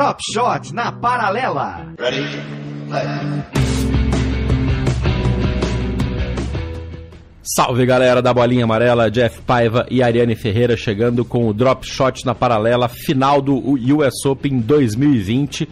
Drop 0.00 0.18
Shot 0.32 0.72
na 0.72 0.90
paralela. 0.92 1.94
Ready? 1.98 2.24
Play. 2.88 3.04
Salve 7.42 7.84
galera 7.84 8.22
da 8.22 8.32
Bolinha 8.32 8.64
Amarela, 8.64 9.10
Jeff 9.10 9.42
Paiva 9.42 9.86
e 9.90 10.02
Ariane 10.02 10.34
Ferreira 10.34 10.74
chegando 10.74 11.22
com 11.22 11.46
o 11.46 11.52
Drop 11.52 11.86
Shot 11.86 12.24
na 12.24 12.34
paralela 12.34 12.88
final 12.88 13.42
do 13.42 13.74
US 13.94 14.24
Open 14.24 14.60
2020. 14.60 15.68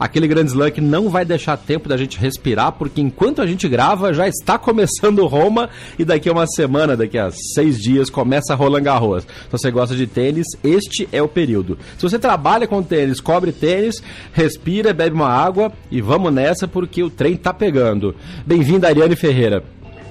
Aquele 0.00 0.26
grande 0.26 0.50
slam 0.50 0.70
que 0.70 0.80
não 0.80 1.10
vai 1.10 1.26
deixar 1.26 1.58
tempo 1.58 1.86
da 1.86 1.94
gente 1.94 2.18
respirar, 2.18 2.72
porque 2.72 3.02
enquanto 3.02 3.42
a 3.42 3.46
gente 3.46 3.68
grava 3.68 4.14
já 4.14 4.26
está 4.26 4.56
começando 4.56 5.26
Roma 5.26 5.68
e 5.98 6.06
daqui 6.06 6.26
a 6.26 6.32
uma 6.32 6.46
semana, 6.46 6.96
daqui 6.96 7.18
a 7.18 7.30
seis 7.30 7.78
dias, 7.78 8.08
começa 8.08 8.54
Roland 8.54 8.82
Garros. 8.82 9.24
Se 9.24 9.52
você 9.52 9.70
gosta 9.70 9.94
de 9.94 10.06
tênis, 10.06 10.46
este 10.64 11.06
é 11.12 11.22
o 11.22 11.28
período. 11.28 11.78
Se 11.98 12.02
você 12.02 12.18
trabalha 12.18 12.66
com 12.66 12.82
tênis, 12.82 13.20
cobre 13.20 13.52
tênis, 13.52 14.02
respira, 14.32 14.94
bebe 14.94 15.14
uma 15.14 15.28
água 15.28 15.70
e 15.90 16.00
vamos 16.00 16.32
nessa 16.32 16.66
porque 16.66 17.02
o 17.02 17.10
trem 17.10 17.36
tá 17.36 17.52
pegando. 17.52 18.14
Bem-vinda, 18.46 18.88
Ariane 18.88 19.16
Ferreira. 19.16 19.62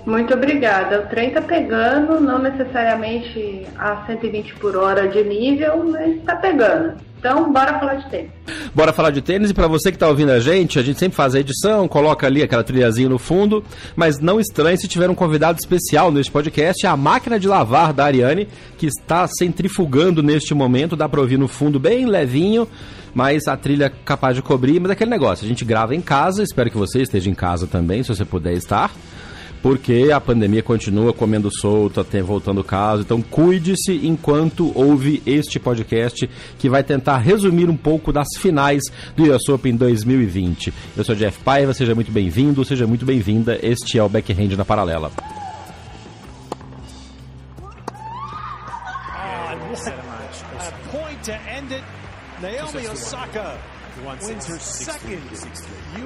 Muito 0.05 0.33
obrigada. 0.33 1.01
O 1.01 1.07
trem 1.07 1.31
tá 1.31 1.41
pegando, 1.41 2.19
não 2.19 2.39
necessariamente 2.39 3.65
a 3.77 4.05
120 4.05 4.55
por 4.55 4.75
hora 4.75 5.07
de 5.07 5.23
nível, 5.23 5.85
mas 5.89 6.21
tá 6.23 6.35
pegando. 6.35 6.93
Então, 7.19 7.51
bora 7.51 7.77
falar 7.77 7.95
de 7.95 8.09
tênis. 8.09 8.31
Bora 8.73 8.93
falar 8.93 9.11
de 9.11 9.21
tênis 9.21 9.49
e 9.49 9.53
para 9.53 9.67
você 9.67 9.91
que 9.91 9.97
está 9.97 10.07
ouvindo 10.07 10.31
a 10.31 10.39
gente, 10.39 10.79
a 10.79 10.81
gente 10.81 10.97
sempre 10.97 11.17
faz 11.17 11.35
a 11.35 11.39
edição, 11.41 11.85
coloca 11.85 12.25
ali 12.25 12.41
aquela 12.41 12.63
trilhazinha 12.63 13.09
no 13.09 13.19
fundo, 13.19 13.61
mas 13.93 14.19
não 14.19 14.39
estranhe 14.39 14.77
se 14.77 14.87
tiver 14.87 15.09
um 15.09 15.15
convidado 15.15 15.59
especial 15.59 16.13
neste 16.13 16.31
podcast, 16.31 16.87
a 16.87 16.95
máquina 16.95 17.37
de 17.37 17.45
lavar 17.45 17.91
da 17.91 18.05
Ariane, 18.05 18.47
que 18.77 18.85
está 18.85 19.27
centrifugando 19.27 20.23
neste 20.23 20.53
momento, 20.53 20.95
dá 20.95 21.09
para 21.09 21.19
ouvir 21.19 21.37
no 21.37 21.49
fundo 21.49 21.77
bem 21.77 22.05
levinho, 22.05 22.65
mas 23.13 23.49
a 23.49 23.57
trilha 23.57 23.85
é 23.87 23.91
capaz 24.05 24.37
de 24.37 24.41
cobrir, 24.41 24.79
mas 24.79 24.91
é 24.91 24.93
aquele 24.93 25.11
negócio, 25.11 25.43
a 25.43 25.47
gente 25.47 25.65
grava 25.65 25.93
em 25.93 26.01
casa, 26.01 26.41
espero 26.41 26.71
que 26.71 26.77
você 26.77 27.01
esteja 27.01 27.29
em 27.29 27.35
casa 27.35 27.67
também, 27.67 28.01
se 28.01 28.07
você 28.09 28.23
puder 28.23 28.53
estar 28.53 28.93
porque 29.61 30.09
a 30.13 30.19
pandemia 30.19 30.63
continua 30.63 31.13
comendo 31.13 31.49
solto, 31.51 31.99
até 31.99 32.21
voltando 32.21 32.61
o 32.61 32.63
caso. 32.63 33.01
Então 33.01 33.21
cuide-se 33.21 34.05
enquanto 34.05 34.71
ouve 34.77 35.21
este 35.25 35.59
podcast 35.59 36.29
que 36.57 36.69
vai 36.69 36.83
tentar 36.83 37.17
resumir 37.17 37.69
um 37.69 37.77
pouco 37.77 38.11
das 38.11 38.27
finais 38.37 38.83
do 39.15 39.33
US 39.33 39.47
Open 39.49 39.75
2020. 39.75 40.73
Eu 40.95 41.03
sou 41.03 41.15
Jeff 41.15 41.39
Paiva, 41.43 41.73
seja 41.73 41.95
muito 41.95 42.11
bem-vindo, 42.11 42.63
seja 42.63 42.87
muito 42.87 43.05
bem-vinda. 43.05 43.59
Este 43.61 43.97
é 43.97 44.03
o 44.03 44.09
Backhand 44.09 44.55
na 44.55 44.65
Paralela. 44.65 45.11
Naomi 52.41 52.87
Osaka 52.87 53.59
wins 54.05 54.47
her 54.47 54.59
second 54.59 55.21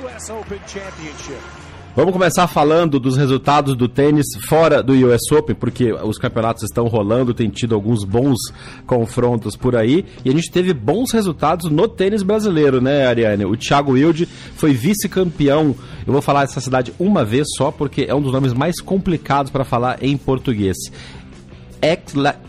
US 0.02 0.30
Open 0.32 0.60
championship. 0.66 1.73
Vamos 1.96 2.12
começar 2.12 2.48
falando 2.48 3.00
dos 3.00 3.16
resultados 3.16 3.78
do 3.78 3.88
tênis 3.88 4.26
fora 4.48 4.82
do 4.82 4.94
US 4.94 5.32
Open, 5.32 5.54
porque 5.56 5.94
os 5.94 6.18
campeonatos 6.18 6.64
estão 6.64 6.88
rolando, 6.88 7.36
tem 7.36 7.52
tido 7.52 7.76
alguns 7.76 8.04
bons 8.04 8.40
confrontos 8.88 9.56
por 9.56 9.76
aí, 9.76 10.04
e 10.26 10.30
a 10.32 10.34
gente 10.34 10.50
teve 10.50 10.74
bons 10.74 11.12
resultados 11.12 11.70
no 11.70 11.88
tênis 11.88 12.24
brasileiro, 12.24 12.82
né, 12.82 13.06
Ariane? 13.06 13.46
O 13.46 13.56
Thiago 13.56 13.92
Wilde 13.92 14.26
foi 14.56 14.74
vice-campeão. 14.74 15.76
Eu 16.08 16.14
vou 16.14 16.22
falar 16.22 16.46
essa 16.46 16.60
cidade 16.60 16.92
uma 16.98 17.24
vez 17.24 17.46
só, 17.56 17.70
porque 17.70 18.08
é 18.10 18.16
um 18.16 18.22
dos 18.22 18.34
nomes 18.34 18.54
mais 18.54 18.82
complicados 18.82 19.52
para 19.52 19.64
falar 19.64 20.02
em 20.02 20.18
português. 20.18 20.76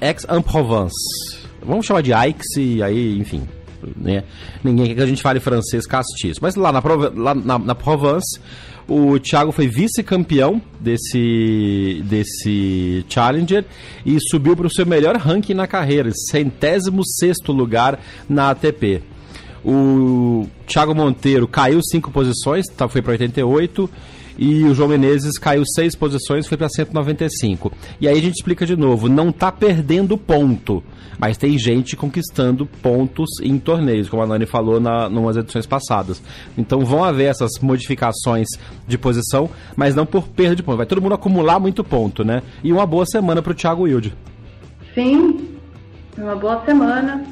Aix-en-Provence. 0.01 1.45
Vamos 1.63 1.85
chamar 1.85 2.01
de 2.01 2.15
Aix 2.15 2.43
e 2.57 2.83
aí, 2.83 3.19
enfim, 3.19 3.43
né? 3.97 4.25
Ninguém 4.63 4.87
quer 4.87 4.95
que 4.95 5.03
a 5.03 5.07
gente 5.07 5.23
fale 5.23 5.41
francês 5.41 5.87
castiço. 5.87 6.41
Mas 6.43 6.55
lá 6.55 6.73
na, 6.73 6.83
lá 7.15 7.35
na, 7.35 7.59
na 7.59 7.75
Provence, 7.75 8.41
o 8.89 9.19
Thiago 9.19 9.53
foi 9.53 9.67
vice-campeão 9.67 10.61
desse, 10.81 12.03
desse 12.05 13.05
Challenger 13.09 13.65
e 14.05 14.19
subiu 14.29 14.57
para 14.57 14.67
o 14.67 14.71
seu 14.71 14.85
melhor 14.85 15.17
ranking 15.17 15.55
na 15.55 15.67
carreira, 15.67 16.11
centésimo 16.31 17.05
sexto 17.05 17.53
lugar 17.53 17.99
na 18.29 18.51
ATP. 18.51 19.03
O 19.65 20.47
Thiago 20.67 20.95
Monteiro 20.95 21.49
caiu 21.49 21.81
cinco 21.83 22.11
posições, 22.11 22.67
tá, 22.77 22.87
foi 22.87 23.01
para 23.01 23.13
88 23.13 23.91
e 24.39 24.65
o 24.65 24.75
João 24.75 24.89
Menezes 24.89 25.39
caiu 25.39 25.65
seis 25.75 25.95
posições, 25.95 26.47
foi 26.47 26.57
para 26.57 26.69
195. 26.69 27.73
E 28.01 28.09
aí 28.09 28.19
a 28.19 28.23
gente 28.23 28.35
explica 28.35 28.67
de 28.67 28.77
novo, 28.77 29.09
não 29.09 29.31
está 29.31 29.51
perdendo 29.53 30.19
ponto, 30.19 30.83
mas 31.19 31.37
tem 31.37 31.59
gente 31.59 31.97
conquistando 31.97 32.67
pontos 32.67 33.29
em 33.43 33.59
torneios, 33.59 34.09
como 34.09 34.23
a 34.23 34.27
Nani 34.27 34.47
falou 34.47 34.81
na 34.81 35.07
umas 35.07 35.37
edições 35.37 35.67
passadas. 35.67 36.23
Então 36.59 36.81
vão 36.81 37.05
haver 37.05 37.31
essas 37.31 37.53
modificações 37.61 38.49
de 38.87 38.99
posição, 38.99 39.49
mas 39.77 39.95
não 39.95 40.05
por 40.05 40.29
perda 40.29 40.57
de 40.57 40.63
ponto. 40.63 40.77
Vai 40.77 40.87
todo 40.87 41.01
mundo 41.01 41.15
acumular 41.15 41.59
muito 41.61 41.85
ponto, 41.85 42.25
né? 42.25 42.43
E 42.63 42.73
uma 42.73 42.87
boa 42.87 43.07
semana 43.07 43.41
para 43.41 43.53
o 43.53 43.55
Thiago 43.55 43.83
Wilde. 43.83 44.15
Sim, 44.95 45.57
uma 46.19 46.37
boa 46.37 46.65
semana. 46.65 47.25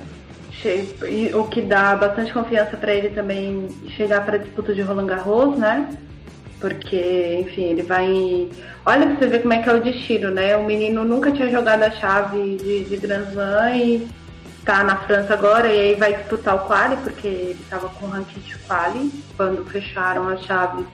O 1.34 1.44
que 1.44 1.60
dá 1.60 1.96
bastante 1.96 2.32
confiança 2.32 2.76
para 2.76 2.94
ele 2.94 3.08
também 3.08 3.66
chegar 3.96 4.24
para 4.24 4.36
a 4.36 4.38
disputa 4.38 4.72
de 4.72 4.80
Roland 4.80 5.06
Garros, 5.06 5.58
né? 5.58 5.88
Porque, 6.62 7.40
enfim, 7.40 7.64
ele 7.64 7.82
vai. 7.82 8.48
Olha 8.86 9.06
pra 9.08 9.16
você 9.16 9.26
ver 9.26 9.42
como 9.42 9.52
é 9.52 9.60
que 9.60 9.68
é 9.68 9.74
o 9.74 9.82
destino, 9.82 10.30
né? 10.30 10.56
O 10.56 10.64
menino 10.64 11.04
nunca 11.04 11.32
tinha 11.32 11.50
jogado 11.50 11.82
a 11.82 11.90
chave 11.90 12.56
de, 12.56 12.84
de 12.84 12.96
Grand 12.98 13.24
Slam 13.30 13.76
e 13.76 14.08
tá 14.64 14.84
na 14.84 14.96
França 14.98 15.34
agora 15.34 15.66
e 15.66 15.78
aí 15.78 15.94
vai 15.96 16.14
disputar 16.14 16.54
o 16.54 16.60
quali, 16.60 16.96
porque 16.98 17.26
ele 17.26 17.58
tava 17.68 17.88
com 17.88 18.06
o 18.06 18.08
ranking 18.08 18.38
de 18.38 18.56
quali 18.58 19.10
quando 19.36 19.64
fecharam 19.64 20.28
as 20.28 20.44
chaves 20.44 20.86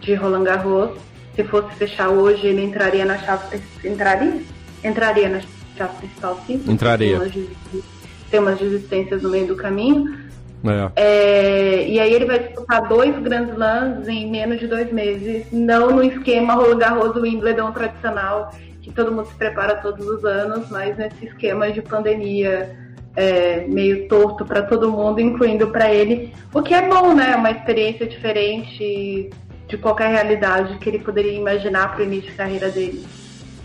de 0.00 0.14
Roland 0.14 0.44
Garros. 0.44 0.90
Se 1.34 1.42
fosse 1.42 1.74
fechar 1.74 2.10
hoje, 2.10 2.46
ele 2.46 2.62
entraria 2.62 3.04
na 3.04 3.18
chave. 3.18 3.60
Entraria? 3.84 4.42
Entraria 4.84 5.28
na 5.28 5.40
chave 5.76 5.96
principal, 5.96 6.40
sim. 6.46 6.62
Entraria. 6.68 7.18
Tem 7.18 7.42
umas, 7.42 7.84
tem 8.30 8.40
umas 8.40 8.58
desistências 8.60 9.22
no 9.22 9.30
meio 9.30 9.48
do 9.48 9.56
caminho. 9.56 10.23
É. 10.64 10.92
É, 10.96 11.88
e 11.88 12.00
aí 12.00 12.12
ele 12.12 12.24
vai 12.24 12.38
disputar 12.38 12.88
dois 12.88 13.16
Grand 13.18 13.50
Slams 13.50 14.08
em 14.08 14.30
menos 14.30 14.58
de 14.58 14.66
dois 14.66 14.90
meses, 14.90 15.46
não 15.52 15.90
no 15.90 16.02
esquema 16.02 16.54
Roland 16.54 16.78
Garros 16.78 17.16
Wimbledon 17.16 17.70
tradicional, 17.72 18.50
que 18.80 18.90
todo 18.90 19.12
mundo 19.12 19.26
se 19.26 19.34
prepara 19.34 19.76
todos 19.76 20.06
os 20.06 20.24
anos, 20.24 20.70
mas 20.70 20.96
nesse 20.96 21.26
esquema 21.26 21.70
de 21.70 21.82
pandemia 21.82 22.74
é, 23.16 23.66
meio 23.68 24.08
torto 24.08 24.44
para 24.44 24.62
todo 24.62 24.90
mundo, 24.90 25.20
incluindo 25.20 25.68
para 25.68 25.92
ele, 25.92 26.32
o 26.52 26.62
que 26.62 26.74
é 26.74 26.88
bom, 26.88 27.14
né? 27.14 27.36
Uma 27.36 27.50
experiência 27.50 28.06
diferente 28.06 29.30
de 29.68 29.78
qualquer 29.78 30.08
realidade 30.10 30.78
que 30.78 30.88
ele 30.88 30.98
poderia 30.98 31.32
imaginar 31.32 31.92
para 31.92 32.02
o 32.02 32.04
início 32.04 32.30
de 32.30 32.36
carreira 32.36 32.70
dele, 32.70 33.04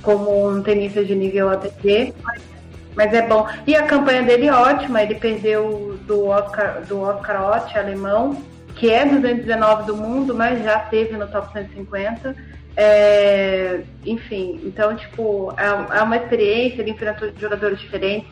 como 0.02 0.50
um 0.50 0.62
tenista 0.62 1.04
de 1.04 1.16
nível 1.16 1.50
ATP, 1.50 2.13
mas 2.24 2.42
é 3.01 3.22
bom. 3.22 3.48
E 3.66 3.75
a 3.75 3.84
campanha 3.84 4.24
dele 4.24 4.48
é 4.48 4.54
ótima, 4.54 5.01
ele 5.01 5.16
perdeu 5.16 5.98
do 6.06 6.28
Oscar, 6.28 6.81
do 6.88 7.01
Oscar 7.01 7.50
Ott, 7.51 7.78
alemão, 7.78 8.42
que 8.75 8.90
é 8.90 9.06
219 9.06 9.86
do 9.86 9.96
mundo, 9.96 10.34
mas 10.34 10.63
já 10.63 10.80
teve 10.80 11.16
no 11.16 11.28
top 11.28 11.51
150. 11.54 12.36
É, 12.75 13.81
enfim, 14.06 14.60
então, 14.63 14.96
tipo, 14.96 15.54
é, 15.57 15.98
é 15.98 16.01
uma 16.01 16.16
experiência, 16.16 16.81
ele 16.81 16.92
enfrentou 16.92 17.30
jogadores 17.38 17.80
diferentes 17.80 18.30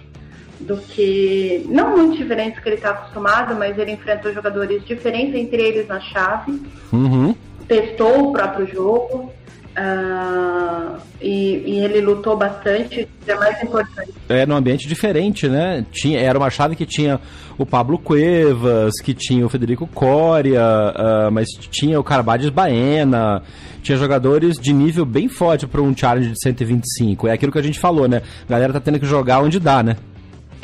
do 0.59 0.77
que. 0.77 1.65
Não 1.69 1.95
muito 1.97 2.17
diferentes 2.17 2.55
do 2.55 2.61
que 2.61 2.69
ele 2.69 2.75
está 2.75 2.91
acostumado, 2.91 3.55
mas 3.55 3.77
ele 3.77 3.91
enfrentou 3.91 4.33
jogadores 4.33 4.85
diferentes 4.85 5.35
entre 5.35 5.61
eles 5.61 5.87
na 5.87 5.99
chave. 5.99 6.61
Uhum. 6.91 7.35
Testou 7.67 8.29
o 8.29 8.31
próprio 8.31 8.67
jogo. 8.67 9.33
Uh, 9.77 10.99
e 11.21 11.47
e, 11.65 11.79
ele 11.79 12.01
lutou 12.01 12.35
bastante, 12.35 13.07
é 13.27 13.35
mais 13.35 13.61
importante. 13.61 14.11
É, 14.27 14.45
num 14.45 14.55
ambiente 14.55 14.87
diferente, 14.87 15.47
né? 15.47 15.85
Tinha, 15.91 16.19
era 16.19 16.37
uma 16.37 16.49
chave 16.49 16.75
que 16.75 16.85
tinha 16.85 17.19
o 17.57 17.65
Pablo 17.65 17.99
Cuevas, 17.99 18.93
que 19.03 19.13
tinha 19.13 19.45
o 19.45 19.49
Federico 19.49 19.85
Coria, 19.85 20.61
uh, 20.61 21.31
mas 21.31 21.47
tinha 21.69 21.99
o 21.99 22.03
Carbades 22.03 22.49
Baena, 22.49 23.43
tinha 23.83 23.97
jogadores 23.97 24.57
de 24.57 24.73
nível 24.73 25.05
bem 25.05 25.27
forte 25.27 25.67
para 25.67 25.81
um 25.81 25.95
challenge 25.95 26.31
de 26.31 26.41
125. 26.41 27.27
É 27.27 27.33
aquilo 27.33 27.51
que 27.51 27.59
a 27.59 27.63
gente 27.63 27.79
falou, 27.79 28.07
né? 28.07 28.23
A 28.47 28.51
galera 28.51 28.73
tá 28.73 28.79
tendo 28.79 28.99
que 28.99 29.05
jogar 29.05 29.41
onde 29.41 29.59
dá, 29.59 29.83
né? 29.83 29.95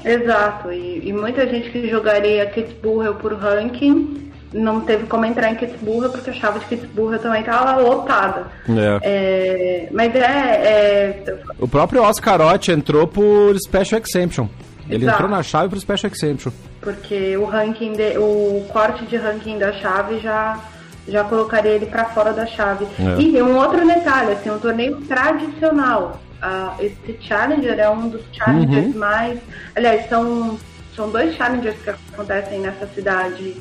Exato, 0.04 0.72
e, 0.72 1.08
e 1.08 1.14
muita 1.14 1.48
gente 1.48 1.70
que 1.70 1.88
jogaria 1.88 2.46
Kitzbühel 2.48 3.16
por 3.16 3.34
ranking 3.36 4.33
não 4.54 4.82
teve 4.82 5.08
como 5.08 5.26
entrar 5.26 5.52
em 5.52 5.56
Kitzbühel 5.56 6.10
porque 6.10 6.30
a 6.30 6.34
chave 6.34 6.60
de 6.60 6.66
Kitzbühel 6.66 7.20
também 7.20 7.42
estava 7.42 7.76
lotada. 7.82 8.48
É. 8.70 9.00
É, 9.02 9.90
mas 9.92 10.16
é, 10.16 10.20
é, 10.20 11.36
O 11.60 11.68
próprio 11.68 12.04
Oscarotti 12.04 12.72
entrou 12.72 13.08
por 13.08 13.58
Special 13.60 14.02
Exemption. 14.02 14.48
Ele 14.90 15.06
Exato. 15.06 15.18
entrou 15.18 15.30
na 15.30 15.42
chave 15.42 15.70
por 15.70 15.80
Special 15.80 16.12
Exemption. 16.14 16.52
Porque 16.82 17.36
o 17.38 17.46
ranking, 17.46 17.94
de, 17.94 18.18
o 18.18 18.66
corte 18.72 19.06
de 19.06 19.18
ranking 19.18 19.58
da 19.58 19.74
chave 19.74 20.20
já 20.20 20.60
já 21.08 21.24
colocaria 21.26 21.72
ele 21.72 21.86
para 21.86 22.06
fora 22.06 22.32
da 22.32 22.46
chave. 22.46 22.88
É. 22.98 23.22
E 23.22 23.42
um 23.42 23.58
outro 23.58 23.86
detalhe, 23.86 24.32
assim, 24.32 24.50
um 24.50 24.60
torneio 24.60 25.02
tradicional. 25.02 26.22
Uh, 26.42 26.82
esse 26.82 27.18
Challenger 27.22 27.80
é 27.80 27.90
um 27.90 28.10
dos 28.10 28.22
challengers 28.32 28.94
uhum. 28.94 29.00
mais. 29.00 29.40
Aliás, 29.76 30.08
são, 30.08 30.58
são 30.96 31.10
dois 31.10 31.36
challengers 31.36 31.76
que 31.84 31.90
acontecem 31.90 32.60
nessa 32.60 32.88
cidade 32.88 33.56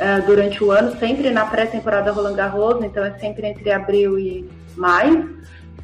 uh, 0.00 0.26
durante 0.26 0.62
o 0.62 0.70
ano, 0.70 0.96
sempre 0.98 1.30
na 1.30 1.46
pré-temporada 1.46 2.12
Roland 2.12 2.34
Garros, 2.34 2.84
então 2.84 3.04
é 3.04 3.12
sempre 3.18 3.46
entre 3.46 3.70
abril 3.70 4.18
e 4.18 4.48
maio. 4.76 5.38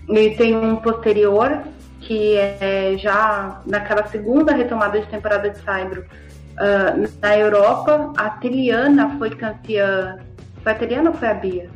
E 0.08 0.31
tem 0.31 0.56
um 0.56 0.76
posterior, 0.76 1.62
que 2.00 2.37
é 2.37 2.94
já 2.99 3.61
naquela 3.66 4.06
segunda 4.06 4.52
retomada 4.52 5.00
de 5.00 5.06
temporada 5.06 5.50
de 5.50 5.58
Saibro 5.58 6.02
uh, 6.02 7.11
na 7.20 7.38
Europa. 7.38 8.12
A 8.16 8.31
Tiliana 8.31 9.16
foi 9.19 9.31
campeã. 9.31 10.19
Foi 10.62 10.72
a 10.72 10.75
Tiliana 10.75 11.11
ou 11.11 11.16
foi 11.16 11.28
a 11.28 11.34
Bia? 11.34 11.70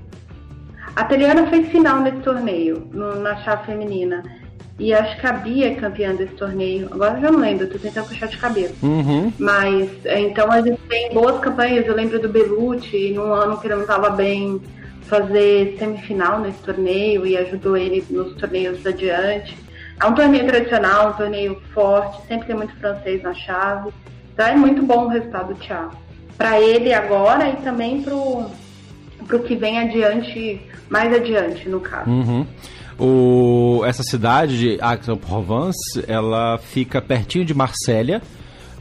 A 0.96 1.04
Teliana 1.04 1.46
fez 1.46 1.68
final 1.68 2.00
nesse 2.00 2.18
torneio, 2.18 2.88
no, 2.92 3.20
na 3.20 3.36
chave 3.36 3.66
feminina. 3.66 4.22
E 4.78 4.94
acho 4.94 5.18
que 5.20 5.26
a 5.26 5.32
Bia 5.32 5.72
é 5.72 5.74
campeã 5.74 6.14
desse 6.14 6.34
torneio. 6.34 6.88
Agora 6.92 7.14
eu 7.16 7.20
já 7.20 7.30
não 7.32 7.40
lembro, 7.40 7.66
tô 7.66 7.78
tentando 7.78 8.06
puxar 8.06 8.26
de 8.26 8.36
cabelo. 8.36 8.74
Uhum. 8.80 9.32
Mas, 9.36 9.90
é, 10.04 10.20
então 10.20 10.52
a 10.52 10.60
gente 10.60 10.80
tem 10.88 11.12
boas 11.12 11.40
campanhas. 11.40 11.84
Eu 11.86 11.96
lembro 11.96 12.20
do 12.20 12.28
Belucci, 12.28 13.10
num 13.10 13.32
ano 13.32 13.58
que 13.58 13.66
ele 13.66 13.74
não 13.74 13.82
estava 13.82 14.10
bem, 14.10 14.60
fazer 15.02 15.74
semifinal 15.78 16.40
nesse 16.40 16.58
torneio 16.58 17.26
e 17.26 17.36
ajudou 17.36 17.76
ele 17.76 18.04
nos 18.08 18.34
torneios 18.34 18.86
adiante. 18.86 19.56
É 20.00 20.06
um 20.06 20.14
torneio 20.14 20.46
tradicional, 20.46 21.10
um 21.10 21.14
torneio 21.14 21.60
forte, 21.74 22.24
sempre 22.28 22.46
tem 22.46 22.56
muito 22.56 22.76
francês 22.76 23.20
na 23.20 23.34
chave. 23.34 23.90
Então 24.32 24.46
é 24.46 24.54
muito 24.54 24.82
bom 24.82 25.06
o 25.06 25.08
resultado 25.08 25.54
do 25.54 25.60
Thiago. 25.60 25.96
Para 26.36 26.60
ele 26.60 26.92
agora 26.92 27.48
e 27.48 27.56
também 27.56 28.00
pro, 28.00 28.46
pro 29.26 29.40
que 29.40 29.56
vem 29.56 29.80
adiante, 29.80 30.60
mais 30.88 31.12
adiante, 31.12 31.68
no 31.68 31.80
caso. 31.80 32.08
Uhum. 32.08 32.46
O, 32.98 33.82
essa 33.84 34.02
cidade 34.02 34.58
de 34.58 34.78
Aix-en-Provence, 34.80 36.04
ela 36.08 36.58
fica 36.58 37.00
pertinho 37.00 37.44
de 37.44 37.54
Marsella, 37.54 38.20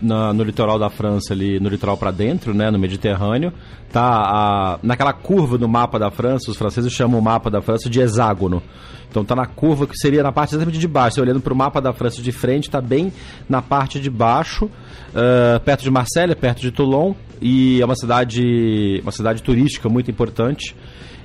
na, 0.01 0.33
no 0.33 0.43
litoral 0.43 0.79
da 0.79 0.89
França 0.89 1.33
ali, 1.33 1.59
no 1.59 1.69
litoral 1.69 1.97
para 1.97 2.11
dentro, 2.11 2.53
né, 2.53 2.69
no 2.71 2.79
Mediterrâneo, 2.79 3.51
tá 3.91 4.01
a, 4.03 4.79
naquela 4.81 5.13
curva 5.13 5.57
do 5.57 5.67
mapa 5.67 5.97
da 5.99 6.11
França, 6.11 6.51
os 6.51 6.57
franceses 6.57 6.91
chamam 6.91 7.19
o 7.19 7.23
mapa 7.23 7.49
da 7.49 7.61
França 7.61 7.89
de 7.89 7.99
hexágono. 7.99 8.61
Então 9.09 9.23
tá 9.23 9.35
na 9.35 9.45
curva 9.45 9.87
que 9.87 9.97
seria 9.97 10.21
na 10.21 10.31
parte 10.31 10.51
exatamente 10.51 10.79
de 10.79 10.87
baixo. 10.87 11.15
Você 11.15 11.21
olhando 11.21 11.39
para 11.39 11.53
o 11.53 11.55
mapa 11.55 11.79
da 11.79 11.93
França 11.93 12.21
de 12.21 12.31
frente, 12.31 12.69
tá 12.69 12.81
bem 12.81 13.11
na 13.47 13.61
parte 13.61 13.99
de 13.99 14.09
baixo, 14.09 14.65
uh, 14.65 15.59
perto 15.63 15.83
de 15.83 15.89
Marselha, 15.89 16.35
perto 16.35 16.61
de 16.61 16.71
Toulon, 16.71 17.13
e 17.41 17.81
é 17.81 17.85
uma 17.85 17.95
cidade, 17.95 18.99
uma 19.01 19.11
cidade 19.11 19.41
turística 19.41 19.87
muito 19.87 20.11
importante 20.11 20.75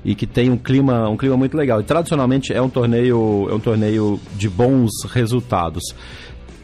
e 0.05 0.15
que 0.15 0.27
tem 0.27 0.51
um 0.51 0.57
clima, 0.57 1.09
um 1.09 1.17
clima 1.17 1.37
muito 1.37 1.57
legal. 1.57 1.81
E 1.81 1.85
tradicionalmente 1.85 2.53
é 2.53 2.61
um 2.61 2.69
torneio, 2.69 3.49
é 3.51 3.55
um 3.55 3.61
torneio 3.61 4.21
de 4.35 4.49
bons 4.49 4.91
resultados. 5.11 5.83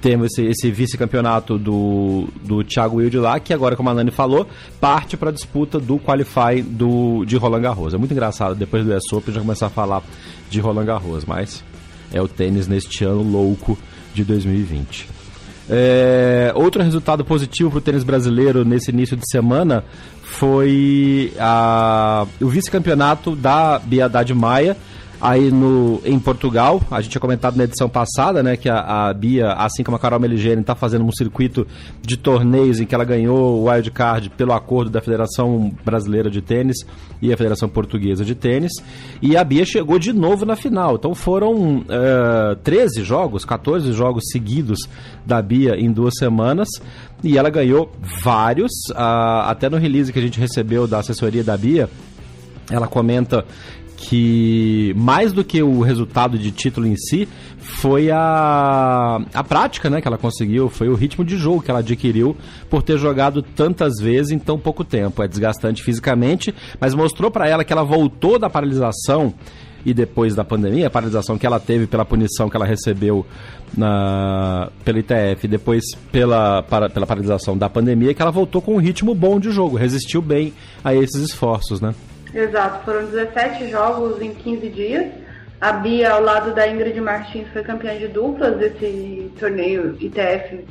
Temos 0.00 0.30
esse, 0.32 0.46
esse 0.46 0.70
vice-campeonato 0.70 1.58
do, 1.58 2.28
do 2.44 2.62
Thiago 2.62 2.96
Wilde 2.96 3.18
lá, 3.18 3.40
que 3.40 3.52
agora, 3.52 3.74
como 3.74 3.90
a 3.90 3.94
Nani 3.94 4.12
falou, 4.12 4.46
parte 4.80 5.16
para 5.16 5.30
a 5.30 5.32
disputa 5.32 5.80
do 5.80 5.98
Qualify 5.98 6.62
do, 6.62 7.24
de 7.24 7.36
Roland 7.36 7.62
Garros. 7.62 7.94
É 7.94 7.98
muito 7.98 8.12
engraçado, 8.12 8.54
depois 8.54 8.84
do 8.84 8.94
US 8.94 9.12
Open 9.12 9.34
já 9.34 9.40
começar 9.40 9.66
a 9.66 9.70
falar 9.70 10.02
de 10.48 10.60
Roland 10.60 10.84
Garros, 10.84 11.24
mas 11.24 11.64
é 12.12 12.22
o 12.22 12.28
tênis 12.28 12.68
neste 12.68 13.04
ano 13.04 13.22
louco 13.22 13.76
de 14.14 14.24
2020. 14.24 15.17
É, 15.70 16.50
outro 16.54 16.82
resultado 16.82 17.24
positivo 17.24 17.70
para 17.70 17.78
o 17.78 17.80
tênis 17.80 18.02
brasileiro 18.02 18.64
nesse 18.64 18.90
início 18.90 19.16
de 19.16 19.30
semana 19.30 19.84
foi 20.22 21.32
a, 21.38 22.26
o 22.40 22.48
vice-campeonato 22.48 23.36
da 23.36 23.78
Biadade 23.78 24.32
Maia, 24.32 24.76
aí 25.20 25.50
no, 25.50 26.00
em 26.04 26.18
Portugal. 26.18 26.80
A 26.90 27.00
gente 27.00 27.12
tinha 27.12 27.20
comentado 27.20 27.56
na 27.56 27.64
edição 27.64 27.88
passada, 27.88 28.42
né, 28.42 28.56
que 28.56 28.68
a, 28.68 29.08
a 29.08 29.12
Bia, 29.12 29.52
assim 29.52 29.82
como 29.82 29.96
a 29.96 30.00
Carol 30.00 30.20
Meligeni, 30.20 30.60
está 30.60 30.74
fazendo 30.74 31.04
um 31.04 31.12
circuito 31.12 31.66
de 32.02 32.16
torneios 32.16 32.80
em 32.80 32.86
que 32.86 32.94
ela 32.94 33.04
ganhou 33.04 33.60
o 33.60 33.68
wild 33.68 33.90
card 33.90 34.30
pelo 34.30 34.52
acordo 34.52 34.90
da 34.90 35.00
Federação 35.00 35.72
Brasileira 35.84 36.30
de 36.30 36.40
Tênis 36.40 36.78
e 37.20 37.32
a 37.32 37.36
Federação 37.36 37.68
Portuguesa 37.68 38.24
de 38.24 38.34
Tênis. 38.34 38.72
E 39.20 39.36
a 39.36 39.44
Bia 39.44 39.64
chegou 39.64 39.98
de 39.98 40.12
novo 40.12 40.44
na 40.44 40.56
final. 40.56 40.94
Então 40.94 41.14
foram 41.14 41.78
uh, 41.78 41.84
eh, 41.88 42.56
13 42.62 43.02
jogos, 43.02 43.44
14 43.44 43.92
jogos 43.92 44.24
seguidos 44.30 44.78
da 45.26 45.42
Bia 45.42 45.74
em 45.76 45.90
duas 45.90 46.14
semanas. 46.18 46.68
E 47.22 47.36
ela 47.36 47.50
ganhou 47.50 47.90
vários, 48.22 48.70
uh, 48.92 49.46
até 49.46 49.68
no 49.68 49.76
release 49.76 50.12
que 50.12 50.18
a 50.18 50.22
gente 50.22 50.38
recebeu 50.38 50.86
da 50.86 50.98
assessoria 50.98 51.42
da 51.42 51.56
Bia, 51.56 51.88
ela 52.70 52.86
comenta 52.86 53.44
que 53.98 54.94
mais 54.96 55.32
do 55.32 55.44
que 55.44 55.60
o 55.60 55.80
resultado 55.80 56.38
de 56.38 56.52
título 56.52 56.86
em 56.86 56.96
si 56.96 57.28
foi 57.58 58.12
a, 58.12 59.20
a 59.34 59.42
prática 59.42 59.90
né, 59.90 60.00
que 60.00 60.06
ela 60.06 60.16
conseguiu, 60.16 60.68
foi 60.68 60.88
o 60.88 60.94
ritmo 60.94 61.24
de 61.24 61.36
jogo 61.36 61.60
que 61.60 61.68
ela 61.68 61.80
adquiriu 61.80 62.36
por 62.70 62.80
ter 62.80 62.96
jogado 62.96 63.42
tantas 63.42 63.94
vezes 64.00 64.30
em 64.30 64.38
tão 64.38 64.56
pouco 64.56 64.84
tempo. 64.84 65.20
É 65.20 65.26
desgastante 65.26 65.82
fisicamente, 65.82 66.54
mas 66.80 66.94
mostrou 66.94 67.28
para 67.28 67.48
ela 67.48 67.64
que 67.64 67.72
ela 67.72 67.82
voltou 67.82 68.38
da 68.38 68.48
paralisação 68.48 69.34
e 69.84 69.92
depois 69.92 70.34
da 70.34 70.44
pandemia, 70.44 70.86
a 70.86 70.90
paralisação 70.90 71.36
que 71.36 71.46
ela 71.46 71.58
teve 71.58 71.86
pela 71.86 72.04
punição 72.04 72.48
que 72.48 72.56
ela 72.56 72.66
recebeu 72.66 73.26
na, 73.76 74.70
pelo 74.84 74.98
ITF, 74.98 75.48
depois 75.48 75.84
pela, 76.12 76.62
para, 76.62 76.88
pela 76.88 77.06
paralisação 77.06 77.58
da 77.58 77.68
pandemia, 77.68 78.14
que 78.14 78.22
ela 78.22 78.30
voltou 78.30 78.62
com 78.62 78.74
um 78.74 78.78
ritmo 78.78 79.12
bom 79.14 79.40
de 79.40 79.50
jogo, 79.50 79.76
resistiu 79.76 80.22
bem 80.22 80.52
a 80.84 80.94
esses 80.94 81.20
esforços, 81.22 81.80
né? 81.80 81.94
Exato, 82.38 82.84
foram 82.84 83.04
17 83.06 83.68
jogos 83.68 84.22
em 84.22 84.32
15 84.32 84.68
dias. 84.68 85.12
A 85.60 85.72
Bia, 85.72 86.12
ao 86.12 86.22
lado 86.22 86.54
da 86.54 86.68
Ingrid 86.68 87.00
Martins, 87.00 87.48
foi 87.52 87.64
campeã 87.64 87.98
de 87.98 88.06
duplas 88.06 88.56
desse 88.58 89.28
torneio 89.40 89.96
ITF 89.98 90.64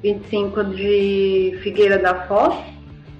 25 0.00 0.62
de 0.62 1.58
Figueira 1.60 1.98
da 1.98 2.14
Foz. 2.28 2.54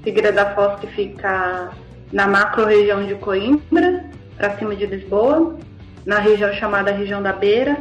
Figueira 0.05 0.31
da 0.31 0.55
Foz 0.55 0.79
que 0.79 0.87
fica 0.87 1.73
na 2.13 2.29
macro 2.29 2.67
região 2.67 3.05
de 3.05 3.17
Coimbra, 3.17 4.05
para 4.37 4.57
cima 4.59 4.77
de 4.77 4.87
Lisboa, 4.87 5.59
na 6.07 6.21
região 6.21 6.53
chamada 6.53 6.93
região 6.93 7.21
da 7.21 7.33
Beira. 7.33 7.77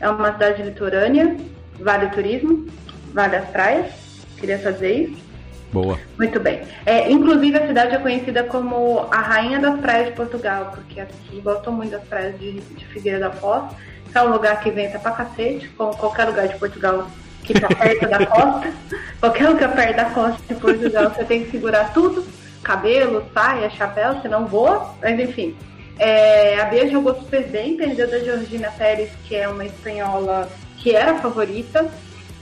É 0.00 0.08
uma 0.08 0.32
cidade 0.32 0.62
litorânea, 0.62 1.36
vale 1.78 2.06
o 2.06 2.10
turismo, 2.10 2.66
vale 3.12 3.36
as 3.36 3.48
praias, 3.50 3.92
queria 4.38 4.58
fazer 4.58 4.92
isso. 4.92 5.31
Boa. 5.72 5.98
Muito 6.18 6.38
bem. 6.38 6.60
É, 6.84 7.10
inclusive, 7.10 7.56
a 7.56 7.66
cidade 7.66 7.94
é 7.94 7.98
conhecida 7.98 8.44
como 8.44 9.08
a 9.10 9.20
rainha 9.20 9.58
das 9.58 9.80
praias 9.80 10.08
de 10.08 10.12
Portugal, 10.12 10.70
porque 10.74 11.00
aqui 11.00 11.40
gostam 11.40 11.72
muito 11.72 11.92
das 11.92 12.04
praias 12.04 12.38
de, 12.38 12.60
de 12.60 12.84
Figueira 12.86 13.18
da 13.18 13.30
Foz, 13.30 13.72
que 14.10 14.18
é 14.18 14.22
um 14.22 14.30
lugar 14.30 14.60
que 14.60 14.70
venta 14.70 14.98
pra 14.98 15.12
cacete, 15.12 15.68
como 15.70 15.96
qualquer 15.96 16.26
lugar 16.26 16.46
de 16.46 16.58
Portugal 16.58 17.06
que 17.42 17.58
tá 17.58 17.68
perto 17.68 18.08
da 18.08 18.26
costa. 18.26 18.72
Qualquer 19.18 19.48
lugar 19.48 19.74
perto 19.74 19.96
da 19.96 20.04
costa 20.06 20.42
de 20.48 20.60
Portugal, 20.60 21.10
você 21.10 21.24
tem 21.24 21.44
que 21.44 21.50
segurar 21.52 21.92
tudo, 21.92 22.24
cabelo, 22.62 23.24
saia, 23.32 23.70
chapéu, 23.70 24.20
senão 24.20 24.46
voa, 24.46 24.94
mas 25.00 25.18
enfim. 25.18 25.56
É, 25.98 26.60
a 26.60 26.64
Bia 26.64 26.88
jogou 26.88 27.14
super 27.14 27.46
bem, 27.48 27.76
perdeu 27.76 28.10
da 28.10 28.18
Georgina 28.18 28.70
Pérez, 28.72 29.10
que 29.24 29.36
é 29.36 29.48
uma 29.48 29.64
espanhola 29.64 30.48
que 30.78 30.94
era 30.94 31.14
favorita, 31.18 31.88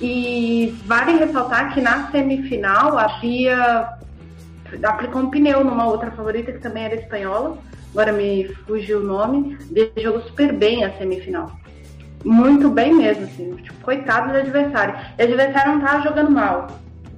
e 0.00 0.75
vale 0.87 1.19
ressaltar 1.19 1.75
que 1.75 1.80
na 1.80 2.11
semifinal 2.11 2.99
a 2.99 3.19
Bia 3.21 3.88
aplicou 4.83 5.23
um 5.23 5.30
pneu 5.30 5.64
numa 5.64 5.87
outra 5.87 6.11
favorita 6.11 6.52
que 6.52 6.59
também 6.59 6.85
era 6.85 6.95
espanhola, 6.95 7.59
agora 7.92 8.12
me 8.12 8.49
fugiu 8.66 9.00
o 9.00 9.04
nome, 9.04 9.59
Bia 9.71 9.90
jogou 9.99 10.23
super 10.23 10.52
bem 10.52 10.85
a 10.85 10.92
semifinal. 10.97 11.50
Muito 12.25 12.69
bem 12.69 12.95
mesmo, 12.95 13.25
assim, 13.25 13.54
tipo, 13.57 13.80
coitado 13.83 14.33
do 14.33 14.38
adversário. 14.38 14.95
E 15.19 15.23
o 15.23 15.25
adversário 15.25 15.73
não 15.73 15.80
tava 15.80 16.02
jogando 16.02 16.30
mal, 16.30 16.66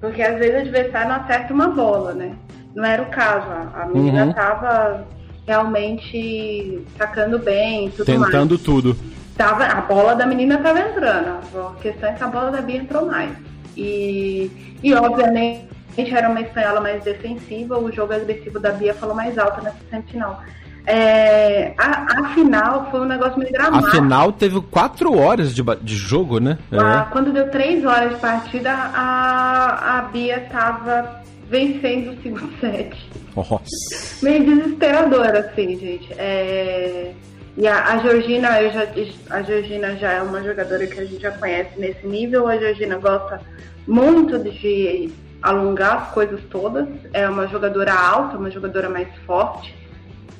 porque 0.00 0.22
às 0.22 0.38
vezes 0.38 0.54
o 0.54 0.60
adversário 0.60 1.08
não 1.08 1.16
acerta 1.16 1.52
uma 1.52 1.68
bola, 1.68 2.14
né? 2.14 2.36
Não 2.74 2.84
era 2.84 3.02
o 3.02 3.06
caso, 3.06 3.46
a, 3.74 3.86
menina 3.92 4.26
uhum. 4.26 4.32
tava 4.32 5.06
realmente 5.46 6.82
sacando 6.96 7.38
bem 7.38 7.90
tudo 7.90 8.06
Tentando 8.06 8.54
mais. 8.54 8.62
tudo. 8.62 8.96
Tava, 9.36 9.64
a 9.64 9.80
bola 9.82 10.14
da 10.14 10.26
menina 10.26 10.56
estava 10.56 10.80
entrando. 10.80 11.40
A 11.54 11.80
questão 11.80 12.08
é 12.08 12.12
que 12.12 12.24
a 12.24 12.28
bola 12.28 12.50
da 12.50 12.60
Bia 12.60 12.76
entrou 12.76 13.06
mais. 13.06 13.32
E, 13.76 14.50
e 14.82 14.94
obviamente 14.94 15.68
era 15.96 16.28
uma 16.28 16.40
espanhola 16.40 16.80
mais 16.80 17.02
defensiva, 17.04 17.78
o 17.78 17.92
jogo 17.92 18.14
agressivo 18.14 18.58
da 18.58 18.70
Bia 18.70 18.94
falou 18.94 19.14
mais 19.14 19.36
alto 19.38 19.62
nessa 19.62 19.78
semifinal. 19.90 20.42
É, 20.84 21.74
a, 21.78 22.06
a, 22.20 22.34
final 22.34 22.90
foi 22.90 23.00
um 23.00 23.04
negócio 23.04 23.38
meio 23.38 23.52
dramático. 23.52 23.88
A 23.88 23.90
final 23.92 24.32
teve 24.32 24.60
quatro 24.62 25.16
horas 25.16 25.54
de, 25.54 25.62
de 25.80 25.94
jogo, 25.94 26.40
né? 26.40 26.58
É. 26.72 27.10
Quando 27.12 27.32
deu 27.32 27.48
três 27.50 27.84
horas 27.84 28.14
de 28.14 28.20
partida, 28.20 28.72
a, 28.72 29.98
a 29.98 30.02
Bia 30.02 30.40
tava 30.50 31.22
vencendo 31.48 32.12
o 32.12 32.22
segundo 32.22 32.50
set. 32.58 32.96
Nossa. 33.36 34.24
Meio 34.24 34.44
desesperador, 34.44 35.28
assim, 35.28 35.78
gente. 35.78 36.12
É... 36.14 37.12
E 37.56 37.68
a, 37.68 37.92
a 37.92 37.98
Georgina, 37.98 38.62
eu 38.62 38.72
já, 38.72 38.86
a 39.30 39.42
Georgina 39.42 39.96
já 39.96 40.12
é 40.12 40.22
uma 40.22 40.42
jogadora 40.42 40.86
que 40.86 40.98
a 40.98 41.04
gente 41.04 41.20
já 41.20 41.32
conhece 41.32 41.78
nesse 41.78 42.06
nível. 42.06 42.48
A 42.48 42.56
Georgina 42.56 42.96
gosta 42.96 43.40
muito 43.86 44.38
de 44.38 45.12
alongar 45.42 46.02
as 46.02 46.10
coisas 46.12 46.40
todas. 46.50 46.88
É 47.12 47.28
uma 47.28 47.46
jogadora 47.48 47.92
alta, 47.92 48.38
uma 48.38 48.50
jogadora 48.50 48.88
mais 48.88 49.08
forte. 49.26 49.74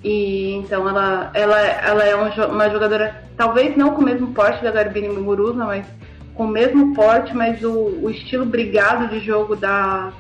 E 0.02 0.54
então 0.54 0.88
ela, 0.88 1.30
ela, 1.34 1.60
ela 1.60 2.04
é 2.04 2.16
um, 2.16 2.28
uma 2.50 2.68
jogadora, 2.70 3.22
talvez 3.36 3.76
não 3.76 3.94
com 3.94 4.02
o 4.02 4.04
mesmo 4.04 4.32
porte 4.32 4.62
da 4.62 4.70
Garbine 4.70 5.08
Muguruza, 5.08 5.64
mas 5.64 5.86
com 6.34 6.44
o 6.44 6.48
mesmo 6.48 6.94
porte, 6.94 7.34
mas 7.36 7.62
o, 7.62 8.00
o 8.02 8.10
estilo 8.10 8.44
brigado 8.44 9.08
de 9.08 9.20
jogo 9.20 9.54
da, 9.54 10.12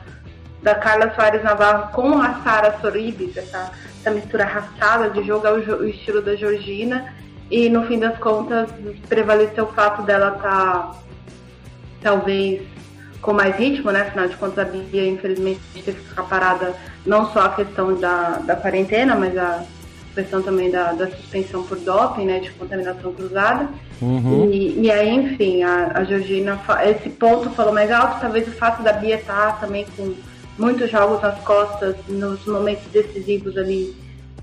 da 0.62 0.74
Carla 0.74 1.12
Soares 1.14 1.42
Navarro 1.42 1.90
com 1.92 2.20
a 2.20 2.34
Sara 2.44 2.78
Soribes, 2.80 3.36
essa, 3.36 3.72
essa 4.02 4.10
mistura 4.10 4.44
arrastada 4.44 5.10
de 5.10 5.22
jogo, 5.24 5.46
é 5.46 5.52
o, 5.52 5.80
o, 5.80 5.88
estilo 5.88 6.20
da 6.20 6.34
Georgina. 6.34 7.14
E 7.50 7.68
no 7.68 7.86
fim 7.86 7.98
das 7.98 8.18
contas 8.18 8.68
prevaleceu 9.08 9.64
o 9.64 9.72
fato 9.72 10.02
dela 10.02 10.34
estar 10.36 10.50
tá, 10.50 10.96
talvez 12.02 12.62
com 13.20 13.32
mais 13.32 13.54
ritmo, 13.56 13.92
né? 13.92 14.02
Afinal 14.02 14.26
de 14.26 14.36
contas 14.36 14.58
a 14.58 14.64
Bia 14.68 15.06
infelizmente 15.06 15.60
teve 15.74 16.00
que 16.00 16.08
ficar 16.08 16.24
parada 16.24 16.74
não 17.06 17.30
só 17.32 17.42
a 17.42 17.48
questão 17.50 17.94
da, 17.94 18.38
da 18.38 18.56
quarentena, 18.56 19.14
mas 19.14 19.36
a 19.36 19.64
questão 20.14 20.42
também 20.42 20.70
da, 20.70 20.92
da 20.92 21.08
suspensão 21.08 21.62
por 21.62 21.78
doping, 21.78 22.24
né? 22.24 22.40
De 22.40 22.50
contaminação 22.52 23.12
cruzada. 23.12 23.68
Uhum. 24.00 24.50
E, 24.50 24.80
e 24.80 24.90
aí, 24.90 25.10
enfim, 25.10 25.62
a, 25.62 25.92
a 25.94 26.04
Georgina, 26.04 26.58
esse 26.84 27.10
ponto 27.10 27.50
falou 27.50 27.72
mais 27.72 27.92
alto, 27.92 28.20
talvez 28.20 28.48
o 28.48 28.52
fato 28.52 28.82
da 28.82 28.94
Bia 28.94 29.16
estar 29.16 29.52
tá 29.52 29.66
também 29.66 29.86
com 29.96 30.14
muitos 30.58 30.90
jogos 30.90 31.20
nas 31.22 31.38
costas 31.40 31.96
nos 32.08 32.44
momentos 32.46 32.86
decisivos 32.92 33.56
ali 33.56 33.94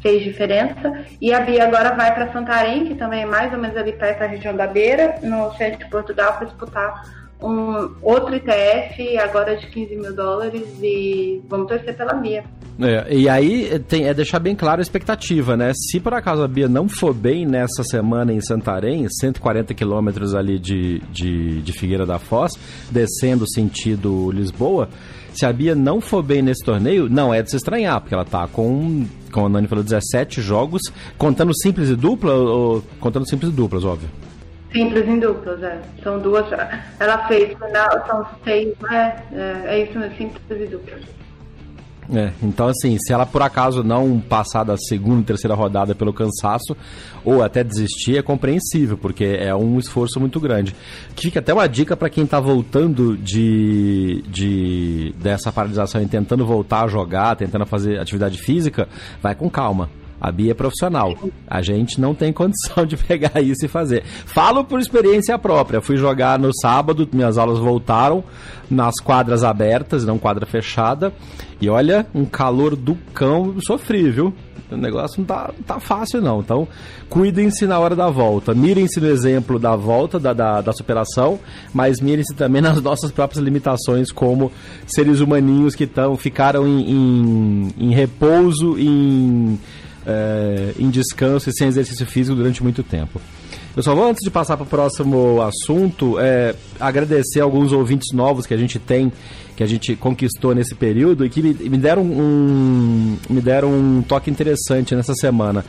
fez 0.01 0.23
diferença. 0.23 1.05
E 1.21 1.33
a 1.33 1.41
Bia 1.41 1.65
agora 1.65 1.95
vai 1.95 2.13
para 2.13 2.31
Santarém, 2.31 2.85
que 2.85 2.95
também 2.95 3.23
é 3.23 3.25
mais 3.25 3.51
ou 3.53 3.59
menos 3.59 3.75
ali 3.77 3.93
perto 3.93 4.19
da 4.19 4.27
região 4.27 4.55
da 4.55 4.67
Beira, 4.67 5.19
no 5.21 5.53
centro 5.55 5.79
de 5.79 5.89
Portugal, 5.89 6.33
para 6.33 6.47
disputar 6.47 7.19
um 7.41 7.95
outro 8.01 8.35
ITF 8.35 9.17
agora 9.17 9.55
de 9.55 9.67
15 9.67 9.95
mil 9.95 10.13
dólares 10.13 10.67
e 10.81 11.41
vamos 11.47 11.67
torcer 11.67 11.95
pela 11.95 12.13
Bia. 12.13 12.43
É, 12.81 13.13
e 13.13 13.27
aí 13.27 13.79
tem, 13.87 14.07
é 14.07 14.13
deixar 14.13 14.39
bem 14.39 14.55
claro 14.55 14.79
a 14.79 14.81
expectativa, 14.81 15.55
né? 15.55 15.71
Se 15.73 15.99
por 15.99 16.13
acaso 16.13 16.43
a 16.43 16.47
Bia 16.47 16.67
não 16.67 16.87
for 16.87 17.13
bem 17.13 17.45
nessa 17.45 17.83
semana 17.83 18.31
em 18.33 18.41
Santarém, 18.41 19.07
140 19.09 19.73
quilômetros 19.73 20.33
ali 20.33 20.57
de, 20.57 20.99
de, 21.11 21.61
de 21.61 21.73
Figueira 21.73 22.05
da 22.05 22.19
Foz, 22.19 22.53
descendo 22.89 23.45
sentido 23.49 24.31
Lisboa, 24.31 24.89
se 25.33 25.45
a 25.45 25.53
Bia 25.53 25.75
não 25.75 26.01
for 26.01 26.23
bem 26.23 26.41
nesse 26.41 26.63
torneio, 26.63 27.09
não 27.09 27.33
é 27.33 27.41
de 27.41 27.49
se 27.49 27.57
estranhar, 27.57 27.99
porque 28.01 28.13
ela 28.13 28.25
tá 28.25 28.47
com, 28.47 29.05
como 29.31 29.45
a 29.45 29.49
Nani 29.49 29.67
falou, 29.67 29.83
17 29.83 30.41
jogos, 30.41 30.81
contando 31.17 31.53
simples 31.61 31.89
e 31.89 31.95
dupla, 31.95 32.33
ou 32.33 32.83
contando 32.99 33.27
simples 33.27 33.51
e 33.51 33.53
duplas, 33.55 33.83
óbvio. 33.83 34.09
Simples 34.71 35.07
em 35.07 35.19
duplas, 35.19 35.63
é. 35.63 35.81
São 36.03 36.19
duas. 36.19 36.45
Ela 36.99 37.27
fez, 37.27 37.57
são 38.07 38.25
seis, 38.43 38.73
né? 38.81 39.23
É, 39.31 39.61
é 39.65 39.83
isso, 39.83 39.93
simples 40.15 40.41
e 40.49 40.67
duplas. 40.67 41.01
É, 42.11 42.31
então 42.41 42.67
assim, 42.67 42.97
se 42.97 43.13
ela 43.13 43.25
por 43.25 43.41
acaso 43.41 43.83
não 43.83 44.19
passar 44.19 44.63
da 44.63 44.75
segunda 44.75 45.23
terceira 45.23 45.53
rodada 45.53 45.93
pelo 45.93 46.11
cansaço, 46.11 46.75
ou 47.23 47.43
até 47.43 47.63
desistir, 47.63 48.17
é 48.17 48.21
compreensível, 48.21 48.97
porque 48.97 49.23
é 49.23 49.53
um 49.53 49.77
esforço 49.77 50.19
muito 50.19 50.39
grande. 50.39 50.75
Que 51.15 51.23
fica 51.23 51.39
até 51.39 51.53
uma 51.53 51.67
dica 51.67 51.95
para 51.95 52.09
quem 52.09 52.23
está 52.23 52.39
voltando 52.39 53.15
de, 53.17 54.23
de 54.27 55.13
dessa 55.21 55.51
paralisação 55.51 56.01
e 56.01 56.07
tentando 56.07 56.45
voltar 56.45 56.85
a 56.85 56.87
jogar, 56.87 57.35
tentando 57.35 57.65
fazer 57.65 57.99
atividade 57.99 58.39
física, 58.39 58.87
vai 59.21 59.35
com 59.35 59.49
calma. 59.49 59.89
A 60.19 60.31
Bia 60.31 60.51
é 60.51 60.53
profissional. 60.53 61.13
A 61.47 61.61
gente 61.61 61.99
não 61.99 62.13
tem 62.13 62.33
condição 62.33 62.85
de 62.87 62.97
pegar 62.97 63.41
isso 63.41 63.65
e 63.65 63.67
fazer. 63.67 64.03
Falo 64.03 64.63
por 64.63 64.79
experiência 64.79 65.37
própria. 65.37 65.81
Fui 65.81 65.97
jogar 65.97 66.37
no 66.37 66.51
sábado, 66.53 67.07
minhas 67.11 67.37
aulas 67.37 67.59
voltaram 67.59 68.23
nas 68.69 68.95
quadras 68.99 69.43
abertas, 69.43 70.05
não 70.05 70.17
quadra 70.17 70.45
fechada. 70.45 71.13
E 71.61 71.69
olha, 71.69 72.05
um 72.13 72.25
calor 72.25 72.75
do 72.75 72.95
cão 73.13 73.55
sofrível. 73.65 74.33
O 74.71 74.77
negócio 74.77 75.19
não 75.19 75.25
tá, 75.25 75.51
tá 75.65 75.79
fácil, 75.79 76.21
não. 76.21 76.41
Então, 76.41 76.67
cuidem-se 77.09 77.65
na 77.65 77.79
hora 77.79 77.95
da 77.95 78.07
volta. 78.09 78.53
Mirem-se 78.53 78.99
no 78.99 79.07
exemplo 79.07 79.57
da 79.57 79.75
volta, 79.75 80.19
da, 80.19 80.31
da, 80.31 80.61
da 80.61 80.71
superação, 80.73 81.39
mas 81.73 81.99
mirem-se 81.99 82.35
também 82.35 82.61
nas 82.61 82.79
nossas 82.81 83.11
próprias 83.11 83.43
limitações 83.43 84.11
como 84.11 84.51
seres 84.85 85.21
humaninhos 85.21 85.73
que 85.73 85.87
tão, 85.87 86.15
ficaram 86.15 86.67
em, 86.67 86.91
em, 86.91 87.67
em 87.79 87.93
repouso, 87.93 88.77
em 88.77 89.59
é, 90.05 90.73
em 90.77 90.89
descanso 90.89 91.49
e 91.49 91.53
sem 91.53 91.67
exercício 91.67 92.05
físico 92.05 92.35
durante 92.35 92.63
muito 92.63 92.83
tempo. 92.83 93.19
Eu 93.75 93.83
só 93.83 93.93
vou, 93.93 94.07
antes 94.09 94.23
de 94.23 94.31
passar 94.31 94.57
para 94.57 94.63
o 94.63 94.67
próximo 94.67 95.41
assunto, 95.41 96.19
é, 96.19 96.55
agradecer 96.79 97.39
alguns 97.39 97.71
ouvintes 97.71 98.13
novos 98.13 98.45
que 98.45 98.53
a 98.53 98.57
gente 98.57 98.79
tem, 98.79 99.11
que 99.55 99.63
a 99.63 99.67
gente 99.67 99.95
conquistou 99.95 100.55
nesse 100.55 100.73
período 100.75 101.25
e 101.25 101.29
que 101.29 101.41
me, 101.41 101.53
me 101.53 101.77
deram, 101.77 102.03
um, 102.03 103.17
me 103.29 103.39
deram 103.39 103.71
um 103.71 104.01
toque 104.01 104.29
interessante 104.29 104.95
nessa 104.95 105.13
semana. 105.13 105.63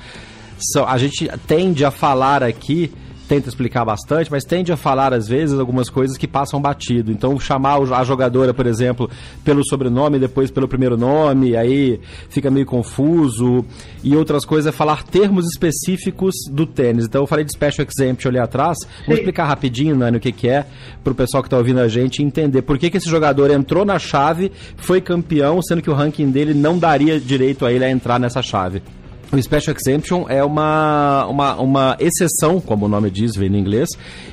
So, 0.58 0.84
a 0.84 0.98
gente 0.98 1.30
tende 1.46 1.84
a 1.84 1.90
falar 1.90 2.42
aqui 2.42 2.92
tenta 3.30 3.48
explicar 3.48 3.84
bastante, 3.84 4.28
mas 4.28 4.42
tende 4.42 4.72
a 4.72 4.76
falar 4.76 5.14
às 5.14 5.28
vezes 5.28 5.56
algumas 5.56 5.88
coisas 5.88 6.16
que 6.16 6.26
passam 6.26 6.60
batido. 6.60 7.12
Então, 7.12 7.38
chamar 7.38 7.80
a 7.80 8.02
jogadora, 8.02 8.52
por 8.52 8.66
exemplo, 8.66 9.08
pelo 9.44 9.64
sobrenome 9.64 10.18
depois 10.18 10.50
pelo 10.50 10.66
primeiro 10.66 10.96
nome, 10.96 11.56
aí 11.56 12.00
fica 12.28 12.50
meio 12.50 12.66
confuso. 12.66 13.64
E 14.02 14.16
outras 14.16 14.44
coisas 14.44 14.74
é 14.74 14.76
falar 14.76 15.04
termos 15.04 15.46
específicos 15.46 16.34
do 16.50 16.66
tênis. 16.66 17.04
Então, 17.04 17.22
eu 17.22 17.26
falei 17.28 17.44
de 17.44 17.52
Special 17.52 17.86
Exemption 17.86 18.30
ali 18.30 18.40
atrás. 18.40 18.76
Vou 19.06 19.14
explicar 19.14 19.44
rapidinho, 19.44 19.94
Nani, 19.94 20.16
o 20.16 20.20
que, 20.20 20.32
que 20.32 20.48
é, 20.48 20.66
para 21.04 21.12
o 21.12 21.14
pessoal 21.14 21.40
que 21.40 21.46
está 21.46 21.56
ouvindo 21.56 21.78
a 21.78 21.86
gente 21.86 22.24
entender 22.24 22.62
por 22.62 22.78
que, 22.78 22.90
que 22.90 22.96
esse 22.96 23.08
jogador 23.08 23.48
entrou 23.52 23.84
na 23.84 24.00
chave, 24.00 24.50
foi 24.76 25.00
campeão, 25.00 25.62
sendo 25.62 25.80
que 25.80 25.90
o 25.90 25.94
ranking 25.94 26.32
dele 26.32 26.52
não 26.52 26.76
daria 26.76 27.20
direito 27.20 27.64
a 27.64 27.72
ele 27.72 27.84
a 27.84 27.90
entrar 27.92 28.18
nessa 28.18 28.42
chave. 28.42 28.82
O 29.32 29.40
Special 29.40 29.76
Exemption 29.76 30.26
é 30.28 30.42
uma, 30.42 31.24
uma, 31.26 31.54
uma 31.60 31.96
exceção, 32.00 32.60
como 32.60 32.86
o 32.86 32.88
nome 32.88 33.10
diz, 33.10 33.36
vem 33.36 33.48
no 33.48 33.56
inglês, 33.56 33.88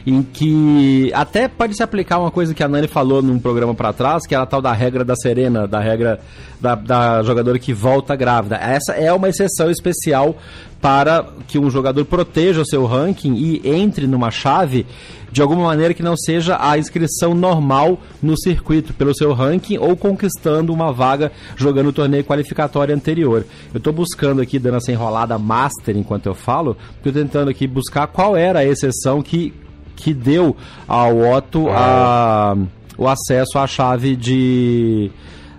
em 0.07 0.23
que 0.23 1.11
até 1.13 1.47
pode 1.47 1.75
se 1.75 1.83
aplicar 1.83 2.17
uma 2.17 2.31
coisa 2.31 2.51
que 2.51 2.63
a 2.63 2.67
Nani 2.67 2.87
falou 2.87 3.21
num 3.21 3.37
programa 3.37 3.75
para 3.75 3.93
trás, 3.93 4.25
que 4.25 4.33
é 4.33 4.37
a 4.39 4.45
tal 4.45 4.59
da 4.59 4.73
regra 4.73 5.05
da 5.05 5.15
Serena, 5.15 5.67
da 5.67 5.79
regra 5.79 6.19
da, 6.59 6.73
da 6.73 7.21
jogadora 7.21 7.59
que 7.59 7.73
volta 7.73 8.15
grávida. 8.15 8.55
Essa 8.55 8.93
é 8.93 9.13
uma 9.13 9.29
exceção 9.29 9.69
especial 9.69 10.35
para 10.81 11.25
que 11.47 11.57
um 11.57 11.69
jogador 11.69 12.05
proteja 12.05 12.61
o 12.61 12.65
seu 12.65 12.85
ranking 12.85 13.35
e 13.35 13.61
entre 13.67 14.05
numa 14.05 14.29
chave 14.29 14.85
de 15.31 15.41
alguma 15.41 15.63
maneira 15.63 15.93
que 15.93 16.03
não 16.03 16.15
seja 16.15 16.57
a 16.59 16.77
inscrição 16.77 17.33
normal 17.33 17.99
no 18.21 18.37
circuito 18.37 18.93
pelo 18.93 19.13
seu 19.13 19.33
ranking 19.33 19.77
ou 19.77 19.95
conquistando 19.95 20.73
uma 20.73 20.91
vaga 20.91 21.31
jogando 21.55 21.87
o 21.87 21.93
torneio 21.93 22.23
qualificatório 22.23 22.95
anterior. 22.95 23.45
Eu 23.73 23.77
estou 23.77 23.91
buscando 23.91 24.41
aqui, 24.41 24.57
dando 24.57 24.77
essa 24.77 24.91
enrolada 24.91 25.37
master 25.37 25.97
enquanto 25.97 26.27
eu 26.27 26.33
falo, 26.33 26.77
estou 26.95 27.11
tentando 27.11 27.49
aqui 27.49 27.67
buscar 27.67 28.07
qual 28.07 28.35
era 28.35 28.59
a 28.59 28.65
exceção 28.65 29.21
que, 29.21 29.53
que 29.95 30.13
deu 30.13 30.55
ao 30.87 31.17
Otto 31.17 31.67
a, 31.69 32.55
o 32.97 33.07
acesso 33.07 33.59
à 33.59 33.67
chave 33.67 34.15
de 34.15 35.11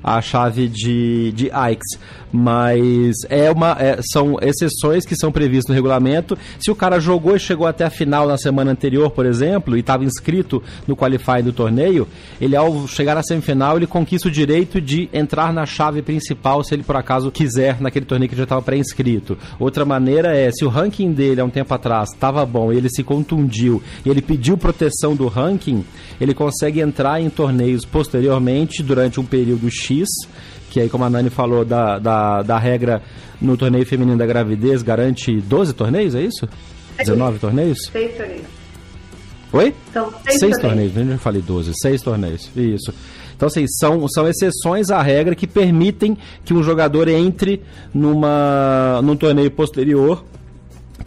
a 0.02 0.22
chave 0.22 0.68
de, 0.68 1.32
de 1.32 1.50
Aikes 1.50 1.98
mas 2.32 3.16
é 3.28 3.50
uma, 3.50 3.76
é, 3.78 3.98
são 4.12 4.36
exceções 4.40 5.04
que 5.04 5.16
são 5.16 5.32
previstas 5.32 5.68
no 5.68 5.74
regulamento. 5.74 6.36
Se 6.58 6.70
o 6.70 6.74
cara 6.74 7.00
jogou 7.00 7.36
e 7.36 7.40
chegou 7.40 7.66
até 7.66 7.84
a 7.84 7.90
final 7.90 8.26
na 8.26 8.36
semana 8.36 8.70
anterior, 8.70 9.10
por 9.10 9.26
exemplo, 9.26 9.76
e 9.76 9.80
estava 9.80 10.04
inscrito 10.04 10.62
no 10.86 10.96
qualify 10.96 11.42
do 11.42 11.52
torneio, 11.52 12.06
ele 12.40 12.56
ao 12.56 12.86
chegar 12.86 13.14
na 13.14 13.22
semifinal, 13.22 13.76
ele 13.76 13.86
conquista 13.86 14.28
o 14.28 14.30
direito 14.30 14.80
de 14.80 15.08
entrar 15.12 15.52
na 15.52 15.66
chave 15.66 16.02
principal 16.02 16.62
se 16.62 16.74
ele 16.74 16.82
por 16.82 16.96
acaso 16.96 17.30
quiser 17.30 17.80
naquele 17.80 18.06
torneio 18.06 18.28
que 18.28 18.36
já 18.36 18.44
estava 18.44 18.62
pré-inscrito. 18.62 19.36
Outra 19.58 19.84
maneira 19.84 20.36
é, 20.36 20.50
se 20.50 20.64
o 20.64 20.68
ranking 20.68 21.12
dele 21.12 21.40
há 21.40 21.44
um 21.44 21.50
tempo 21.50 21.72
atrás 21.72 22.10
estava 22.12 22.44
bom 22.44 22.72
e 22.72 22.76
ele 22.76 22.88
se 22.88 23.02
contundiu 23.02 23.82
e 24.04 24.08
ele 24.08 24.22
pediu 24.22 24.56
proteção 24.56 25.14
do 25.14 25.26
ranking, 25.28 25.84
ele 26.20 26.34
consegue 26.34 26.80
entrar 26.80 27.20
em 27.20 27.30
torneios 27.30 27.84
posteriormente 27.84 28.82
durante 28.82 29.20
um 29.20 29.24
período 29.24 29.70
X 29.70 30.08
que 30.70 30.80
aí, 30.80 30.88
como 30.88 31.04
a 31.04 31.10
Nani 31.10 31.30
falou, 31.30 31.64
da, 31.64 31.98
da, 31.98 32.42
da 32.42 32.58
regra 32.58 33.02
no 33.40 33.56
torneio 33.56 33.86
feminino 33.86 34.18
da 34.18 34.26
gravidez, 34.26 34.82
garante 34.82 35.40
12 35.40 35.72
torneios, 35.74 36.14
é 36.14 36.22
isso? 36.22 36.48
19 36.98 37.38
torneios? 37.38 37.78
6 37.92 38.16
torneios. 38.16 38.58
Oi? 39.52 39.74
São 39.92 40.12
seis, 40.24 40.40
seis 40.40 40.58
torneios. 40.58 40.92
torneios, 40.92 41.12
eu 41.12 41.18
falei 41.18 41.40
12, 41.40 41.72
seis 41.80 42.02
torneios, 42.02 42.50
isso. 42.54 42.92
Então, 43.34 43.46
assim, 43.46 43.66
são, 43.68 44.06
são 44.08 44.28
exceções 44.28 44.90
à 44.90 45.00
regra 45.00 45.34
que 45.34 45.46
permitem 45.46 46.18
que 46.44 46.52
um 46.52 46.62
jogador 46.62 47.08
entre 47.08 47.62
numa, 47.94 49.00
num 49.02 49.16
torneio 49.16 49.50
posterior 49.50 50.24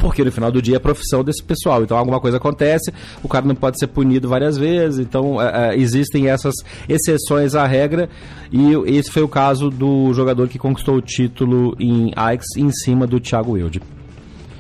porque 0.02 0.24
no 0.24 0.32
final 0.32 0.52
do 0.52 0.62
dia 0.62 0.78
é 0.78 0.80
profissão 0.80 1.24
desse 1.24 1.44
pessoal. 1.44 1.84
Então 1.84 1.96
alguma 1.96 2.20
coisa 2.20 2.38
acontece, 2.38 2.92
o 3.24 3.30
cara 3.30 3.46
não 3.46 3.56
pode 3.56 3.78
ser 3.78 3.88
punido 3.88 4.28
várias 4.28 4.58
vezes. 4.58 5.00
Então 5.00 5.40
é, 5.40 5.76
é, 5.76 5.78
existem 5.78 6.28
essas 6.28 6.56
exceções 6.90 7.54
à 7.54 7.68
regra 7.68 8.10
e 8.52 8.74
esse 8.98 9.12
foi 9.12 9.22
o 9.22 9.28
caso 9.28 9.70
do 9.70 10.12
jogador 10.14 10.50
que 10.50 10.58
conquistou 10.58 10.96
o 10.96 11.02
título 11.02 11.76
em 11.80 12.12
Aix 12.16 12.44
em 12.58 12.72
cima 12.72 13.06
do 13.06 13.20
Thiago 13.20 13.52
Wilde. 13.52 13.80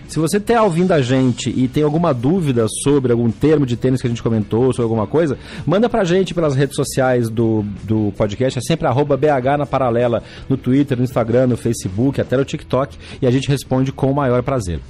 Se 0.08 0.20
você 0.20 0.38
está 0.38 0.62
ouvindo 0.62 0.92
a 0.92 1.02
gente 1.02 1.50
e 1.50 1.70
tem 1.70 1.84
alguma 1.84 2.14
dúvida 2.14 2.68
sobre 2.84 3.14
algum 3.14 3.32
termo 3.32 3.66
de 3.66 3.78
tênis 3.78 4.02
que 4.02 4.08
a 4.08 4.10
gente 4.10 4.22
comentou, 4.22 4.74
sobre 4.74 4.84
alguma 4.84 5.08
coisa, 5.08 5.38
manda 5.66 5.88
pra 5.88 6.04
gente 6.04 6.34
pelas 6.34 6.54
redes 6.54 6.76
sociais 6.76 7.30
do, 7.30 7.64
do 7.84 8.12
podcast, 8.18 8.60
é 8.60 8.62
sempre 8.62 8.86
BH 8.90 9.58
na 9.58 9.66
paralela, 9.66 10.22
no 10.50 10.58
Twitter, 10.58 10.98
no 10.98 11.06
Instagram, 11.06 11.48
no 11.48 11.56
Facebook, 11.56 12.20
até 12.20 12.36
no 12.36 12.44
TikTok, 12.44 12.98
e 13.22 13.26
a 13.26 13.32
gente 13.32 13.48
responde 13.48 13.94
com 13.94 14.12
o 14.12 14.16
maior 14.16 14.44
prazer. 14.44 14.82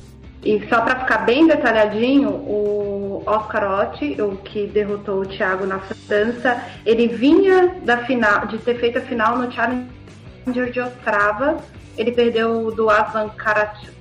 E 0.43 0.67
só 0.67 0.81
para 0.81 1.01
ficar 1.01 1.19
bem 1.19 1.47
detalhadinho, 1.47 2.29
o 2.29 3.23
Oscar 3.27 3.81
Otti, 3.81 4.19
o 4.19 4.37
que 4.37 4.65
derrotou 4.65 5.21
o 5.21 5.25
Thiago 5.25 5.67
na 5.67 5.79
França, 5.79 6.63
ele 6.83 7.07
vinha 7.07 7.75
da 7.83 7.97
final, 7.99 8.47
de 8.47 8.57
ter 8.57 8.79
feito 8.79 8.97
a 8.97 9.01
final 9.01 9.37
no 9.37 9.51
Challenger 9.51 10.71
de 10.71 10.79
Ostrava. 10.79 11.57
Ele 11.95 12.11
perdeu 12.11 12.71
do 12.71 12.89
Aslan 12.89 13.29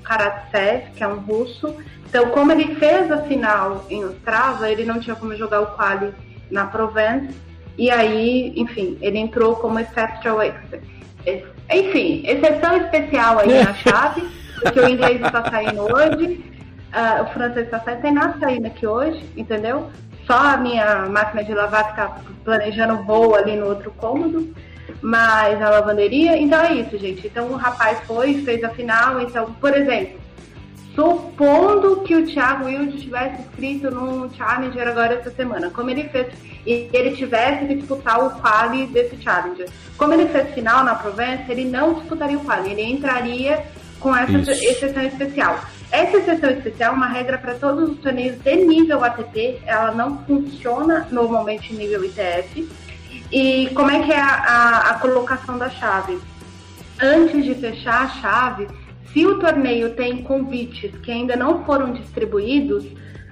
Karatsev, 0.03 0.93
que 0.97 1.05
é 1.05 1.09
um 1.09 1.19
russo. 1.19 1.77
Então, 2.09 2.31
como 2.31 2.53
ele 2.53 2.75
fez 2.77 3.13
a 3.13 3.19
final 3.19 3.85
em 3.91 4.03
Ostrava, 4.05 4.71
ele 4.71 4.85
não 4.85 4.99
tinha 4.99 5.15
como 5.15 5.37
jogar 5.37 5.61
o 5.61 5.67
quali 5.67 6.15
na 6.51 6.65
Provence. 6.67 7.35
E 7.77 7.91
aí, 7.91 8.55
enfim, 8.57 8.97
ele 9.03 9.19
entrou 9.19 9.57
como 9.57 9.79
Expert. 9.79 10.23
Enfim, 11.71 12.23
exceção 12.27 12.79
especial 12.79 13.41
aí 13.41 13.63
na 13.63 13.75
chave 13.77 14.40
porque 14.61 14.81
o 14.81 14.89
inglês 14.89 15.21
está 15.21 15.49
saindo 15.51 15.83
hoje, 15.83 16.45
uh, 16.93 17.23
o 17.23 17.27
francês 17.33 17.67
está 17.67 17.81
saindo, 17.81 18.03
tem 18.03 18.13
nada 18.13 18.39
saindo 18.39 18.67
aqui 18.67 18.87
hoje, 18.87 19.25
entendeu? 19.37 19.91
Só 20.27 20.37
a 20.37 20.57
minha 20.57 21.07
máquina 21.07 21.43
de 21.43 21.53
lavar 21.53 21.85
que 21.85 21.91
está 21.91 22.17
planejando 22.45 23.03
voo 23.05 23.35
ali 23.35 23.57
no 23.57 23.67
outro 23.67 23.91
cômodo, 23.93 24.55
mas 25.01 25.61
a 25.61 25.71
lavanderia. 25.71 26.37
Então 26.37 26.61
é 26.61 26.75
isso, 26.75 26.97
gente. 26.99 27.27
Então 27.27 27.47
o 27.47 27.57
rapaz 27.57 27.99
foi, 28.07 28.43
fez 28.43 28.63
a 28.63 28.69
final. 28.71 29.21
Então, 29.21 29.53
por 29.55 29.75
exemplo, 29.77 30.21
supondo 30.95 32.03
que 32.03 32.15
o 32.15 32.27
Thiago 32.27 32.67
Wilde 32.67 33.01
tivesse 33.01 33.43
escrito 33.43 33.91
no 33.91 34.33
Challenger 34.35 34.87
agora 34.87 35.15
essa 35.15 35.31
semana, 35.31 35.71
como 35.71 35.91
ele 35.91 36.05
fez, 36.09 36.29
e 36.67 36.89
ele 36.93 37.17
tivesse 37.17 37.67
que 37.67 37.75
disputar 37.77 38.25
o 38.25 38.31
quali 38.41 38.87
desse 38.87 39.17
Challenger. 39.17 39.69
Como 39.97 40.13
ele 40.13 40.29
fez 40.29 40.53
final 40.55 40.85
na 40.85 40.95
Provence, 40.95 41.51
ele 41.51 41.65
não 41.65 41.95
disputaria 41.95 42.37
o 42.37 42.45
quali, 42.45 42.73
ele 42.73 42.83
entraria 42.83 43.65
com 44.01 44.17
essa 44.17 44.33
Isso. 44.33 44.51
exceção 44.51 45.03
especial. 45.03 45.61
Essa 45.93 46.17
exceção 46.17 46.51
especial 46.51 46.93
é 46.93 46.97
uma 46.97 47.09
regra 47.09 47.39
para 47.39 47.55
todos 47.55 47.91
os 47.91 47.99
torneios 47.99 48.41
de 48.43 48.57
nível 48.57 49.05
ATP, 49.05 49.61
ela 49.67 49.93
não 49.93 50.25
funciona 50.25 51.07
normalmente 51.11 51.73
em 51.73 51.77
nível 51.77 52.05
ITF. 52.05 52.69
E 53.31 53.69
como 53.75 53.91
é 53.91 54.03
que 54.03 54.13
é 54.13 54.21
a, 54.21 54.27
a, 54.27 54.91
a 54.91 54.95
colocação 54.95 55.59
da 55.59 55.69
chave? 55.69 56.19
Antes 57.01 57.45
de 57.45 57.55
fechar 57.55 58.03
a 58.03 58.09
chave, 58.09 58.69
se 59.13 59.27
o 59.27 59.39
torneio 59.39 59.95
tem 59.95 60.23
convites 60.23 60.93
que 61.03 61.11
ainda 61.11 61.37
não 61.37 61.65
foram 61.65 61.93
distribuídos, 61.93 62.85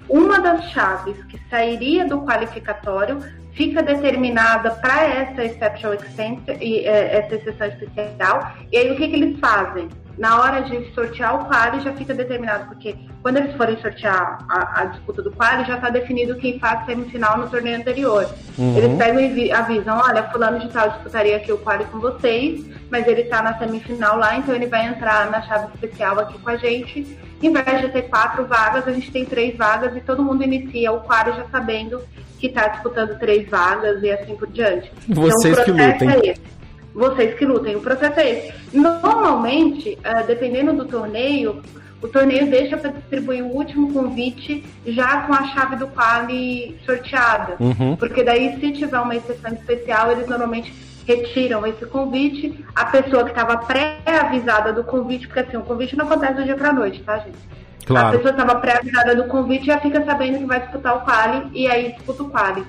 uma 0.08 0.40
das 0.40 0.70
chaves 0.70 1.16
que 1.24 1.38
sairia 1.50 2.06
do 2.06 2.22
qualificatório 2.22 3.18
fica 3.52 3.82
determinada 3.82 4.70
para 4.70 5.04
essa 5.04 5.44
exception 5.44 5.92
extension, 5.94 6.42
é, 6.48 7.18
essa 7.18 7.34
exceção 7.34 7.66
especial. 7.66 8.52
E 8.72 8.78
aí 8.78 8.90
o 8.90 8.96
que, 8.96 9.08
que 9.08 9.14
eles 9.14 9.38
fazem? 9.38 9.88
Na 10.18 10.40
hora 10.40 10.62
de 10.62 10.92
sortear 10.92 11.40
o 11.40 11.44
quali 11.46 11.80
já 11.80 11.92
fica 11.92 12.12
determinado, 12.12 12.66
porque 12.66 12.96
quando 13.22 13.36
eles 13.36 13.56
forem 13.56 13.80
sortear 13.80 14.44
a, 14.48 14.80
a 14.80 14.84
disputa 14.86 15.22
do 15.22 15.30
quali, 15.30 15.64
já 15.64 15.76
está 15.76 15.90
definido 15.90 16.36
quem 16.36 16.58
faz 16.58 16.84
semifinal 16.86 17.38
no 17.38 17.48
torneio 17.48 17.76
anterior. 17.76 18.28
Uhum. 18.58 18.76
Eles 18.76 18.98
pegam 18.98 19.20
e 19.20 19.52
avisam, 19.52 19.98
olha, 19.98 20.24
fulano 20.24 20.58
de 20.58 20.68
tal 20.68 20.90
disputaria 20.90 21.36
aqui 21.36 21.52
o 21.52 21.58
quali 21.58 21.84
com 21.86 22.00
vocês, 22.00 22.64
mas 22.90 23.06
ele 23.06 23.22
está 23.22 23.42
na 23.42 23.56
semifinal 23.58 24.18
lá, 24.18 24.36
então 24.36 24.54
ele 24.54 24.66
vai 24.66 24.86
entrar 24.86 25.30
na 25.30 25.40
chave 25.42 25.68
especial 25.74 26.18
aqui 26.18 26.38
com 26.38 26.50
a 26.50 26.56
gente. 26.56 27.18
Em 27.40 27.52
vez 27.52 27.80
de 27.80 27.88
ter 27.90 28.02
quatro 28.02 28.44
vagas, 28.46 28.88
a 28.88 28.92
gente 28.92 29.12
tem 29.12 29.24
três 29.24 29.56
vagas 29.56 29.96
e 29.96 30.00
todo 30.00 30.24
mundo 30.24 30.42
inicia 30.42 30.90
o 30.90 31.00
quali 31.00 31.32
já 31.32 31.44
sabendo 31.50 32.02
que 32.40 32.48
está 32.48 32.66
disputando 32.68 33.18
três 33.18 33.48
vagas 33.48 34.02
e 34.02 34.10
assim 34.10 34.34
por 34.34 34.48
diante. 34.48 34.90
Vocês 35.08 35.56
então, 35.58 35.64
que 35.64 35.70
lutem. 35.70 36.10
É 36.10 36.30
esse 36.32 36.57
vocês 36.98 37.34
que 37.38 37.46
lutem. 37.46 37.76
O 37.76 37.80
processo 37.80 38.18
é 38.20 38.30
esse. 38.30 38.76
Normalmente, 38.76 39.96
uh, 39.98 40.26
dependendo 40.26 40.72
do 40.72 40.84
torneio, 40.84 41.62
o 42.02 42.08
torneio 42.08 42.50
deixa 42.50 42.76
para 42.76 42.90
distribuir 42.90 43.44
o 43.44 43.54
último 43.54 43.92
convite 43.92 44.64
já 44.86 45.22
com 45.22 45.32
a 45.32 45.44
chave 45.48 45.76
do 45.76 45.86
quali 45.88 46.76
sorteada. 46.84 47.56
Uhum. 47.60 47.96
Porque 47.96 48.22
daí, 48.22 48.58
se 48.60 48.72
tiver 48.72 48.98
uma 48.98 49.16
exceção 49.16 49.52
especial, 49.52 50.12
eles 50.12 50.28
normalmente 50.28 50.74
retiram 51.06 51.66
esse 51.66 51.86
convite. 51.86 52.64
A 52.74 52.84
pessoa 52.86 53.24
que 53.24 53.30
estava 53.30 53.56
pré-avisada 53.56 54.72
do 54.72 54.84
convite, 54.84 55.26
porque 55.26 55.40
assim, 55.40 55.56
o 55.56 55.62
convite 55.62 55.96
não 55.96 56.04
acontece 56.04 56.34
do 56.34 56.44
dia 56.44 56.56
para 56.56 56.72
noite, 56.72 57.02
tá, 57.02 57.18
gente? 57.18 57.38
Claro. 57.86 58.08
A 58.08 58.10
pessoa 58.10 58.30
estava 58.30 58.56
pré-avisada 58.56 59.14
do 59.14 59.24
convite 59.24 59.66
já 59.66 59.80
fica 59.80 60.04
sabendo 60.04 60.38
que 60.38 60.44
vai 60.44 60.60
disputar 60.60 60.96
o 60.96 61.00
quali 61.00 61.48
e 61.54 61.66
aí 61.66 61.92
disputa 61.92 62.22
o 62.22 62.28
quali. 62.28 62.64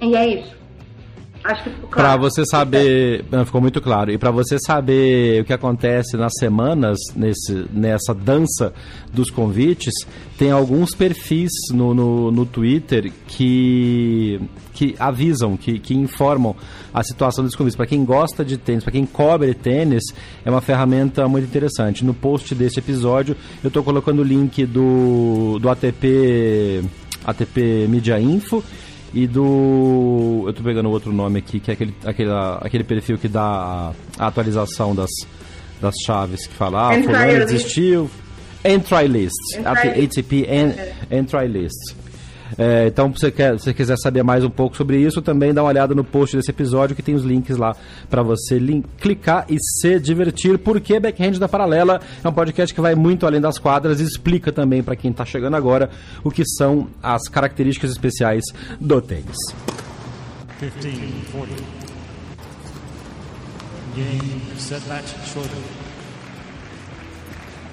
E 0.00 0.16
é 0.16 0.26
isso. 0.26 0.56
Acho 1.46 1.62
que 1.62 1.70
ficou 1.70 1.88
claro. 1.88 2.08
Para 2.08 2.16
você 2.16 2.44
saber, 2.44 3.24
ficou 3.44 3.60
muito 3.60 3.80
claro. 3.80 4.10
E 4.10 4.18
para 4.18 4.32
você 4.32 4.58
saber 4.58 5.42
o 5.42 5.44
que 5.44 5.52
acontece 5.52 6.16
nas 6.16 6.32
semanas 6.38 6.98
nesse, 7.14 7.66
nessa 7.72 8.12
dança 8.12 8.72
dos 9.12 9.30
convites, 9.30 9.94
tem 10.36 10.50
alguns 10.50 10.92
perfis 10.92 11.52
no, 11.72 11.94
no, 11.94 12.32
no 12.32 12.44
Twitter 12.44 13.12
que 13.28 14.40
que 14.74 14.94
avisam, 14.98 15.56
que, 15.56 15.78
que 15.78 15.94
informam 15.94 16.54
a 16.92 17.02
situação 17.02 17.42
dos 17.42 17.54
convites. 17.54 17.76
Para 17.76 17.86
quem 17.86 18.04
gosta 18.04 18.44
de 18.44 18.58
tênis, 18.58 18.84
para 18.84 18.92
quem 18.92 19.06
cobre 19.06 19.54
tênis, 19.54 20.04
é 20.44 20.50
uma 20.50 20.60
ferramenta 20.60 21.26
muito 21.26 21.44
interessante. 21.44 22.04
No 22.04 22.12
post 22.12 22.54
desse 22.54 22.78
episódio, 22.78 23.34
eu 23.64 23.68
estou 23.68 23.82
colocando 23.82 24.18
o 24.20 24.22
link 24.22 24.66
do, 24.66 25.58
do 25.60 25.70
ATP, 25.70 26.84
ATP 27.24 27.86
Media 27.88 28.20
Info 28.20 28.62
e 29.14 29.26
do. 29.26 30.44
Eu 30.46 30.52
tô 30.52 30.62
pegando 30.62 30.90
outro 30.90 31.12
nome 31.12 31.38
aqui, 31.38 31.60
que 31.60 31.70
é 31.70 31.74
aquele, 31.74 31.94
aquele, 32.04 32.30
aquele 32.60 32.84
perfil 32.84 33.18
que 33.18 33.28
dá 33.28 33.92
a 34.18 34.26
atualização 34.26 34.94
das, 34.94 35.10
das 35.80 35.94
chaves 36.04 36.46
que 36.46 36.54
fala, 36.54 36.90
ah, 36.90 37.02
fulano 37.02 37.46
desistiu. 37.46 38.10
Entry 38.64 39.06
list. 39.06 39.58
ATP 39.64 40.46
entry 41.10 41.46
list. 41.46 41.94
É, 42.58 42.86
então, 42.86 43.12
se 43.12 43.20
você, 43.20 43.30
quer, 43.30 43.58
se 43.58 43.74
quiser 43.74 43.96
saber 43.96 44.22
mais 44.22 44.44
um 44.44 44.50
pouco 44.50 44.76
sobre 44.76 44.98
isso, 44.98 45.20
também 45.20 45.52
dá 45.52 45.62
uma 45.62 45.68
olhada 45.68 45.94
no 45.94 46.04
post 46.04 46.36
desse 46.36 46.50
episódio 46.50 46.94
que 46.94 47.02
tem 47.02 47.14
os 47.14 47.24
links 47.24 47.56
lá 47.56 47.74
para 48.08 48.22
você 48.22 48.60
clicar 49.00 49.46
e 49.48 49.56
se 49.58 49.98
divertir. 49.98 50.58
Porque 50.58 50.98
Backhand 51.00 51.38
da 51.38 51.48
Paralela 51.48 52.00
é 52.22 52.28
um 52.28 52.32
podcast 52.32 52.74
que 52.74 52.80
vai 52.80 52.94
muito 52.94 53.26
além 53.26 53.40
das 53.40 53.58
quadras 53.58 54.00
e 54.00 54.04
explica 54.04 54.52
também 54.52 54.82
para 54.82 54.96
quem 54.96 55.10
está 55.10 55.24
chegando 55.24 55.56
agora 55.56 55.90
o 56.22 56.30
que 56.30 56.44
são 56.44 56.88
as 57.02 57.28
características 57.28 57.90
especiais 57.90 58.44
do 58.80 59.00
tênis. 59.00 59.36
15, 60.58 60.70
40. 61.32 61.86
Game, 63.94 64.42
set 64.58 64.86
match, 64.88 65.08
short. 65.32 65.48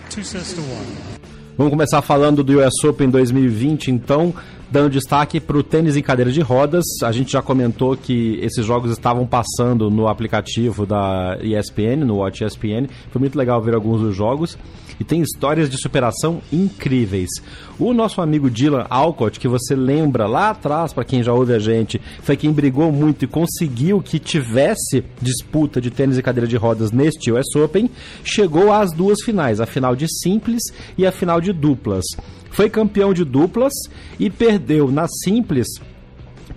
Two 0.10 0.24
sets 0.24 0.54
to 0.54 0.62
one. 0.62 1.14
Vamos 1.58 1.72
começar 1.72 2.02
falando 2.02 2.44
do 2.44 2.60
US 2.60 2.84
Open 2.84 3.10
2020, 3.10 3.92
então 3.92 4.34
dando 4.74 4.90
destaque 4.90 5.40
para 5.40 5.56
o 5.56 5.62
tênis 5.62 5.96
em 5.96 6.02
cadeira 6.02 6.32
de 6.32 6.42
rodas. 6.42 6.84
A 7.04 7.12
gente 7.12 7.32
já 7.34 7.44
comentou 7.44 7.96
que 7.96 8.40
esses 8.42 8.66
jogos 8.66 8.92
estavam 8.92 9.24
passando 9.24 9.92
no 9.92 10.08
aplicativo 10.08 10.84
da 10.84 11.38
ESPN, 11.44 12.04
no 12.04 12.16
Watch 12.16 12.44
ESPN. 12.44 12.88
Foi 13.12 13.20
muito 13.20 13.38
legal 13.38 13.62
ver 13.62 13.76
alguns 13.76 14.02
dos 14.02 14.16
jogos 14.16 14.58
e 15.00 15.04
tem 15.04 15.22
histórias 15.22 15.70
de 15.70 15.78
superação 15.80 16.42
incríveis. 16.52 17.30
O 17.78 17.94
nosso 17.94 18.20
amigo 18.20 18.50
Dylan 18.50 18.88
Alcott, 18.90 19.40
que 19.40 19.48
você 19.48 19.76
lembra 19.76 20.26
lá 20.26 20.50
atrás, 20.50 20.92
para 20.92 21.06
quem 21.06 21.22
já 21.22 21.32
ouve 21.34 21.54
a 21.54 21.60
gente, 21.60 22.02
foi 22.24 22.36
quem 22.36 22.52
brigou 22.52 22.92
muito 22.92 23.26
e 23.26 23.28
conseguiu 23.28 24.02
que 24.02 24.18
tivesse 24.18 25.04
disputa 25.22 25.80
de 25.80 25.92
tênis 25.92 26.18
e 26.18 26.24
cadeira 26.24 26.48
de 26.48 26.58
rodas 26.58 26.92
neste 26.92 27.32
US 27.32 27.56
Open, 27.56 27.92
chegou 28.24 28.74
às 28.74 28.92
duas 28.92 29.22
finais, 29.24 29.62
a 29.62 29.68
final 29.68 29.96
de 29.96 30.08
simples 30.08 30.64
e 30.98 31.06
a 31.06 31.12
final 31.12 31.40
de 31.40 31.54
duplas. 31.54 32.06
Foi 32.54 32.70
campeão 32.70 33.14
de 33.14 33.26
duplas 33.26 33.74
e 34.20 34.30
perdeu 34.30 34.90
na 34.90 35.08
simples 35.08 35.68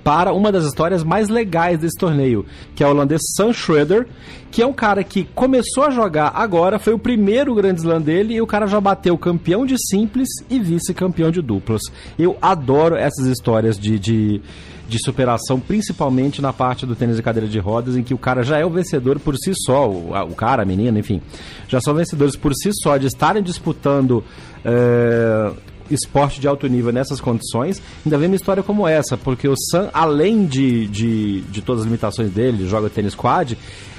para 0.06 0.32
uma 0.32 0.52
das 0.52 0.64
histórias 0.64 1.02
mais 1.02 1.28
legais 1.28 1.80
desse 1.80 1.98
torneio, 1.98 2.46
que 2.76 2.84
é 2.84 2.86
o 2.86 2.90
holandês 2.90 3.20
Sam 3.34 3.52
Schroeder, 3.52 4.06
que 4.52 4.62
é 4.62 4.66
um 4.66 4.72
cara 4.72 5.02
que 5.02 5.24
começou 5.34 5.82
a 5.82 5.90
jogar 5.90 6.30
agora, 6.34 6.78
foi 6.78 6.94
o 6.94 6.98
primeiro 6.98 7.52
grande 7.56 7.80
slam 7.80 8.00
dele 8.00 8.34
e 8.34 8.40
o 8.40 8.46
cara 8.46 8.68
já 8.68 8.80
bateu 8.80 9.18
campeão 9.18 9.66
de 9.66 9.74
simples 9.76 10.28
e 10.48 10.60
vice-campeão 10.60 11.32
de 11.32 11.42
duplas. 11.42 11.82
Eu 12.16 12.36
adoro 12.40 12.94
essas 12.94 13.26
histórias 13.26 13.76
de, 13.76 13.98
de, 13.98 14.40
de, 14.88 14.98
superação, 15.04 15.58
principalmente 15.58 16.40
na 16.40 16.52
parte 16.52 16.86
do 16.86 16.94
tênis 16.94 17.16
de 17.16 17.22
cadeira 17.22 17.48
de 17.48 17.58
rodas, 17.58 17.96
em 17.96 18.04
que 18.04 18.14
o 18.14 18.18
cara 18.18 18.44
já 18.44 18.58
é 18.58 18.64
o 18.64 18.70
vencedor 18.70 19.18
por 19.18 19.36
si 19.36 19.54
só, 19.56 19.90
o, 19.90 20.12
o 20.12 20.34
cara, 20.36 20.62
a 20.62 20.66
menina, 20.66 21.00
enfim, 21.00 21.20
já 21.66 21.80
são 21.80 21.94
vencedores 21.94 22.36
por 22.36 22.52
si 22.54 22.70
só, 22.80 22.96
de 22.96 23.08
estarem 23.08 23.42
disputando. 23.42 24.22
É 24.64 25.50
esporte 25.90 26.40
de 26.40 26.48
alto 26.48 26.66
nível 26.66 26.92
nessas 26.92 27.20
condições, 27.20 27.80
ainda 28.04 28.18
vem 28.18 28.28
uma 28.28 28.36
história 28.36 28.62
como 28.62 28.86
essa, 28.86 29.16
porque 29.16 29.48
o 29.48 29.54
Sam, 29.70 29.90
além 29.92 30.46
de, 30.46 30.86
de, 30.86 31.40
de 31.42 31.62
todas 31.62 31.82
as 31.82 31.86
limitações 31.86 32.30
dele, 32.30 32.68
joga 32.68 32.90
tênis 32.90 33.14
quad, 33.14 33.56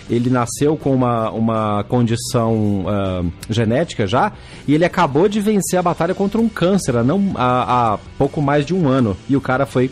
ele 0.10 0.30
nasceu 0.30 0.78
com 0.78 0.94
uma, 0.94 1.30
uma 1.32 1.84
condição 1.84 2.86
uh, 2.86 3.32
genética 3.50 4.08
já, 4.08 4.32
e 4.68 4.74
ele 4.74 4.86
acabou 4.86 5.28
de 5.28 5.42
vencer 5.42 5.78
a 5.78 5.84
batalha 5.84 6.16
contra 6.16 6.40
um 6.40 6.48
câncer 6.48 6.96
há, 6.96 7.04
não, 7.04 7.34
há, 7.36 7.94
há 7.94 7.98
pouco 8.18 8.42
mais 8.42 8.66
de 8.66 8.74
um 8.74 8.88
ano. 8.88 9.18
E 9.30 9.36
o 9.36 9.42
cara 9.42 9.66
foi 9.66 9.92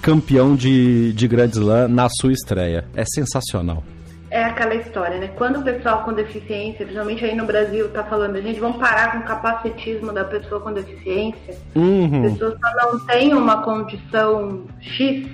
campeão 0.00 0.56
de, 0.56 1.12
de 1.12 1.28
Grand 1.28 1.50
Slam 1.50 1.88
na 1.88 2.08
sua 2.08 2.32
estreia. 2.32 2.86
É 2.94 3.04
sensacional 3.04 3.84
é 4.32 4.44
aquela 4.44 4.74
história, 4.74 5.18
né? 5.18 5.30
Quando 5.36 5.60
o 5.60 5.62
pessoal 5.62 6.04
com 6.04 6.14
deficiência, 6.14 6.86
principalmente 6.86 7.22
aí 7.22 7.36
no 7.36 7.44
Brasil, 7.44 7.90
tá 7.90 8.02
falando, 8.02 8.40
gente, 8.40 8.58
vamos 8.58 8.78
parar 8.78 9.12
com 9.12 9.18
o 9.18 9.24
capacitismo 9.24 10.10
da 10.10 10.24
pessoa 10.24 10.58
com 10.58 10.72
deficiência. 10.72 11.54
Uhum. 11.74 12.24
As 12.24 12.32
pessoas 12.32 12.58
só 12.58 12.74
não 12.76 13.06
têm 13.06 13.34
uma 13.34 13.62
condição 13.62 14.64
X. 14.80 15.28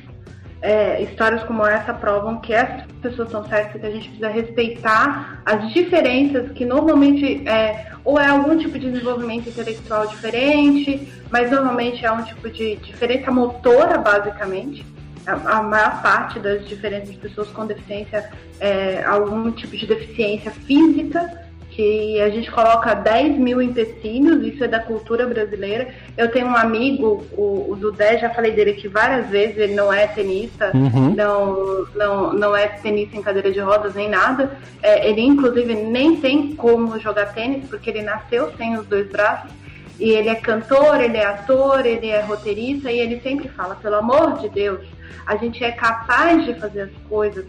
É, 0.61 1.01
histórias 1.03 1.45
como 1.45 1.65
essa 1.65 1.95
provam 1.95 2.41
que 2.41 2.53
essas 2.53 2.91
pessoas 3.01 3.31
são 3.31 3.47
certas 3.47 3.81
que 3.81 3.87
a 3.87 3.91
gente 3.93 4.09
precisa 4.09 4.29
respeitar 4.29 5.41
as 5.47 5.73
diferenças 5.73 6.51
que 6.51 6.65
normalmente 6.65 7.49
é, 7.49 7.93
ou 8.05 8.19
é 8.19 8.27
algum 8.27 8.59
tipo 8.59 8.77
de 8.77 8.91
desenvolvimento 8.91 9.49
intelectual 9.49 10.09
diferente, 10.09 11.09
mas 11.31 11.53
normalmente 11.53 12.05
é 12.05 12.11
um 12.11 12.25
tipo 12.25 12.51
de 12.51 12.75
diferença 12.75 13.31
motora, 13.31 13.99
basicamente 13.99 14.85
a, 15.33 15.63
maior 15.63 16.03
parte 16.03 16.39
das 16.39 16.67
diferentes 16.67 17.15
pessoas 17.17 17.49
com 17.49 17.67
deficiência 17.67 18.31
é 18.61 19.05
algum 19.05 19.51
tipo 19.51 19.77
de 19.77 19.87
deficiência 19.87 20.51
física, 20.51 21.49
que 21.71 22.21
a 22.21 22.29
gente 22.29 22.51
coloca 22.51 22.93
10 22.93 23.39
mil 23.39 23.63
empecilhos, 23.63 24.45
isso 24.45 24.65
é 24.65 24.67
da 24.67 24.81
cultura 24.81 25.25
brasileira. 25.27 25.95
Eu 26.17 26.29
tenho 26.29 26.49
um 26.49 26.57
amigo, 26.57 27.25
o, 27.33 27.71
o 27.71 27.77
Dudé, 27.77 28.19
já 28.19 28.31
falei 28.31 28.51
dele 28.51 28.73
aqui 28.73 28.89
várias 28.89 29.29
vezes, 29.29 29.59
ele 29.59 29.75
não 29.75 29.93
é 29.93 30.09
tenista, 30.09 30.73
uhum. 30.75 31.15
não, 31.15 31.87
não, 31.95 32.33
não 32.33 32.57
é 32.57 32.67
tenista 32.67 33.17
em 33.17 33.23
cadeira 33.23 33.53
de 33.53 33.61
rodas 33.61 33.95
nem 33.95 34.09
nada. 34.09 34.59
É, 34.83 35.09
ele, 35.09 35.21
inclusive, 35.21 35.73
nem 35.73 36.17
tem 36.17 36.57
como 36.57 36.99
jogar 36.99 37.33
tênis, 37.33 37.69
porque 37.69 37.91
ele 37.91 38.03
nasceu 38.03 38.53
sem 38.57 38.77
os 38.77 38.85
dois 38.87 39.09
braços. 39.09 39.53
E 40.01 40.11
ele 40.11 40.31
é 40.31 40.35
cantor, 40.35 41.01
ele 41.01 41.17
é 41.17 41.27
ator, 41.27 41.87
ele 41.87 42.09
é 42.09 42.21
roteirista, 42.23 42.91
e 42.91 42.99
ele 42.99 43.21
sempre 43.21 43.49
fala, 43.49 43.77
pelo 43.77 43.97
amor 43.97 44.39
de 44.39 44.49
Deus, 44.49 44.81
a 45.27 45.37
gente 45.37 45.63
é 45.63 45.73
capaz 45.73 46.45
de 46.45 46.55
fazer 46.55 46.83
as 46.83 46.91
coisas, 47.09 47.45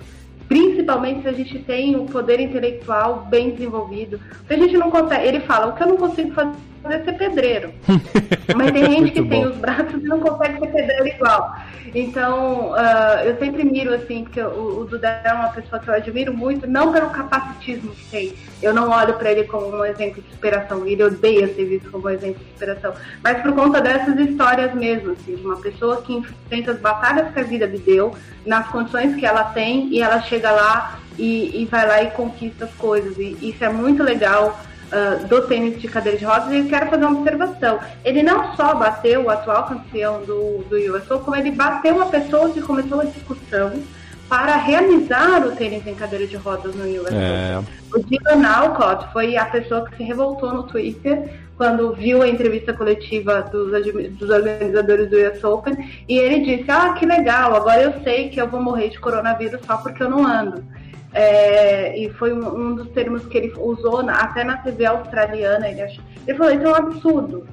principalmente 0.47 1.21
se 1.21 1.27
a 1.27 1.33
gente 1.33 1.59
tem 1.59 1.95
o 1.95 2.05
poder 2.05 2.39
intelectual 2.39 3.27
bem 3.29 3.51
desenvolvido. 3.51 4.19
Se 4.47 4.53
a 4.53 4.57
gente 4.57 4.77
não 4.77 4.89
consegue, 4.89 5.27
ele 5.27 5.39
fala, 5.41 5.67
o 5.67 5.75
que 5.75 5.83
eu 5.83 5.87
não 5.87 5.97
consigo 5.97 6.31
fazer 6.33 6.57
é 6.85 7.03
ser 7.03 7.13
pedreiro. 7.13 7.73
Mas 8.55 8.71
tem 8.71 8.85
gente 8.91 9.11
que 9.11 9.21
bom. 9.21 9.29
tem 9.29 9.45
os 9.47 9.55
braços 9.57 10.01
e 10.01 10.07
não 10.07 10.19
consegue 10.19 10.59
ser 10.59 10.67
pedreiro 10.67 11.07
igual. 11.07 11.55
Então, 11.93 12.71
uh, 12.71 13.25
eu 13.25 13.37
sempre 13.37 13.63
miro, 13.63 13.93
assim, 13.93 14.23
porque 14.23 14.41
o, 14.41 14.81
o 14.81 14.85
Dudé 14.85 15.21
é 15.23 15.33
uma 15.33 15.49
pessoa 15.49 15.79
que 15.79 15.89
eu 15.89 15.93
admiro 15.93 16.33
muito, 16.33 16.67
não 16.67 16.91
pelo 16.91 17.09
capacitismo 17.09 17.91
que 17.91 18.05
tem. 18.05 18.33
Eu 18.61 18.73
não 18.73 18.89
olho 18.89 19.15
para 19.15 19.31
ele 19.31 19.45
como 19.45 19.75
um 19.75 19.85
exemplo 19.85 20.21
de 20.21 20.29
inspiração, 20.29 20.85
ele 20.85 21.03
odeia 21.03 21.47
ser 21.47 21.65
visto 21.65 21.89
como 21.89 22.07
um 22.07 22.09
exemplo 22.09 22.43
de 22.43 22.51
inspiração. 22.51 22.93
Mas 23.23 23.41
por 23.41 23.53
conta 23.53 23.81
dessas 23.81 24.17
histórias 24.19 24.73
mesmo, 24.73 25.11
assim, 25.13 25.35
de 25.35 25.45
uma 25.45 25.57
pessoa 25.57 26.01
que 26.01 26.13
enfrenta 26.13 26.71
as 26.71 26.79
batalhas 26.79 27.33
que 27.33 27.39
a 27.39 27.43
vida 27.43 27.65
lhe 27.65 27.79
deu, 27.79 28.13
nas 28.45 28.67
condições 28.67 29.15
que 29.15 29.25
ela 29.25 29.45
tem, 29.45 29.89
e 29.89 30.01
ela 30.01 30.21
chega 30.21 30.51
lá 30.51 30.99
e, 31.17 31.61
e 31.61 31.65
vai 31.65 31.87
lá 31.87 32.03
e 32.03 32.11
conquista 32.11 32.65
as 32.65 32.73
coisas. 32.73 33.17
E 33.17 33.37
isso 33.41 33.63
é 33.63 33.69
muito 33.69 34.03
legal 34.03 34.59
uh, 34.91 35.25
do 35.28 35.41
tênis 35.43 35.80
de 35.82 35.88
cadeira 35.88 36.17
de 36.17 36.25
rodas 36.25 36.52
e 36.52 36.60
eu 36.60 36.67
quero 36.67 36.89
fazer 36.89 37.06
uma 37.06 37.19
observação. 37.19 37.80
Ele 38.04 38.23
não 38.23 38.56
só 38.56 38.75
bateu 38.75 39.23
o 39.23 39.30
atual 39.30 39.67
campeão 39.67 40.21
do, 40.23 40.63
do 40.69 40.95
US 40.95 41.08
como 41.08 41.36
ele 41.36 41.52
bateu 41.52 41.95
uma 41.95 42.08
pessoa 42.08 42.49
que 42.49 42.62
começou 42.62 43.02
a 43.02 43.06
discussão 43.06 43.82
para 44.28 44.56
realizar 44.58 45.45
o 45.45 45.56
tênis 45.56 45.86
em 45.88 45.95
cadeira 45.95 46.28
de 46.28 46.36
rodas 46.36 46.75
no 46.75 46.86
US 47.02 47.12
é. 47.12 47.60
O 47.91 47.99
Dylan 47.99 48.47
Alcott 48.47 49.12
foi 49.12 49.36
a 49.36 49.45
pessoa 49.45 49.89
que 49.89 49.97
se 49.97 50.04
revoltou 50.04 50.54
no 50.54 50.63
Twitter 50.63 51.28
quando 51.58 51.91
viu 51.93 52.21
a 52.21 52.30
entrevista 52.30 52.71
coletiva 52.71 53.41
dos, 53.41 53.71
dos, 54.12 54.30
organizadores 54.30 55.10
do 55.10 55.17
US 55.17 55.43
Open 55.43 55.75
e 56.08 56.17
ele 56.17 56.45
disse: 56.45 56.69
Ah, 56.69 56.93
que 56.93 57.06
legal, 57.06 57.56
agora 57.56 57.82
eu 57.82 57.93
sei 58.04 58.30
que 58.30 58.39
eu 58.39 58.47
vou 58.47 58.62
morrer 58.62 58.89
de 58.89 58.99
coronavírus 58.99 59.60
só 59.65 59.78
porque 59.78 60.04
eu 60.04 60.10
não 60.10 60.25
ando. 60.25 60.63
É, 61.13 61.97
e 61.97 62.09
foi 62.11 62.33
um, 62.33 62.47
um, 62.47 62.75
dos 62.75 62.89
termos 62.89 63.25
que 63.25 63.37
ele 63.37 63.53
usou 63.57 64.03
na, 64.03 64.13
até 64.13 64.43
na 64.43 64.57
TV 64.57 64.85
australiana. 64.85 65.67
Ele, 65.67 65.81
achou, 65.81 66.03
ele 66.27 66.37
falou: 66.37 66.53
Isso 66.53 66.63
é 66.63 66.69
um 66.69 66.75
absurdo. 66.75 67.47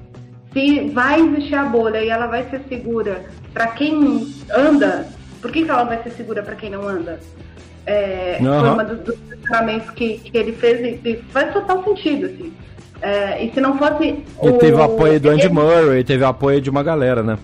Se 0.53 0.89
vai 0.89 1.19
existir 1.21 1.55
a 1.55 1.65
bolha 1.65 2.01
e 2.01 2.09
ela 2.09 2.27
vai 2.27 2.47
ser 2.49 2.61
segura 2.69 3.25
para 3.53 3.67
quem 3.67 4.33
anda, 4.55 5.07
por 5.41 5.51
que, 5.51 5.63
que 5.63 5.69
ela 5.69 5.83
vai 5.83 6.01
ser 6.03 6.11
segura 6.11 6.41
para 6.43 6.55
quem 6.55 6.69
não 6.69 6.87
anda? 6.87 7.19
É, 7.85 8.37
uhum. 8.41 8.59
Foi 8.59 8.69
um 8.69 8.87
dos, 8.87 8.99
dos 8.99 9.19
questionamentos 9.29 9.89
que, 9.91 10.17
que 10.19 10.37
ele 10.37 10.51
fez 10.53 10.79
e, 10.81 11.09
e 11.09 11.15
faz 11.31 11.53
total 11.53 11.83
sentido. 11.83 12.27
Assim. 12.27 12.53
É, 13.01 13.43
e 13.43 13.51
se 13.51 13.61
não 13.61 13.77
fosse. 13.77 14.03
Ele 14.03 14.25
o, 14.39 14.57
teve 14.57 14.73
o 14.73 14.83
apoio 14.83 15.19
do 15.19 15.29
Andy. 15.29 15.49
Murray, 15.49 16.03
teve 16.03 16.23
o 16.23 16.27
apoio 16.27 16.59
de 16.59 16.69
uma 16.69 16.83
galera, 16.83 17.23
né? 17.23 17.37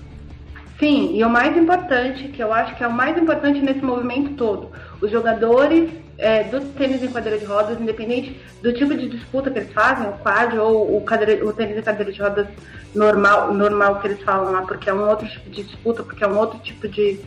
Sim, 0.84 1.16
e 1.16 1.24
o 1.24 1.30
mais 1.30 1.56
importante, 1.56 2.28
que 2.28 2.44
eu 2.44 2.52
acho 2.52 2.76
que 2.76 2.84
é 2.84 2.88
o 2.90 2.92
mais 2.92 3.18
importante 3.18 3.62
nesse 3.62 3.80
movimento 3.80 4.34
todo, 4.34 4.70
os 5.02 5.10
jogadores 5.10 5.90
é, 6.18 6.44
do 6.44 6.60
tênis 6.60 7.02
em 7.02 7.08
cadeira 7.08 7.40
de 7.40 7.46
rodas, 7.46 7.80
independente 7.80 8.38
do 8.62 8.74
tipo 8.74 8.94
de 8.94 9.08
disputa 9.08 9.50
que 9.50 9.60
eles 9.60 9.72
fazem, 9.72 10.10
o 10.10 10.12
quad 10.18 10.58
ou 10.58 10.98
o, 10.98 11.00
cadeira, 11.00 11.48
o 11.48 11.54
tênis 11.54 11.78
em 11.78 11.82
cadeira 11.82 12.12
de 12.12 12.22
rodas 12.22 12.48
normal, 12.94 13.54
normal 13.54 14.02
que 14.02 14.08
eles 14.08 14.22
falam 14.24 14.52
lá, 14.52 14.64
porque 14.64 14.90
é 14.90 14.94
um 14.94 15.08
outro 15.08 15.26
tipo 15.26 15.50
de 15.50 15.64
disputa, 15.64 16.04
porque 16.04 16.22
é 16.22 16.28
um 16.28 16.38
outro 16.38 16.60
tipo 16.60 16.86
de, 16.90 17.18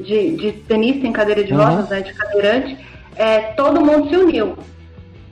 de, 0.00 0.36
de 0.36 0.52
tenista 0.66 1.06
em 1.06 1.12
cadeira 1.12 1.44
de 1.44 1.52
uhum. 1.52 1.64
rodas, 1.64 1.88
né, 1.88 2.00
de 2.00 2.12
cadeirante, 2.12 2.84
é, 3.14 3.38
todo 3.52 3.80
mundo 3.80 4.08
se 4.08 4.16
uniu. 4.16 4.58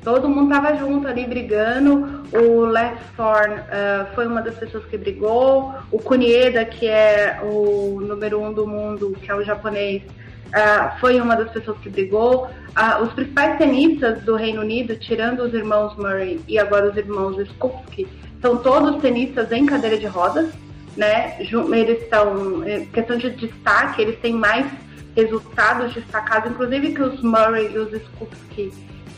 Todo 0.02 0.28
mundo 0.28 0.50
tava 0.50 0.76
junto 0.76 1.06
ali 1.06 1.24
brigando. 1.24 2.24
O 2.32 2.64
Les 2.64 2.98
Thorne 3.16 3.54
uh, 3.54 4.14
foi 4.14 4.26
uma 4.26 4.42
das 4.42 4.56
pessoas 4.56 4.84
que 4.86 4.98
brigou. 4.98 5.72
O 5.92 5.98
Kunieda, 5.98 6.64
que 6.64 6.88
é 6.88 7.38
o 7.42 8.00
número 8.00 8.40
um 8.40 8.52
do 8.52 8.66
mundo, 8.66 9.16
que 9.22 9.30
é 9.30 9.34
o 9.34 9.44
japonês, 9.44 10.02
uh, 10.02 10.98
foi 10.98 11.20
uma 11.20 11.36
das 11.36 11.52
pessoas 11.52 11.78
que 11.78 11.88
brigou. 11.88 12.46
Uh, 12.46 13.02
os 13.04 13.12
principais 13.12 13.56
tenistas 13.58 14.22
do 14.24 14.34
Reino 14.34 14.62
Unido, 14.62 14.96
tirando 14.96 15.44
os 15.44 15.54
irmãos 15.54 15.96
Murray 15.96 16.40
e 16.48 16.58
agora 16.58 16.90
os 16.90 16.96
irmãos 16.96 17.36
Skupski, 17.50 18.08
são 18.40 18.56
todos 18.56 19.00
tenistas 19.00 19.52
em 19.52 19.64
cadeira 19.66 19.96
de 19.96 20.06
rodas. 20.06 20.50
Né? 20.96 21.36
Eles 21.40 22.02
estão, 22.02 22.66
em 22.68 22.86
questão 22.86 23.16
de 23.16 23.30
destaque, 23.30 24.02
eles 24.02 24.18
têm 24.18 24.34
mais 24.34 24.66
resultados 25.14 25.94
destacados, 25.94 26.50
inclusive 26.50 26.92
que 26.92 27.02
os 27.02 27.22
Murray 27.22 27.70
e 27.72 27.78
os 27.78 27.92
Skupski 28.02 28.72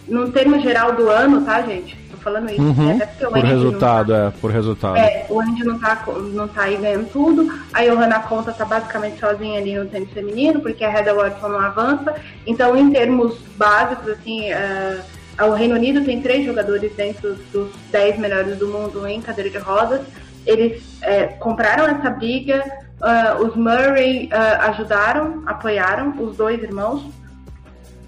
no 0.07 0.31
termo 0.31 0.61
geral 0.61 0.93
do 0.93 1.09
ano, 1.09 1.45
tá, 1.45 1.63
gente? 1.63 1.97
Tô 2.11 2.17
falando 2.19 2.51
isso. 2.51 2.61
Uhum, 2.61 2.97
até 2.97 3.07
por 3.07 3.45
resultado, 3.45 4.13
tá, 4.13 4.19
é, 4.19 4.31
por 4.41 4.51
resultado. 4.51 4.97
É, 4.97 5.27
o 5.29 5.41
Andy 5.41 5.65
não 5.65 5.79
tá, 5.79 6.05
não 6.33 6.49
tá 6.49 6.63
aí 6.63 6.77
ganhando 6.77 7.11
tudo. 7.11 7.53
A 7.73 7.83
Johanna 7.85 8.21
Conta 8.21 8.53
tá 8.53 8.65
basicamente 8.65 9.19
sozinha 9.19 9.59
ali 9.59 9.75
no 9.75 9.87
tênis 9.87 10.11
feminino, 10.11 10.61
porque 10.61 10.85
a 10.85 10.93
Heather 10.93 11.15
Watson 11.15 11.49
não 11.49 11.61
avança. 11.61 12.15
Então, 12.47 12.77
em 12.77 12.91
termos 12.91 13.39
básicos, 13.57 14.09
assim, 14.09 14.53
uh, 14.53 15.47
o 15.47 15.55
Reino 15.55 15.75
Unido 15.75 16.05
tem 16.05 16.21
três 16.21 16.45
jogadores 16.45 16.93
dentro 16.95 17.35
dos 17.53 17.71
dez 17.91 18.19
melhores 18.19 18.57
do 18.59 18.69
mundo 18.69 19.07
em 19.07 19.21
cadeira 19.21 19.51
de 19.51 19.59
rodas. 19.59 20.03
Eles 20.47 20.83
é, 21.01 21.25
compraram 21.25 21.87
essa 21.87 22.11
briga, 22.11 22.63
uh, 23.01 23.43
os 23.43 23.57
Murray 23.57 24.27
uh, 24.27 24.71
ajudaram, 24.71 25.43
apoiaram 25.47 26.15
os 26.21 26.37
dois 26.37 26.63
irmãos 26.63 27.03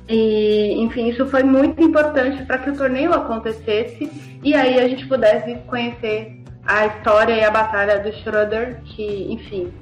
e, 0.08 0.74
enfim, 0.78 1.08
isso 1.08 1.26
foi 1.26 1.42
muito 1.42 1.82
importante 1.82 2.44
para 2.44 2.58
que 2.58 2.70
o 2.70 2.76
torneio 2.76 3.12
acontecesse 3.12 4.10
e 4.42 4.54
aí 4.54 4.78
a 4.78 4.88
gente 4.88 5.06
pudesse 5.06 5.56
conhecer 5.66 6.40
a 6.64 6.86
história 6.86 7.32
e 7.34 7.44
a 7.44 7.50
batalha 7.50 8.00
do 8.00 8.12
Schroeder, 8.18 8.80
que, 8.84 9.26
enfim. 9.30 9.72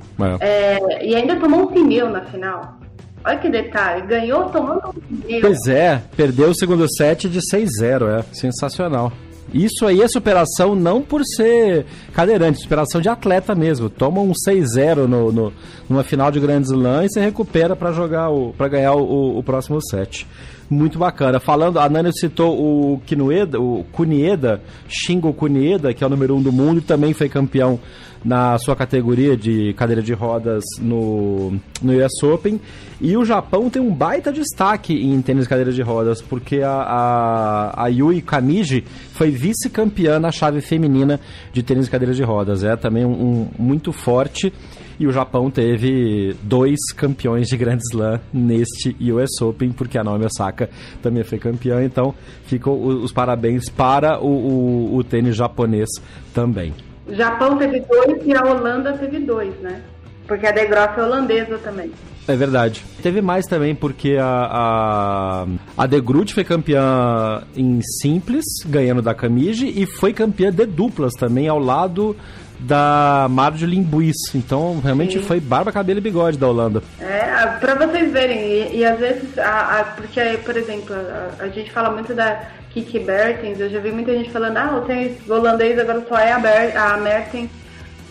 É. 0.41 0.77
É, 0.77 1.07
e 1.07 1.15
ainda 1.15 1.37
tomou 1.37 1.63
um 1.63 1.67
pneu 1.67 2.09
na 2.11 2.23
final. 2.23 2.79
Olha 3.25 3.39
que 3.39 3.49
detalhe, 3.49 4.07
ganhou 4.07 4.51
tomando 4.51 4.89
um 4.89 5.17
pneu. 5.17 5.41
Pois 5.41 5.67
é, 5.67 6.03
perdeu 6.17 6.51
o 6.51 6.55
segundo 6.55 6.87
set 6.95 7.29
de 7.29 7.41
6-0, 7.41 8.21
é 8.21 8.23
sensacional. 8.35 9.13
Isso 9.53 9.87
aí 9.87 10.01
é 10.01 10.09
superação 10.09 10.75
não 10.75 11.03
por 11.03 11.23
ser 11.25 11.87
cadeirante, 12.13 12.61
superação 12.61 13.01
de 13.01 13.09
atleta 13.09 13.55
mesmo. 13.55 13.89
Toma 13.89 14.21
um 14.21 14.33
6-0 14.33 15.07
no, 15.07 15.31
no, 15.31 15.53
numa 15.89 16.03
final 16.03 16.31
de 16.31 16.41
Grand 16.41 16.63
Slam 16.63 17.05
e 17.05 17.09
você 17.09 17.21
recupera 17.21 17.77
para 17.77 17.93
jogar 17.93 18.29
para 18.57 18.69
ganhar 18.69 18.95
o, 18.95 19.39
o, 19.39 19.43
próximo 19.43 19.81
set. 19.81 20.27
Muito 20.69 20.99
bacana. 20.99 21.39
Falando, 21.39 21.79
a 21.79 21.89
Nani 21.89 22.11
citou 22.13 22.59
o 22.59 22.99
Kinueda, 23.07 23.61
o 23.61 23.85
Kunieda, 23.93 24.63
Shingo 24.89 25.33
Kunieda, 25.33 25.93
que 25.93 26.03
é 26.03 26.07
o 26.07 26.11
número 26.11 26.35
um 26.35 26.43
do 26.43 26.51
mundo 26.51 26.79
e 26.79 26.83
também 26.83 27.13
foi 27.13 27.29
campeão 27.29 27.79
na 28.25 28.57
sua 28.57 28.75
categoria 28.75 29.37
de 29.37 29.75
cadeira 29.75 30.01
de 30.01 30.15
rodas 30.15 30.65
no, 30.81 31.53
no 31.83 31.93
US 31.93 32.23
Open. 32.23 32.59
E 32.99 33.17
o 33.17 33.25
Japão 33.25 33.69
tem 33.69 33.83
um 33.83 33.93
baita 33.93 34.33
destaque 34.33 34.95
em 34.95 35.21
tênis 35.21 35.45
de 35.45 35.51
cadeira 35.51 35.71
de 35.71 35.83
rodas, 35.83 36.23
porque 36.23 36.63
a, 36.63 36.71
a, 36.71 37.85
a 37.85 37.89
Yui 37.89 38.23
Kamiji 38.23 38.83
foi 39.13 39.31
vice-campeã 39.31 40.19
na 40.19 40.33
chave 40.33 40.63
feminina 40.63 41.21
de 41.53 41.63
tênis 41.63 41.85
de 41.85 41.91
cadeira 41.91 42.15
de 42.15 42.23
rodas. 42.23 42.65
É 42.65 42.75
também 42.77 43.05
um, 43.05 43.11
um 43.11 43.49
muito 43.59 43.93
forte. 43.93 44.51
E 44.99 45.07
o 45.07 45.13
Japão 45.13 45.51
teve 45.51 46.37
dois 46.43 46.79
campeões 46.97 47.49
de 47.49 47.57
Grand 47.57 47.79
Slam 47.91 48.21
neste 48.33 48.97
US 49.13 49.41
Open, 49.43 49.73
porque 49.73 49.99
a 49.99 50.05
Naomi 50.05 50.27
Osaka 50.27 50.69
também 51.03 51.25
foi 51.25 51.39
campeã. 51.39 51.83
Então, 51.85 52.15
ficam 52.47 52.75
os 52.75 53.13
parabéns 53.13 53.69
para 53.69 54.21
o, 54.21 54.27
o, 54.27 54.97
o 54.97 55.05
tênis 55.05 55.37
japonês 55.37 55.89
também. 56.33 56.73
O 57.07 57.15
Japão 57.15 57.59
teve 57.59 57.81
dois 57.81 58.25
e 58.25 58.35
a 58.35 58.43
Holanda 58.43 58.93
teve 58.95 59.19
dois, 59.21 59.55
né? 59.61 59.83
Porque 60.27 60.47
a 60.47 60.53
De 60.53 60.65
Groff 60.67 60.99
é 60.99 61.03
holandesa 61.03 61.59
também. 61.59 61.91
É 62.27 62.35
verdade. 62.35 62.83
Teve 63.03 63.21
mais 63.21 63.45
também 63.45 63.75
porque 63.75 64.17
a, 64.19 64.27
a, 64.27 65.47
a 65.77 65.87
De 65.87 66.01
Groot 66.01 66.33
foi 66.33 66.43
campeã 66.43 67.43
em 67.55 67.81
simples, 68.01 68.45
ganhando 68.65 69.03
da 69.03 69.15
Camille, 69.15 69.83
e 69.83 69.85
foi 69.85 70.15
campeã 70.15 70.51
de 70.51 70.65
duplas 70.65 71.13
também, 71.13 71.49
ao 71.49 71.59
lado 71.59 72.17
da 72.65 73.27
Marjorie 73.31 73.81
Buis. 73.81 74.17
Então, 74.35 74.81
realmente 74.83 75.19
Sim. 75.19 75.25
foi 75.25 75.41
barba, 75.41 75.73
cabelo 75.73 75.99
e 75.99 76.03
bigode 76.03 76.39
da 76.39 76.49
Holanda. 76.49 76.83
É, 77.01 77.47
pra 77.61 77.75
vocês 77.75 78.11
verem, 78.13 78.39
e, 78.39 78.79
e 78.79 78.85
às 78.85 78.99
vezes, 78.99 79.39
a, 79.39 79.81
a, 79.81 79.85
porque, 79.85 80.21
por 80.45 80.57
exemplo, 80.57 80.95
a, 80.95 81.45
a, 81.45 81.49
gente 81.49 81.71
fala 81.71 81.91
muito 81.91 82.15
da 82.15 82.43
Kiki 82.71 83.01
Bertens, 83.01 83.61
eu 83.61 83.71
já 83.71 83.79
vi 83.81 83.91
muita 83.93 84.13
gente 84.13 84.31
falando, 84.31 84.57
ah, 84.57 84.77
o 84.77 84.81
tênis 84.83 85.19
holandês 85.29 85.79
agora 85.79 86.05
só 86.09 86.19
é 86.19 86.33
a, 86.33 86.39
Ber, 86.39 86.77
a 86.77 86.97
Mertens, 86.97 87.51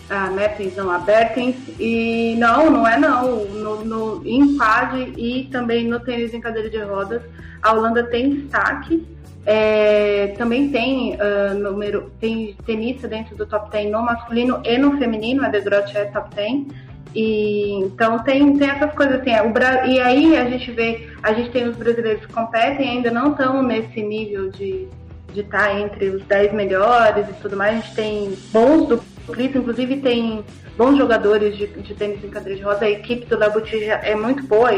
a 0.08 0.30
Mertens, 0.30 0.76
não, 0.76 0.90
a 0.90 0.98
Bertens, 0.98 1.56
e 1.78 2.36
não, 2.38 2.70
não 2.70 2.86
é 2.86 2.98
não, 2.98 3.44
no, 3.44 3.84
no, 3.84 4.22
em 4.26 4.56
quad 4.56 5.12
e 5.16 5.48
também 5.50 5.86
no 5.88 6.00
tênis 6.00 6.32
em 6.32 6.40
cadeira 6.40 6.70
de 6.70 6.78
rodas, 6.78 7.22
a 7.62 7.72
Holanda 7.72 8.04
tem 8.04 8.30
destaque, 8.30 9.06
é, 9.46 10.28
também 10.38 10.70
tem 10.70 11.14
uh, 11.14 11.54
número, 11.54 12.10
tem 12.20 12.56
tenista 12.64 13.06
dentro 13.06 13.36
do 13.36 13.46
top 13.46 13.70
10 13.70 13.90
no 13.90 14.02
masculino 14.02 14.60
e 14.64 14.78
no 14.78 14.96
feminino, 14.98 15.44
a 15.44 15.48
Groot 15.48 15.96
é 15.96 16.06
top 16.06 16.34
10. 16.34 16.66
E, 17.14 17.74
então 17.74 18.18
tem, 18.20 18.56
tem 18.56 18.70
essas 18.70 18.92
coisas 18.94 19.20
assim. 19.20 19.30
É, 19.30 19.42
o, 19.42 19.52
e 19.86 20.00
aí 20.00 20.36
a 20.36 20.44
gente 20.48 20.70
vê, 20.72 21.08
a 21.22 21.32
gente 21.32 21.50
tem 21.50 21.68
os 21.68 21.76
brasileiros 21.76 22.26
que 22.26 22.32
competem 22.32 22.88
ainda 22.88 23.10
não 23.10 23.32
estão 23.32 23.62
nesse 23.62 24.02
nível 24.02 24.50
de 24.50 24.88
de 25.34 25.40
estar 25.40 25.66
tá 25.68 25.80
entre 25.80 26.10
os 26.10 26.24
10 26.24 26.54
melhores 26.54 27.28
e 27.28 27.32
tudo 27.42 27.56
mais. 27.56 27.76
A 27.76 27.80
gente 27.80 27.94
tem 27.94 28.38
bons 28.52 28.88
duplistas, 28.88 29.60
inclusive 29.60 29.96
tem 29.96 30.44
bons 30.78 30.96
jogadores 30.96 31.56
de, 31.56 31.66
de 31.66 31.94
tênis 31.94 32.24
em 32.24 32.30
cadeira 32.30 32.56
de 32.56 32.64
roda. 32.64 32.86
A 32.86 32.90
equipe 32.90 33.26
do 33.26 33.36
Labutija 33.36 33.94
é 33.94 34.14
muito 34.14 34.44
boa, 34.44 34.70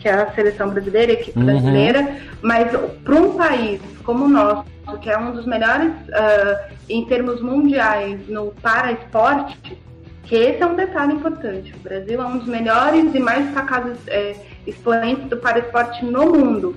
que 0.00 0.08
é 0.08 0.12
a 0.12 0.32
seleção 0.32 0.70
brasileira, 0.70 1.12
a 1.12 1.14
equipe 1.14 1.38
uhum. 1.38 1.44
brasileira, 1.44 2.16
mas 2.42 2.70
para 3.04 3.14
um 3.14 3.36
país 3.36 3.80
como 4.02 4.24
o 4.24 4.28
nosso, 4.28 4.64
que 5.00 5.10
é 5.10 5.16
um 5.16 5.32
dos 5.32 5.46
melhores 5.46 5.92
uh, 6.08 6.74
em 6.88 7.04
termos 7.04 7.40
mundiais 7.40 8.26
no 8.28 8.52
para 8.62 8.92
esporte, 8.92 9.78
que 10.24 10.34
esse 10.34 10.62
é 10.62 10.66
um 10.66 10.74
detalhe 10.74 11.14
importante. 11.14 11.74
O 11.74 11.78
Brasil 11.80 12.20
é 12.20 12.24
um 12.24 12.38
dos 12.38 12.48
melhores 12.48 13.14
e 13.14 13.18
mais 13.18 13.44
destacados 13.46 13.98
é, 14.08 14.36
expoentes 14.66 15.28
do 15.28 15.36
paraesporte 15.36 16.04
no 16.04 16.26
mundo. 16.26 16.76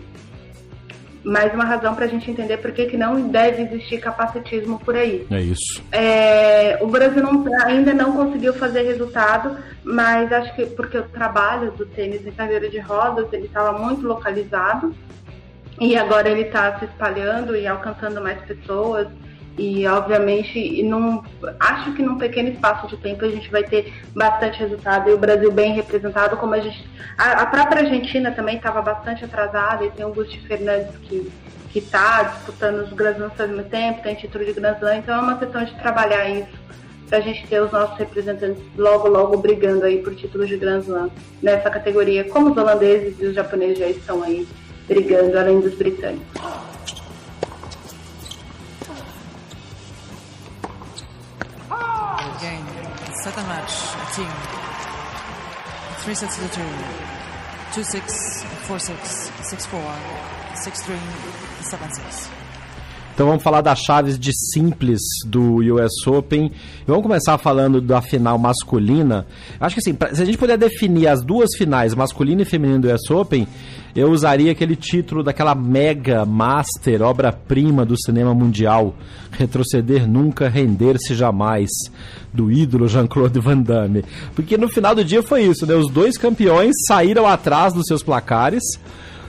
Mais 1.24 1.54
uma 1.54 1.64
razão 1.64 1.96
para 1.96 2.06
a 2.06 2.08
gente 2.08 2.30
entender 2.30 2.58
por 2.58 2.72
que, 2.72 2.86
que 2.86 2.98
não 2.98 3.30
deve 3.30 3.64
existir 3.64 4.00
capacitismo 4.00 4.80
por 4.80 4.96
aí. 4.96 5.26
É 5.32 5.42
isso. 5.42 5.82
É, 5.92 6.78
o 6.82 6.88
Brasil 6.88 7.24
não, 7.24 7.46
ainda 7.64 7.94
não 7.94 8.12
conseguiu 8.14 8.54
fazer 8.54 8.84
resultado, 8.84 9.58
mas 9.84 10.32
acho 10.32 10.54
que 10.56 10.66
porque 10.66 10.98
o 10.98 11.04
trabalho 11.04 11.72
do 11.72 11.86
tênis 11.86 12.26
em 12.28 12.32
cadeira 12.32 12.70
de 12.70 12.80
rodas 12.80 13.32
ele 13.32 13.46
estava 13.46 13.78
muito 13.78 14.06
localizado 14.06 14.94
e 15.80 15.96
agora 15.96 16.30
ele 16.30 16.42
está 16.42 16.78
se 16.78 16.86
espalhando 16.86 17.56
e 17.56 17.66
alcançando 17.66 18.22
mais 18.22 18.40
pessoas 18.42 19.08
e 19.58 19.86
obviamente 19.88 20.82
num, 20.84 21.22
acho 21.60 21.94
que 21.94 22.02
num 22.02 22.18
pequeno 22.18 22.50
espaço 22.50 22.88
de 22.88 22.98
tempo 22.98 23.24
a 23.24 23.30
gente 23.30 23.52
vai 23.52 23.64
ter 23.64 23.94
bastante 24.16 24.60
resultado 24.60 25.10
e 25.10 25.14
o 25.14 25.18
Brasil 25.18 25.52
bem 25.52 25.74
representado 25.74 26.38
como 26.38 26.56
a 26.56 26.60
gente 26.60 26.88
a, 27.18 27.44
a 27.44 27.46
própria 27.46 27.84
Argentina 27.84 28.32
também 28.32 28.58
estava 28.58 28.82
bastante 28.82 29.24
atrasada 29.24 29.86
e 29.86 29.92
tem 29.92 30.06
o 30.06 30.14
Gusti 30.14 30.40
Fernandes 30.48 30.96
que 31.04 31.32
que 31.72 31.80
está 31.80 32.24
disputando 32.24 32.84
os 32.84 32.94
Grand 32.94 33.16
Slams 33.16 33.40
ao 33.40 33.48
mesmo 33.48 33.64
tempo 33.64 34.02
tem 34.02 34.16
título 34.16 34.46
de 34.46 34.54
Grand 34.54 34.76
Slam 34.76 34.98
então 34.98 35.16
é 35.16 35.20
uma 35.20 35.38
questão 35.38 35.64
de 35.64 35.74
trabalhar 35.76 36.28
isso 36.30 36.64
para 37.08 37.20
a 37.20 37.22
gente 37.22 37.46
ter 37.48 37.62
os 37.62 37.72
nossos 37.72 37.98
representantes 37.98 38.64
logo 38.76 39.08
logo 39.08 39.38
brigando 39.38 39.86
aí 39.86 40.00
por 40.00 40.16
títulos 40.16 40.48
de 40.48 40.58
Grand 40.58 40.80
Slam 40.80 41.12
nessa 41.44 41.70
categoria 41.70 42.24
como 42.24 42.52
os 42.52 42.58
holandeses 42.58 43.20
e 43.20 43.26
os 43.26 43.36
japoneses 43.36 43.78
já 43.78 43.88
estão 43.88 44.24
aí 44.24 44.48
brigando 44.88 45.38
além 45.38 45.62
dos 45.62 45.76
britânicos 45.76 46.73
second 53.34 53.50
match, 53.50 53.74
team. 54.16 54.30
Three 56.04 56.14
sets 56.14 56.38
to 56.38 56.48
two. 56.50 56.62
2-6, 57.72 58.44
4-6, 58.68 59.32
6-4, 59.42 59.98
6-3, 60.54 61.00
7-6. 61.62 62.43
Então 63.14 63.28
vamos 63.28 63.44
falar 63.44 63.62
das 63.62 63.80
chaves 63.80 64.18
de 64.18 64.32
simples 64.34 65.00
do 65.28 65.58
US 65.76 66.08
Open. 66.08 66.52
Vamos 66.88 67.04
começar 67.04 67.38
falando 67.38 67.80
da 67.80 68.02
final 68.02 68.40
masculina. 68.40 69.28
Acho 69.60 69.76
que 69.76 69.80
assim, 69.82 69.96
se 70.16 70.22
a 70.22 70.26
gente 70.26 70.38
puder 70.38 70.58
definir 70.58 71.08
as 71.08 71.24
duas 71.24 71.56
finais, 71.56 71.94
masculina 71.94 72.42
e 72.42 72.46
feminina 72.46 72.80
do 72.80 72.92
US 72.92 73.12
Open, 73.12 73.48
eu 73.96 74.10
usaria 74.10 74.52
aquele 74.52 74.76
título 74.76 75.22
daquela 75.22 75.54
mega 75.54 76.26
master, 76.26 77.04
obra-prima 77.04 77.86
do 77.86 77.96
cinema 77.96 78.34
mundial, 78.34 78.96
Retroceder 79.30 80.10
Nunca, 80.10 80.50
Render-se 80.50 81.14
Jamais, 81.14 81.70
do 82.34 82.52
ídolo 82.52 82.88
Jean-Claude 82.88 83.40
Van 83.40 83.60
Damme. 83.60 84.04
Porque 84.36 84.58
no 84.58 84.68
final 84.68 84.96
do 84.96 85.06
dia 85.06 85.22
foi 85.22 85.44
isso, 85.44 85.68
né? 85.68 85.76
Os 85.76 85.92
dois 85.92 86.18
campeões 86.18 86.74
saíram 86.88 87.28
atrás 87.28 87.74
dos 87.74 87.86
seus 87.86 88.02
placares. 88.02 88.64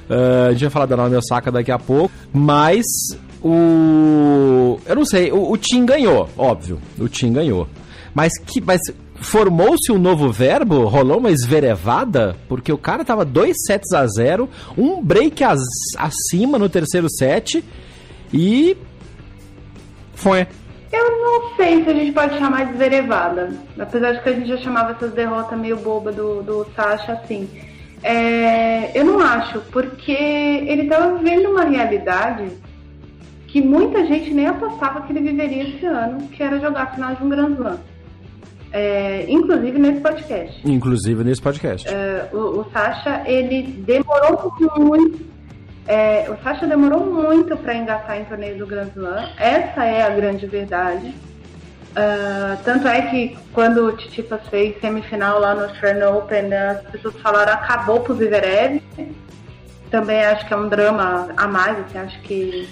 Uh, 0.09 0.49
a 0.49 0.53
gente 0.53 0.63
vai 0.63 0.71
falar 0.71 0.87
da 0.87 0.97
Naomi 0.97 1.17
Osaka 1.17 1.53
daqui 1.53 1.71
a 1.71 1.79
pouco, 1.79 2.15
mas 2.33 2.85
o. 3.45 4.81
Eu 4.87 4.97
não 4.97 5.05
sei, 5.05 5.31
o, 5.31 5.51
o 5.51 5.59
Tim 5.59 5.85
ganhou, 5.85 6.29
óbvio. 6.37 6.81
O 6.99 7.09
Tim 7.09 7.33
ganhou. 7.33 7.69
Mas 8.15 8.39
que. 8.39 8.61
Mas 8.61 8.81
formou-se 9.17 9.93
um 9.93 9.99
novo 9.99 10.33
verbo? 10.33 10.87
Rolou 10.87 11.19
uma 11.19 11.31
esverevada? 11.31 12.35
Porque 12.49 12.73
o 12.73 12.79
cara 12.79 13.05
tava 13.05 13.25
2 13.25 13.55
sets 13.67 13.93
a 13.93 14.07
0, 14.07 14.49
um 14.77 15.03
break 15.03 15.45
as, 15.45 15.61
acima 15.99 16.59
no 16.59 16.71
terceiro 16.71 17.09
set 17.11 17.63
e. 18.33 18.77
Foi. 20.15 20.47
Eu 20.91 21.11
não 21.21 21.57
sei 21.57 21.83
se 21.83 21.91
a 21.91 21.95
gente 21.95 22.13
pode 22.13 22.39
chamar 22.39 22.67
de 22.67 22.73
esverevada. 22.73 23.53
Apesar 23.79 24.13
de 24.13 24.23
que 24.23 24.29
a 24.29 24.33
gente 24.33 24.49
já 24.49 24.57
chamava 24.59 24.93
essas 24.93 25.13
derrotas 25.13 25.59
meio 25.59 25.77
boba 25.77 26.11
do, 26.13 26.43
do 26.43 26.67
Sasha 26.75 27.13
assim. 27.13 27.49
É, 28.03 28.99
eu 28.99 29.05
não 29.05 29.19
acho, 29.19 29.61
porque 29.73 30.13
ele 30.13 30.89
tava 30.89 31.17
vivendo 31.17 31.51
uma 31.51 31.65
realidade 31.65 32.45
que 33.55 33.63
muita 33.63 34.05
gente 34.05 34.35
nem 34.35 34.49
apostava 34.49 35.03
que 35.03 35.13
ele 35.13 35.31
viveria 35.31 35.63
esse 35.63 35.87
ano, 35.87 36.27
que 36.27 36.43
era 36.43 36.59
jogar 36.59 36.83
a 36.83 36.87
final 36.87 37.15
de 37.15 37.23
um 37.23 37.29
Grand 37.29 37.53
Slam. 37.53 37.79
É, 38.73 39.27
inclusive 39.29 39.79
nesse 39.79 40.01
podcast. 40.01 40.69
Inclusive 40.69 41.23
nesse 41.23 41.41
podcast. 41.41 41.87
É, 41.87 42.29
o, 42.33 42.63
o 42.63 42.67
Sasha, 42.73 43.23
ele 43.25 43.63
demorou 43.87 44.53
muito. 44.77 45.25
É, 45.87 46.29
o 46.29 46.43
Sasha 46.43 46.67
demorou 46.67 47.07
muito 47.07 47.57
para 47.57 47.77
engatar 47.77 48.21
em 48.21 48.25
torneio 48.25 48.59
do 48.59 48.67
Grand 48.67 48.89
Slam. 48.89 49.25
Essa 49.39 49.85
é 49.85 50.03
a 50.03 50.11
grande 50.11 50.49
verdade. 50.49 51.15
Uh, 51.93 52.61
tanto 52.65 52.89
é 52.89 53.03
que 53.03 53.39
quando 53.53 53.87
o 53.87 53.93
Titipas 53.97 54.41
fez 54.49 54.81
semifinal 54.81 55.39
lá 55.39 55.55
no 55.55 55.63
Australian 55.67 56.11
Open, 56.11 56.53
as 56.53 56.83
pessoas 56.91 57.15
falaram 57.21 57.53
acabou 57.53 58.01
pro 58.01 58.17
Zverev. 58.17 58.83
Também 59.93 60.25
acho 60.25 60.45
que 60.45 60.53
é 60.53 60.57
um 60.57 60.69
drama 60.69 61.29
a 61.37 61.47
mais, 61.47 61.79
assim, 61.79 61.99
acho 61.99 62.21
que 62.23 62.69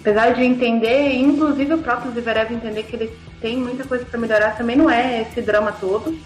apesar 0.00 0.34
de 0.34 0.44
entender, 0.44 1.14
inclusive 1.14 1.74
o 1.74 1.78
próprio 1.78 2.12
Zverev 2.12 2.52
entender 2.52 2.82
que 2.84 2.96
ele 2.96 3.12
tem 3.40 3.56
muita 3.56 3.84
coisa 3.84 4.04
para 4.04 4.18
melhorar, 4.18 4.56
também 4.56 4.76
não 4.76 4.90
é 4.90 5.22
esse 5.22 5.40
drama 5.40 5.72
todo. 5.72 6.16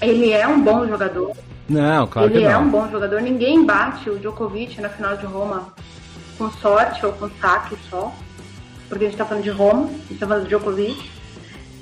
Ele 0.00 0.32
é 0.32 0.46
um 0.46 0.60
bom 0.60 0.86
jogador. 0.86 1.36
Não, 1.68 2.06
claro 2.06 2.28
Ele 2.28 2.38
que 2.38 2.44
não. 2.44 2.50
é 2.50 2.58
um 2.58 2.68
bom 2.68 2.88
jogador. 2.90 3.20
Ninguém 3.20 3.64
bate 3.64 4.08
o 4.10 4.18
Djokovic 4.18 4.80
na 4.80 4.88
final 4.88 5.16
de 5.16 5.26
Roma 5.26 5.72
com 6.38 6.50
sorte 6.50 7.04
ou 7.04 7.12
com 7.12 7.28
saque 7.40 7.76
só. 7.88 8.12
porque 8.88 9.04
a 9.04 9.08
gente 9.08 9.14
está 9.14 9.24
falando 9.24 9.44
de 9.44 9.50
Roma, 9.50 9.84
a 9.84 9.88
gente 9.88 10.12
está 10.14 10.26
falando 10.26 10.42
de 10.44 10.48
Djokovic. 10.48 11.10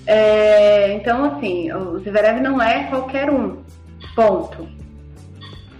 É, 0.04 0.94
então, 0.94 1.24
assim, 1.24 1.72
o 1.72 1.98
Zverev 2.00 2.40
não 2.40 2.60
é 2.60 2.84
qualquer 2.84 3.30
um, 3.30 3.58
ponto. 4.14 4.68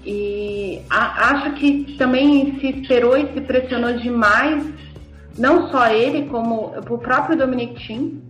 E 0.05 0.81
a, 0.89 1.31
acho 1.31 1.53
que 1.55 1.97
também 1.99 2.59
se 2.61 2.69
esperou 2.69 3.17
e 3.17 3.33
se 3.33 3.41
pressionou 3.41 3.93
demais, 3.95 4.65
não 5.39 5.71
só 5.71 5.89
ele, 5.89 6.29
como 6.29 6.75
o 6.77 6.99
próprio 6.99 7.37
Dominic 7.37 7.87
Thiem. 7.87 8.23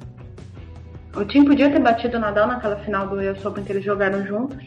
O 1.17 1.25
Thiem 1.25 1.45
podia 1.45 1.71
ter 1.71 1.81
batido 1.81 2.17
o 2.17 2.21
Nadal 2.21 2.47
naquela 2.47 2.77
final 2.77 3.09
do 3.09 3.17
US 3.17 3.45
Open 3.45 3.65
que 3.65 3.73
eles 3.73 3.85
jogaram 3.85 4.25
juntos. 4.27 4.59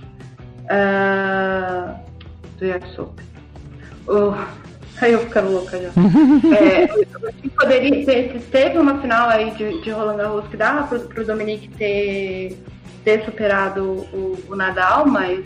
Uh, 0.66 1.96
do 2.58 2.66
US 2.66 3.00
Open. 3.00 3.26
Uh, 4.08 4.62
Aí 5.02 5.14
eu 5.14 5.20
ficando 5.20 5.52
louca 5.52 5.78
já. 5.80 5.90
é, 6.56 6.88
poderia 7.60 8.06
ter, 8.06 8.40
teve 8.52 8.78
uma 8.78 9.02
final 9.02 9.30
aí 9.30 9.50
de, 9.52 9.82
de 9.82 9.90
Roland 9.90 10.18
Garros 10.18 10.48
que 10.48 10.56
dava 10.56 10.88
pro, 10.88 11.00
pro 11.00 11.26
Dominique 11.26 11.70
ter, 11.70 12.64
ter 13.04 13.26
superado 13.26 13.84
o, 14.14 14.38
o, 14.48 14.56
Nadal, 14.56 15.08
mas 15.08 15.44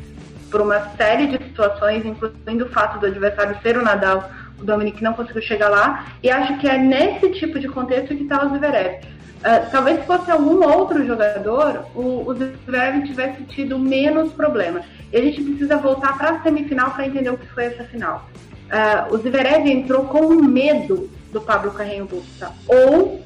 por 0.52 0.60
uma 0.60 0.82
série 0.98 1.28
de 1.28 1.38
situações, 1.46 2.06
incluindo 2.06 2.66
o 2.66 2.70
fato 2.70 3.00
do 3.00 3.06
adversário 3.06 3.58
ser 3.64 3.78
o 3.78 3.82
Nadal, 3.82 4.30
o 4.60 4.64
Dominique 4.64 5.04
não 5.04 5.14
conseguiu 5.14 5.42
chegar 5.42 5.70
lá. 5.70 6.08
E 6.22 6.30
acho 6.30 6.58
que 6.58 6.68
é 6.68 6.78
nesse 6.78 7.30
tipo 7.32 7.60
de 7.60 7.68
contexto 7.68 8.16
que 8.16 8.24
está 8.24 8.46
o 8.46 8.50
Zverev. 8.50 9.04
Uh, 9.40 9.72
talvez 9.72 10.00
se 10.00 10.06
fosse 10.06 10.32
algum 10.32 10.64
outro 10.68 11.06
jogador, 11.06 11.86
o, 11.94 12.28
o 12.28 12.34
Zverev 12.34 13.04
tivesse 13.06 13.44
tido 13.44 13.78
menos 13.78 14.32
problema. 14.34 14.82
E 15.12 15.18
a 15.18 15.22
gente 15.22 15.44
precisa 15.44 15.78
voltar 15.78 16.18
para 16.18 16.32
a 16.32 16.42
semifinal 16.42 16.92
para 16.92 17.06
entender 17.06 17.30
o 17.30 17.38
que 17.38 17.48
foi 17.48 17.66
essa 17.66 17.84
final 17.84 18.28
uh, 18.66 19.14
o 19.14 19.18
Zverev 19.18 19.68
entrou 19.68 20.06
com 20.06 20.34
medo 20.36 21.10
do 21.32 21.42
Pablo 21.42 21.72
Carreño 21.72 22.06
Busta. 22.06 22.52
Ou 22.68 23.22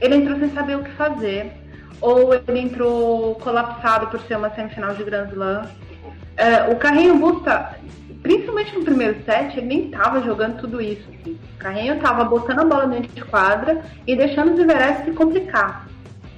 ele 0.00 0.16
entrou 0.16 0.38
sem 0.38 0.50
saber 0.52 0.76
o 0.76 0.84
que 0.84 0.90
fazer, 0.92 1.52
ou 2.00 2.32
ele 2.34 2.58
entrou 2.58 3.34
colapsado 3.36 4.06
por 4.08 4.20
ser 4.22 4.36
uma 4.36 4.50
semifinal 4.50 4.94
de 4.94 5.04
Grand 5.04 5.28
Slam. 5.28 5.62
Uh, 5.62 6.72
o 6.72 6.76
Carreño 6.76 7.16
Busta, 7.16 7.76
principalmente 8.22 8.74
no 8.74 8.84
primeiro 8.84 9.22
set, 9.24 9.56
ele 9.56 9.66
nem 9.66 9.84
estava 9.86 10.22
jogando 10.22 10.60
tudo 10.60 10.80
isso. 10.80 11.08
Assim. 11.08 11.38
O 11.54 11.58
Carreño 11.58 11.94
estava 11.94 12.24
botando 12.24 12.60
a 12.60 12.64
bola 12.64 12.86
dentro 12.86 13.12
de 13.12 13.24
quadra 13.24 13.82
e 14.06 14.16
deixando 14.16 14.52
o 14.52 14.56
Zverev 14.56 15.04
se 15.04 15.10
complicar. 15.12 15.88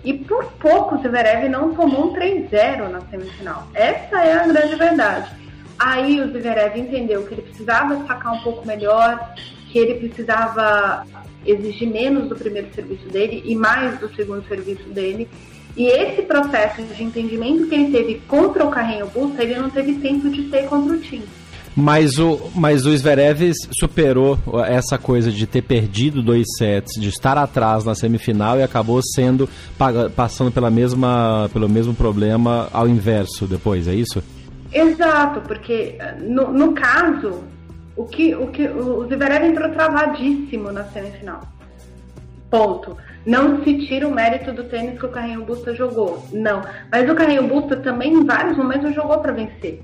E 0.05 0.15
por 0.15 0.45
pouco 0.55 0.97
o 0.97 0.99
Zverev 0.99 1.49
não 1.49 1.75
tomou 1.75 2.11
um 2.11 2.15
3-0 2.15 2.89
na 2.89 3.01
semifinal. 3.03 3.69
Essa 3.75 4.23
é 4.23 4.33
a 4.33 4.47
grande 4.47 4.75
verdade. 4.77 5.31
Aí 5.79 6.21
o 6.21 6.29
Zverev 6.29 6.77
entendeu 6.79 7.25
que 7.25 7.35
ele 7.35 7.43
precisava 7.43 8.05
sacar 8.07 8.35
um 8.35 8.41
pouco 8.41 8.67
melhor, 8.67 9.35
que 9.71 9.79
ele 9.79 9.95
precisava 9.95 11.07
exigir 11.45 11.89
menos 11.89 12.29
do 12.29 12.37
primeiro 12.37 12.73
serviço 12.75 13.09
dele 13.09 13.43
e 13.45 13.55
mais 13.55 13.99
do 13.99 14.13
segundo 14.15 14.47
serviço 14.47 14.89
dele. 14.91 15.29
E 15.77 15.87
esse 15.87 16.23
processo 16.23 16.83
de 16.83 17.03
entendimento 17.03 17.67
que 17.67 17.75
ele 17.75 17.91
teve 17.91 18.23
contra 18.29 18.65
o 18.65 18.71
Carrinho 18.71 19.07
Busta, 19.07 19.43
ele 19.43 19.55
não 19.55 19.71
teve 19.71 19.95
tempo 19.95 20.29
de 20.29 20.45
ter 20.45 20.69
contra 20.69 20.95
o 20.95 21.01
time. 21.01 21.27
Mas 21.75 22.19
o, 22.19 22.51
mas 22.55 22.85
o 22.85 22.95
Zverev 22.97 23.53
superou 23.79 24.39
essa 24.67 24.99
coisa 24.99 25.31
de 25.31 25.47
ter 25.47 25.63
perdido 25.63 26.23
dois 26.23 26.47
sets, 26.59 27.01
de 27.01 27.09
estar 27.09 27.39
atrás 27.39 27.85
na 27.85 27.95
semifinal 27.95 28.59
e 28.59 28.63
acabou 28.63 29.01
sendo 29.03 29.49
passando 30.15 30.53
pela 30.53 30.71
mesma, 30.71 31.49
pelo 31.53 31.69
mesmo 31.69 31.95
problema 31.95 32.69
ao 32.73 32.87
inverso 32.87 33.47
depois, 33.47 33.89
é 33.89 33.95
isso? 33.95 34.23
Exato, 34.73 35.41
porque 35.43 35.99
no, 36.21 36.53
no 36.53 36.73
caso, 36.73 37.43
o 37.97 38.05
que, 38.05 38.35
o 38.35 38.49
que 38.49 38.69
o 38.69 39.05
Zverev 39.07 39.45
entrou 39.47 39.71
travadíssimo 39.71 40.71
na 40.73 40.85
semifinal. 40.85 41.41
Ponto. 42.51 42.97
Não 43.25 43.63
se 43.63 43.87
tira 43.87 44.07
o 44.07 44.15
mérito 44.15 44.53
do 44.53 44.65
tênis 44.65 44.99
que 44.99 45.07
o 45.07 45.09
Carrinho 45.09 45.45
Busta 45.45 45.75
jogou. 45.75 46.27
Não. 46.33 46.61
Mas 46.91 47.09
o 47.09 47.15
Carrinho 47.15 47.47
Busta 47.47 47.77
também, 47.77 48.13
em 48.13 48.25
vários 48.25 48.57
momentos, 48.57 48.95
jogou 48.95 49.19
para 49.19 49.33
vencer. 49.33 49.81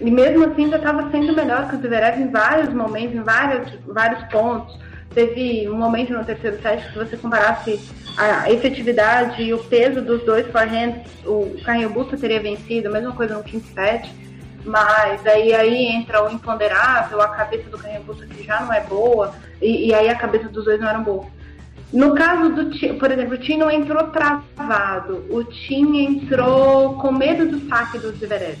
E 0.00 0.10
mesmo 0.10 0.44
assim 0.44 0.68
já 0.68 0.76
estava 0.76 1.10
sendo 1.10 1.34
melhor 1.34 1.68
que 1.68 1.76
o 1.76 1.78
Zverev 1.78 2.20
em 2.20 2.30
vários 2.30 2.72
momentos, 2.72 3.16
em 3.16 3.22
vários, 3.22 3.72
vários 3.86 4.22
pontos. 4.30 4.76
Teve 5.14 5.68
um 5.68 5.76
momento 5.76 6.12
no 6.12 6.24
terceiro 6.24 6.60
set 6.60 6.90
que 6.90 6.98
você 6.98 7.16
comparasse 7.16 7.80
a 8.16 8.50
efetividade 8.50 9.42
e 9.42 9.54
o 9.54 9.58
peso 9.58 10.02
dos 10.02 10.24
dois 10.24 10.46
forehands, 10.48 11.02
o 11.24 11.56
Carrinho 11.64 11.90
Busta 11.90 12.16
teria 12.16 12.40
vencido, 12.40 12.88
a 12.88 12.92
mesma 12.92 13.12
coisa 13.12 13.36
no 13.36 13.44
quinto 13.44 13.66
set. 13.68 14.12
Mas 14.64 15.24
aí, 15.26 15.54
aí 15.54 15.86
entra 15.86 16.24
o 16.24 16.30
imponderável, 16.30 17.20
a 17.20 17.28
cabeça 17.28 17.68
do 17.70 17.78
Carrinho 17.78 18.02
Busta 18.02 18.26
que 18.26 18.42
já 18.42 18.60
não 18.60 18.72
é 18.72 18.80
boa, 18.80 19.34
e, 19.60 19.88
e 19.88 19.94
aí 19.94 20.08
a 20.08 20.16
cabeça 20.16 20.48
dos 20.48 20.64
dois 20.64 20.80
não 20.80 20.88
eram 20.88 21.02
boas. 21.02 21.26
No 21.92 22.14
caso 22.14 22.50
do 22.50 22.70
Tim, 22.70 22.98
por 22.98 23.12
exemplo, 23.12 23.34
o 23.34 23.38
Tim 23.38 23.58
não 23.58 23.70
entrou 23.70 24.02
travado, 24.08 25.24
o 25.30 25.44
Tim 25.44 25.98
entrou 25.98 26.94
com 26.94 27.12
medo 27.12 27.46
do 27.46 27.68
saque 27.68 27.98
do 27.98 28.10
Zverev. 28.10 28.58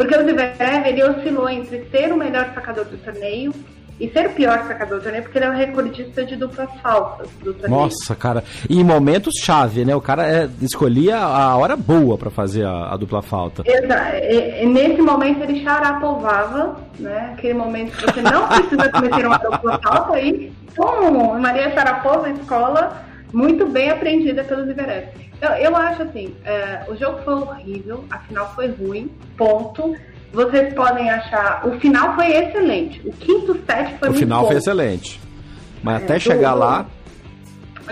Porque 0.00 0.16
o 0.16 0.22
Zverev, 0.22 0.86
ele 0.86 1.04
oscilou 1.04 1.46
entre 1.46 1.86
ser 1.90 2.10
o 2.10 2.16
melhor 2.16 2.50
sacador 2.54 2.86
do 2.86 2.96
torneio 2.96 3.52
e 4.00 4.08
ser 4.08 4.28
o 4.28 4.30
pior 4.30 4.66
sacador 4.66 4.96
do 4.96 5.02
torneio 5.02 5.22
porque 5.24 5.36
ele 5.36 5.44
é 5.44 5.50
o 5.50 5.52
recordista 5.52 6.24
de 6.24 6.36
duplas 6.36 6.70
faltas 6.82 7.28
do 7.44 7.52
torneio. 7.52 7.82
Nossa, 7.82 8.14
cara. 8.14 8.42
E 8.66 8.80
em 8.80 8.82
momentos 8.82 9.34
chave, 9.42 9.84
né? 9.84 9.94
O 9.94 10.00
cara 10.00 10.26
é, 10.26 10.48
escolhia 10.62 11.18
a 11.18 11.54
hora 11.54 11.76
boa 11.76 12.16
para 12.16 12.30
fazer 12.30 12.64
a, 12.64 12.94
a, 12.94 12.96
dupla 12.96 13.20
falta. 13.20 13.62
Exato. 13.66 14.16
E, 14.16 14.62
e 14.62 14.66
nesse 14.66 15.02
momento 15.02 15.42
ele 15.42 15.62
charapovava, 15.62 16.80
né? 16.98 17.34
Aquele 17.34 17.52
momento 17.52 17.94
que 17.94 18.06
você 18.06 18.22
não 18.22 18.48
precisa 18.48 18.88
cometer 18.88 19.26
uma 19.26 19.36
dupla 19.36 19.78
falta 19.82 20.18
e, 20.18 20.50
como 20.74 21.38
Maria 21.38 21.70
Sharapova, 21.74 22.30
escola 22.30 23.04
muito 23.32 23.66
bem 23.66 23.90
aprendida 23.90 24.44
pelos 24.44 24.66
Zverev. 24.66 25.08
Eu, 25.40 25.50
eu 25.50 25.76
acho 25.76 26.02
assim, 26.02 26.34
é, 26.44 26.84
o 26.88 26.96
jogo 26.96 27.18
foi 27.24 27.34
horrível, 27.34 28.04
a 28.10 28.18
final 28.18 28.54
foi 28.54 28.68
ruim, 28.68 29.10
ponto 29.36 29.94
vocês 30.32 30.72
podem 30.74 31.10
achar. 31.10 31.66
O 31.66 31.78
final 31.80 32.14
foi 32.14 32.28
excelente. 32.28 33.00
O 33.04 33.12
quinto 33.12 33.54
set 33.66 33.98
foi 33.98 34.08
o 34.08 34.12
muito 34.12 34.18
final 34.18 34.42
bom. 34.42 34.48
foi 34.48 34.56
excelente. 34.56 35.20
Mas 35.82 36.00
é, 36.00 36.04
até 36.04 36.14
do, 36.14 36.20
chegar 36.20 36.54
lá. 36.54 36.86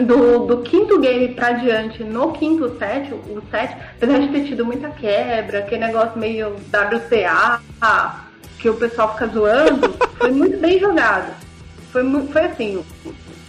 Do, 0.00 0.46
do 0.46 0.58
quinto 0.58 1.00
game 1.00 1.28
pra 1.34 1.52
diante, 1.52 2.04
no 2.04 2.32
quinto 2.32 2.78
set, 2.78 3.12
o 3.12 3.42
set, 3.50 3.76
apesar 3.96 4.20
de 4.20 4.28
ter 4.28 4.44
tido 4.44 4.64
muita 4.64 4.88
quebra, 4.90 5.58
aquele 5.58 5.86
negócio 5.86 6.16
meio 6.18 6.50
WCA, 6.50 7.60
que 8.60 8.68
o 8.68 8.74
pessoal 8.74 9.12
fica 9.14 9.26
zoando, 9.26 9.92
foi 10.18 10.30
muito 10.30 10.58
bem 10.58 10.78
jogado. 10.78 11.34
Foi, 11.90 12.04
foi 12.26 12.42
assim, 12.42 12.84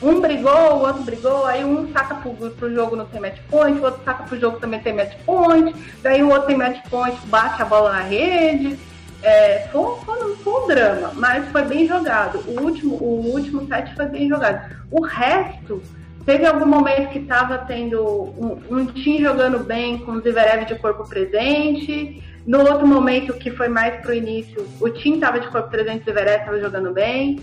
um 0.01 0.21
brigou, 0.21 0.51
o 0.51 0.79
outro 0.79 1.03
brigou, 1.03 1.45
aí 1.45 1.63
um 1.63 1.91
saca 1.91 2.15
pro, 2.15 2.33
pro 2.33 2.73
jogo 2.73 2.95
não 2.95 3.05
tem 3.05 3.19
match 3.19 3.39
point, 3.49 3.79
o 3.79 3.83
outro 3.83 4.01
saca 4.03 4.23
pro 4.23 4.39
jogo 4.39 4.59
também 4.59 4.79
tem 4.79 4.93
match 4.93 5.15
point, 5.25 5.75
daí 6.01 6.23
o 6.23 6.29
outro 6.29 6.47
tem 6.47 6.57
match 6.57 6.81
point, 6.89 7.17
bate 7.27 7.61
a 7.61 7.65
bola 7.65 7.91
na 7.91 8.01
rede. 8.01 8.79
É, 9.21 9.67
foi, 9.71 9.97
foi, 10.05 10.35
foi 10.37 10.63
um 10.63 10.67
drama, 10.67 11.11
mas 11.15 11.49
foi 11.51 11.63
bem 11.63 11.85
jogado. 11.85 12.39
O 12.47 12.61
último, 12.61 12.95
o 12.95 13.33
último 13.33 13.67
set 13.67 13.93
foi 13.93 14.05
bem 14.05 14.29
jogado. 14.29 14.73
O 14.89 15.01
resto, 15.01 15.81
teve 16.25 16.45
algum 16.45 16.65
momento 16.65 17.09
que 17.09 17.19
estava 17.19 17.57
tendo 17.57 18.01
um, 18.01 18.61
um 18.69 18.85
time 18.85 19.19
jogando 19.19 19.59
bem 19.59 19.97
com 19.97 20.13
o 20.13 20.21
Zverev 20.21 20.65
de 20.65 20.75
corpo 20.75 21.07
presente. 21.07 22.23
No 22.45 22.59
outro 22.59 22.87
momento, 22.87 23.33
que 23.33 23.51
foi 23.51 23.67
mais 23.67 23.99
pro 24.01 24.13
início, 24.13 24.65
o 24.79 24.89
time 24.89 25.15
estava 25.15 25.39
de 25.39 25.47
corpo 25.49 25.69
presente, 25.69 26.09
o 26.09 26.13
Zverev 26.13 26.39
estava 26.39 26.59
jogando 26.59 26.93
bem. 26.93 27.39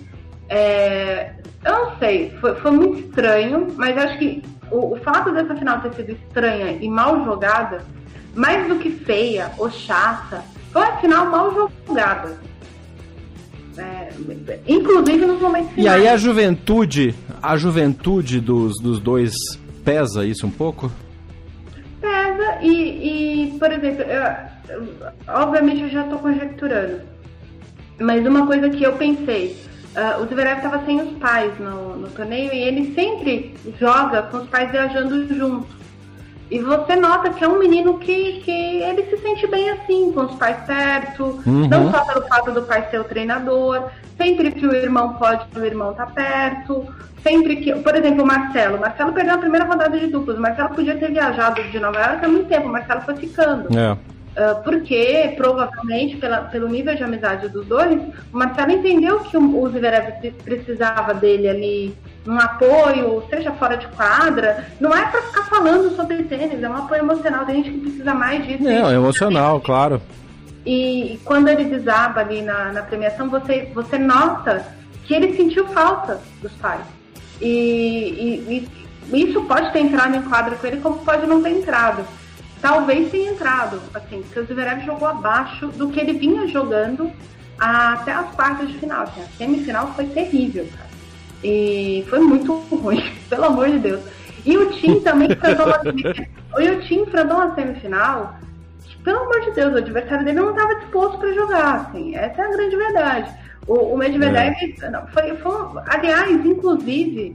É, 0.49 1.33
eu 1.65 1.73
não 1.73 1.99
sei, 1.99 2.31
foi, 2.41 2.55
foi, 2.57 2.71
muito 2.71 3.01
estranho, 3.01 3.73
mas 3.77 3.97
acho 3.99 4.19
que 4.19 4.43
o, 4.71 4.95
o, 4.95 4.97
fato 4.97 5.33
dessa 5.33 5.57
final 5.57 5.81
ter 5.81 5.93
sido 5.95 6.13
estranha 6.13 6.79
e 6.81 6.89
mal 6.89 7.25
jogada, 7.25 7.85
mais 8.35 8.69
do 8.69 8.77
que 8.77 8.91
feia 8.91 9.51
ou 9.59 9.71
chata, 9.71 10.45
foi 10.73 10.83
uma 10.83 10.97
final 10.99 11.27
mal 11.27 11.71
jogada. 11.89 12.39
É, 13.79 14.09
inclusive 14.67 15.27
nos 15.27 15.41
momentos 15.41 15.73
finais. 15.73 16.01
E 16.01 16.07
aí 16.07 16.09
a 16.09 16.17
juventude, 16.17 17.15
a 17.43 17.57
juventude 17.57 18.41
dos, 18.41 18.81
dos 18.81 19.01
dois 19.01 19.35
pesa 19.85 20.25
isso 20.25 20.47
um 20.47 20.51
pouco? 20.51 20.91
Pesa 22.01 22.59
e, 22.63 23.51
e 23.53 23.59
por 23.59 23.71
exemplo, 23.71 24.03
eu, 24.03 24.87
obviamente 25.29 25.83
eu 25.83 25.89
já 25.91 26.05
estou 26.05 26.19
conjecturando, 26.19 27.01
mas 28.01 28.27
uma 28.27 28.47
coisa 28.47 28.71
que 28.71 28.83
eu 28.83 28.95
pensei, 28.95 29.57
Uh, 29.97 30.23
o 30.23 30.27
Zverev 30.27 30.59
estava 30.59 30.85
sem 30.85 31.01
os 31.01 31.17
pais 31.17 31.59
no, 31.59 31.97
no, 31.97 32.09
torneio 32.09 32.53
e 32.53 32.59
ele 32.59 32.93
sempre 32.95 33.55
joga 33.81 34.25
com 34.25 34.37
os 34.37 34.49
pais 34.49 34.71
viajando 34.71 35.27
junto. 35.35 35.75
E 36.51 36.59
você 36.61 36.95
nota 36.97 37.31
que 37.31 37.43
é 37.43 37.49
um 37.49 37.59
menino 37.59 37.99
que, 37.99 38.43
que 38.43 38.51
ele 38.51 39.05
se 39.05 39.17
sente 39.17 39.47
bem 39.47 39.71
assim, 39.71 40.13
com 40.13 40.27
os 40.27 40.35
pais 40.35 40.59
perto, 40.67 41.41
uhum. 41.47 41.67
não 41.67 41.91
só 41.91 42.05
pelo 42.05 42.27
fato 42.29 42.53
do 42.53 42.63
pai 42.63 42.87
ser 42.91 43.01
o 43.01 43.05
treinador, 43.05 43.89
sempre 44.19 44.53
que 44.53 44.67
o 44.67 44.75
irmão 44.75 45.15
pode, 45.15 45.47
o 45.57 45.65
irmão 45.65 45.95
tá 45.95 46.05
perto, 46.05 46.87
sempre 47.23 47.57
que, 47.57 47.75
por 47.77 47.97
exemplo, 47.97 48.23
o 48.23 48.27
Marcelo. 48.27 48.77
O 48.77 48.81
Marcelo 48.81 49.15
perdeu 49.15 49.35
a 49.35 49.39
primeira 49.39 49.65
rodada 49.65 49.99
de 49.99 50.09
duplos, 50.09 50.37
o 50.37 50.41
Marcelo 50.43 50.75
podia 50.75 50.95
ter 50.97 51.11
viajado 51.11 51.63
de 51.63 51.81
Nova 51.81 51.99
York 51.99 52.23
há 52.23 52.29
muito 52.29 52.49
tempo, 52.49 52.69
o 52.69 52.73
Marcelo 52.73 53.01
foi 53.01 53.17
ficando. 53.17 53.77
É. 53.77 53.97
Uh, 54.37 54.63
porque, 54.63 55.33
provavelmente, 55.35 56.19
pela, 56.19 56.43
pelo 56.43 56.69
nível 56.69 56.95
de 56.95 57.03
amizade 57.03 57.49
dos 57.49 57.65
dois, 57.65 57.99
o 58.31 58.37
Marcelo 58.37 58.73
entendeu 58.73 59.21
que 59.21 59.35
o, 59.35 59.69
Zverev 59.71 60.31
precisava 60.45 61.15
dele 61.15 61.49
ali, 61.49 61.95
um 62.27 62.39
apoio, 62.39 63.25
seja 63.31 63.51
fora 63.53 63.79
de 63.79 63.87
quadra. 63.89 64.67
Não 64.79 64.95
é 64.95 65.07
para 65.07 65.23
ficar 65.23 65.45
falando 65.45 65.97
sobre 65.97 66.23
tênis, 66.25 66.63
é 66.63 66.69
um 66.69 66.77
apoio 66.77 67.01
emocional. 67.01 67.47
Tem 67.47 67.65
gente 67.65 67.71
que 67.71 67.81
precisa 67.81 68.13
mais 68.13 68.47
disso. 68.47 68.69
É, 68.69 68.75
é 68.75 68.95
emocional, 68.95 69.59
claro. 69.59 70.03
E, 70.67 71.15
e, 71.15 71.21
quando 71.25 71.49
ele 71.49 71.65
desaba 71.65 72.21
ali 72.21 72.43
na, 72.43 72.73
na 72.73 72.83
premiação, 72.83 73.31
você, 73.31 73.71
você 73.75 73.97
nota 73.97 74.67
que 75.05 75.15
ele 75.15 75.35
sentiu 75.35 75.67
falta 75.69 76.21
dos 76.43 76.53
pais. 76.53 76.85
E, 77.41 78.45
e, 78.51 78.69
e 79.11 79.23
isso 79.23 79.41
pode 79.45 79.73
ter 79.73 79.81
entrado 79.81 80.15
em 80.15 80.21
quadra 80.21 80.57
com 80.57 80.67
ele, 80.67 80.81
como 80.83 80.99
pode 80.99 81.27
não 81.27 81.43
ter 81.43 81.53
entrado 81.53 82.05
talvez 82.61 83.11
tenha 83.11 83.33
entrado, 83.33 83.81
assim, 83.95 84.23
porque 84.23 84.41
o 84.41 84.47
Zverev 84.47 84.85
jogou 84.85 85.09
abaixo 85.09 85.69
do 85.69 85.89
que 85.91 86.01
ele 86.01 86.15
vinha 86.15 86.47
jogando 86.49 87.11
até 87.59 88.13
as 88.13 88.35
quartas 88.35 88.69
de 88.69 88.79
final. 88.79 89.03
Assim, 89.03 89.23
a 89.23 89.27
semifinal 89.37 89.93
foi 89.95 90.07
terrível, 90.07 90.67
cara. 90.77 90.91
E 91.43 92.05
foi 92.09 92.21
muito 92.21 92.53
ruim, 92.71 93.03
pelo 93.29 93.45
amor 93.45 93.71
de 93.71 93.79
Deus. 93.79 94.01
E 94.45 94.57
o 94.57 94.71
Tim 94.73 95.01
também 95.01 95.31
enfrentou 95.31 95.67
uma 95.67 95.81
semifinal. 95.81 96.27
E 96.59 96.71
o 96.71 96.81
Tim 96.81 97.01
enfrentou 97.01 97.37
uma 97.37 97.55
semifinal 97.55 98.39
que, 98.83 98.97
pelo 99.03 99.19
amor 99.19 99.43
de 99.43 99.51
Deus, 99.51 99.75
o 99.75 99.77
adversário 99.77 100.25
dele 100.25 100.41
não 100.41 100.51
estava 100.51 100.77
disposto 100.77 101.19
para 101.19 101.33
jogar, 101.33 101.75
assim. 101.75 102.17
Essa 102.17 102.41
é 102.41 102.45
a 102.47 102.51
grande 102.51 102.77
verdade. 102.77 103.31
O, 103.67 103.75
o 103.75 103.99
Medvedev 103.99 104.55
é. 104.55 105.07
foi, 105.13 105.37
foi, 105.37 105.83
aliás, 105.89 106.47
inclusive, 106.47 107.35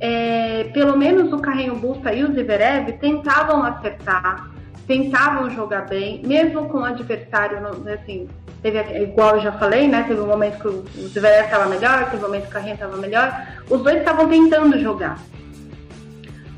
é, 0.00 0.64
pelo 0.72 0.96
menos 0.96 1.32
o 1.32 1.38
Carrinho 1.38 1.74
Busta 1.76 2.12
e 2.12 2.24
o 2.24 2.32
Zverev 2.32 2.92
tentavam 2.98 3.62
acertar 3.62 4.51
tentavam 4.92 5.48
jogar 5.50 5.86
bem, 5.86 6.20
mesmo 6.22 6.68
com 6.68 6.78
o 6.78 6.84
adversário, 6.84 7.58
assim, 7.88 8.28
teve, 8.62 8.78
igual 9.02 9.36
eu 9.36 9.42
já 9.42 9.52
falei, 9.52 9.88
né? 9.88 10.04
Teve 10.06 10.20
um 10.20 10.26
momento 10.26 10.58
que 10.58 10.68
o 10.68 11.08
Zverev 11.08 11.46
estava 11.46 11.66
melhor, 11.66 12.10
teve 12.10 12.22
um 12.22 12.26
momento 12.26 12.42
que 12.42 12.48
o 12.48 12.52
Carrinho 12.52 12.74
estava 12.74 12.96
melhor. 12.98 13.46
Os 13.70 13.80
dois 13.82 13.96
estavam 13.98 14.28
tentando 14.28 14.78
jogar. 14.78 15.18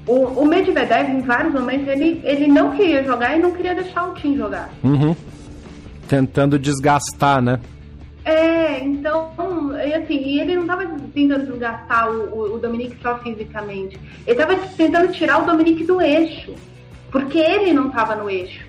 O, 0.05 0.15
o 0.41 0.47
Medvedev, 0.47 1.09
em 1.11 1.21
vários 1.21 1.55
momentos, 1.55 1.87
ele, 1.87 2.21
ele 2.25 2.49
não 2.49 2.73
queria 2.73 3.05
jogar 3.05 3.37
e 3.37 3.41
não 3.41 3.53
queria 3.53 3.75
deixar 3.75 4.11
o 4.11 4.15
time 4.15 4.37
jogar. 4.37 4.69
Uhum. 4.83 5.15
Tentando 6.09 6.59
desgastar, 6.59 7.41
né? 7.41 7.61
É, 8.25 8.81
então, 8.81 9.31
e 9.87 9.95
assim, 9.95 10.17
e 10.17 10.41
ele 10.41 10.57
não 10.57 10.63
estava 10.63 10.85
tentando 11.15 11.47
desgastar 11.47 12.11
o, 12.11 12.35
o, 12.35 12.55
o 12.57 12.59
Dominique 12.59 12.97
só 13.01 13.17
fisicamente. 13.19 13.99
Ele 14.27 14.41
estava 14.41 14.57
tentando 14.77 15.13
tirar 15.13 15.43
o 15.43 15.47
Dominique 15.47 15.85
do 15.85 16.01
eixo 16.03 16.53
porque 17.15 17.39
ele 17.39 17.73
não 17.73 17.87
estava 17.87 18.17
no 18.17 18.29
eixo. 18.29 18.67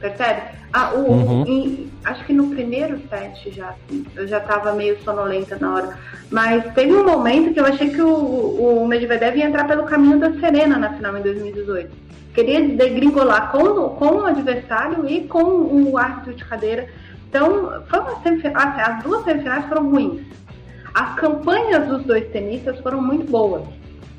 Percebe? 0.00 0.40
Ah, 0.72 0.94
o, 0.94 1.12
uhum. 1.12 1.44
em, 1.46 1.92
acho 2.04 2.24
que 2.24 2.32
no 2.32 2.48
primeiro 2.48 2.98
set 3.10 3.50
já, 3.52 3.74
eu 4.14 4.26
já 4.26 4.38
estava 4.38 4.72
meio 4.72 4.98
sonolenta 5.02 5.58
na 5.60 5.74
hora. 5.74 5.98
Mas 6.30 6.72
teve 6.72 6.94
um 6.94 7.04
momento 7.04 7.52
que 7.52 7.60
eu 7.60 7.66
achei 7.66 7.90
que 7.90 8.00
o, 8.00 8.80
o 8.80 8.88
Medvedev 8.88 9.36
ia 9.36 9.44
entrar 9.44 9.66
pelo 9.66 9.84
caminho 9.84 10.18
da 10.18 10.32
Serena 10.40 10.78
na 10.78 10.94
final 10.94 11.18
em 11.18 11.20
2018. 11.20 11.94
Queria 12.32 12.66
degringolar 12.66 13.52
com, 13.52 13.90
com 13.90 14.06
o 14.06 14.24
adversário 14.24 15.06
e 15.06 15.28
com 15.28 15.44
o 15.44 15.98
árbitro 15.98 16.32
de 16.32 16.46
cadeira. 16.46 16.88
Então, 17.28 17.84
foi 17.90 18.00
uma 18.00 18.22
semifinal, 18.22 18.72
as 18.74 19.02
duas 19.02 19.22
semifinais 19.22 19.66
foram 19.66 19.90
ruins. 19.90 20.22
As 20.94 21.14
campanhas 21.16 21.86
dos 21.88 22.04
dois 22.04 22.26
tenistas 22.28 22.80
foram 22.80 23.02
muito 23.02 23.30
boas. 23.30 23.64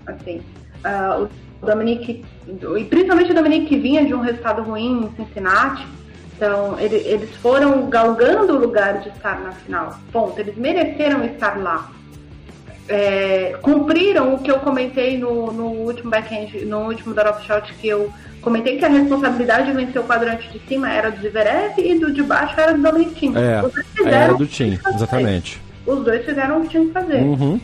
Assim, 0.05 0.43
uh, 0.86 1.28
Dominique, 1.62 2.24
e 2.78 2.84
principalmente 2.86 3.32
o 3.32 3.36
Dominique 3.36 3.66
que 3.68 3.78
vinha 3.78 4.05
de 4.05 4.14
um 4.14 4.22
resultado 4.22 4.62
ruim 4.62 5.05
em 5.05 5.16
Cincinnati, 5.16 5.86
então 6.36 6.80
ele, 6.80 6.95
eles 6.97 7.36
foram 7.38 7.89
galgando 7.89 8.53
o 8.53 8.60
lugar 8.60 8.99
de 8.99 9.10
estar 9.10 9.41
na 9.41 9.51
final. 9.51 9.97
Ponto. 10.12 10.39
Eles 10.39 10.55
mereceram 10.55 11.26
estar 11.26 11.58
lá. 11.58 11.91
É, 12.88 13.58
cumpriram 13.62 14.36
o 14.36 14.39
que 14.39 14.49
eu 14.49 14.60
comentei 14.60 15.18
no, 15.18 15.51
no 15.51 15.66
último 15.66 16.10
backend, 16.10 16.64
no 16.66 16.86
último 16.86 17.14
drop 17.14 17.45
shot 17.45 17.74
que 17.74 17.88
eu 17.88 18.10
comentei 18.41 18.78
que 18.78 18.86
a 18.86 18.88
responsabilidade 18.88 19.66
de 19.66 19.74
vencer 19.74 19.99
o 19.99 20.05
quadrante 20.05 20.47
de 20.49 20.60
cima 20.68 20.89
era 20.89 21.12
do 21.12 21.20
Zverev 21.20 21.74
e 21.80 21.99
do 21.99 22.14
de 22.14 22.24
baixo 22.24 22.58
era 22.58 22.74
do 22.74 22.82
Dominic 22.82 23.16
Thiem. 23.16 23.34
É, 23.36 23.62
era 24.05 24.34
do 24.34 24.45
Tim, 24.45 24.80
exatamente. 24.93 25.62
Os 25.86 26.03
dois 26.03 26.24
fizeram 26.24 26.60
o 26.60 26.62
que 26.62 26.70
tinham 26.70 26.86
que 26.88 26.93
fazer. 26.93 27.22
Uhum. 27.24 27.60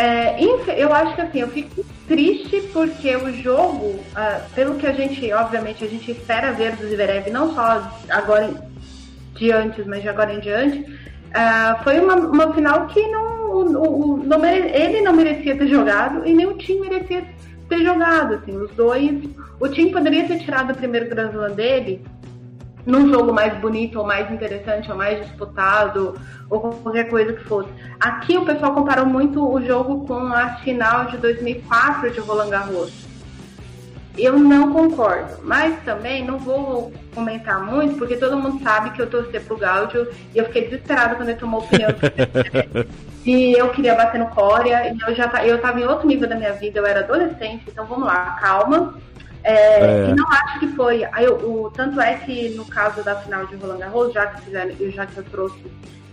É, 0.00 0.42
eu 0.78 0.94
acho 0.94 1.14
que 1.14 1.20
assim, 1.20 1.40
eu 1.40 1.48
fico 1.48 1.84
triste 2.08 2.62
porque 2.72 3.14
o 3.16 3.30
jogo, 3.42 3.86
uh, 3.86 4.50
pelo 4.54 4.76
que 4.76 4.86
a 4.86 4.92
gente, 4.92 5.30
obviamente, 5.30 5.84
a 5.84 5.88
gente 5.88 6.10
espera 6.10 6.52
ver 6.52 6.74
do 6.74 6.88
Zverev, 6.88 7.28
não 7.30 7.54
só 7.54 7.86
agora 8.08 8.50
de 9.34 9.52
antes, 9.52 9.84
mas 9.86 10.00
de 10.00 10.08
agora 10.08 10.32
em 10.32 10.40
diante, 10.40 10.80
uh, 10.80 11.84
foi 11.84 12.00
uma, 12.00 12.14
uma 12.14 12.54
final 12.54 12.86
que 12.86 13.06
não, 13.08 13.50
o, 13.50 14.14
o, 14.14 14.16
não 14.24 14.38
mere, 14.38 14.70
ele 14.70 15.02
não 15.02 15.12
merecia 15.12 15.54
ter 15.54 15.68
jogado 15.68 16.26
e 16.26 16.32
nem 16.32 16.46
o 16.46 16.56
time 16.56 16.88
merecia 16.88 17.22
ter 17.68 17.82
jogado. 17.84 18.36
Assim, 18.36 18.56
os 18.56 18.70
dois. 18.70 19.20
O 19.60 19.68
time 19.68 19.92
poderia 19.92 20.26
ter 20.26 20.38
tirado 20.38 20.72
o 20.72 20.76
primeiro 20.76 21.10
Grand 21.10 21.28
Slam 21.28 21.52
dele 21.52 22.02
num 22.86 23.08
jogo 23.12 23.32
mais 23.32 23.56
bonito, 23.58 23.98
ou 23.98 24.06
mais 24.06 24.30
interessante, 24.30 24.90
ou 24.90 24.96
mais 24.96 25.24
disputado, 25.26 26.18
ou 26.48 26.60
qualquer 26.60 27.08
coisa 27.08 27.32
que 27.32 27.44
fosse. 27.44 27.68
Aqui 27.98 28.36
o 28.36 28.44
pessoal 28.44 28.74
comparou 28.74 29.06
muito 29.06 29.46
o 29.46 29.64
jogo 29.64 30.06
com 30.06 30.32
a 30.32 30.56
final 30.56 31.06
de 31.06 31.18
2004 31.18 32.10
de 32.10 32.20
Roland 32.20 32.50
Garros. 32.50 33.10
Eu 34.18 34.38
não 34.38 34.72
concordo, 34.72 35.38
mas 35.42 35.82
também 35.84 36.24
não 36.24 36.38
vou 36.38 36.92
comentar 37.14 37.64
muito, 37.64 37.96
porque 37.96 38.16
todo 38.16 38.36
mundo 38.36 38.62
sabe 38.62 38.90
que 38.90 39.00
eu 39.00 39.08
torci 39.08 39.38
pro 39.40 39.56
Gáudio 39.56 40.08
e 40.34 40.38
eu 40.38 40.44
fiquei 40.46 40.64
desesperada 40.64 41.14
quando 41.14 41.28
ele 41.28 41.38
tomou 41.38 41.60
opinião. 41.60 41.90
e 43.24 43.52
eu 43.52 43.68
queria 43.70 43.94
bater 43.94 44.18
no 44.18 44.26
Coreia, 44.26 44.92
e 44.92 44.98
eu 45.00 45.14
já 45.14 45.26
eu 45.46 45.60
tava 45.60 45.80
em 45.80 45.86
outro 45.86 46.08
nível 46.08 46.28
da 46.28 46.34
minha 46.34 46.52
vida, 46.52 46.80
eu 46.80 46.86
era 46.86 47.00
adolescente, 47.00 47.64
então 47.68 47.86
vamos 47.86 48.06
lá, 48.06 48.36
calma. 48.40 48.94
É, 49.42 49.54
é. 49.54 50.10
E 50.10 50.14
não 50.14 50.26
acho 50.28 50.60
que 50.60 50.68
foi. 50.68 51.02
Eu, 51.18 51.34
o, 51.36 51.70
tanto 51.70 52.00
é 52.00 52.14
que 52.14 52.50
no 52.50 52.64
caso 52.64 53.02
da 53.02 53.16
final 53.16 53.46
de 53.46 53.56
Roland 53.56 53.78
Garros, 53.78 54.12
já 54.12 54.26
que, 54.26 54.42
fizeram, 54.42 54.74
já 54.90 55.06
que 55.06 55.16
eu 55.16 55.24
trouxe 55.24 55.60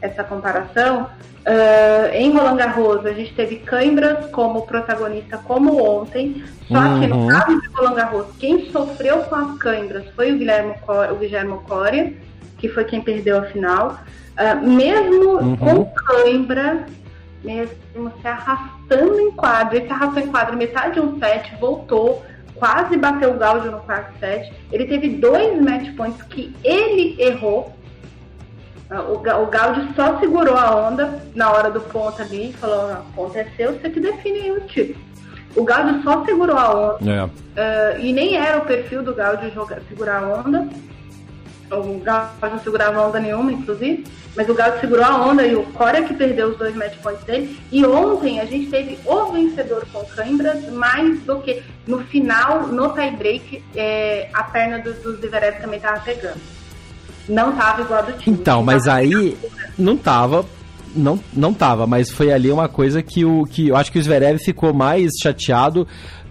essa 0.02 0.24
comparação, 0.24 1.04
uh, 1.04 2.14
em 2.14 2.32
Roland 2.32 2.58
Garros 2.58 3.06
a 3.06 3.14
gente 3.14 3.34
teve 3.34 3.58
Cãibras 3.58 4.28
como 4.32 4.66
protagonista, 4.66 5.38
como 5.38 5.84
ontem, 5.84 6.44
só 6.68 6.80
uhum. 6.80 7.00
que 7.00 7.08
no 7.08 7.18
uhum. 7.18 7.28
caso 7.28 7.62
de 7.62 7.68
Roland 7.70 7.96
Garros, 7.96 8.28
quem 8.40 8.70
sofreu 8.72 9.20
com 9.24 9.36
as 9.36 9.58
Cãibras 9.58 10.06
foi 10.16 10.32
o 10.32 10.38
Guilherme, 10.38 10.76
o 11.12 11.16
Guilherme 11.16 11.58
Coria, 11.68 12.14
que 12.58 12.70
foi 12.70 12.86
quem 12.86 13.02
perdeu 13.02 13.40
a 13.40 13.44
final. 13.44 14.00
Uh, 14.38 14.68
mesmo 14.68 15.38
uhum. 15.40 15.58
com 15.58 15.86
Cãibras, 15.86 16.82
mesmo 17.44 18.14
se 18.22 18.28
arrastando 18.28 19.20
em 19.20 19.32
quadro, 19.32 19.76
ele 19.76 19.88
se 19.88 19.92
arrastou 19.92 20.22
em 20.22 20.28
quadro 20.28 20.56
metade 20.56 20.94
de 20.94 21.00
um 21.00 21.20
set, 21.20 21.56
voltou 21.60 22.24
quase 22.58 22.98
bateu 22.98 23.32
o 23.32 23.38
Gaudio 23.38 23.72
no 23.72 23.80
quarto 23.80 24.18
set. 24.20 24.54
Ele 24.72 24.86
teve 24.86 25.10
dois 25.10 25.62
match 25.62 25.96
points 25.96 26.22
que 26.24 26.54
ele 26.64 27.16
errou. 27.20 27.74
Ah, 28.90 29.02
o, 29.02 29.18
Gaudio 29.48 29.90
só 29.96 30.18
segurou 30.20 30.56
a 30.56 30.88
onda 30.88 31.22
na 31.36 31.52
hora 31.52 31.70
do 31.70 31.82
ponto 31.82 32.22
ali 32.22 32.54
falou: 32.54 32.92
a 32.92 33.04
ponta 33.16 33.40
é 33.40 33.48
seu, 33.58 33.74
você 33.74 33.90
que 33.90 34.00
define 34.00 34.52
o 34.52 34.62
tipo. 34.62 34.98
O 35.56 35.64
Gaudio 35.64 36.04
só 36.04 36.24
segurou 36.24 36.58
a 36.58 36.94
onda. 36.94 37.12
É. 37.12 37.24
Uh, 37.26 38.00
e 38.00 38.14
nem 38.14 38.36
era 38.36 38.60
o 38.60 38.66
perfil 38.66 39.02
do 39.04 39.14
Gaudio 39.14 39.52
jogar, 39.52 39.82
segurar 39.90 40.24
a 40.24 40.28
onda. 40.28 40.68
O 41.72 42.00
Galo 42.00 42.30
não 42.42 42.60
segurava 42.60 43.08
onda 43.08 43.20
nenhuma, 43.20 43.52
inclusive, 43.52 44.06
mas 44.36 44.48
o 44.48 44.54
Galo 44.54 44.80
segurou 44.80 45.04
a 45.04 45.26
onda 45.26 45.46
e 45.46 45.56
o 45.56 45.64
Corea 45.64 46.04
que 46.04 46.14
perdeu 46.14 46.50
os 46.50 46.58
dois 46.58 46.76
match 46.76 46.96
points 47.02 47.24
dele. 47.24 47.60
E 47.72 47.86
ontem 47.86 48.40
a 48.40 48.46
gente 48.46 48.70
teve 48.70 48.98
o 49.06 49.32
vencedor 49.32 49.86
com 49.92 50.04
Cãibras, 50.06 50.72
mais 50.72 51.20
do 51.22 51.40
que 51.40 51.62
no 51.86 52.00
final, 52.06 52.68
no 52.68 52.94
tie 52.94 53.12
break, 53.12 53.64
é, 53.76 54.30
a 54.34 54.44
perna 54.44 54.80
do, 54.80 54.94
do 54.94 55.18
Zverev 55.18 55.60
também 55.60 55.78
estava 55.78 56.00
pegando. 56.00 56.40
Não 57.28 57.52
estava 57.52 57.82
igual 57.82 58.04
do 58.04 58.14
time. 58.14 58.38
Então, 58.38 58.64
mas 58.64 58.88
aí 58.88 59.38
não 59.78 59.98
tava 59.98 60.46
não, 60.98 61.20
não 61.34 61.54
tava, 61.54 61.86
mas 61.86 62.10
foi 62.10 62.32
ali 62.32 62.52
uma 62.52 62.68
coisa 62.68 63.02
que 63.02 63.24
o 63.24 63.46
que 63.46 63.68
eu 63.68 63.76
acho 63.76 63.92
que 63.92 64.00
o 64.00 64.04
Zverev 64.04 64.40
ficou 64.40 64.74
mais 64.74 65.12
chateado 65.22 65.88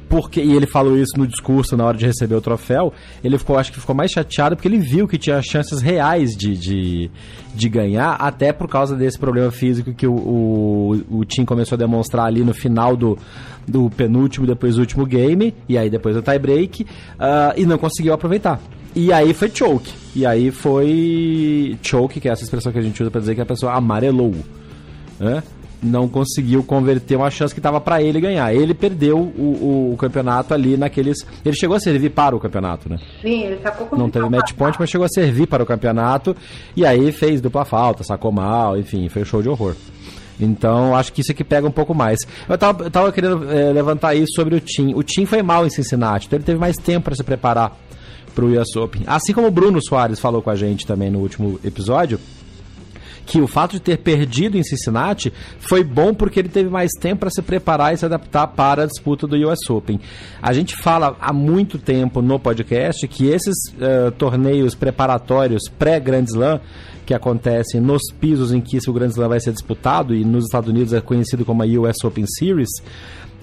porque 0.08 0.40
e 0.40 0.52
ele 0.52 0.66
falou 0.66 0.96
isso 0.96 1.12
no 1.16 1.26
discurso 1.26 1.76
na 1.76 1.84
hora 1.84 1.96
de 1.96 2.06
receber 2.06 2.34
o 2.34 2.40
troféu, 2.40 2.92
ele 3.22 3.38
ficou, 3.38 3.58
acho 3.58 3.72
que 3.72 3.80
ficou 3.80 3.94
mais 3.94 4.10
chateado 4.10 4.56
porque 4.56 4.68
ele 4.68 4.78
viu 4.78 5.08
que 5.08 5.18
tinha 5.18 5.40
chances 5.42 5.80
reais 5.80 6.30
de, 6.36 6.56
de, 6.56 7.10
de 7.54 7.68
ganhar, 7.68 8.14
até 8.14 8.52
por 8.52 8.68
causa 8.68 8.94
desse 8.94 9.18
problema 9.18 9.50
físico 9.50 9.92
que 9.92 10.06
o, 10.06 10.14
o, 10.14 11.18
o 11.18 11.24
Tim 11.24 11.44
começou 11.44 11.76
a 11.76 11.78
demonstrar 11.78 12.26
ali 12.26 12.44
no 12.44 12.54
final 12.54 12.96
do, 12.96 13.18
do 13.66 13.90
penúltimo, 13.90 14.46
depois 14.46 14.76
do 14.76 14.80
último 14.80 15.04
game, 15.04 15.54
e 15.68 15.76
aí 15.76 15.90
depois 15.90 16.14
do 16.14 16.22
tie 16.22 16.38
break, 16.38 16.82
uh, 16.84 16.86
e 17.56 17.66
não 17.66 17.78
conseguiu 17.78 18.12
aproveitar. 18.12 18.60
E 18.94 19.12
aí 19.12 19.34
foi 19.34 19.50
choke. 19.52 19.92
E 20.14 20.24
aí 20.24 20.50
foi 20.50 21.76
choke, 21.82 22.18
que 22.18 22.28
é 22.28 22.32
essa 22.32 22.44
expressão 22.44 22.72
que 22.72 22.78
a 22.78 22.82
gente 22.82 23.02
usa 23.02 23.10
para 23.10 23.20
dizer 23.20 23.34
que 23.34 23.40
a 23.42 23.46
pessoa 23.46 23.74
amarelou. 23.74 24.34
Né? 25.20 25.42
Não 25.82 26.08
conseguiu 26.08 26.62
converter 26.62 27.16
uma 27.16 27.30
chance 27.30 27.54
que 27.54 27.60
estava 27.60 27.80
para 27.80 28.02
ele 28.02 28.20
ganhar. 28.20 28.54
Ele 28.54 28.74
perdeu 28.74 29.18
o, 29.18 29.90
o, 29.90 29.92
o, 29.92 29.96
campeonato 29.96 30.54
ali 30.54 30.76
naqueles. 30.76 31.18
Ele 31.44 31.54
chegou 31.54 31.76
a 31.76 31.80
servir 31.80 32.10
para 32.10 32.34
o 32.34 32.40
campeonato, 32.40 32.88
né? 32.88 32.98
Sim, 33.20 33.44
ele 33.44 33.60
sacou 33.62 33.86
com 33.86 33.96
Não 33.96 34.10
teve 34.10 34.28
match 34.28 34.52
point, 34.52 34.76
mas 34.78 34.90
chegou 34.90 35.04
a 35.04 35.08
servir 35.08 35.46
para 35.46 35.62
o 35.62 35.66
campeonato. 35.66 36.36
E 36.74 36.84
aí 36.84 37.12
fez 37.12 37.40
dupla 37.40 37.64
falta, 37.64 38.02
sacou 38.02 38.32
mal, 38.32 38.78
enfim, 38.78 39.08
foi 39.08 39.22
um 39.22 39.26
show 39.26 39.42
de 39.42 39.48
horror. 39.48 39.74
Então, 40.38 40.94
acho 40.94 41.12
que 41.12 41.22
isso 41.22 41.32
aqui 41.32 41.42
pega 41.42 41.66
um 41.66 41.70
pouco 41.70 41.94
mais. 41.94 42.18
Eu 42.48 42.58
tava, 42.58 42.84
eu 42.84 42.90
tava 42.90 43.12
querendo 43.12 43.50
é, 43.50 43.72
levantar 43.72 44.14
isso 44.14 44.34
sobre 44.34 44.54
o 44.54 44.60
Tim. 44.60 44.92
O 44.94 45.02
Tim 45.02 45.24
foi 45.24 45.42
mal 45.42 45.66
em 45.66 45.70
Cincinnati, 45.70 46.26
então 46.26 46.36
ele 46.36 46.44
teve 46.44 46.58
mais 46.58 46.76
tempo 46.76 47.04
para 47.04 47.14
se 47.14 47.24
preparar 47.24 47.76
para 48.34 48.44
o 48.44 48.60
US 48.60 48.76
Open. 48.76 49.02
Assim 49.06 49.32
como 49.32 49.46
o 49.46 49.50
Bruno 49.50 49.82
Soares 49.82 50.20
falou 50.20 50.42
com 50.42 50.50
a 50.50 50.56
gente 50.56 50.86
também 50.86 51.10
no 51.10 51.20
último 51.20 51.58
episódio, 51.64 52.20
que 53.26 53.40
o 53.40 53.46
fato 53.48 53.72
de 53.72 53.80
ter 53.80 53.98
perdido 53.98 54.56
em 54.56 54.62
Cincinnati 54.62 55.32
foi 55.58 55.82
bom 55.82 56.14
porque 56.14 56.38
ele 56.38 56.48
teve 56.48 56.70
mais 56.70 56.92
tempo 57.00 57.20
para 57.20 57.30
se 57.30 57.42
preparar 57.42 57.92
e 57.92 57.96
se 57.96 58.06
adaptar 58.06 58.46
para 58.46 58.84
a 58.84 58.86
disputa 58.86 59.26
do 59.26 59.36
US 59.48 59.68
Open. 59.68 60.00
A 60.40 60.52
gente 60.52 60.76
fala 60.76 61.16
há 61.20 61.32
muito 61.32 61.76
tempo 61.76 62.22
no 62.22 62.38
podcast 62.38 63.06
que 63.08 63.26
esses 63.26 63.56
uh, 63.74 64.12
torneios 64.12 64.74
preparatórios 64.74 65.64
pré-Grand 65.76 66.24
Slam 66.24 66.60
que 67.04 67.14
acontecem 67.14 67.80
nos 67.80 68.02
pisos 68.20 68.52
em 68.52 68.60
que 68.60 68.78
o 68.88 68.92
Grand 68.92 69.08
Slam 69.08 69.28
vai 69.28 69.40
ser 69.40 69.52
disputado 69.52 70.14
e 70.14 70.24
nos 70.24 70.44
Estados 70.44 70.68
Unidos 70.68 70.92
é 70.92 71.00
conhecido 71.00 71.44
como 71.44 71.62
a 71.62 71.66
US 71.66 72.02
Open 72.04 72.24
Series, 72.26 72.68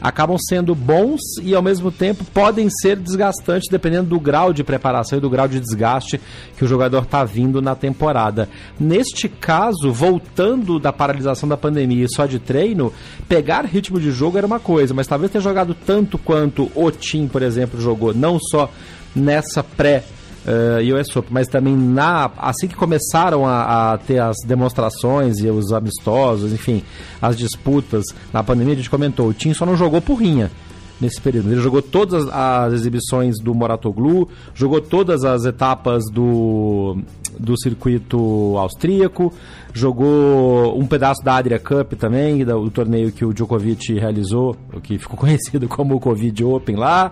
acabam 0.02 0.38
sendo 0.38 0.76
bons 0.76 1.22
e 1.41 1.56
ao 1.56 1.62
mesmo 1.62 1.91
tempo 1.91 2.26
podem 2.26 2.70
ser 2.70 2.98
desgastantes 2.98 3.70
dependendo 3.70 4.10
do 4.10 4.20
grau 4.20 4.52
de 4.52 4.64
preparação 4.64 5.18
e 5.18 5.22
do 5.22 5.30
grau 5.30 5.48
de 5.48 5.60
desgaste 5.60 6.20
que 6.58 6.66
o 6.66 6.68
jogador 6.68 7.04
está 7.04 7.24
vindo 7.24 7.62
na 7.62 7.76
temporada. 7.76 8.50
Neste 8.80 9.30
caso, 9.30 9.91
voltando 9.91 10.80
da 10.80 10.91
paralisação 10.91 11.48
da 11.48 11.58
pandemia 11.58 12.06
e 12.06 12.14
só 12.14 12.26
de 12.26 12.39
treino, 12.39 12.91
pegar 13.28 13.66
ritmo 13.66 14.00
de 14.00 14.12
jogo 14.12 14.38
era 14.38 14.48
uma 14.48 14.60
coisa, 14.60 14.94
mas 14.94 15.08
talvez 15.08 15.32
ter 15.32 15.41
jogado 15.41 15.74
tanto 15.74 16.18
quanto 16.18 16.72
o 16.76 16.91
Tim, 16.91 17.28
por 17.28 17.41
exemplo, 17.41 17.80
jogou, 17.80 18.14
não 18.14 18.38
só 18.39 18.70
nessa 19.16 19.64
pré 19.64 20.04
uh, 20.46 20.80
eh, 20.80 21.18
Open, 21.18 21.32
mas 21.32 21.48
também 21.48 21.76
na 21.76 22.30
assim 22.38 22.68
que 22.68 22.76
começaram 22.76 23.46
a, 23.46 23.94
a, 23.94 23.98
ter 23.98 24.20
as 24.20 24.38
demonstrações 24.46 25.39
e 25.39 25.50
os 25.50 25.72
amistosos, 25.72 26.52
enfim, 26.54 26.84
as 27.22 27.38
disputas 27.38 28.06
na 28.32 28.44
pandemia, 28.44 28.74
a 28.74 28.78
gente 28.78 28.89
comentou, 28.89 29.30
o 29.30 29.34
Tim 29.34 29.54
só 29.54 29.66
não 29.66 29.76
jogou 29.76 30.02
por 30.02 30.16
rinha 30.16 30.52
nesse 31.00 31.20
período. 31.20 31.52
Ele 31.52 31.62
jogou 31.62 31.82
todas 31.82 32.28
as 32.30 32.74
exibições 32.74 33.39
do 33.39 33.54
Moratoglu, 33.54 34.30
jogou 34.54 34.80
todas 34.80 35.24
as 35.24 35.46
etapas 35.46 36.04
do, 36.12 36.98
do 37.40 37.60
circuito 37.60 38.56
austríaco, 38.58 39.34
jogou 39.74 40.80
um 40.80 40.86
pedaço 40.86 41.24
da 41.24 41.36
Adria 41.36 41.60
Cup 41.60 41.94
também, 41.94 42.46
do, 42.46 42.70
torneio 42.70 43.12
que 43.12 43.26
o 43.26 43.34
Djokovic 43.34 43.94
realizou, 43.94 44.56
que 44.84 44.98
ficou 44.98 45.18
conhecido 45.18 45.68
como 45.68 45.96
o 45.96 46.00
Covid 46.00 46.44
Open 46.44 46.76
lá. 46.76 47.12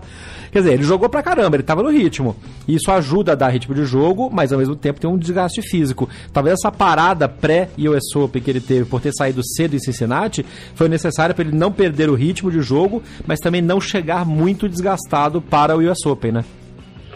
Quer 0.52 0.60
dizer, 0.60 0.74
ele 0.74 0.84
jogou 0.84 1.10
pra 1.10 1.24
caramba, 1.24 1.56
ele 1.56 1.64
tava 1.64 1.82
no 1.82 1.90
ritmo. 1.90 2.36
Isso 2.68 2.92
ajuda 2.92 3.32
a 3.32 3.36
dar 3.36 3.50
ritmo 3.50 3.74
de 3.74 3.84
jogo, 3.84 4.30
mas 4.32 4.54
ao 4.54 4.60
mesmo 4.60 4.76
tempo 4.76 5.00
tem 5.00 5.10
um 5.10 5.18
desgaste 5.18 5.62
físico. 5.62 6.08
Talvez 6.32 6.60
essa 6.60 6.72
parada 6.72 7.28
pré-US 7.28 8.16
Open 8.16 8.42
que 8.42 8.50
ele 8.50 8.62
teve 8.62 8.86
por 8.86 9.02
ter 9.02 9.14
saído 9.14 9.42
cedo 9.44 9.76
em 9.76 9.80
Cincinnati 9.80 10.46
foi 10.76 10.88
necessária 10.88 11.34
para 11.34 11.46
ele 11.46 11.58
não 11.58 11.72
perder 11.72 12.10
o 12.10 12.16
ritmo 12.16 12.52
de 12.52 12.62
jogo, 12.62 13.02
mas 13.26 13.40
também 13.40 13.62
não 13.62 13.82
chegar 13.82 14.26
muito 14.26 14.70
desgastado 14.70 15.42
para 15.42 15.76
o 15.76 15.92
US 15.92 16.06
Open, 16.06 16.32
né? 16.32 16.46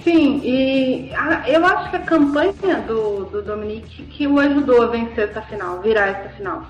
Sim, 0.06 0.39
e 0.43 1.12
a, 1.16 1.49
eu 1.49 1.66
acho 1.66 1.89
que 1.89 1.95
a 1.95 2.01
campanha 2.01 2.80
do, 2.88 3.26
do 3.26 3.41
Dominique 3.41 4.03
que 4.03 4.28
o 4.28 4.39
ajudou 4.39 4.84
a 4.84 4.86
vencer 4.86 5.30
essa 5.30 5.41
final, 5.41 5.82
virar 5.82 6.10
essa 6.10 6.30
final. 6.30 6.64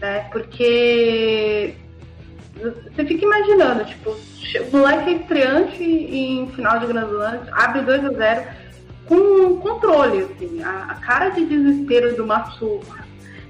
Né? 0.00 0.26
Porque 0.32 1.76
você 2.56 3.04
fica 3.04 3.24
imaginando, 3.24 3.84
tipo, 3.84 4.10
o 4.10 4.76
moleque 4.76 5.10
é 5.10 5.12
estreante 5.12 5.84
em 5.84 6.48
final 6.56 6.80
de 6.80 6.86
Grand 6.88 7.06
Slam, 7.06 7.40
abre 7.52 7.82
2 7.82 8.04
a 8.04 8.10
0 8.10 8.46
com 9.06 9.60
controle, 9.60 10.24
assim, 10.24 10.60
a, 10.64 10.86
a 10.88 10.94
cara 10.96 11.28
de 11.28 11.46
desespero 11.46 12.16
do 12.16 12.26
Massu 12.26 12.80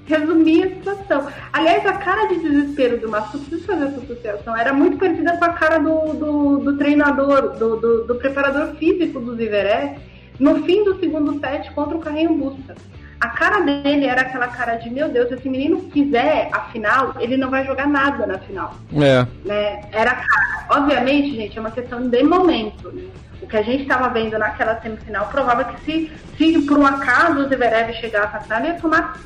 resumir 0.07 0.63
a 0.63 0.69
situação. 0.69 1.27
Aliás, 1.51 1.85
a 1.85 1.93
cara 1.93 2.27
de 2.27 2.39
desespero 2.39 2.97
do 2.99 3.09
Massu, 3.09 3.39
preciso 3.39 3.65
fazer 3.65 3.85
essa 3.85 3.99
associação, 3.99 4.55
era 4.55 4.73
muito 4.73 4.97
parecida 4.97 5.37
com 5.37 5.45
a 5.45 5.53
cara 5.53 5.77
do, 5.77 6.13
do, 6.13 6.57
do 6.59 6.77
treinador, 6.77 7.57
do, 7.57 7.75
do, 7.75 8.03
do, 8.05 8.15
preparador 8.15 8.75
físico 8.75 9.19
do 9.19 9.35
Zverev 9.35 9.97
no 10.39 10.63
fim 10.63 10.83
do 10.83 10.99
segundo 10.99 11.39
set 11.39 11.71
contra 11.73 11.97
o 11.97 11.99
Carrinho 11.99 12.35
Busta. 12.35 12.75
A 13.19 13.29
cara 13.29 13.61
dele 13.61 14.05
era 14.05 14.21
aquela 14.21 14.47
cara 14.47 14.75
de, 14.75 14.91
meu 14.91 15.09
Deus, 15.09 15.27
se 15.29 15.35
esse 15.35 15.49
menino 15.49 15.81
quiser 15.89 16.49
a 16.53 16.61
final, 16.71 17.15
ele 17.19 17.35
não 17.35 17.49
vai 17.49 17.65
jogar 17.65 17.87
nada 17.87 18.27
na 18.27 18.37
final. 18.37 18.75
É. 18.93 19.25
Né? 19.43 19.81
Era 19.91 20.11
a 20.11 20.15
cara. 20.15 20.67
Obviamente, 20.69 21.35
gente, 21.35 21.57
é 21.57 21.61
uma 21.61 21.71
questão 21.71 22.07
de 22.07 22.23
momento. 22.23 22.91
Né? 22.91 23.07
O 23.41 23.47
que 23.47 23.57
a 23.57 23.63
gente 23.63 23.83
estava 23.83 24.09
vendo 24.09 24.37
naquela 24.37 24.79
semifinal 24.81 25.27
provava 25.29 25.63
que 25.63 25.81
se, 25.81 26.11
se 26.37 26.61
por 26.67 26.77
um 26.77 26.85
acaso 26.85 27.39
o 27.39 27.47
Zverev 27.47 27.91
chegasse 27.93 28.35
à 28.35 28.39
final, 28.39 28.59
ele 28.59 28.67
ia 28.67 28.73
tomar 28.75 29.19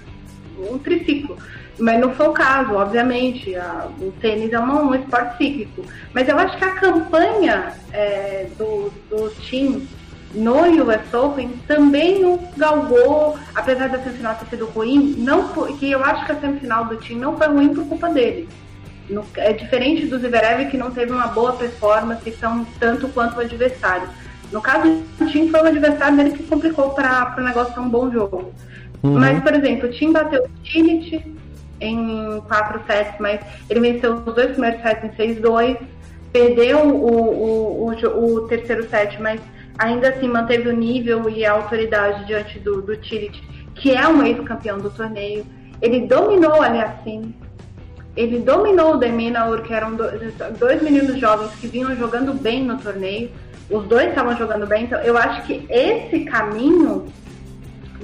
um 0.70 0.78
triciclo. 0.78 1.38
Mas 1.80 2.00
não 2.00 2.14
foi 2.14 2.28
o 2.28 2.34
caso, 2.34 2.74
obviamente. 2.74 3.56
A, 3.56 3.88
o 4.00 4.12
tênis 4.20 4.54
é 4.54 4.60
uma, 4.60 4.82
um 4.82 4.94
esporte 4.94 5.38
cíclico. 5.38 5.84
Mas 6.14 6.28
eu 6.28 6.38
acho 6.38 6.58
que 6.58 6.66
a 6.66 6.72
campanha 6.72 7.74
é, 7.92 8.48
do, 8.58 8.92
do 9.10 9.30
time 9.42 9.88
no 10.34 10.62
US 10.84 11.14
Open 11.14 11.50
também 11.68 12.22
não 12.22 12.40
galgou, 12.56 13.38
apesar 13.54 13.90
da 13.90 14.00
semifinal 14.00 14.36
ter 14.36 14.46
sido 14.46 14.66
ruim, 14.68 15.16
não 15.18 15.50
que 15.78 15.92
eu 15.92 16.04
acho 16.04 16.26
que 16.26 16.32
a 16.32 16.40
semifinal 16.40 16.86
do 16.86 16.96
time 16.98 17.20
não 17.20 17.38
foi 17.38 17.48
ruim 17.48 17.74
por 17.74 17.86
culpa 17.86 18.10
dele. 18.10 18.48
No, 19.10 19.26
é 19.36 19.52
diferente 19.52 20.06
do 20.06 20.18
Zverev 20.18 20.70
que 20.70 20.78
não 20.78 20.92
teve 20.92 21.12
uma 21.12 21.28
boa 21.28 21.54
performance 21.54 22.30
tão, 22.32 22.66
tanto 22.80 23.10
quanto 23.10 23.38
o 23.38 23.42
adversário. 23.42 24.08
No 24.52 24.62
caso 24.62 25.04
do 25.18 25.28
time 25.28 25.50
foi 25.50 25.62
o 25.62 25.66
adversário 25.66 26.16
dele 26.18 26.32
que 26.32 26.44
complicou 26.44 26.92
para 26.92 27.36
o 27.38 27.42
negócio 27.42 27.74
ser 27.74 27.80
um 27.80 27.90
bom 27.90 28.10
jogo. 28.12 28.54
Uhum. 29.04 29.20
Mas, 29.20 29.42
por 29.42 29.54
exemplo, 29.54 29.90
o 29.90 29.92
Tim 29.92 30.12
bateu 30.12 30.44
o 30.44 30.50
Tillit 30.64 31.24
em 31.80 32.42
4 32.48 32.82
sets, 32.86 33.16
mas 33.20 33.42
ele 33.70 33.80
venceu 33.80 34.14
os 34.14 34.36
dois 34.36 34.52
primeiros 34.52 34.82
sets 34.82 35.04
em 35.04 35.42
6-2, 35.42 35.78
perdeu 36.32 36.80
o, 36.80 37.88
o, 37.88 37.92
o, 37.92 38.36
o, 38.36 38.48
terceiro 38.48 38.88
set, 38.90 39.20
mas 39.22 39.42
ainda 39.78 40.10
assim 40.10 40.28
manteve 40.28 40.70
o 40.70 40.74
nível 40.74 41.28
e 41.30 41.44
a 41.46 41.54
autoridade 41.54 42.26
diante 42.26 42.60
do, 42.60 42.82
do 42.82 42.96
que 42.98 43.92
é 43.92 44.08
um 44.08 44.24
ex-campeão 44.24 44.78
do 44.78 44.90
torneio. 44.92 45.46
Ele 45.82 46.02
dominou 46.02 46.60
o 46.60 46.62
Aliassim, 46.62 47.34
ele 48.16 48.40
dominou 48.40 48.94
o 48.94 48.98
Deminaur, 48.98 49.62
que 49.64 49.74
eram 49.74 49.98
dois 50.60 50.82
meninos 50.82 51.20
jovens 51.20 51.52
que 51.60 51.68
vinham 51.68 51.96
jogando 51.96 52.34
bem 52.34 52.64
no 52.64 52.78
torneio. 52.78 53.32
Os 53.70 53.86
dois 53.86 54.10
estavam 54.10 54.38
jogando 54.38 54.68
bem, 54.68 54.84
então 54.84 55.00
eu 55.00 55.18
acho 55.18 55.44
que 55.44 55.66
esse 55.70 56.26
caminho 56.26 57.08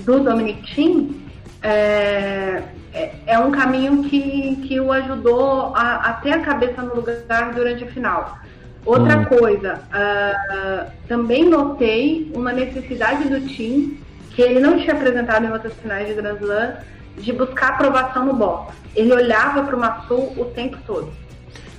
do 0.06 0.20
Dominic 0.20 0.74
Thiem 0.74 1.28
é, 1.62 2.64
é, 2.94 3.12
é, 3.26 3.40
um 3.40 3.52
caminho 3.52 4.04
que, 4.04 4.56
que 4.68 4.80
o 4.80 4.92
ajudou 4.92 5.76
a, 5.76 5.96
a, 5.96 6.14
ter 6.14 6.32
a 6.32 6.40
cabeça 6.40 6.82
no 6.82 6.96
lugar 6.96 7.54
durante 7.54 7.84
a 7.84 7.88
final. 7.88 8.38
Outra 8.86 9.18
hum. 9.18 9.26
coisa, 9.26 9.82
uh, 9.92 10.92
também 11.08 11.50
notei 11.50 12.32
uma 12.34 12.54
necessidade 12.54 13.28
do 13.28 13.42
time 13.42 14.00
que 14.32 14.42
ele 14.42 14.60
não 14.60 14.78
tinha 14.80 14.94
apresentado 14.94 15.46
em 15.46 15.52
outras 15.52 15.74
finais 15.74 16.08
de 16.08 16.14
Grand 16.14 16.38
Slam 16.38 16.74
de 17.18 17.34
buscar 17.34 17.70
aprovação 17.70 18.26
no 18.26 18.34
box. 18.34 18.74
Ele 18.96 19.12
olhava 19.12 19.64
para 19.64 19.76
o 19.76 19.80
Massu 19.80 20.32
o 20.38 20.46
tempo 20.56 20.78
todo. 20.86 21.12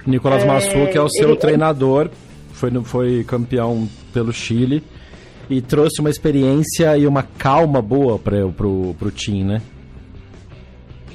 Nicolas 0.06 0.42
é, 0.42 0.46
Massu, 0.46 0.86
que 0.90 0.98
é 0.98 1.00
o 1.00 1.08
seu 1.08 1.30
ele, 1.30 1.38
treinador, 1.38 2.10
foi, 2.52 2.70
foi 2.84 3.24
campeão 3.24 3.88
pelo 4.12 4.32
Chile 4.32 4.82
e 5.48 5.60
trouxe 5.60 6.00
uma 6.00 6.10
experiência 6.10 6.96
e 6.96 7.06
uma 7.06 7.22
calma 7.22 7.80
boa 7.80 8.18
para 8.18 8.46
pro, 8.48 8.94
pro 8.98 9.10
Tim, 9.10 9.44
né? 9.44 9.62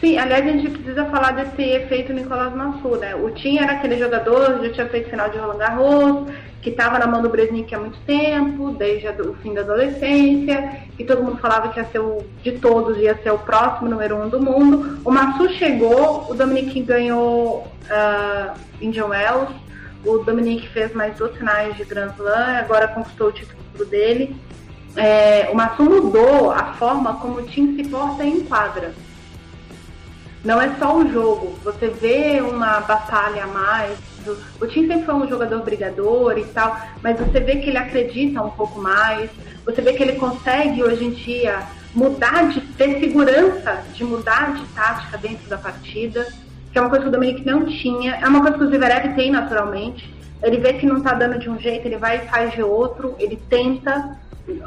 Sim, 0.04 0.18
aliás, 0.18 0.46
a 0.46 0.52
gente 0.52 0.70
precisa 0.70 1.06
falar 1.06 1.32
desse 1.32 1.62
efeito 1.62 2.12
Nicolás 2.12 2.54
Mansur, 2.54 2.98
né? 2.98 3.16
O 3.16 3.32
Tim 3.32 3.58
era 3.58 3.72
aquele 3.72 3.98
jogador, 3.98 4.62
já 4.62 4.70
tinha 4.70 4.90
feito 4.90 5.10
final 5.10 5.30
de 5.30 5.38
Roland 5.38 5.58
Garros, 5.58 6.28
que 6.62 6.72
estava 6.72 7.00
na 7.00 7.08
mão 7.08 7.22
do 7.22 7.30
Bresnik 7.30 7.74
há 7.74 7.80
muito 7.80 7.98
tempo, 8.00 8.72
desde 8.72 9.08
o 9.22 9.34
fim 9.36 9.54
da 9.54 9.62
adolescência, 9.62 10.82
e 11.00 11.06
todo 11.06 11.24
mundo 11.24 11.38
falava 11.38 11.70
que 11.70 11.80
ia 11.80 11.86
ser 11.86 12.00
o, 12.00 12.18
de 12.42 12.52
todos, 12.54 12.98
ia 12.98 13.18
ser 13.24 13.32
o 13.32 13.38
próximo 13.38 13.90
número 13.90 14.18
um 14.18 14.28
do 14.28 14.42
mundo. 14.42 15.00
O 15.06 15.12
Massu 15.12 15.48
chegou, 15.54 16.26
o 16.30 16.34
Dominic 16.34 16.82
ganhou 16.82 17.66
uh, 17.90 18.60
Indian 18.82 19.06
Wells, 19.06 19.54
o 20.06 20.18
Dominique 20.18 20.68
fez 20.68 20.94
mais 20.94 21.18
duas 21.18 21.34
finais 21.38 21.78
de 21.78 21.86
Grand 21.86 22.12
Slam, 22.18 22.58
agora 22.58 22.90
conquistou 22.90 23.28
o 23.28 23.32
título 23.32 23.63
dele. 23.86 24.36
É, 24.96 25.50
o 25.52 25.56
Massu 25.56 25.84
mudou 25.84 26.52
a 26.52 26.74
forma 26.74 27.16
como 27.16 27.40
o 27.40 27.44
time 27.44 27.76
se 27.76 27.90
porta 27.90 28.24
em 28.24 28.42
quadra. 28.42 28.94
Não 30.44 30.62
é 30.62 30.76
só 30.78 30.98
o 30.98 31.10
jogo, 31.10 31.58
você 31.64 31.88
vê 31.88 32.42
uma 32.42 32.82
batalha 32.82 33.46
a 33.46 33.48
mais. 33.48 33.98
O 34.60 34.68
time 34.68 34.88
sempre 34.88 35.06
foi 35.06 35.16
um 35.16 35.28
jogador 35.28 35.64
brigador 35.64 36.38
e 36.38 36.44
tal, 36.46 36.78
mas 37.02 37.18
você 37.18 37.40
vê 37.40 37.58
que 37.58 37.70
ele 37.70 37.78
acredita 37.78 38.42
um 38.42 38.50
pouco 38.50 38.80
mais. 38.80 39.30
Você 39.66 39.82
vê 39.82 39.94
que 39.94 40.04
ele 40.04 40.14
consegue 40.14 40.84
hoje 40.84 41.06
em 41.06 41.12
dia 41.12 41.64
mudar 41.96 42.50
de 42.50 42.60
ter 42.60 43.00
segurança 43.00 43.84
de 43.94 44.04
mudar 44.04 44.54
de 44.56 44.66
tática 44.74 45.18
dentro 45.18 45.48
da 45.48 45.58
partida. 45.58 46.28
que 46.72 46.80
é 46.80 46.82
uma 46.82 46.90
coisa 46.90 47.04
que 47.04 47.10
o 47.10 47.12
Dominic 47.12 47.46
não 47.46 47.66
tinha, 47.66 48.16
é 48.16 48.28
uma 48.28 48.42
coisa 48.42 48.58
que 48.58 48.64
o 48.64 48.68
Zverev 48.68 49.16
tem 49.16 49.32
naturalmente. 49.32 50.12
Ele 50.44 50.58
vê 50.58 50.74
que 50.74 50.86
não 50.86 50.98
está 50.98 51.14
dando 51.14 51.40
de 51.40 51.50
um 51.50 51.58
jeito, 51.58 51.88
ele 51.88 51.98
vai 51.98 52.18
e 52.18 52.28
faz 52.28 52.52
de 52.52 52.62
outro, 52.62 53.16
ele 53.18 53.40
tenta. 53.50 54.18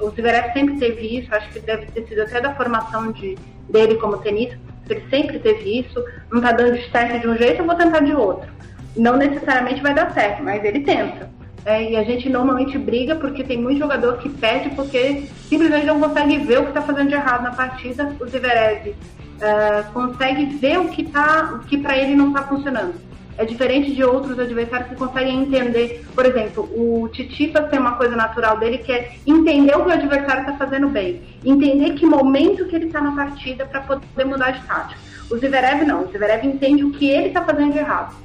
O 0.00 0.10
Zverev 0.10 0.52
sempre 0.54 0.78
teve 0.78 1.18
isso, 1.18 1.34
acho 1.34 1.50
que 1.50 1.60
deve 1.60 1.86
ter 1.86 2.06
sido 2.08 2.22
até 2.22 2.40
da 2.40 2.54
formação 2.54 3.12
de, 3.12 3.36
dele 3.68 3.96
como 3.96 4.16
tenista, 4.18 4.58
ele 4.88 5.04
sempre 5.10 5.38
teve 5.38 5.80
isso, 5.80 6.02
não 6.30 6.38
está 6.38 6.52
dando 6.52 6.80
certo 6.90 7.20
de 7.20 7.28
um 7.28 7.36
jeito, 7.36 7.60
eu 7.60 7.66
vou 7.66 7.74
tentar 7.74 8.00
de 8.00 8.14
outro. 8.14 8.48
Não 8.96 9.18
necessariamente 9.18 9.82
vai 9.82 9.92
dar 9.92 10.12
certo, 10.14 10.42
mas 10.42 10.64
ele 10.64 10.80
tenta. 10.80 11.28
É, 11.66 11.90
e 11.90 11.96
a 11.96 12.04
gente 12.04 12.28
normalmente 12.30 12.78
briga 12.78 13.16
porque 13.16 13.42
tem 13.42 13.60
muito 13.60 13.80
jogador 13.80 14.18
que 14.18 14.28
perde 14.28 14.70
porque 14.70 15.24
simplesmente 15.48 15.84
não 15.84 16.00
consegue 16.00 16.38
ver 16.38 16.60
o 16.60 16.62
que 16.62 16.68
está 16.68 16.80
fazendo 16.80 17.08
de 17.08 17.14
errado 17.14 17.42
na 17.42 17.50
partida. 17.50 18.14
O 18.20 18.26
Zverev 18.26 18.90
uh, 18.90 19.92
consegue 19.92 20.46
ver 20.56 20.78
o 20.78 20.88
que, 20.88 21.04
tá, 21.04 21.54
o 21.54 21.66
que 21.66 21.76
para 21.76 21.98
ele 21.98 22.14
não 22.14 22.28
está 22.28 22.44
funcionando. 22.44 22.94
É 23.38 23.44
diferente 23.44 23.94
de 23.94 24.02
outros 24.02 24.38
adversários 24.38 24.88
que 24.88 24.94
conseguem 24.94 25.42
entender. 25.42 26.04
Por 26.14 26.24
exemplo, 26.24 26.64
o 26.74 27.08
Titipas 27.08 27.68
tem 27.68 27.78
uma 27.78 27.96
coisa 27.96 28.16
natural 28.16 28.58
dele 28.58 28.78
que 28.78 28.90
é 28.90 29.12
entender 29.26 29.76
o 29.76 29.84
que 29.84 29.90
o 29.90 29.92
adversário 29.92 30.40
está 30.42 30.54
fazendo 30.54 30.88
bem. 30.88 31.20
Entender 31.44 31.92
que 31.94 32.06
momento 32.06 32.66
que 32.66 32.74
ele 32.74 32.86
está 32.86 33.00
na 33.00 33.14
partida 33.14 33.66
para 33.66 33.82
poder 33.82 34.24
mudar 34.24 34.52
de 34.52 34.62
tática. 34.66 34.98
O 35.30 35.36
Zverev 35.36 35.84
não. 35.84 36.04
O 36.04 36.06
Zverev 36.06 36.46
entende 36.46 36.84
o 36.84 36.90
que 36.92 37.10
ele 37.10 37.28
está 37.28 37.44
fazendo 37.44 37.72
de 37.72 37.78
errado. 37.78 38.16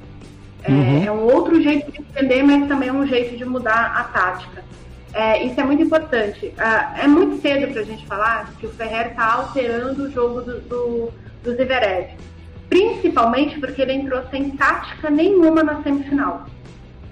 É, 0.63 0.71
uhum. 0.71 1.03
é, 1.05 1.11
um 1.11 1.23
outro 1.25 1.61
jeito 1.61 1.91
de 1.91 1.99
entender, 1.99 2.43
mas 2.43 2.67
também 2.67 2.89
é 2.89 2.93
um 2.93 3.05
jeito 3.05 3.35
de 3.35 3.43
mudar 3.43 3.93
a 3.97 4.03
tática. 4.03 4.63
É, 5.13 5.43
isso 5.43 5.59
é 5.59 5.63
muito 5.63 5.81
importante. 5.83 6.53
É, 6.57 7.03
é 7.03 7.07
muito 7.07 7.41
cedo 7.41 7.71
para 7.71 7.81
a 7.81 7.85
gente 7.85 8.05
falar 8.05 8.53
que 8.59 8.65
o 8.65 8.69
Ferrer 8.69 9.07
está 9.07 9.33
alterando 9.33 10.03
o 10.03 10.11
jogo 10.11 10.41
do, 10.41 10.61
do, 10.61 11.11
do 11.43 11.51
Zverev. 11.51 12.11
Principalmente 12.71 13.59
porque 13.59 13.81
ele 13.81 13.91
entrou 13.91 14.23
sem 14.31 14.51
tática 14.51 15.09
nenhuma 15.09 15.61
na 15.61 15.83
semifinal. 15.83 16.45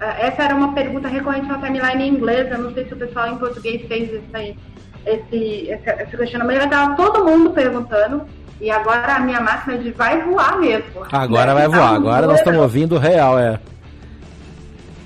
É, 0.00 0.28
essa 0.28 0.44
era 0.44 0.54
uma 0.54 0.72
pergunta 0.72 1.06
recorrente 1.06 1.46
na 1.48 1.58
timeline. 1.58 2.18
Eu 2.50 2.58
não 2.58 2.72
sei 2.72 2.86
se 2.86 2.94
o 2.94 2.96
pessoal 2.96 3.28
em 3.28 3.36
português 3.36 3.86
fez 3.86 4.10
esse, 4.10 4.56
esse, 5.04 5.68
esse, 5.68 6.16
questionamento. 6.16 6.64
Estava 6.64 6.96
todo 6.96 7.26
mundo 7.26 7.50
perguntando. 7.50 8.22
E 8.58 8.70
agora 8.70 9.16
a 9.16 9.20
minha 9.20 9.40
máquina 9.42 9.76
de 9.76 9.90
vai 9.90 10.22
voar 10.22 10.58
mesmo. 10.58 11.04
Agora 11.12 11.52
vai 11.52 11.68
voar. 11.68 11.94
Agora 11.94 12.26
nós 12.26 12.38
estamos 12.38 12.60
ouvindo 12.62 12.96
real, 12.96 13.38
é. 13.38 13.60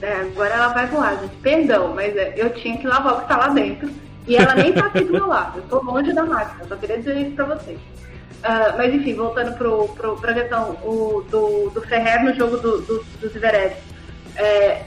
É, 0.02 0.20
agora 0.20 0.54
ela 0.54 0.68
vai 0.68 0.86
voar, 0.86 1.18
gente. 1.18 1.34
Perdão, 1.42 1.94
mas 1.96 2.16
é, 2.16 2.32
eu 2.36 2.50
tinha 2.50 2.76
que 2.76 2.86
lavar 2.86 3.14
o 3.14 3.16
que 3.16 3.22
está 3.22 3.36
lá 3.36 3.48
dentro. 3.48 3.90
E 4.28 4.36
ela 4.36 4.54
nem 4.54 4.68
está 4.68 4.86
aqui 4.86 5.02
do 5.02 5.12
meu 5.14 5.26
lado. 5.26 5.58
Eu 5.58 5.64
estou 5.64 5.82
longe 5.82 6.12
da 6.12 6.24
máquina. 6.24 6.64
Só 6.68 6.76
queria 6.76 6.98
dizer 6.98 7.16
isso 7.16 7.34
para 7.34 7.44
vocês. 7.44 7.78
Uh, 8.44 8.76
mas 8.76 8.94
enfim, 8.94 9.14
voltando 9.14 9.56
para 10.20 10.30
a 10.30 10.34
questão 10.34 10.72
o, 10.82 11.24
do, 11.30 11.70
do 11.70 11.80
Ferrer 11.80 12.22
no 12.22 12.34
jogo 12.34 12.58
do, 12.58 12.82
do, 12.82 13.04
do 13.18 13.28
Zverev. 13.30 13.74
É, 14.36 14.82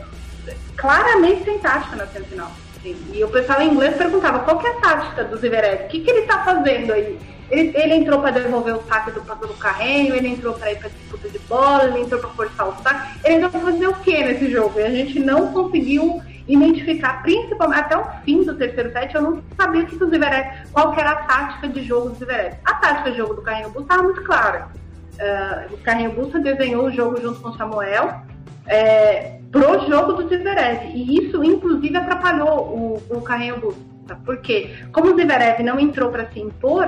claramente 0.76 1.44
sem 1.44 1.58
tática 1.58 1.96
na 1.96 2.06
semifinal. 2.06 2.52
Assim. 2.78 2.96
E 3.12 3.24
o 3.24 3.30
pessoal 3.30 3.60
em 3.62 3.72
inglês 3.72 3.98
perguntava 3.98 4.40
qual 4.40 4.60
que 4.60 4.68
é 4.68 4.70
a 4.70 4.74
tática 4.76 5.24
do 5.24 5.38
Zverev? 5.38 5.86
O 5.86 5.88
que, 5.88 6.02
que 6.02 6.10
ele 6.12 6.20
está 6.20 6.44
fazendo 6.44 6.94
aí? 6.94 7.18
Ele, 7.50 7.72
ele 7.76 7.96
entrou 7.96 8.22
para 8.22 8.32
devolver 8.32 8.76
o 8.76 8.84
saque 8.88 9.10
do 9.10 9.22
passo 9.22 9.48
do 9.48 9.54
carrinho, 9.56 10.14
ele 10.14 10.28
entrou 10.28 10.54
para 10.54 10.72
ir 10.72 10.78
para 10.78 10.90
disputa 10.90 11.28
de 11.28 11.40
bola, 11.40 11.86
ele 11.86 12.02
entrou 12.02 12.20
para 12.20 12.30
forçar 12.30 12.68
o 12.68 12.76
saque. 12.84 13.20
Ele 13.24 13.36
entrou 13.36 13.50
para 13.50 13.72
fazer 13.72 13.88
o 13.88 13.94
que 13.96 14.24
nesse 14.24 14.52
jogo? 14.52 14.80
E 14.80 14.84
a 14.84 14.92
gente 14.92 15.20
não 15.20 15.52
conseguiu 15.52 16.22
identificar, 16.48 17.22
principalmente 17.22 17.80
até 17.80 17.98
o 17.98 18.06
fim 18.24 18.44
do 18.44 18.56
terceiro 18.56 18.92
set, 18.92 19.14
eu 19.14 19.22
não 19.22 19.44
sabia 19.56 19.86
que 19.86 19.96
o 19.96 20.10
Zverev, 20.10 20.48
qual 20.72 20.94
que 20.94 21.02
era 21.02 21.12
a 21.12 21.16
tática 21.16 21.68
de 21.68 21.84
jogo 21.84 22.10
do 22.10 22.16
Zverev. 22.16 22.56
A 22.64 22.74
tática 22.76 23.12
de 23.12 23.18
jogo 23.18 23.34
do 23.34 23.42
Carrinho 23.42 23.70
Busta 23.70 23.82
estava 23.82 24.04
muito 24.04 24.24
clara. 24.24 24.68
Uh, 25.14 25.74
o 25.74 25.78
Carrinho 25.80 26.12
Busta 26.14 26.40
desenhou 26.40 26.86
o 26.86 26.92
jogo 26.92 27.20
junto 27.20 27.40
com 27.42 27.50
o 27.50 27.58
Samuel 27.58 28.22
é, 28.68 29.40
pro 29.52 29.88
jogo 29.90 30.14
do 30.14 30.28
Zverev. 30.28 30.92
E 30.94 31.18
isso, 31.20 31.44
inclusive, 31.44 31.98
atrapalhou 31.98 32.60
o, 32.60 33.04
o 33.10 33.22
Carrinho 33.22 33.60
Busta. 33.60 34.16
Porque, 34.26 34.74
como 34.94 35.12
o 35.14 35.16
Zverev 35.16 35.62
não 35.64 35.80
entrou 35.80 36.10
para 36.10 36.32
se 36.32 36.40
impor, 36.40 36.88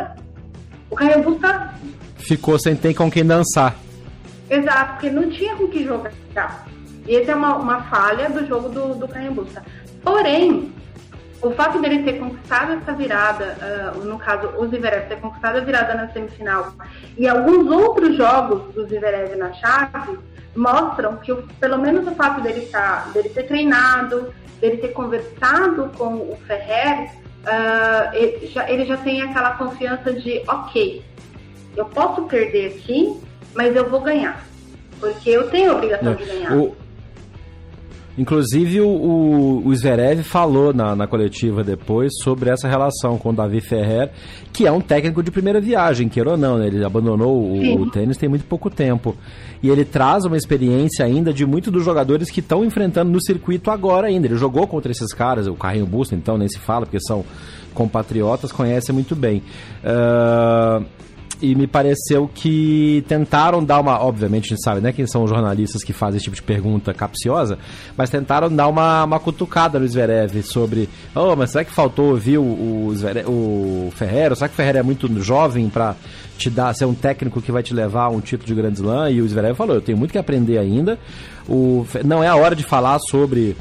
o 0.89 0.95
Carrebu 0.95 1.35
tá. 1.35 1.73
Ficou 2.17 2.57
sem 2.59 2.75
ter 2.75 2.93
com 2.93 3.09
quem 3.11 3.25
dançar. 3.25 3.75
Exato, 4.49 4.93
porque 4.93 5.09
não 5.09 5.29
tinha 5.29 5.55
com 5.55 5.67
que 5.67 5.83
jogar. 5.83 6.11
E 7.09 7.15
essa 7.15 7.31
é 7.31 7.35
uma, 7.35 7.55
uma 7.55 7.81
falha 7.85 8.29
do 8.29 8.45
jogo 8.45 8.69
do, 8.69 8.93
do 8.93 9.07
Carrebusta. 9.07 9.63
Porém, 10.03 10.71
o 11.41 11.49
fato 11.51 11.81
dele 11.81 12.03
ter 12.03 12.19
conquistado 12.19 12.73
essa 12.73 12.93
virada, 12.93 13.57
uh, 13.97 14.05
no 14.05 14.19
caso, 14.19 14.49
o 14.59 14.67
Zverev 14.67 15.07
ter 15.07 15.19
conquistado 15.19 15.57
a 15.57 15.61
virada 15.61 15.95
na 15.95 16.07
semifinal, 16.09 16.71
e 17.17 17.27
alguns 17.27 17.65
outros 17.65 18.15
jogos 18.15 18.75
do 18.75 18.87
Zverev 18.87 19.35
na 19.37 19.51
chave, 19.53 20.19
mostram 20.55 21.17
que, 21.17 21.33
pelo 21.59 21.79
menos 21.79 22.07
o 22.07 22.11
fato 22.11 22.41
dele, 22.41 22.67
tá, 22.67 23.07
dele 23.11 23.29
ter 23.29 23.47
treinado, 23.47 24.31
dele 24.61 24.77
ter 24.77 24.89
conversado 24.89 25.89
com 25.97 26.13
o 26.13 26.37
Ferrer, 26.45 27.09
uh, 27.41 28.13
ele, 28.13 28.45
já, 28.45 28.69
ele 28.69 28.85
já 28.85 28.97
tem 28.97 29.23
aquela 29.23 29.55
confiança 29.55 30.13
de, 30.13 30.43
ok, 30.47 31.03
eu 31.75 31.85
posso 31.85 32.21
perder 32.25 32.67
aqui, 32.67 33.19
mas 33.55 33.75
eu 33.75 33.89
vou 33.89 34.01
ganhar. 34.01 34.43
Porque 34.99 35.31
eu 35.31 35.49
tenho 35.49 35.71
a 35.71 35.75
obrigação 35.75 36.13
de 36.13 36.25
ganhar. 36.25 36.53
O... 36.53 36.88
Inclusive, 38.19 38.81
o, 38.81 39.61
o 39.65 39.73
Zverev 39.73 40.23
falou 40.23 40.73
na, 40.73 40.93
na 40.93 41.07
coletiva 41.07 41.63
depois 41.63 42.11
sobre 42.21 42.49
essa 42.49 42.67
relação 42.67 43.17
com 43.17 43.29
o 43.29 43.33
Davi 43.33 43.61
Ferrer, 43.61 44.11
que 44.51 44.67
é 44.67 44.71
um 44.73 44.81
técnico 44.81 45.23
de 45.23 45.31
primeira 45.31 45.61
viagem, 45.61 46.09
queira 46.09 46.31
ou 46.31 46.37
não, 46.37 46.57
né? 46.57 46.67
ele 46.67 46.83
abandonou 46.83 47.41
o, 47.41 47.81
o, 47.81 47.89
tênis 47.89 48.17
tem 48.17 48.27
muito 48.27 48.43
pouco 48.43 48.69
tempo. 48.69 49.15
E 49.63 49.69
ele 49.69 49.85
traz 49.85 50.25
uma 50.25 50.35
experiência 50.35 51.05
ainda 51.05 51.31
de 51.31 51.45
muitos 51.45 51.71
dos 51.71 51.85
jogadores 51.85 52.29
que 52.29 52.41
estão 52.41 52.65
enfrentando 52.65 53.09
no 53.09 53.23
circuito 53.23 53.71
agora 53.71 54.07
ainda. 54.07 54.27
Ele 54.27 54.35
jogou 54.35 54.67
contra 54.67 54.91
esses 54.91 55.13
caras, 55.13 55.47
o 55.47 55.53
Carrinho 55.53 55.85
Busto, 55.85 56.13
então 56.13 56.37
nem 56.37 56.49
se 56.49 56.59
fala, 56.59 56.85
porque 56.85 56.99
são 56.99 57.23
compatriotas, 57.73 58.51
conhece 58.51 58.91
muito 58.91 59.15
bem. 59.15 59.41
Uh, 59.81 60.85
e 61.41 61.55
me 61.55 61.67
pareceu 61.67 62.29
que 62.33 63.03
tentaram 63.07 63.63
dar 63.63 63.79
uma. 63.79 63.99
Obviamente, 63.99 64.45
a 64.45 64.49
gente 64.49 64.63
sabe, 64.63 64.81
né? 64.81 64.91
Quem 64.91 65.07
são 65.07 65.23
os 65.23 65.29
jornalistas 65.29 65.83
que 65.83 65.93
fazem 65.93 66.17
esse 66.17 66.25
tipo 66.25 66.35
de 66.35 66.41
pergunta 66.41 66.93
capciosa, 66.93 67.57
mas 67.95 68.09
tentaram 68.09 68.53
dar 68.53 68.67
uma, 68.67 69.05
uma 69.05 69.19
cutucada 69.19 69.79
no 69.79 69.87
Zverev 69.87 70.41
sobre. 70.43 70.89
Oh, 71.15 71.35
mas 71.35 71.51
será 71.51 71.63
que 71.63 71.71
faltou 71.71 72.09
ouvir 72.09 72.37
o, 72.37 72.43
o, 72.43 72.93
o 73.27 73.91
Ferreira? 73.95 74.35
Será 74.35 74.47
que 74.47 74.53
o 74.53 74.57
Ferreira 74.57 74.79
é 74.79 74.83
muito 74.83 75.07
jovem 75.21 75.69
para 75.69 75.95
te 76.37 76.49
dar, 76.49 76.73
ser 76.73 76.85
um 76.85 76.93
técnico 76.93 77.41
que 77.41 77.51
vai 77.51 77.63
te 77.63 77.73
levar 77.73 78.03
a 78.05 78.09
um 78.09 78.19
título 78.19 78.47
de 78.47 78.55
Grand 78.55 78.73
Slam? 78.73 79.11
E 79.11 79.21
o 79.21 79.27
Zverev 79.27 79.55
falou: 79.55 79.75
eu 79.75 79.81
tenho 79.81 79.97
muito 79.97 80.11
que 80.11 80.17
aprender 80.17 80.57
ainda. 80.57 80.99
O, 81.47 81.85
não 82.03 82.23
é 82.23 82.27
a 82.27 82.35
hora 82.35 82.55
de 82.55 82.63
falar 82.63 82.99
sobre. 82.99 83.55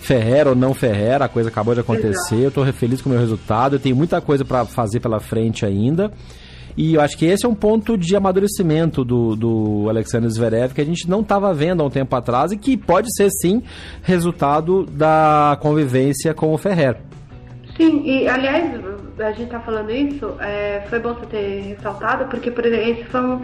Ferreira 0.00 0.50
ou 0.50 0.56
não 0.56 0.72
Ferreira, 0.74 1.24
a 1.24 1.28
coisa 1.28 1.48
acabou 1.48 1.74
de 1.74 1.80
acontecer, 1.80 2.36
eu 2.36 2.48
estou 2.48 2.64
feliz 2.72 3.02
com 3.02 3.10
o 3.10 3.12
meu 3.12 3.20
resultado, 3.20 3.74
eu 3.74 3.80
tenho 3.80 3.96
muita 3.96 4.20
coisa 4.20 4.44
para 4.44 4.64
fazer 4.64 5.00
pela 5.00 5.18
frente 5.18 5.66
ainda. 5.66 6.12
E 6.78 6.94
eu 6.94 7.00
acho 7.00 7.18
que 7.18 7.26
esse 7.26 7.44
é 7.44 7.48
um 7.48 7.56
ponto 7.56 7.98
de 7.98 8.14
amadurecimento 8.14 9.04
do, 9.04 9.34
do 9.34 9.88
Alexander 9.88 10.30
Zverev 10.30 10.72
que 10.72 10.80
a 10.80 10.84
gente 10.84 11.10
não 11.10 11.22
estava 11.22 11.52
vendo 11.52 11.82
há 11.82 11.86
um 11.86 11.90
tempo 11.90 12.14
atrás 12.14 12.52
e 12.52 12.56
que 12.56 12.76
pode 12.76 13.08
ser 13.16 13.30
sim 13.30 13.64
resultado 14.00 14.84
da 14.84 15.58
convivência 15.60 16.32
com 16.32 16.54
o 16.54 16.56
Ferrer. 16.56 16.96
Sim, 17.76 18.02
e 18.04 18.28
aliás, 18.28 18.80
a 19.18 19.30
gente 19.32 19.46
está 19.46 19.58
falando 19.58 19.90
isso, 19.90 20.36
é, 20.38 20.84
foi 20.88 21.00
bom 21.00 21.14
você 21.14 21.26
ter 21.26 21.62
ressaltado, 21.62 22.26
porque 22.26 22.48
por 22.48 22.64
exemplo, 22.64 22.90
esse 22.92 23.04
foi 23.06 23.22
um, 23.22 23.42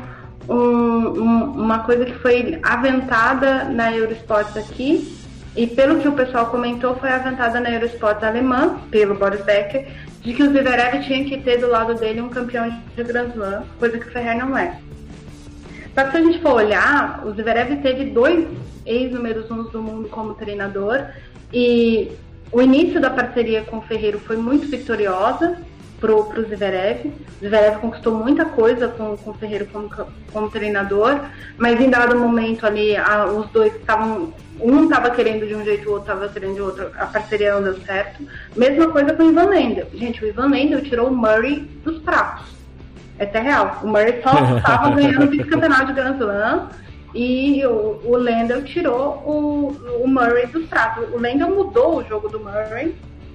um, 0.48 1.44
uma 1.56 1.80
coisa 1.80 2.04
que 2.04 2.14
foi 2.14 2.60
aventada 2.62 3.64
na 3.64 3.92
Eurosports 3.92 4.56
aqui, 4.56 5.12
e 5.56 5.66
pelo 5.66 6.00
que 6.00 6.08
o 6.08 6.12
pessoal 6.12 6.46
comentou, 6.46 6.96
foi 6.96 7.10
aventada 7.10 7.60
na 7.60 7.70
Eurosports 7.70 8.24
alemã, 8.24 8.80
pelo 8.90 9.14
Boris 9.14 9.44
Becker, 9.44 9.86
de 10.20 10.32
que 10.32 10.42
o 10.42 10.50
Zverev 10.50 11.04
tinha 11.04 11.24
que 11.24 11.38
ter 11.38 11.58
do 11.58 11.68
lado 11.68 11.94
dele 11.94 12.20
um 12.20 12.28
campeão 12.28 12.68
de 12.96 13.04
Grand 13.04 13.28
Slam, 13.28 13.64
coisa 13.78 13.98
que 13.98 14.08
o 14.08 14.10
Ferrer 14.10 14.36
não 14.36 14.56
é. 14.56 14.78
Só 15.94 16.04
que 16.04 16.10
se 16.10 16.16
a 16.16 16.22
gente 16.22 16.40
for 16.40 16.54
olhar, 16.54 17.24
o 17.24 17.32
Zverev 17.32 17.76
teve 17.82 18.06
dois 18.06 18.48
ex-números 18.84 19.50
uns 19.50 19.70
do 19.70 19.80
mundo 19.80 20.08
como 20.08 20.34
treinador 20.34 21.04
e 21.52 22.10
o 22.50 22.60
início 22.60 23.00
da 23.00 23.10
parceria 23.10 23.62
com 23.62 23.78
o 23.78 23.82
Ferreiro 23.82 24.18
foi 24.18 24.36
muito 24.36 24.66
vitoriosa 24.66 25.58
pro, 26.04 26.24
pro 26.24 26.44
Zverev. 26.44 27.06
O 27.40 27.44
Zverev 27.46 27.78
conquistou 27.80 28.14
muita 28.14 28.44
coisa 28.44 28.88
com, 28.88 29.16
com 29.16 29.30
o 29.30 29.34
Ferreiro 29.34 29.66
como, 29.72 29.88
como 30.32 30.50
treinador, 30.50 31.18
mas 31.56 31.80
em 31.80 31.88
dado 31.88 32.18
momento 32.18 32.66
ali, 32.66 32.94
a, 32.94 33.24
os 33.24 33.48
dois 33.50 33.74
estavam 33.74 34.34
um 34.60 34.84
estava 34.84 35.10
querendo 35.10 35.48
de 35.48 35.54
um 35.54 35.64
jeito, 35.64 35.88
o 35.88 35.92
outro 35.94 36.12
estava 36.12 36.32
querendo 36.32 36.54
de 36.54 36.60
outro, 36.60 36.90
a 36.96 37.06
parceria 37.06 37.54
não 37.54 37.62
deu 37.62 37.80
certo. 37.80 38.22
Mesma 38.54 38.88
coisa 38.88 39.14
com 39.14 39.22
o 39.22 39.30
Ivan 39.30 39.46
Lendl. 39.46 39.86
Gente, 39.94 40.22
o 40.22 40.28
Ivan 40.28 40.48
Lendl 40.48 40.82
tirou 40.82 41.08
o 41.08 41.16
Murray 41.16 41.60
dos 41.82 41.98
pratos. 41.98 42.46
É 43.18 43.24
até 43.24 43.40
real. 43.40 43.80
O 43.82 43.88
Murray 43.88 44.20
só 44.22 44.56
estava 44.56 44.90
ganhando 44.94 45.24
o 45.24 45.30
vice-campeonato 45.30 45.86
de 45.86 45.92
Grand 45.94 46.16
Slam 46.16 46.68
e 47.14 47.64
o, 47.66 48.00
o 48.04 48.16
Lendl 48.16 48.62
tirou 48.62 49.22
o, 49.24 50.02
o 50.04 50.06
Murray 50.06 50.46
dos 50.46 50.66
pratos. 50.66 51.08
O 51.12 51.18
Lendl 51.18 51.48
mudou 51.48 51.98
o 51.98 52.04
jogo 52.04 52.28
do 52.28 52.38
Murray 52.38 52.94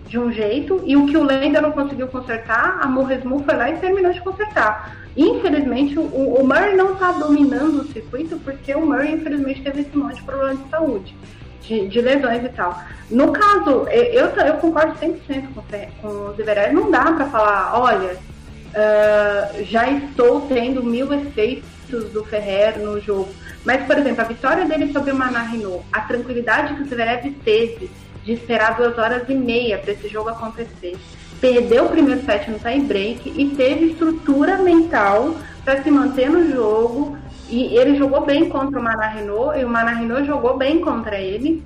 de 0.10 0.18
um 0.18 0.32
jeito 0.32 0.82
e 0.86 0.98
o 0.98 1.06
que 1.06 1.16
o 1.16 1.24
Lendl 1.24 1.62
não 1.62 1.72
conseguiu 1.72 2.08
consertar, 2.08 2.80
a 2.82 2.88
Morresmu 2.88 3.44
foi 3.44 3.56
lá 3.56 3.70
e 3.70 3.78
terminou 3.78 4.12
de 4.12 4.20
consertar. 4.22 4.98
Infelizmente, 5.16 6.00
o, 6.00 6.02
o 6.02 6.44
Murray 6.44 6.76
não 6.76 6.94
está 6.94 7.12
dominando 7.12 7.82
o 7.82 7.88
circuito 7.88 8.38
porque 8.40 8.74
o 8.74 8.86
Murray, 8.86 9.14
infelizmente, 9.14 9.62
teve 9.62 9.82
esse 9.82 9.96
monte 9.96 10.16
de 10.16 10.24
problema 10.24 10.56
de 10.56 10.70
saúde, 10.70 11.16
de, 11.62 11.88
de 11.88 12.02
lesões 12.02 12.44
e 12.44 12.50
tal. 12.50 12.82
No 13.12 13.32
caso, 13.32 13.88
eu, 13.90 14.26
eu 14.28 14.54
concordo 14.56 14.94
100% 14.94 15.20
com, 15.54 15.62
com 16.02 16.08
o 16.08 16.34
Zverev. 16.34 16.74
Não 16.74 16.90
dá 16.90 17.12
para 17.12 17.26
falar, 17.28 17.80
olha, 17.80 18.14
uh, 18.14 19.64
já 19.64 19.90
estou 19.92 20.42
tendo 20.42 20.84
mil 20.84 21.14
efeitos 21.14 22.10
do 22.12 22.24
Ferrer 22.24 22.80
no 22.80 23.00
jogo. 23.00 23.30
Mas, 23.64 23.86
por 23.86 23.98
exemplo, 23.98 24.22
a 24.22 24.28
vitória 24.28 24.66
dele 24.66 24.92
sobre 24.92 25.12
o 25.12 25.18
Renault, 25.18 25.86
a 25.92 26.02
tranquilidade 26.02 26.74
que 26.74 26.82
o 26.82 26.86
Zverev 26.86 27.30
teve 27.44 27.92
de 28.24 28.34
esperar 28.34 28.78
duas 28.78 28.98
horas 28.98 29.28
e 29.30 29.34
meia 29.34 29.78
para 29.78 29.92
esse 29.92 30.08
jogo 30.08 30.30
acontecer, 30.30 30.98
perdeu 31.40 31.86
o 31.86 31.90
primeiro 31.90 32.22
set 32.26 32.50
no 32.50 32.60
tie 32.60 32.82
break 32.82 33.34
e 33.36 33.50
teve 33.56 33.88
estrutura 33.88 34.58
mental 34.58 35.36
para 35.64 35.82
se 35.82 35.90
manter 35.90 36.30
no 36.30 36.52
jogo. 36.52 37.18
E 37.50 37.76
ele 37.76 37.98
jogou 37.98 38.22
bem 38.26 38.48
contra 38.48 38.80
o 38.80 38.84
Maná 38.84 39.08
Renault 39.08 39.60
e 39.60 39.66
o 39.66 39.70
Maná 39.70 39.92
Renault 39.92 40.26
jogou 40.26 40.58
bem 40.58 40.80
contra 40.82 41.18
ele. 41.18 41.64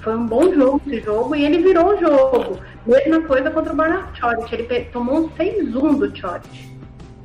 Foi 0.00 0.14
um 0.14 0.24
bom 0.24 0.54
jogo 0.54 0.80
esse 0.86 1.00
jogo 1.00 1.34
e 1.34 1.44
ele 1.44 1.58
virou 1.58 1.94
o 1.94 1.98
jogo. 1.98 2.60
Mesma 2.86 3.22
coisa 3.22 3.50
contra 3.50 3.72
o 3.72 3.76
Bernard 3.76 4.16
Choric. 4.16 4.54
Ele 4.54 4.84
tomou 4.92 5.24
um 5.24 5.28
6-1 5.30 5.98
do 5.98 6.16
Choric. 6.16 6.76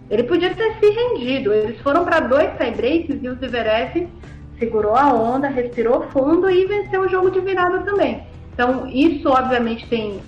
Ele 0.09 0.23
podia 0.23 0.55
ter 0.55 0.73
se 0.79 0.89
rendido. 0.89 1.53
Eles 1.53 1.79
foram 1.81 2.03
para 2.03 2.21
dois 2.21 2.49
tie-breaks 2.57 3.19
e 3.21 3.29
o 3.29 3.35
Zverev 3.35 4.09
segurou 4.57 4.95
a 4.95 5.13
onda, 5.13 5.47
respirou 5.47 6.07
fundo 6.09 6.49
e 6.49 6.65
venceu 6.65 7.01
o 7.01 7.09
jogo 7.09 7.29
de 7.29 7.39
virada 7.39 7.79
também. 7.79 8.23
Então, 8.53 8.87
isso 8.87 9.29
obviamente 9.29 9.87
tem 9.87 10.21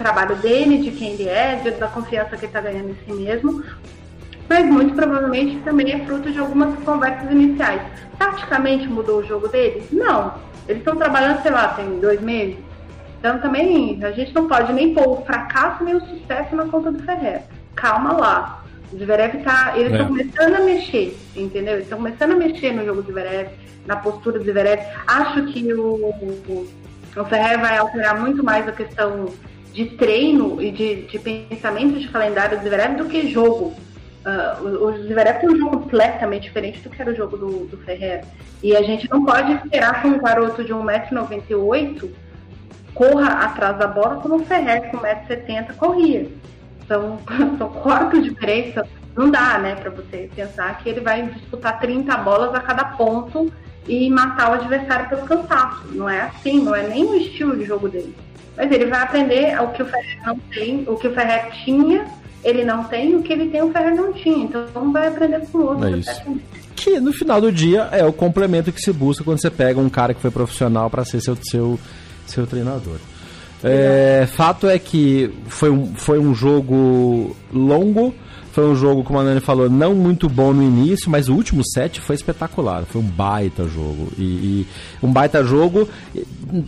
trabalho 0.00 0.34
dele, 0.36 0.78
de 0.78 0.90
quem 0.92 1.12
ele 1.12 1.28
é, 1.28 1.56
da 1.78 1.86
confiança 1.86 2.30
que 2.30 2.36
ele 2.36 2.46
está 2.46 2.60
ganhando 2.60 2.90
em 2.90 2.96
si 3.04 3.12
mesmo, 3.12 3.62
mas 4.48 4.66
muito 4.66 4.94
provavelmente 4.94 5.60
também 5.62 5.92
é 5.92 6.04
fruto 6.06 6.32
de 6.32 6.38
algumas 6.38 6.76
conversas 6.82 7.30
iniciais. 7.30 7.82
Taticamente 8.18 8.88
mudou 8.88 9.18
o 9.18 9.24
jogo 9.24 9.46
deles? 9.48 9.84
Não. 9.92 10.34
Eles 10.66 10.80
estão 10.80 10.96
trabalhando, 10.96 11.42
sei 11.42 11.50
lá, 11.50 11.68
tem 11.68 12.00
dois 12.00 12.20
meses. 12.20 12.56
Então 13.18 13.38
também 13.40 14.02
a 14.02 14.10
gente 14.12 14.34
não 14.34 14.48
pode 14.48 14.72
nem 14.72 14.94
pôr 14.94 15.06
o 15.08 15.24
fracasso 15.24 15.84
nem 15.84 15.94
o 15.94 16.00
sucesso 16.00 16.56
na 16.56 16.64
conta 16.64 16.90
do 16.90 17.02
Ferrer. 17.02 17.42
Calma 17.74 18.12
lá. 18.12 18.64
O 18.92 18.98
Zverev 18.98 19.42
tá. 19.44 19.74
Eles 19.76 19.92
estão 19.92 20.06
é. 20.06 20.08
começando 20.08 20.54
a 20.54 20.64
mexer, 20.64 21.16
entendeu? 21.36 21.74
Eles 21.74 21.84
estão 21.84 21.98
começando 21.98 22.32
a 22.32 22.36
mexer 22.36 22.72
no 22.72 22.84
jogo 22.84 23.02
do 23.02 23.12
Zverev, 23.12 23.50
na 23.86 23.96
postura 23.96 24.38
do 24.38 24.44
Zverev. 24.44 24.80
Acho 25.06 25.44
que 25.46 25.72
o, 25.72 25.94
o, 25.94 26.66
o 27.16 27.24
Ferrer 27.24 27.58
vai 27.60 27.78
alterar 27.78 28.20
muito 28.20 28.44
mais 28.44 28.68
a 28.68 28.72
questão 28.72 29.32
de 29.72 29.86
treino 29.86 30.60
e 30.60 30.70
de, 30.70 31.02
de 31.06 31.18
pensamento 31.18 31.98
de 31.98 32.08
calendário 32.08 32.58
do 32.58 32.64
Zverev 32.64 32.96
do 32.96 33.06
que 33.06 33.30
jogo. 33.30 33.74
Uh, 34.24 34.84
o, 34.84 34.92
Zverev 35.06 35.40
tem 35.40 35.48
um 35.48 35.56
jogo 35.56 35.80
completamente 35.80 36.42
diferente 36.42 36.80
do 36.80 36.90
que 36.90 37.00
era 37.00 37.10
o 37.10 37.14
jogo 37.14 37.36
do, 37.36 37.66
do 37.66 37.76
Ferrer. 37.78 38.24
E 38.62 38.76
a 38.76 38.82
gente 38.82 39.08
não 39.10 39.24
pode 39.24 39.52
esperar 39.52 40.02
que 40.02 40.08
um 40.08 40.18
garoto 40.18 40.62
de 40.62 40.72
1,98m 40.72 42.10
corra 42.94 43.44
atrás 43.44 43.78
da 43.78 43.86
bola 43.86 44.16
como 44.16 44.36
o 44.36 44.44
Ferrer 44.44 44.90
com 44.90 44.98
1,70m 44.98 45.74
corria. 45.76 46.28
São, 46.86 47.18
são 47.56 47.68
quatro 47.70 48.20
diferenças. 48.20 48.86
Não 49.16 49.30
dá, 49.30 49.58
né, 49.58 49.74
para 49.74 49.90
você 49.90 50.30
pensar 50.34 50.78
que 50.78 50.88
ele 50.88 51.00
vai 51.00 51.22
disputar 51.22 51.80
30 51.80 52.16
bolas 52.18 52.54
a 52.54 52.60
cada 52.60 52.84
ponto 52.84 53.52
e 53.88 54.08
matar 54.10 54.50
o 54.50 54.54
adversário 54.54 55.08
pelo 55.08 55.22
cansaço. 55.22 55.84
Não 55.92 56.08
é 56.08 56.22
assim, 56.22 56.62
não 56.62 56.74
é 56.74 56.86
nem 56.86 57.04
o 57.04 57.16
estilo 57.16 57.56
de 57.56 57.64
jogo 57.64 57.88
dele. 57.88 58.14
Mas 58.56 58.70
ele 58.70 58.86
vai 58.86 59.02
aprender 59.02 59.60
o 59.62 59.68
que 59.68 59.82
o 59.82 59.86
Ferrer 59.86 60.18
não 60.26 60.38
tem, 60.52 60.84
o 60.86 60.96
que 60.96 61.08
o 61.08 61.14
Ferrer 61.14 61.50
tinha, 61.64 62.06
ele 62.44 62.64
não 62.64 62.84
tem, 62.84 63.14
o 63.14 63.22
que 63.22 63.32
ele 63.32 63.48
tem, 63.48 63.62
o 63.62 63.72
Ferrer 63.72 63.94
não 63.94 64.12
tinha. 64.12 64.44
Então 64.44 64.92
vai 64.92 65.08
aprender 65.08 65.46
com 65.50 65.58
o 65.58 65.66
outro. 65.66 65.86
É 65.86 65.90
isso. 65.92 66.40
Que 66.76 67.00
no 67.00 67.12
final 67.12 67.40
do 67.40 67.52
dia 67.52 67.88
é 67.92 68.04
o 68.04 68.12
complemento 68.12 68.72
que 68.72 68.80
se 68.80 68.92
busca 68.92 69.24
quando 69.24 69.40
você 69.40 69.50
pega 69.50 69.78
um 69.78 69.88
cara 69.88 70.14
que 70.14 70.20
foi 70.20 70.30
profissional 70.30 70.88
para 70.88 71.04
ser 71.04 71.20
seu, 71.20 71.36
seu, 71.42 71.78
seu 72.26 72.46
treinador. 72.46 72.96
É, 73.62 74.26
fato 74.26 74.66
é 74.66 74.78
que 74.78 75.30
foi 75.46 75.68
um, 75.68 75.94
foi 75.94 76.18
um 76.18 76.34
jogo 76.34 77.36
longo 77.52 78.14
foi 78.52 78.68
um 78.68 78.74
jogo, 78.74 79.04
como 79.04 79.18
a 79.20 79.22
Nani 79.22 79.40
falou, 79.40 79.70
não 79.70 79.94
muito 79.94 80.28
bom 80.28 80.52
no 80.52 80.62
início, 80.62 81.08
mas 81.08 81.28
o 81.28 81.34
último 81.34 81.62
set 81.64 82.00
foi 82.00 82.16
espetacular. 82.16 82.84
Foi 82.84 83.00
um 83.00 83.04
baita 83.04 83.64
jogo. 83.68 84.08
E, 84.18 84.22
e 84.22 84.66
um 85.02 85.12
baita 85.12 85.44
jogo 85.44 85.88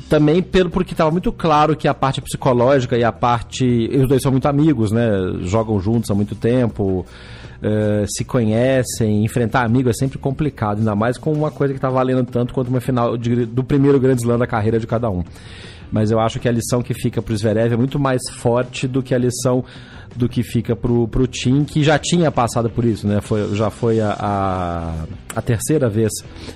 também 0.08 0.42
pelo 0.42 0.70
porque 0.70 0.92
estava 0.92 1.10
muito 1.10 1.32
claro 1.32 1.74
que 1.74 1.88
a 1.88 1.94
parte 1.94 2.20
psicológica 2.20 2.96
e 2.96 3.02
a 3.02 3.10
parte. 3.10 3.90
Os 3.92 4.08
dois 4.08 4.22
são 4.22 4.30
muito 4.30 4.46
amigos, 4.46 4.92
né? 4.92 5.10
Jogam 5.42 5.80
juntos 5.80 6.10
há 6.10 6.14
muito 6.14 6.36
tempo. 6.36 7.04
Uh, 7.62 8.04
se 8.08 8.24
conhecem, 8.24 9.24
enfrentar 9.24 9.64
amigo 9.64 9.88
é 9.88 9.92
sempre 9.92 10.18
complicado, 10.18 10.78
ainda 10.78 10.96
mais 10.96 11.16
com 11.16 11.32
uma 11.32 11.48
coisa 11.48 11.72
que 11.72 11.78
está 11.78 11.88
valendo 11.88 12.24
tanto 12.24 12.52
quanto 12.52 12.66
uma 12.66 12.80
final 12.80 13.16
de, 13.16 13.46
do 13.46 13.62
primeiro 13.62 14.00
grande 14.00 14.22
slam 14.22 14.36
da 14.36 14.48
carreira 14.48 14.80
de 14.80 14.86
cada 14.86 15.08
um. 15.08 15.22
Mas 15.92 16.10
eu 16.10 16.18
acho 16.18 16.40
que 16.40 16.48
a 16.48 16.52
lição 16.52 16.82
que 16.82 16.92
fica 16.92 17.22
para 17.22 17.32
o 17.32 17.36
Zverev 17.36 17.74
é 17.74 17.76
muito 17.76 18.00
mais 18.00 18.22
forte 18.38 18.88
do 18.88 19.00
que 19.00 19.14
a 19.14 19.18
lição 19.18 19.64
do 20.14 20.28
que 20.28 20.42
fica 20.42 20.76
pro, 20.76 21.08
pro 21.08 21.26
Tim, 21.26 21.64
que 21.64 21.82
já 21.82 21.98
tinha 21.98 22.30
passado 22.30 22.70
por 22.70 22.84
isso, 22.84 23.06
né? 23.06 23.20
Foi, 23.20 23.54
já 23.54 23.70
foi 23.70 24.00
a, 24.00 24.16
a, 24.18 25.04
a 25.36 25.42
terceira 25.42 25.88
vez 25.88 26.10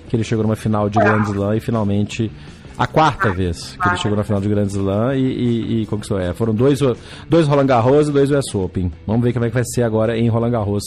que 0.08 0.16
ele 0.16 0.24
chegou 0.24 0.44
numa 0.44 0.56
final 0.56 0.88
de 0.88 0.98
Grand 0.98 1.22
Slam 1.22 1.56
e 1.56 1.60
finalmente 1.60 2.30
a 2.78 2.86
quarta 2.86 3.32
vez 3.32 3.76
que 3.80 3.88
ele 3.88 3.96
chegou 3.96 4.16
na 4.16 4.24
final 4.24 4.40
de 4.40 4.48
Grand 4.48 4.66
Slam 4.66 5.14
e, 5.14 5.20
e, 5.20 5.82
e 5.82 5.86
conquistou. 5.86 6.18
É, 6.18 6.34
foram 6.34 6.54
dois, 6.54 6.80
dois 7.28 7.46
Roland 7.46 7.66
Garros 7.66 8.08
e 8.08 8.12
dois 8.12 8.30
US 8.30 8.54
Open. 8.54 8.92
Vamos 9.06 9.22
ver 9.22 9.32
como 9.32 9.44
é 9.44 9.48
que 9.48 9.54
vai 9.54 9.64
ser 9.64 9.82
agora 9.82 10.16
em 10.16 10.28
Roland 10.28 10.50
Garros, 10.50 10.84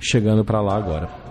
chegando 0.00 0.44
para 0.44 0.60
lá 0.60 0.76
agora. 0.76 1.27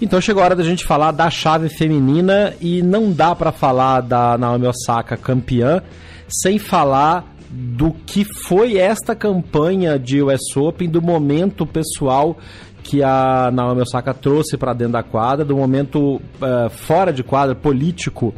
Então 0.00 0.20
chegou 0.20 0.42
a 0.42 0.46
hora 0.46 0.56
da 0.56 0.62
gente 0.62 0.84
falar 0.84 1.10
da 1.10 1.30
chave 1.30 1.68
feminina 1.70 2.54
e 2.60 2.82
não 2.82 3.10
dá 3.10 3.34
para 3.34 3.50
falar 3.50 4.02
da 4.02 4.36
Naomi 4.36 4.66
Osaka 4.66 5.16
campeã 5.16 5.82
sem 6.28 6.58
falar 6.58 7.34
do 7.48 7.92
que 7.92 8.24
foi 8.24 8.76
esta 8.76 9.14
campanha 9.14 9.98
de 9.98 10.20
US 10.22 10.56
Open, 10.56 10.88
do 10.88 11.00
momento 11.00 11.64
pessoal 11.64 12.36
que 12.82 13.02
a 13.02 13.50
Naomi 13.52 13.80
Osaka 13.80 14.12
trouxe 14.12 14.56
para 14.56 14.74
dentro 14.74 14.92
da 14.92 15.02
quadra, 15.02 15.44
do 15.44 15.56
momento 15.56 16.16
uh, 16.16 16.70
fora 16.70 17.12
de 17.12 17.22
quadra 17.22 17.54
político 17.54 18.34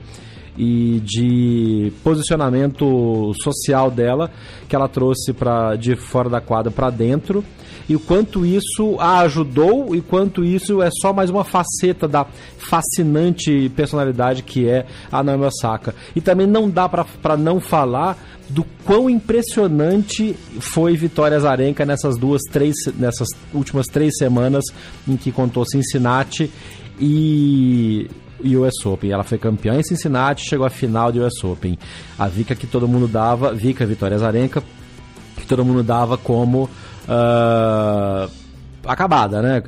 e 0.56 1.00
de 1.04 1.92
posicionamento 2.02 3.32
social 3.42 3.90
dela 3.90 4.30
que 4.68 4.74
ela 4.74 4.88
trouxe 4.88 5.32
para 5.32 5.76
de 5.76 5.96
fora 5.96 6.28
da 6.28 6.40
quadra 6.40 6.70
para 6.70 6.90
dentro 6.90 7.44
e 7.88 7.96
o 7.96 8.00
quanto 8.00 8.44
isso 8.44 8.96
a 9.00 9.20
ajudou 9.20 9.94
e 9.94 10.00
quanto 10.00 10.44
isso 10.44 10.82
é 10.82 10.90
só 10.90 11.12
mais 11.12 11.30
uma 11.30 11.44
faceta 11.44 12.06
da 12.06 12.26
fascinante 12.58 13.70
personalidade 13.74 14.42
que 14.42 14.68
é 14.68 14.86
a 15.10 15.22
Naomi 15.22 15.44
Osaka. 15.44 15.94
E 16.14 16.20
também 16.20 16.46
não 16.46 16.68
dá 16.68 16.88
para 16.88 17.36
não 17.36 17.60
falar 17.60 18.18
do 18.48 18.64
quão 18.84 19.08
impressionante 19.08 20.34
foi 20.60 20.96
Vitória 20.96 21.36
Azarenka 21.36 21.84
nessas 21.84 22.16
duas, 22.16 22.42
três, 22.50 22.74
nessas 22.98 23.28
últimas 23.52 23.86
três 23.86 24.16
semanas 24.16 24.64
em 25.06 25.16
que 25.16 25.32
contou 25.32 25.64
Cincinnati 25.64 26.50
e 27.00 28.08
e 28.42 28.56
US 28.56 28.84
Open. 28.86 29.10
Ela 29.10 29.24
foi 29.24 29.38
campeã 29.38 29.74
em 29.74 29.82
Cincinnati, 29.82 30.48
chegou 30.48 30.66
à 30.66 30.70
final 30.70 31.10
de 31.10 31.20
US 31.20 31.42
Open. 31.44 31.78
A 32.18 32.28
Vika 32.28 32.54
que 32.54 32.66
todo 32.66 32.86
mundo 32.86 33.08
dava, 33.08 33.52
Vika 33.52 33.84
Vitória 33.84 34.14
Azarenka, 34.14 34.62
que 35.36 35.46
todo 35.46 35.64
mundo 35.64 35.82
dava 35.82 36.16
como 36.16 36.68
uh, 37.08 38.30
acabada, 38.86 39.42
né? 39.42 39.62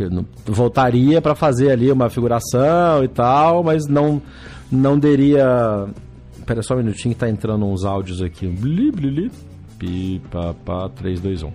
Voltaria 0.44 1.20
para 1.20 1.34
fazer 1.34 1.70
ali 1.70 1.90
uma 1.90 2.08
figuração 2.08 3.02
e 3.02 3.08
tal, 3.08 3.64
mas 3.64 3.86
não 3.88 4.22
não 4.70 4.98
deria. 4.98 5.88
Espera 6.38 6.62
só 6.62 6.74
um 6.74 6.78
minutinho 6.78 7.14
que 7.14 7.20
tá 7.20 7.28
entrando 7.28 7.64
uns 7.64 7.84
áudios 7.84 8.22
aqui. 8.22 8.46
Bli, 8.46 8.90
bli, 8.92 9.10
bli. 9.10 9.30
Pi, 9.78 10.20
pa, 10.30 10.54
pa, 10.64 10.88
3, 10.90 11.20
2, 11.20 11.42
1. 11.42 11.52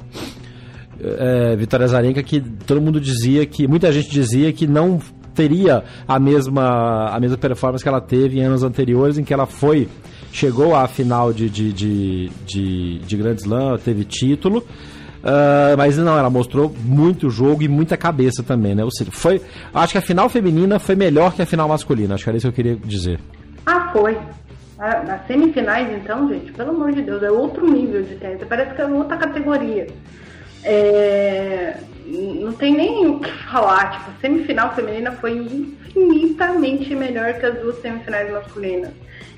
É, 0.99 1.55
Vitória 1.55 1.87
Zarenka 1.87 2.23
que 2.23 2.39
todo 2.39 2.81
mundo 2.81 2.99
dizia 2.99 3.45
que 3.45 3.67
muita 3.67 3.91
gente 3.91 4.09
dizia 4.09 4.51
que 4.51 4.65
não 4.65 4.99
teria 5.35 5.83
a 6.07 6.17
mesma 6.17 7.09
a 7.09 7.19
mesma 7.19 7.37
performance 7.37 7.83
que 7.83 7.89
ela 7.89 7.99
teve 7.99 8.39
em 8.39 8.43
anos 8.43 8.63
anteriores 8.63 9.17
em 9.17 9.23
que 9.23 9.33
ela 9.33 9.45
foi 9.45 9.89
chegou 10.31 10.73
à 10.73 10.87
final 10.87 11.33
de 11.33 11.49
de, 11.49 11.73
de, 11.73 12.31
de, 12.45 12.99
de 12.99 13.17
Grand 13.17 13.35
Slam 13.35 13.77
teve 13.77 14.05
título 14.05 14.63
Uh, 15.25 15.75
mas 15.75 15.97
não, 15.97 16.15
ela 16.15 16.29
mostrou 16.29 16.71
muito 16.83 17.31
jogo 17.31 17.63
e 17.63 17.67
muita 17.67 17.97
cabeça 17.97 18.43
também, 18.43 18.75
né? 18.75 18.83
Ou 18.83 18.91
seja, 18.91 19.09
foi. 19.11 19.41
Acho 19.73 19.93
que 19.93 19.97
a 19.97 20.01
final 20.01 20.29
feminina 20.29 20.77
foi 20.77 20.95
melhor 20.95 21.33
que 21.33 21.41
a 21.41 21.47
final 21.47 21.67
masculina. 21.67 22.13
Acho 22.13 22.25
que 22.25 22.29
era 22.29 22.37
isso 22.37 22.51
que 22.51 22.61
eu 22.61 22.63
queria 22.63 22.75
dizer. 22.75 23.19
Ah, 23.65 23.89
foi. 23.91 24.15
Nas 24.77 25.25
semifinais, 25.25 25.89
então, 25.97 26.29
gente, 26.29 26.51
pelo 26.51 26.71
amor 26.71 26.91
de 26.91 27.01
Deus, 27.01 27.23
é 27.23 27.31
outro 27.31 27.67
nível 27.67 28.03
de 28.03 28.15
tênis. 28.15 28.43
Parece 28.47 28.75
que 28.75 28.81
é 28.81 28.85
outra 28.85 29.17
categoria. 29.17 29.87
É... 30.63 31.77
não 32.05 32.53
tem 32.53 32.75
nem 32.75 33.07
o 33.07 33.19
que 33.19 33.31
falar. 33.49 33.93
Tipo, 33.93 34.11
a 34.11 34.21
semifinal 34.21 34.75
feminina 34.75 35.11
foi 35.13 35.37
infinitamente 35.37 36.93
melhor 36.93 37.33
que 37.33 37.47
as 37.47 37.57
duas 37.59 37.81
semifinais 37.81 38.31
masculinas. 38.31 38.91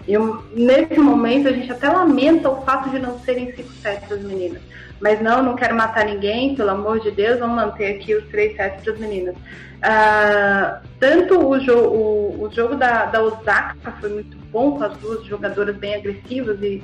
E 0.05 0.13
nesse 0.53 0.99
momento 0.99 1.47
a 1.47 1.53
gente 1.53 1.71
até 1.71 1.87
lamenta 1.87 2.49
o 2.49 2.61
fato 2.63 2.89
de 2.89 2.99
não 2.99 3.17
serem 3.19 3.53
5 3.55 3.71
sets 3.81 4.09
das 4.09 4.21
meninas. 4.21 4.61
Mas 4.99 5.21
não, 5.21 5.43
não 5.43 5.55
quero 5.55 5.75
matar 5.75 6.05
ninguém, 6.05 6.55
pelo 6.55 6.71
amor 6.71 6.99
de 6.99 7.11
Deus, 7.11 7.39
vamos 7.39 7.55
manter 7.55 7.95
aqui 7.95 8.15
os 8.15 8.25
três 8.27 8.55
sets 8.55 8.83
das 8.83 8.97
meninas. 8.99 9.35
Uh, 9.77 10.87
tanto 10.99 11.39
o, 11.39 11.59
jo 11.59 11.77
o, 11.77 12.45
o, 12.45 12.51
jogo 12.51 12.75
da, 12.75 13.05
da 13.05 13.21
Osaka 13.21 13.75
foi 14.01 14.09
muito 14.09 14.35
bom, 14.51 14.71
com 14.71 14.83
as 14.83 14.97
duas 14.97 15.23
jogadoras 15.25 15.75
bem 15.77 15.93
agressivas, 15.93 16.59
e 16.63 16.81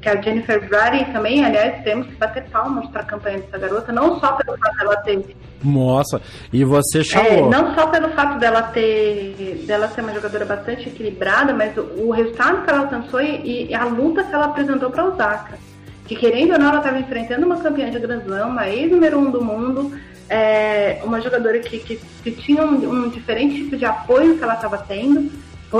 que 0.00 0.08
a 0.08 0.22
Jennifer 0.22 0.68
Brady 0.68 1.06
também, 1.12 1.44
aliás, 1.44 1.82
temos 1.82 2.06
que 2.06 2.14
bater 2.14 2.44
palmas 2.44 2.88
para 2.90 3.00
a 3.00 3.04
campanha 3.04 3.38
dessa 3.40 3.58
garota, 3.58 3.90
não 3.90 4.20
só 4.20 4.34
pelo 4.34 4.56
fato 4.56 4.76
dela 4.76 4.96
ter. 4.98 5.36
Nossa, 5.64 6.22
e 6.52 6.64
você 6.64 7.02
chamou. 7.02 7.32
É, 7.32 7.50
não 7.50 7.74
só 7.74 7.88
pelo 7.88 8.10
fato 8.10 8.38
dela 8.38 8.62
ter 8.62 9.64
dela 9.66 9.88
ser 9.88 10.02
uma 10.02 10.14
jogadora 10.14 10.44
bastante 10.44 10.88
equilibrada, 10.88 11.52
mas 11.52 11.76
o, 11.76 11.80
o 11.80 12.10
resultado 12.12 12.62
que 12.62 12.70
ela 12.70 12.82
alcançou 12.82 13.20
e, 13.20 13.66
e 13.70 13.74
a 13.74 13.84
luta 13.86 14.22
que 14.22 14.32
ela 14.32 14.44
apresentou 14.44 14.88
para 14.88 15.06
Osaka 15.06 15.58
que 16.06 16.14
querendo 16.14 16.52
ou 16.52 16.58
não, 16.58 16.68
ela 16.68 16.78
estava 16.78 16.98
enfrentando 16.98 17.46
uma 17.46 17.56
campeã 17.56 17.90
de 17.90 17.98
Grand 17.98 18.20
Slam, 18.20 18.46
uma 18.48 18.68
ex-número 18.68 19.18
um 19.18 19.30
do 19.30 19.44
mundo, 19.44 19.98
é, 20.28 21.00
uma 21.04 21.20
jogadora 21.20 21.58
que, 21.58 21.78
que, 21.78 22.00
que 22.22 22.30
tinha 22.30 22.64
um, 22.64 22.74
um, 22.74 23.08
diferente 23.08 23.56
tipo 23.56 23.76
de 23.76 23.84
apoio 23.84 24.36
que 24.36 24.42
ela 24.42 24.54
estava 24.54 24.78
tendo, 24.78 25.30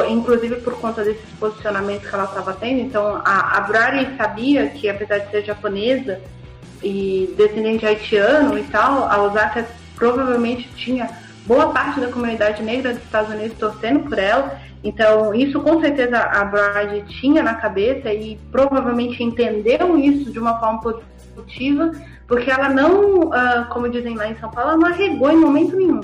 inclusive 0.08 0.56
por 0.56 0.78
conta 0.80 1.04
desses 1.04 1.28
posicionamentos 1.38 2.08
que 2.08 2.14
ela 2.14 2.24
estava 2.24 2.52
tendo. 2.52 2.80
Então, 2.80 3.22
a, 3.24 3.58
a 3.58 4.16
sabia 4.16 4.68
que, 4.68 4.88
apesar 4.88 5.18
de 5.18 5.30
ser 5.30 5.44
japonesa 5.44 6.20
e 6.82 7.32
descendente 7.36 7.86
haitiano 7.86 8.58
e 8.58 8.64
tal, 8.64 9.10
a 9.10 9.22
Osaka 9.22 9.66
provavelmente 9.94 10.68
tinha 10.76 11.08
boa 11.46 11.72
parte 11.72 12.00
da 12.00 12.08
comunidade 12.08 12.62
negra 12.62 12.92
dos 12.92 13.02
Estados 13.02 13.32
Unidos 13.34 13.56
torcendo 13.58 14.00
por 14.00 14.18
ela. 14.18 14.60
Então, 14.86 15.34
isso 15.34 15.60
com 15.60 15.80
certeza 15.80 16.16
a 16.16 16.44
Brad 16.44 17.02
tinha 17.08 17.42
na 17.42 17.54
cabeça 17.54 18.12
e 18.12 18.38
provavelmente 18.52 19.20
entendeu 19.20 19.98
isso 19.98 20.30
de 20.30 20.38
uma 20.38 20.60
forma 20.60 20.80
positiva, 20.80 21.90
porque 22.28 22.48
ela 22.48 22.68
não, 22.68 23.22
uh, 23.30 23.66
como 23.68 23.88
dizem 23.88 24.14
lá 24.14 24.28
em 24.28 24.36
São 24.36 24.48
Paulo, 24.48 24.70
ela 24.70 24.78
não 24.78 24.86
arregou 24.86 25.28
em 25.32 25.36
momento 25.36 25.76
nenhum. 25.76 26.02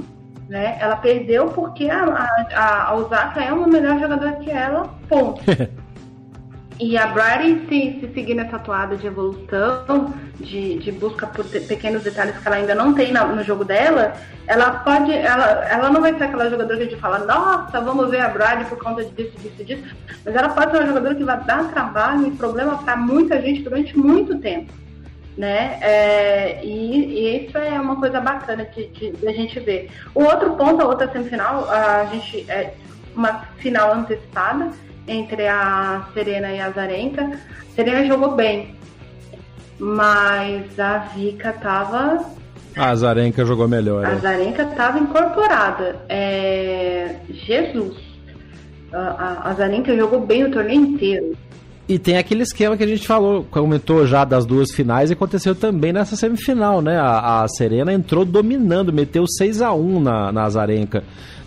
Né? 0.49 0.77
Ela 0.81 0.97
perdeu 0.97 1.47
porque 1.47 1.89
a, 1.89 2.29
a, 2.53 2.89
a 2.89 2.95
Osaka 2.97 3.41
é 3.41 3.53
uma 3.53 3.69
melhor 3.69 4.01
jogadora 4.01 4.33
que 4.33 4.51
ela, 4.51 4.93
ponto. 5.09 5.41
E 6.81 6.97
a 6.97 7.07
Brady, 7.07 7.67
se, 7.69 8.01
se 8.01 8.15
seguir 8.15 8.35
nessa 8.35 8.59
toada 8.59 8.97
de 8.97 9.07
evolução, 9.07 10.13
de, 10.37 10.79
de 10.79 10.93
busca 10.93 11.27
por 11.27 11.45
pequenos 11.45 12.03
detalhes 12.03 12.37
que 12.37 12.47
ela 12.47 12.57
ainda 12.57 12.75
não 12.75 12.95
tem 12.95 13.13
no, 13.13 13.37
no 13.37 13.45
jogo 13.45 13.65
dela, 13.65 14.15
ela 14.47 14.71
pode. 14.71 15.13
Ela, 15.13 15.65
ela 15.69 15.91
não 15.91 16.01
vai 16.01 16.17
ser 16.17 16.25
aquela 16.25 16.49
jogadora 16.49 16.77
que 16.79 16.83
a 16.83 16.87
gente 16.87 17.01
fala, 17.01 17.19
nossa, 17.21 17.81
vamos 17.81 18.11
ver 18.11 18.21
a 18.21 18.29
Brady 18.29 18.65
por 18.65 18.79
conta 18.79 19.05
disso, 19.05 19.33
disso, 19.39 19.65
disso. 19.65 19.97
Mas 20.25 20.35
ela 20.35 20.49
pode 20.49 20.71
ser 20.71 20.79
uma 20.79 20.87
jogadora 20.87 21.15
que 21.15 21.25
vai 21.25 21.41
dar 21.45 21.71
trabalho 21.71 22.27
e 22.27 22.31
problema 22.33 22.79
para 22.79 22.97
muita 22.97 23.41
gente 23.41 23.63
durante 23.63 23.97
muito 23.97 24.39
tempo. 24.39 24.73
Né? 25.37 25.79
É, 25.81 26.63
e, 26.63 26.69
e, 26.69 27.47
isso 27.47 27.57
é 27.57 27.81
uma 27.81 27.97
coisa 27.97 28.21
bacana 28.21 28.67
de, 28.67 28.87
de, 28.89 29.13
de, 29.13 29.29
a 29.29 29.33
gente 29.33 29.59
ver. 29.61 29.91
O 30.15 30.25
outro 30.25 30.55
ponto, 30.57 30.83
a 30.83 30.87
outra 30.87 31.11
semifinal, 31.11 31.71
a 31.71 32.05
gente 32.07 32.45
é 32.51 32.75
uma 33.15 33.41
final 33.59 33.95
antecipada 33.95 34.71
entre 35.07 35.49
a 35.49 36.07
Serena 36.15 36.53
e 36.53 36.61
a 36.61 36.71
Zarenka. 36.71 37.23
A 37.23 37.75
Serena 37.75 38.05
jogou 38.07 38.35
bem, 38.35 38.75
mas 39.79 40.79
a 40.79 40.99
Vika 41.15 41.53
tava. 41.53 42.25
A 42.77 42.95
Zarenka 42.95 43.45
jogou 43.45 43.69
melhor. 43.69 44.05
A 44.05 44.13
é. 44.13 44.17
Zarenka 44.17 44.65
tava 44.67 44.99
incorporada. 44.99 45.97
É... 46.09 47.17
Jesus. 47.29 47.97
A, 48.93 48.99
a, 48.99 49.51
a 49.51 49.55
Zarenka 49.55 49.97
jogou 49.97 50.21
bem 50.21 50.45
o 50.45 50.51
torneio 50.51 50.81
inteiro. 50.81 51.37
E 51.89 51.99
tem 51.99 52.17
aquele 52.17 52.43
esquema 52.43 52.77
que 52.77 52.85
a 52.85 52.87
gente 52.87 53.07
falou, 53.07 53.45
comentou 53.51 54.07
já 54.07 54.25
das 54.25 54.47
duas 54.47 54.71
finais 54.71 55.11
e 55.11 55.15
aconteceu 55.15 55.55
também 55.55 55.93
nessa 55.93 56.15
semifinal, 56.15 56.81
né? 56.81 56.97
A, 56.97 57.43
a 57.43 57.49
Serena 57.49 57.93
entrou 57.93 58.25
dominando, 58.25 58.93
meteu 58.93 59.27
6 59.27 59.61
a 59.61 59.75
1 59.75 60.01
na, 60.01 60.33
na 60.33 60.45
Azarenka 60.45 61.03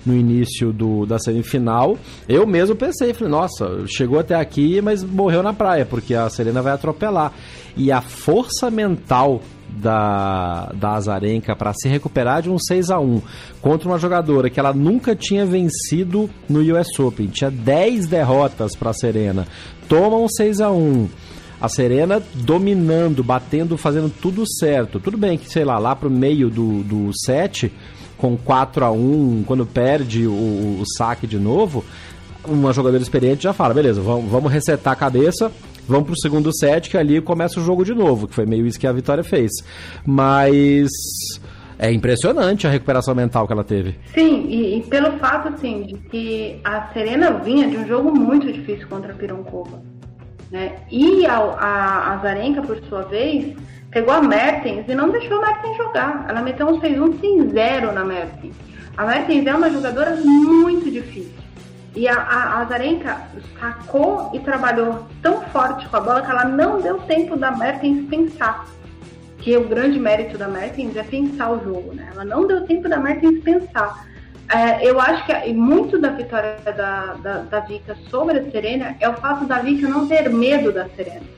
no 0.05 0.15
início 0.15 0.71
do, 0.71 1.05
da 1.05 1.17
semifinal. 1.17 1.97
Eu 2.27 2.45
mesmo 2.45 2.75
pensei, 2.75 3.13
falei, 3.13 3.31
nossa, 3.31 3.85
chegou 3.87 4.19
até 4.19 4.35
aqui, 4.35 4.81
mas 4.81 5.03
morreu 5.03 5.41
na 5.41 5.53
praia, 5.53 5.85
porque 5.85 6.13
a 6.13 6.29
Serena 6.29 6.61
vai 6.61 6.73
atropelar. 6.73 7.33
E 7.75 7.91
a 7.91 8.01
força 8.01 8.69
mental 8.69 9.41
da, 9.69 10.71
da 10.75 10.93
Azarenka 10.93 11.55
para 11.55 11.73
se 11.73 11.89
recuperar 11.89 12.41
de 12.41 12.49
um 12.49 12.57
6 12.57 12.91
a 12.91 12.99
1 12.99 13.21
contra 13.61 13.89
uma 13.89 13.97
jogadora 13.97 14.49
que 14.49 14.59
ela 14.59 14.73
nunca 14.73 15.15
tinha 15.15 15.45
vencido 15.45 16.29
no 16.47 16.61
US 16.61 16.97
Open, 16.99 17.27
tinha 17.27 17.51
10 17.51 18.07
derrotas 18.07 18.75
para 18.75 18.91
a 18.91 18.93
Serena. 18.93 19.47
Toma 19.89 20.17
um 20.17 20.27
6 20.29 20.61
a 20.61 20.71
1 20.71 21.09
a 21.59 21.69
Serena 21.69 22.21
dominando, 22.33 23.23
batendo, 23.23 23.77
fazendo 23.77 24.11
tudo 24.21 24.43
certo. 24.59 24.99
Tudo 24.99 25.17
bem 25.17 25.37
que, 25.37 25.49
sei 25.49 25.63
lá, 25.63 25.77
lá 25.79 25.95
pro 25.95 26.09
meio 26.09 26.49
do, 26.49 26.83
do 26.83 27.11
set, 27.25 27.71
com 28.25 28.35
4 28.35 28.83
a 28.83 28.91
1 28.91 29.43
quando 29.45 29.67
perde 29.67 30.25
o, 30.25 30.31
o 30.31 30.83
saque 30.97 31.27
de 31.27 31.37
novo, 31.37 31.85
uma 32.47 32.73
jogadora 32.73 33.03
experiente 33.03 33.43
já 33.43 33.53
fala, 33.53 33.71
beleza, 33.71 34.01
vamos, 34.01 34.31
vamos 34.31 34.51
resetar 34.51 34.93
a 34.93 34.95
cabeça, 34.95 35.51
vamos 35.87 36.07
pro 36.07 36.19
segundo 36.19 36.51
set, 36.57 36.89
que 36.89 36.97
ali 36.97 37.21
começa 37.21 37.59
o 37.59 37.63
jogo 37.63 37.85
de 37.85 37.93
novo, 37.93 38.27
que 38.27 38.33
foi 38.33 38.47
meio 38.47 38.65
isso 38.65 38.79
que 38.79 38.87
a 38.87 38.91
Vitória 38.91 39.23
fez. 39.23 39.51
Mas 40.03 40.89
é 41.77 41.91
impressionante 41.91 42.65
a 42.65 42.71
recuperação 42.71 43.13
mental 43.13 43.45
que 43.45 43.53
ela 43.53 43.63
teve. 43.63 43.95
Sim, 44.11 44.47
e, 44.47 44.79
e, 44.79 44.81
pelo 44.83 45.19
fato, 45.19 45.49
assim, 45.49 45.83
de 45.83 45.93
que 46.09 46.59
a 46.63 46.87
Serena 46.93 47.29
vinha 47.31 47.67
de 47.67 47.77
um 47.77 47.87
jogo 47.87 48.11
muito 48.11 48.51
difícil 48.51 48.87
contra 48.87 49.13
a 49.13 49.15
Pironkova. 49.15 49.83
Né? 50.49 50.77
E 50.89 51.27
a, 51.27 51.37
a, 51.37 52.13
a 52.13 52.17
Zarenka, 52.23 52.63
por 52.63 52.79
sua 52.89 53.03
vez, 53.03 53.55
pegou 53.95 54.13
a 54.13 54.21
Mertens 54.21 54.83
e 54.89 54.93
não 54.93 55.09
deixou 55.09 55.37
a 55.37 55.47
Mertens 55.47 55.77
jogar. 55.77 56.25
Ela 56.27 56.41
meteu 56.41 56.67
um 56.67 56.81
6-1 56.81 57.17
sem 57.21 57.49
zero 57.51 57.93
na 57.93 58.03
Mertens. 58.03 58.53
A 58.97 59.05
Mertens 59.05 59.47
é 59.47 59.55
uma 59.55 59.69
jogadora 59.69 60.17
muito 60.17 60.91
difícil. 60.91 61.31
E 61.95 62.05
a, 62.05 62.13
a, 62.13 62.59
a 62.59 62.65
Zarenka 62.65 63.21
sacou 63.57 64.31
e 64.33 64.39
trabalhou 64.39 65.07
tão 65.21 65.39
forte 65.43 65.87
com 65.87 65.95
a 65.95 66.01
bola 66.01 66.21
que 66.21 66.29
ela 66.29 66.43
não 66.43 66.81
deu 66.81 66.97
tempo 67.03 67.37
da 67.37 67.51
Mertens 67.51 68.05
pensar. 68.09 68.65
Que 69.37 69.55
o 69.55 69.65
grande 69.65 69.97
mérito 69.97 70.37
da 70.37 70.49
Mertens 70.49 70.97
é 70.97 71.03
pensar 71.03 71.51
o 71.51 71.63
jogo, 71.63 71.93
né? 71.93 72.09
Ela 72.11 72.25
não 72.25 72.45
deu 72.45 72.65
tempo 72.65 72.89
da 72.89 72.97
Mertens 72.97 73.41
pensar. 73.43 74.05
É, 74.53 74.85
eu 74.85 74.99
acho 74.99 75.25
que 75.25 75.53
muito 75.53 75.97
da 75.97 76.09
vitória 76.09 76.57
da, 76.65 77.13
da, 77.13 77.37
da 77.43 77.59
Vika 77.61 77.95
sobre 78.09 78.39
a 78.39 78.51
Serena 78.51 78.97
é 78.99 79.07
o 79.07 79.13
fato 79.13 79.45
da 79.45 79.59
Vika 79.59 79.87
não 79.87 80.05
ter 80.05 80.29
medo 80.29 80.73
da 80.73 80.85
Serena. 80.89 81.34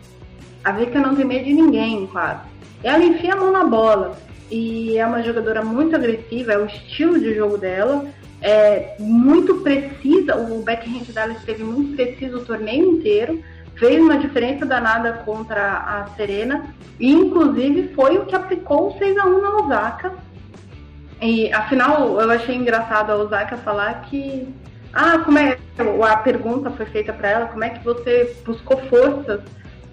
A 0.64 0.72
Vika 0.72 1.00
não 1.00 1.16
tem 1.16 1.26
medo 1.26 1.46
de 1.46 1.54
ninguém, 1.54 2.08
quase. 2.08 2.42
Ela 2.84 3.04
enfia 3.04 3.34
a 3.34 3.36
mão 3.36 3.52
na 3.52 3.64
bola 3.64 4.18
e 4.50 4.98
é 4.98 5.06
uma 5.06 5.22
jogadora 5.24 5.64
muito 5.64 5.96
agressiva, 5.96 6.54
é 6.54 6.58
o 6.58 6.66
estilo 6.66 7.20
de 7.20 7.34
jogo 7.36 7.58
dela, 7.58 8.06
é 8.42 8.96
muito 9.00 9.56
precisa, 9.56 10.36
o 10.36 10.62
backhand 10.62 11.12
dela 11.14 11.34
esteve 11.34 11.64
muito 11.64 11.96
preciso 11.96 12.38
o 12.38 12.46
torneio 12.46 12.92
inteiro, 12.92 13.44
fez 13.76 14.00
uma 14.02 14.18
diferença 14.18 14.66
danada 14.66 15.14
contra 15.26 15.78
a 15.78 16.08
Serena 16.16 16.74
e 17.00 17.12
inclusive 17.12 17.94
foi 17.94 18.18
o 18.18 18.26
que 18.26 18.36
aplicou 18.36 18.90
o 18.90 18.98
6 18.98 19.18
a 19.18 19.26
1 19.26 19.42
na 19.42 19.56
Osaka. 19.58 20.14
E 21.22 21.52
afinal 21.52 22.20
eu 22.20 22.30
achei 22.30 22.56
engraçado 22.56 23.12
a 23.12 23.16
Osaka 23.16 23.58
falar 23.58 24.02
que 24.02 24.48
ah, 24.94 25.20
como 25.20 25.38
é 25.38 25.58
a 26.10 26.18
pergunta 26.18 26.72
foi 26.72 26.86
feita 26.88 27.14
para 27.14 27.30
ela, 27.30 27.46
como 27.48 27.64
é 27.64 27.70
que 27.70 27.84
você 27.84 28.36
buscou 28.46 28.78
forças 28.90 29.42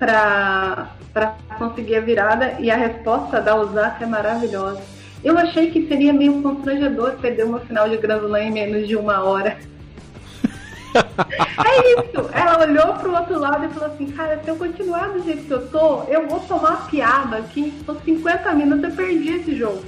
para 0.04 1.36
conseguir 1.58 1.96
a 1.96 2.00
virada 2.00 2.56
e 2.58 2.70
a 2.70 2.76
resposta 2.76 3.40
da 3.40 3.56
Osaka 3.56 4.04
é 4.04 4.06
maravilhosa. 4.06 4.82
Eu 5.22 5.38
achei 5.38 5.70
que 5.70 5.88
seria 5.88 6.12
meio 6.12 6.42
constrangedor 6.42 7.12
perder 7.12 7.44
uma 7.44 7.60
final 7.60 7.88
de 7.88 7.96
Grand 7.96 8.18
Slam 8.18 8.42
em 8.42 8.52
menos 8.52 8.86
de 8.86 8.94
uma 8.94 9.24
hora. 9.24 9.56
é 10.94 11.92
isso. 11.92 12.30
Ela 12.32 12.60
olhou 12.62 12.94
pro 12.94 13.14
outro 13.14 13.38
lado 13.38 13.64
e 13.64 13.68
falou 13.70 13.94
assim, 13.94 14.06
cara, 14.10 14.38
se 14.44 14.50
eu 14.50 14.56
continuar 14.56 15.08
do 15.08 15.24
jeito 15.24 15.44
que 15.44 15.50
eu 15.50 15.66
tô, 15.68 16.02
eu 16.04 16.28
vou 16.28 16.40
tomar 16.40 16.86
piada 16.88 17.38
aqui. 17.38 17.72
Por 17.86 17.96
50 18.02 18.52
minutos 18.52 18.84
eu 18.84 18.92
perdi 18.92 19.32
esse 19.36 19.56
jogo. 19.56 19.82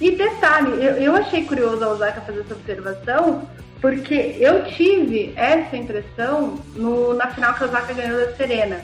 E 0.00 0.10
detalhe, 0.10 0.84
eu, 0.84 0.94
eu 0.94 1.14
achei 1.14 1.44
curioso 1.44 1.84
a 1.84 1.90
Osaka 1.90 2.20
fazer 2.22 2.40
essa 2.40 2.54
observação, 2.54 3.48
porque 3.80 4.36
eu 4.40 4.64
tive 4.64 5.32
essa 5.36 5.76
impressão 5.76 6.58
no, 6.74 7.14
na 7.14 7.28
final 7.28 7.54
que 7.54 7.62
a 7.62 7.66
Osaka 7.68 7.92
ganhou 7.92 8.18
da 8.18 8.32
Serena 8.34 8.80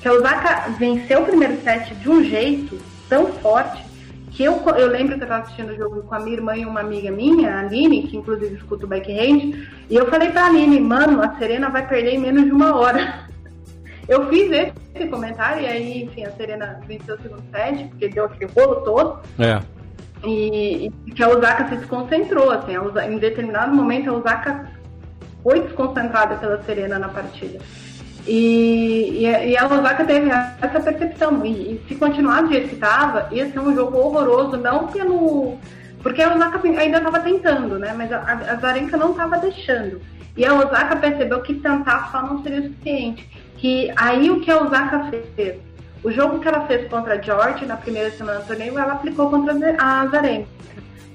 que 0.00 0.08
a 0.08 0.12
Osaka 0.12 0.70
venceu 0.78 1.22
o 1.22 1.26
primeiro 1.26 1.60
set 1.62 1.94
de 1.94 2.08
um 2.08 2.24
jeito 2.24 2.78
tão 3.08 3.26
forte 3.26 3.84
que 4.30 4.44
eu, 4.44 4.54
eu 4.76 4.86
lembro 4.86 5.16
que 5.16 5.22
eu 5.22 5.24
estava 5.24 5.42
assistindo 5.42 5.72
o 5.72 5.76
jogo 5.76 6.02
com 6.02 6.14
a 6.14 6.20
minha 6.20 6.36
irmã 6.36 6.56
e 6.56 6.64
uma 6.64 6.80
amiga 6.80 7.10
minha, 7.10 7.54
a 7.54 7.60
Aline, 7.60 8.04
que 8.04 8.16
inclusive 8.16 8.54
escuta 8.54 8.86
o 8.86 8.88
backhand, 8.88 9.66
e 9.90 9.94
eu 9.94 10.06
falei 10.08 10.30
pra 10.30 10.46
Aline, 10.46 10.80
mano, 10.80 11.22
a 11.22 11.36
Serena 11.36 11.68
vai 11.68 11.86
perder 11.86 12.14
em 12.14 12.18
menos 12.18 12.44
de 12.44 12.52
uma 12.52 12.74
hora. 12.74 13.28
Eu 14.08 14.28
fiz 14.28 14.50
esse 14.50 15.06
comentário 15.08 15.62
e 15.62 15.66
aí, 15.66 16.02
enfim, 16.02 16.24
a 16.24 16.32
Serena 16.32 16.80
venceu 16.84 17.14
o 17.14 17.22
segundo 17.22 17.44
set, 17.52 17.84
porque 17.90 18.08
deu 18.08 18.24
aquele 18.24 18.50
rolo 18.50 18.80
todo. 18.80 19.20
É. 19.38 19.60
E, 20.24 20.90
e, 21.06 21.12
que 21.12 21.22
a 21.22 21.28
Osaka 21.28 21.68
se 21.68 21.76
desconcentrou, 21.76 22.50
assim, 22.50 22.72
em 23.08 23.18
determinado 23.18 23.72
momento 23.72 24.10
a 24.10 24.14
Osaka 24.14 24.68
foi 25.44 25.60
desconcentrada 25.60 26.34
pela 26.36 26.60
Serena 26.64 26.98
na 26.98 27.08
partida. 27.08 27.60
E, 28.30 29.26
e, 29.26 29.50
e 29.50 29.58
a 29.58 29.66
Osaka 29.66 30.04
teve 30.04 30.30
essa 30.30 30.80
percepção. 30.80 31.44
E, 31.44 31.50
e 31.50 31.84
se 31.88 31.96
continuar 31.96 32.42
do 32.42 32.52
jeito 32.52 32.68
que 32.68 32.74
estava, 32.74 33.26
ia 33.32 33.50
ser 33.50 33.58
um 33.58 33.74
jogo 33.74 33.98
horroroso, 33.98 34.56
não 34.56 34.86
pelo. 34.86 35.58
Porque 36.00 36.22
a 36.22 36.32
Osaka 36.32 36.60
ainda 36.64 36.98
estava 36.98 37.18
tentando, 37.18 37.76
né? 37.76 37.92
Mas 37.92 38.12
a, 38.12 38.20
a 38.20 38.54
Zarenka 38.54 38.96
não 38.96 39.10
estava 39.10 39.36
deixando. 39.38 40.00
E 40.36 40.46
a 40.46 40.54
Osaka 40.54 40.94
percebeu 40.94 41.40
que 41.40 41.54
tentar 41.54 42.08
só 42.12 42.22
não 42.22 42.40
seria 42.44 42.60
o 42.60 42.62
suficiente. 42.62 43.28
Que 43.56 43.92
aí 43.96 44.30
o 44.30 44.40
que 44.40 44.50
a 44.52 44.62
Osaka 44.62 45.10
fez? 45.10 45.58
O 46.04 46.12
jogo 46.12 46.38
que 46.38 46.46
ela 46.46 46.68
fez 46.68 46.88
contra 46.88 47.14
a 47.14 47.20
George 47.20 47.66
na 47.66 47.76
primeira 47.76 48.12
semana 48.12 48.38
do 48.38 48.46
torneio, 48.46 48.78
ela 48.78 48.92
aplicou 48.92 49.28
contra 49.28 49.52
a 49.76 50.06
Zarenka. 50.06 50.48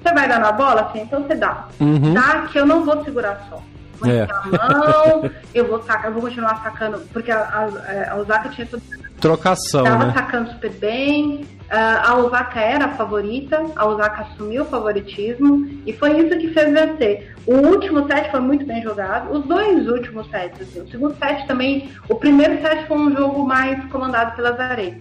Você 0.04 0.14
vai 0.14 0.28
dar 0.28 0.40
na 0.40 0.52
bola? 0.52 0.82
Assim, 0.82 1.00
então 1.00 1.24
você 1.24 1.34
dá. 1.34 1.70
Uhum. 1.80 2.14
Dá 2.14 2.42
que 2.52 2.60
eu 2.60 2.66
não 2.66 2.84
vou 2.84 3.06
segurar 3.06 3.48
só 3.50 3.64
vou 3.96 4.12
é. 4.12 4.28
a 4.60 4.74
mão, 4.74 5.32
eu 5.54 5.68
vou 5.68 5.82
sacar, 5.84 6.06
eu 6.06 6.14
vou 6.14 6.22
continuar 6.22 6.62
sacando, 6.62 7.00
porque 7.12 7.32
a, 7.32 7.40
a, 7.40 8.12
a 8.12 8.16
Osaka 8.18 8.50
tinha 8.50 8.68
tudo. 8.68 8.84
Trocação. 9.20 9.84
Tava 9.84 10.06
né? 10.06 10.14
sacando 10.14 10.52
super 10.52 10.72
bem. 10.72 11.46
Uh, 11.66 12.00
a 12.04 12.18
Osaka 12.18 12.60
era 12.60 12.86
a 12.86 12.90
favorita, 12.90 13.66
a 13.76 13.88
Osaka 13.88 14.22
assumiu 14.22 14.64
o 14.64 14.66
favoritismo 14.66 15.68
e 15.86 15.94
foi 15.94 16.20
isso 16.20 16.38
que 16.38 16.50
fez 16.50 16.72
vencer. 16.72 17.36
O 17.48 17.56
último 17.56 18.06
set 18.06 18.30
foi 18.30 18.40
muito 18.40 18.66
bem 18.66 18.84
jogado, 18.84 19.32
os 19.32 19.44
dois 19.46 19.88
últimos 19.88 20.30
sets. 20.30 20.62
Assim. 20.62 20.82
O 20.82 20.88
segundo 20.88 21.18
set 21.18 21.48
também, 21.48 21.90
o 22.08 22.16
primeiro 22.16 22.62
set 22.62 22.86
foi 22.88 22.98
um 22.98 23.16
jogo 23.16 23.48
mais 23.48 23.84
comandado 23.92 24.36
pela 24.36 24.52
Zarenka. 24.52 25.00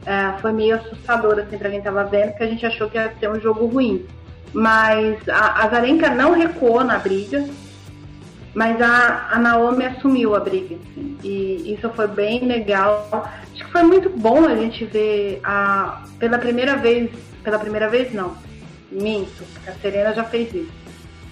Uh, 0.00 0.40
foi 0.40 0.52
meio 0.52 0.76
assustador 0.76 1.38
assim, 1.38 1.56
para 1.56 1.70
quem 1.70 1.80
tava 1.80 2.02
vendo, 2.04 2.30
porque 2.30 2.44
a 2.44 2.48
gente 2.48 2.66
achou 2.66 2.90
que 2.90 2.96
ia 2.96 3.12
ser 3.20 3.30
um 3.30 3.38
jogo 3.38 3.66
ruim. 3.66 4.04
Mas 4.52 5.16
a, 5.28 5.64
a 5.64 5.68
Zarenka 5.68 6.10
não 6.10 6.32
recuou 6.32 6.82
na 6.82 6.98
briga, 6.98 7.46
mas 8.54 8.80
a, 8.80 9.28
a 9.32 9.38
Naomi 9.38 9.84
assumiu 9.84 10.34
a 10.34 10.40
briga, 10.40 10.74
assim, 10.74 11.16
e 11.22 11.74
isso 11.74 11.88
foi 11.90 12.08
bem 12.08 12.44
legal. 12.46 13.08
Acho 13.12 13.64
que 13.64 13.72
foi 13.72 13.82
muito 13.82 14.10
bom 14.10 14.44
a 14.46 14.56
gente 14.56 14.84
ver 14.84 15.40
a, 15.44 16.02
pela 16.18 16.38
primeira 16.38 16.76
vez, 16.76 17.10
pela 17.44 17.58
primeira 17.58 17.88
vez 17.88 18.12
não, 18.12 18.34
minto, 18.90 19.44
a 19.66 19.72
Serena 19.72 20.12
já 20.12 20.24
fez 20.24 20.52
isso. 20.52 20.80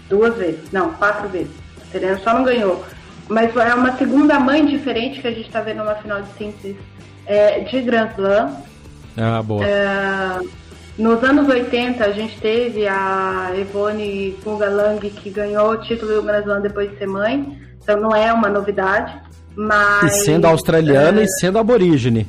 Duas 0.09 0.37
vezes, 0.37 0.71
não, 0.73 0.93
quatro 0.95 1.29
vezes. 1.29 1.53
A 1.83 1.93
Serena 1.93 2.19
só 2.19 2.33
não 2.33 2.45
ganhou. 2.45 2.85
Mas 3.29 3.55
é 3.55 3.75
uma 3.75 3.95
segunda 3.97 4.41
mãe 4.41 4.65
diferente 4.65 5.21
que 5.21 5.29
a 5.29 5.33
gente 5.33 5.47
está 5.47 5.61
vendo 5.61 5.79
numa 5.79 5.95
final 5.97 6.23
de 6.23 6.33
simples 6.33 6.77
é, 7.27 7.61
de 7.61 7.81
Grand 7.83 8.09
Slam. 8.17 8.57
Ah, 9.19 9.43
boa. 9.43 9.67
É, 9.67 10.41
nos 10.99 11.23
anos 11.23 11.49
80, 11.49 12.05
a 12.05 12.11
gente 12.11 12.39
teve 12.41 12.87
a 12.89 13.53
Ivone 13.57 14.37
Kungalang, 14.43 14.99
que 14.99 15.31
ganhou 15.31 15.71
o 15.71 15.77
título 15.79 16.17
do 16.17 16.23
Brasil 16.23 16.61
depois 16.61 16.91
de 16.91 16.99
ser 16.99 17.07
mãe. 17.07 17.59
Então 17.81 18.01
não 18.01 18.15
é 18.15 18.33
uma 18.33 18.49
novidade. 18.49 19.17
Mas, 19.55 20.13
e 20.13 20.25
sendo 20.25 20.47
australiana 20.47 21.21
é... 21.21 21.25
e 21.25 21.29
sendo 21.41 21.59
aborígene. 21.59 22.27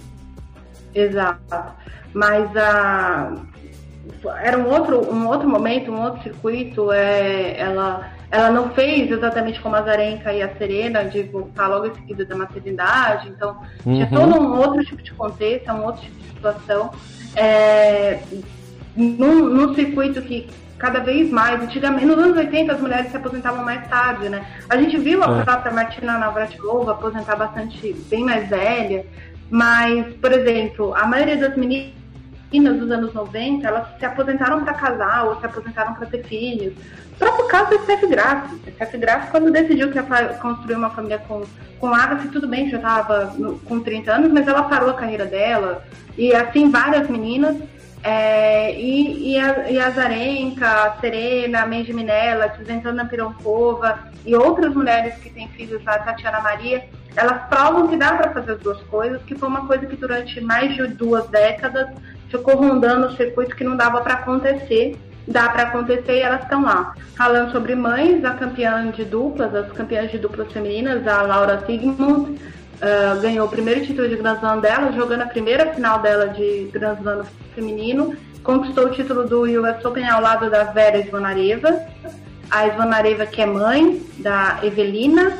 Exato. 0.94 1.74
Mas 2.14 2.56
a 2.56 3.34
era 4.42 4.58
um 4.58 4.68
outro, 4.70 5.14
um 5.14 5.28
outro 5.28 5.48
momento, 5.48 5.92
um 5.92 6.02
outro 6.02 6.24
circuito. 6.24 6.92
É, 6.92 7.60
ela, 7.60 8.12
ela 8.32 8.52
não 8.52 8.70
fez 8.72 9.10
exatamente 9.10 9.60
como 9.62 9.76
a 9.76 9.82
Zarenka 9.82 10.34
e 10.34 10.42
a 10.42 10.56
Serena, 10.56 11.04
de 11.04 11.24
voltar 11.24 11.68
logo 11.68 11.88
em 11.88 11.94
seguida 11.96 12.26
da 12.26 12.36
maternidade. 12.36 13.30
Então, 13.30 13.58
uhum. 13.86 13.94
tinha 13.94 14.08
todo 14.08 14.40
um 14.40 14.58
outro 14.58 14.84
tipo 14.84 15.02
de 15.02 15.14
contexto, 15.14 15.72
um 15.72 15.86
outro 15.86 16.02
tipo 16.02 16.20
de 16.20 16.28
situação. 16.30 16.92
É, 17.36 18.20
num, 19.00 19.46
num 19.46 19.74
circuito 19.74 20.22
que 20.22 20.48
cada 20.78 21.00
vez 21.00 21.30
mais, 21.30 21.62
antigamente, 21.62 22.06
nos 22.06 22.18
anos 22.18 22.38
80 22.38 22.74
as 22.74 22.80
mulheres 22.80 23.12
se 23.12 23.18
aposentavam 23.18 23.64
mais 23.64 23.88
tarde, 23.88 24.30
né? 24.30 24.46
A 24.70 24.78
gente 24.78 24.98
viu 24.98 25.24
a 25.24 25.40
é. 25.40 25.44
própria 25.44 25.74
Martina 25.74 26.18
Navratilova 26.18 26.92
aposentar 26.92 27.36
bastante, 27.36 27.94
bem 28.10 28.24
mais 28.24 28.48
velha, 28.50 29.06
mas, 29.50 30.14
por 30.16 30.32
exemplo, 30.32 30.94
a 30.96 31.06
maioria 31.06 31.38
das 31.38 31.56
meninas 31.58 31.94
dos 32.52 32.92
anos 32.92 33.14
90, 33.14 33.68
elas 33.68 33.88
se 34.00 34.06
aposentaram 34.06 34.64
para 34.64 34.74
casar 34.74 35.26
ou 35.26 35.40
se 35.40 35.46
aposentaram 35.46 35.94
para 35.94 36.06
ter 36.08 36.24
filhos. 36.24 36.74
O 37.14 37.20
próprio 37.20 37.48
caso 37.48 37.72
da 37.72 37.80
Steph 37.84 38.10
Graf. 38.10 38.54
Steph 38.76 38.96
Graf, 38.96 39.32
quando 39.32 39.52
decidiu 39.52 39.92
que 39.92 39.98
ia 39.98 40.04
construir 40.42 40.76
uma 40.76 40.90
família 40.90 41.20
com, 41.28 41.44
com 41.80 41.94
Agassi, 41.94 42.30
tudo 42.30 42.48
bem, 42.48 42.70
já 42.70 42.78
estava 42.78 43.36
com 43.66 43.82
30 43.82 44.14
anos, 44.14 44.32
mas 44.32 44.48
ela 44.48 44.64
parou 44.64 44.92
a 44.92 44.94
carreira 44.94 45.26
dela. 45.26 45.84
E 46.18 46.34
assim, 46.34 46.70
várias 46.70 47.10
meninas. 47.10 47.58
É, 48.02 48.74
e, 48.80 49.34
e, 49.34 49.40
a, 49.40 49.70
e 49.70 49.78
a 49.78 49.90
Zarenka, 49.90 50.66
a 50.66 50.98
Serena, 51.02 51.64
a 51.64 51.66
Menji 51.66 51.92
Minella, 51.92 52.46
a 52.46 52.64
Zentana 52.64 53.06
Pironkova 53.06 54.00
e 54.26 54.36
outras 54.36 54.74
mulheres 54.74 55.16
que 55.16 55.30
têm 55.30 55.50
filhos, 55.50 55.86
a 55.86 56.00
Tatiana 56.00 56.40
Maria, 56.40 56.88
elas 57.16 57.48
provam 57.50 57.88
que 57.88 57.98
dá 57.98 58.16
para 58.16 58.32
fazer 58.32 58.54
as 58.54 58.60
duas 58.60 58.82
coisas, 58.84 59.22
que 59.24 59.36
foi 59.36 59.50
uma 59.50 59.68
coisa 59.68 59.86
que 59.86 59.96
durante 59.96 60.40
mais 60.40 60.74
de 60.76 60.88
duas 60.88 61.28
décadas 61.28 61.90
ficou 62.30 62.56
rondando 62.56 63.08
o 63.08 63.16
circuito 63.18 63.56
que 63.56 63.64
não 63.64 63.76
dava 63.76 64.02
para 64.02 64.14
acontecer. 64.14 64.98
Dá 65.28 65.50
para 65.50 65.64
acontecer 65.64 66.14
e 66.14 66.22
elas 66.22 66.42
estão 66.42 66.64
lá. 66.64 66.96
Falando 67.16 67.52
sobre 67.52 67.76
mães, 67.76 68.24
a 68.26 68.34
campeã 68.34 68.90
de 68.90 69.06
duplas, 69.06 69.54
as 69.54 69.72
campeãs 69.74 70.10
de 70.10 70.18
duplas 70.18 70.52
femininas, 70.52 71.06
a 71.08 71.22
Laura 71.22 71.64
Sigmund, 71.68 72.40
uh, 72.80 73.20
ganhou 73.22 73.48
o 73.48 73.50
primeiro 73.50 73.86
título 73.86 74.08
de 74.08 74.16
Grand 74.16 74.38
Slam 74.38 74.60
dela, 74.60 74.92
jogando 74.92 75.22
a 75.22 75.28
primeira 75.28 75.74
final 75.74 76.00
dela 76.00 76.28
de 76.28 76.70
Grand 76.74 76.98
Slam 76.98 77.26
feminino, 77.54 78.16
conquistou 78.44 78.86
o 78.86 78.92
título 78.92 79.28
do 79.28 79.42
US 79.42 79.84
Open 79.84 80.08
ao 80.08 80.22
lado 80.22 80.50
da 80.50 80.64
Vera 80.64 81.02
Svonareva, 81.04 81.88
a 82.50 82.68
Svonareva 82.68 83.26
que 83.26 83.42
é 83.42 83.46
mãe 83.46 84.02
da 84.18 84.60
Evelina, 84.64 85.38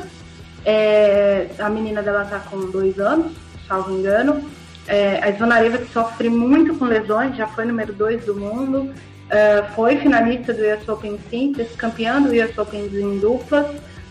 é, 0.64 1.48
a 1.58 1.68
menina 1.68 2.02
dela 2.02 2.22
está 2.22 2.38
com 2.38 2.70
dois 2.70 2.98
anos, 2.98 3.32
salvo 3.66 3.92
engano, 3.92 4.44
é, 4.86 5.18
a 5.22 5.32
Svonareva 5.32 5.78
que 5.78 5.92
sofre 5.92 6.28
muito 6.28 6.74
com 6.74 6.84
lesões, 6.84 7.36
já 7.36 7.46
foi 7.46 7.64
número 7.64 7.92
dois 7.92 8.24
do 8.24 8.34
mundo, 8.34 8.92
é, 9.30 9.62
foi 9.74 9.96
finalista 9.96 10.52
do 10.52 10.60
US 10.60 10.88
Open 10.88 11.18
Simples, 11.30 11.74
campeã 11.76 12.20
do 12.20 12.30
US 12.30 12.56
Open 12.58 12.86
em 12.92 13.18
duplas, 13.18 13.66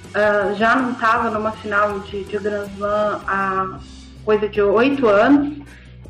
uh, 0.10 0.55
já 0.55 0.76
não 0.76 0.91
estava 0.91 1.30
numa 1.30 1.51
final 1.51 1.99
de, 1.99 2.24
de 2.24 2.38
Grand 2.38 2.68
Slam 2.76 3.22
há 3.28 3.80
coisa 4.26 4.47
de 4.47 4.62
oito 4.62 5.07
anos. 5.07 5.57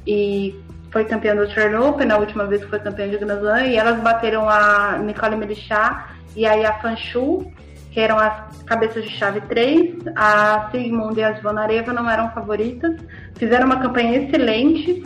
E 0.06 0.56
foi 0.92 1.06
campeã 1.06 1.36
do 1.36 1.42
Australian 1.44 1.82
Open, 1.82 2.08
na 2.08 2.18
última 2.18 2.46
vez 2.46 2.64
que 2.64 2.70
foi 2.70 2.80
campeã 2.80 3.08
de 3.10 3.18
Grand 3.18 3.38
Slam, 3.38 3.66
e 3.68 3.76
elas 3.76 4.00
bateram 4.02 4.50
a 4.50 4.98
Nicole 4.98 5.36
Melichá 5.36 6.10
e 6.36 6.46
a 6.46 6.54
Yafan 6.54 6.96
Shu, 6.96 7.52
que 7.92 8.00
eram 8.00 8.18
as 8.18 8.64
cabeças 8.66 9.04
de 9.04 9.10
chave 9.10 9.42
3, 9.42 9.96
a 10.16 10.70
Sigmund 10.72 11.20
e 11.20 11.24
a 11.24 11.34
Zvonareva 11.34 11.94
não 11.94 12.10
eram 12.10 12.32
favoritas, 12.32 12.96
fizeram 13.36 13.66
uma 13.66 13.80
campanha 13.80 14.20
excelente, 14.20 15.04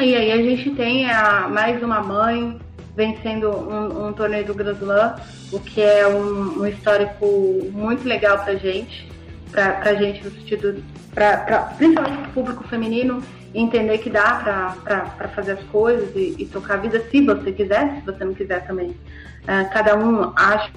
e 0.00 0.14
aí 0.14 0.32
a 0.32 0.36
gente 0.36 0.70
tem 0.70 1.10
a, 1.10 1.48
mais 1.48 1.82
uma 1.82 2.00
mãe 2.00 2.58
vencendo 2.98 3.48
um, 3.48 4.08
um 4.08 4.12
torneio 4.12 4.44
do 4.44 4.52
Grand 4.52 4.74
Slam, 4.74 5.14
o 5.52 5.60
que 5.60 5.80
é 5.80 6.04
um, 6.08 6.62
um 6.62 6.66
histórico 6.66 7.24
muito 7.72 8.06
legal 8.06 8.40
pra 8.40 8.56
gente, 8.56 9.08
pra, 9.52 9.94
gente 9.94 10.24
no 10.24 10.32
sentido, 10.32 10.82
pra, 11.14 11.36
pra, 11.36 11.58
principalmente 11.78 12.22
pro 12.22 12.32
público 12.32 12.66
feminino, 12.66 13.22
entender 13.54 13.98
que 13.98 14.10
dá 14.10 14.74
para 14.82 15.28
fazer 15.28 15.52
as 15.52 15.62
coisas 15.66 16.10
e, 16.16 16.34
e, 16.40 16.46
tocar 16.46 16.74
a 16.74 16.78
vida 16.78 17.00
se 17.08 17.24
você 17.24 17.52
quiser, 17.52 18.00
se 18.00 18.00
você 18.04 18.24
não 18.24 18.34
quiser 18.34 18.66
também. 18.66 18.88
Uh, 18.90 19.70
cada 19.72 19.96
um 19.96 20.32
acha 20.34 20.72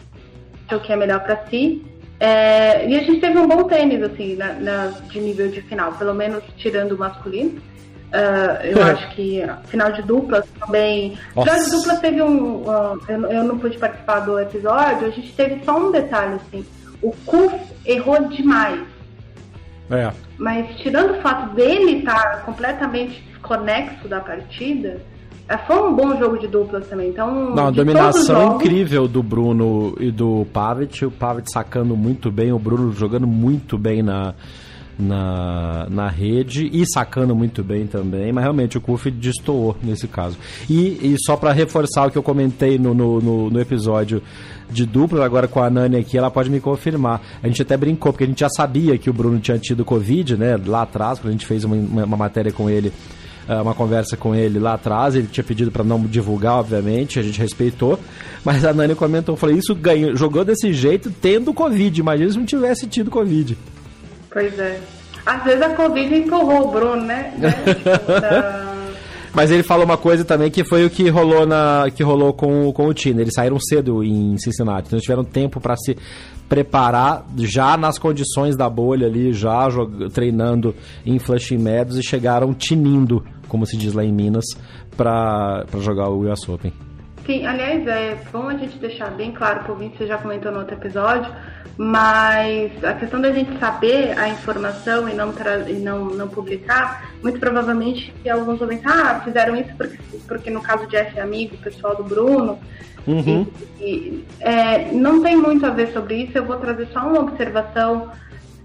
o 0.72 0.80
que 0.80 0.94
é 0.94 0.96
melhor 0.96 1.22
para 1.22 1.44
si. 1.48 1.84
É, 2.20 2.88
e 2.88 2.96
a 2.96 3.00
gente 3.02 3.20
teve 3.20 3.36
um 3.40 3.48
bom 3.48 3.64
tênis, 3.64 4.02
assim, 4.04 4.36
na, 4.36 4.54
na, 4.54 4.88
de 5.10 5.20
nível 5.20 5.50
de 5.50 5.60
final, 5.64 5.92
pelo 5.94 6.14
menos 6.14 6.44
tirando 6.56 6.92
o 6.92 7.00
masculino. 7.00 7.60
Uh, 8.12 8.66
eu 8.66 8.84
acho 8.84 9.16
que 9.16 9.42
final 9.68 9.92
de 9.94 10.02
duplas 10.02 10.46
também. 10.60 11.18
Nossa. 11.34 11.50
Final 11.50 11.66
de 11.66 11.72
duplas 11.72 12.00
teve 12.00 12.22
um. 12.22 12.56
Uh, 12.64 13.00
eu, 13.08 13.26
eu, 13.32 13.44
não 13.46 13.58
pude 13.58 13.78
participar 13.78 14.20
do 14.20 14.38
episódio, 14.38 15.08
a 15.08 15.12
gente 15.12 15.32
teve 15.34 15.64
só 15.64 15.78
um 15.78 15.92
detalhe, 15.92 16.36
assim. 16.36 16.66
O 17.02 17.12
Kuf 17.26 17.56
errou 17.86 18.28
demais. 18.28 18.82
É. 19.90 20.12
Mas 20.38 20.76
tirando 20.78 21.18
o 21.18 21.22
fato 21.22 21.56
dele 21.56 22.00
estar 22.00 22.16
tá 22.16 22.38
completamente 22.40 23.22
desconexo 23.30 24.08
da 24.08 24.20
partida, 24.20 25.02
é, 25.48 25.58
foi 25.58 25.82
um 25.82 25.94
bom 25.94 26.18
jogo 26.18 26.38
de 26.38 26.48
duplas 26.48 26.88
também. 26.88 27.10
Então, 27.10 27.54
Não, 27.54 27.68
a 27.68 27.72
dominação 27.72 28.42
jogos... 28.42 28.62
incrível 28.64 29.08
do 29.08 29.24
Bruno 29.24 29.96
e 30.00 30.12
do 30.12 30.46
Pavic. 30.54 31.06
O 31.06 31.12
Pavic 31.12 31.52
sacando 31.52 31.96
muito 31.96 32.32
bem, 32.32 32.52
o 32.52 32.60
Bruno 32.60 32.94
jogando 32.94 33.28
muito 33.28 33.78
bem 33.78 34.02
na 34.02 34.34
na, 34.98 35.88
na 35.90 36.08
rede 36.08 36.70
e 36.72 36.86
sacando 36.86 37.36
muito 37.36 37.64
bem 37.64 37.88
também, 37.88 38.32
mas 38.32 38.44
realmente 38.44 38.78
o 38.78 38.82
Kuf 38.82 39.10
destoou 39.10 39.76
nesse 39.84 40.08
caso. 40.08 40.38
E, 40.70 41.14
e 41.14 41.16
só 41.26 41.36
para 41.36 41.52
reforçar 41.52 42.08
o 42.08 42.12
que 42.12 42.18
eu 42.18 42.24
comentei 42.24 42.78
no, 42.78 42.94
no, 42.94 43.22
no, 43.22 43.50
no 43.50 43.60
episódio 43.60 44.22
de 44.70 44.86
dupla, 44.86 45.26
agora 45.26 45.48
com 45.48 45.62
a 45.62 45.70
Nani 45.70 45.98
aqui, 45.98 46.18
ela 46.18 46.32
pode 46.32 46.50
me 46.50 46.60
confirmar. 46.60 47.22
A 47.44 47.48
gente 47.48 47.62
até 47.62 47.76
brincou, 47.76 48.14
porque 48.14 48.24
a 48.24 48.28
gente 48.28 48.40
já 48.40 48.50
sabia 48.50 48.98
que 48.98 49.10
o 49.10 49.14
Bruno 49.14 49.40
tinha 49.40 49.58
tido 49.58 49.84
Covid, 49.84 50.38
né, 50.38 50.58
lá 50.66 50.84
atrás, 50.84 51.20
quando 51.20 51.30
a 51.30 51.32
gente 51.32 51.46
fez 51.46 51.64
uma, 51.64 51.76
uma 51.76 52.18
matéria 52.18 52.52
com 52.52 52.70
ele 52.70 52.94
uh, 53.48 53.62
uma 53.62 53.74
conversa 53.74 54.16
com 54.16 54.34
ele 54.34 54.60
lá 54.60 54.74
atrás, 54.74 55.16
ele 55.16 55.28
tinha 55.28 55.44
pedido 55.44 55.72
para 55.72 55.84
não 55.84 56.00
divulgar, 56.02 56.60
obviamente, 56.60 57.20
a 57.20 57.24
gente 57.24 57.40
respeitou, 57.40 58.00
mas 58.44 58.64
a 58.64 58.74
Nani 58.74 58.96
comentou, 58.96 59.36
falei, 59.36 59.58
isso 59.58 59.76
ganhou, 59.76 60.16
jogou 60.16 60.46
desse 60.46 60.74
jeito 60.74 61.12
tendo 61.22 61.54
Covid, 61.54 62.00
imagina 62.00 62.32
se 62.32 62.38
não 62.38 62.46
tivesse 62.46 62.88
tido 62.88 63.12
Covid. 63.12 63.58
Pois 64.32 64.58
é. 64.58 64.80
Às 65.26 65.44
vezes 65.44 65.62
a 65.62 65.76
Covid 65.76 66.16
empurrou 66.16 66.70
o 66.70 66.72
Bruno, 66.72 67.04
né? 67.04 67.34
Mas 69.34 69.50
ele 69.50 69.64
falou 69.64 69.86
uma 69.86 69.98
coisa 69.98 70.26
também 70.26 70.52
que 70.52 70.64
foi 70.64 70.86
o 70.86 70.90
que 70.90 71.08
rolou 71.10 71.46
na 71.46 71.86
que 71.96 72.04
rolou 72.04 72.34
com, 72.34 72.72
com 72.74 72.88
o 72.88 72.94
Tina. 72.94 73.22
Eles 73.22 73.34
saíram 73.34 73.58
cedo 73.60 74.04
em 74.04 74.38
Cincinnati, 74.38 74.88
então 74.88 74.98
eles 74.98 75.04
tiveram 75.04 75.24
tempo 75.24 75.60
para 75.62 75.76
se 75.78 75.98
preparar 76.50 77.26
já 77.38 77.78
nas 77.78 77.98
condições 77.98 78.58
da 78.58 78.70
bolha 78.70 79.08
ali, 79.08 79.32
já 79.32 79.68
treinando 80.14 80.76
em 81.06 81.18
Flushing 81.18 81.58
Meadows 81.58 81.98
e 81.98 82.04
chegaram 82.04 82.54
tinindo, 82.54 83.24
como 83.48 83.66
se 83.66 83.78
diz 83.78 83.94
lá 83.94 84.04
em 84.04 84.12
Minas, 84.12 84.46
para 84.98 85.66
jogar 85.80 86.10
o 86.10 86.30
US 86.30 86.48
Open. 86.50 86.74
Sim, 87.26 87.46
aliás, 87.46 87.86
é 87.88 88.18
bom 88.32 88.50
a 88.50 88.56
gente 88.56 88.78
deixar 88.80 89.12
bem 89.12 89.32
claro 89.32 89.64
que 89.64 89.72
o 89.72 89.76
Vinci 89.76 90.08
já 90.08 90.18
comentou 90.18 90.52
no 90.52 90.60
outro 90.60 90.76
episódio, 90.76 91.32
mas 91.78 92.84
a 92.84 92.94
questão 92.94 93.22
da 93.22 93.32
gente 93.32 93.58
saber 93.60 94.18
a 94.18 94.28
informação 94.28 95.08
e 95.08 95.14
não, 95.14 95.34
e 95.68 95.74
não, 95.74 96.06
não 96.06 96.28
publicar, 96.28 97.12
muito 97.22 97.40
provavelmente 97.40 98.12
alguns 98.28 98.60
vão 98.60 98.68
pensar, 98.68 99.16
ah, 99.18 99.22
fizeram 99.22 99.56
isso 99.56 99.70
porque, 99.78 99.98
porque 100.28 100.50
no 100.50 100.62
caso 100.62 100.88
de 100.88 100.96
F 100.96 101.20
amigo, 101.20 101.56
o 101.56 101.60
pessoal 101.60 101.96
do 101.96 102.04
Bruno, 102.04 102.60
uhum. 103.08 103.46
e, 103.80 103.84
e, 103.84 104.26
é, 104.40 104.92
não 104.92 105.22
tem 105.22 105.36
muito 105.36 105.66
a 105.66 105.70
ver 105.70 105.94
sobre 105.94 106.24
isso, 106.24 106.38
eu 106.38 106.46
vou 106.46 106.58
trazer 106.58 106.88
só 106.88 107.02
uma 107.02 107.20
observação. 107.20 108.12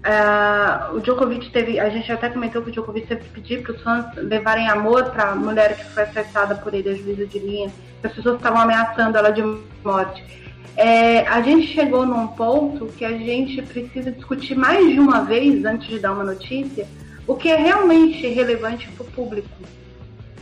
Uh, 0.07 0.95
o 0.95 1.01
Djokovic 1.01 1.49
teve, 1.51 1.81
a 1.81 1.89
gente 1.89 2.09
até 2.09 2.29
comentou 2.29 2.61
que 2.61 2.69
o 2.69 2.71
Djokovic 2.71 3.07
teve 3.07 3.23
que 3.23 3.29
pedir 3.29 3.61
para 3.61 3.73
os 3.73 3.81
fãs 3.81 4.05
levarem 4.15 4.69
amor 4.69 5.09
para 5.09 5.31
a 5.31 5.35
mulher 5.35 5.75
que 5.75 5.83
foi 5.83 6.03
afetada 6.03 6.55
por 6.55 6.73
ele, 6.73 6.89
a 6.89 6.95
juíza 6.95 7.25
de 7.25 7.39
linha, 7.39 7.69
as 8.01 8.13
pessoas 8.13 8.37
estavam 8.37 8.61
ameaçando 8.61 9.17
ela 9.17 9.31
de 9.31 9.43
morte. 9.83 10.23
É, 10.77 11.27
a 11.27 11.41
gente 11.41 11.67
chegou 11.67 12.05
num 12.05 12.27
ponto 12.27 12.85
que 12.85 13.03
a 13.03 13.17
gente 13.17 13.61
precisa 13.63 14.09
discutir 14.11 14.55
mais 14.55 14.87
de 14.87 14.99
uma 14.99 15.25
vez 15.25 15.65
antes 15.65 15.87
de 15.89 15.99
dar 15.99 16.13
uma 16.13 16.23
notícia 16.23 16.87
o 17.27 17.35
que 17.35 17.49
é 17.49 17.57
realmente 17.57 18.25
relevante 18.27 18.87
para 18.91 19.03
o 19.05 19.11
público, 19.11 19.49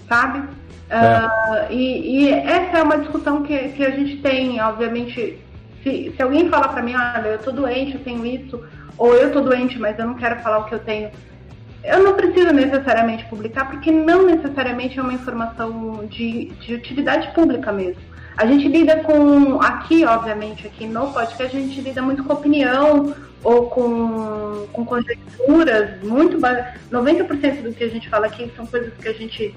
sabe? 0.08 0.48
É. 0.88 0.98
Uh, 0.98 1.74
e, 1.74 2.26
e, 2.26 2.30
essa 2.30 2.78
é 2.78 2.84
uma 2.84 3.00
discussão 3.00 3.42
que, 3.42 3.58
que 3.70 3.84
a 3.84 3.90
gente 3.90 4.18
tem, 4.18 4.62
obviamente. 4.62 5.40
Se, 5.82 6.14
se 6.16 6.22
alguém 6.22 6.50
falar 6.50 6.70
para 6.70 6.82
mim, 6.82 6.94
olha, 6.96 7.28
eu 7.28 7.40
tô 7.40 7.52
doente, 7.52 7.96
eu 7.96 8.04
tenho 8.04 8.26
isso, 8.26 8.64
ou 8.98 9.14
eu 9.14 9.32
tô 9.32 9.42
doente, 9.42 9.78
mas 9.78 9.98
eu 10.00 10.08
não 10.08 10.16
quero 10.16 10.40
falar 10.42 10.60
o 10.60 10.66
que 10.66 10.76
eu 10.76 10.80
tenho, 10.80 11.12
eu 11.84 12.04
não 12.04 12.14
preciso 12.14 12.52
necessariamente 12.52 13.26
publicar, 13.26 13.66
porque 13.70 13.92
não 13.92 14.26
necessariamente 14.26 14.98
é 14.98 15.02
uma 15.02 15.14
informação 15.14 16.06
de, 16.10 16.46
de 16.62 16.74
utilidade 16.74 17.32
pública 17.34 17.72
mesmo. 17.72 18.02
A 18.38 18.46
gente 18.46 18.68
lida 18.68 18.98
com, 18.98 19.62
aqui, 19.62 20.04
obviamente, 20.04 20.68
aqui 20.68 20.86
no 20.86 21.14
podcast, 21.14 21.56
a 21.56 21.60
gente 21.60 21.80
lida 21.80 22.02
muito 22.02 22.24
com 22.24 22.34
opinião 22.34 23.16
ou 23.44 23.70
com, 23.70 24.66
com 24.74 24.84
conjecturas, 24.84 26.02
muito 26.04 26.38
90% 26.38 27.62
do 27.62 27.74
que 27.74 27.84
a 27.84 27.90
gente 27.90 28.10
fala 28.10 28.26
aqui 28.26 28.52
são 28.56 28.66
coisas 28.66 28.92
que 28.96 29.08
a 29.08 29.14
gente 29.14 29.56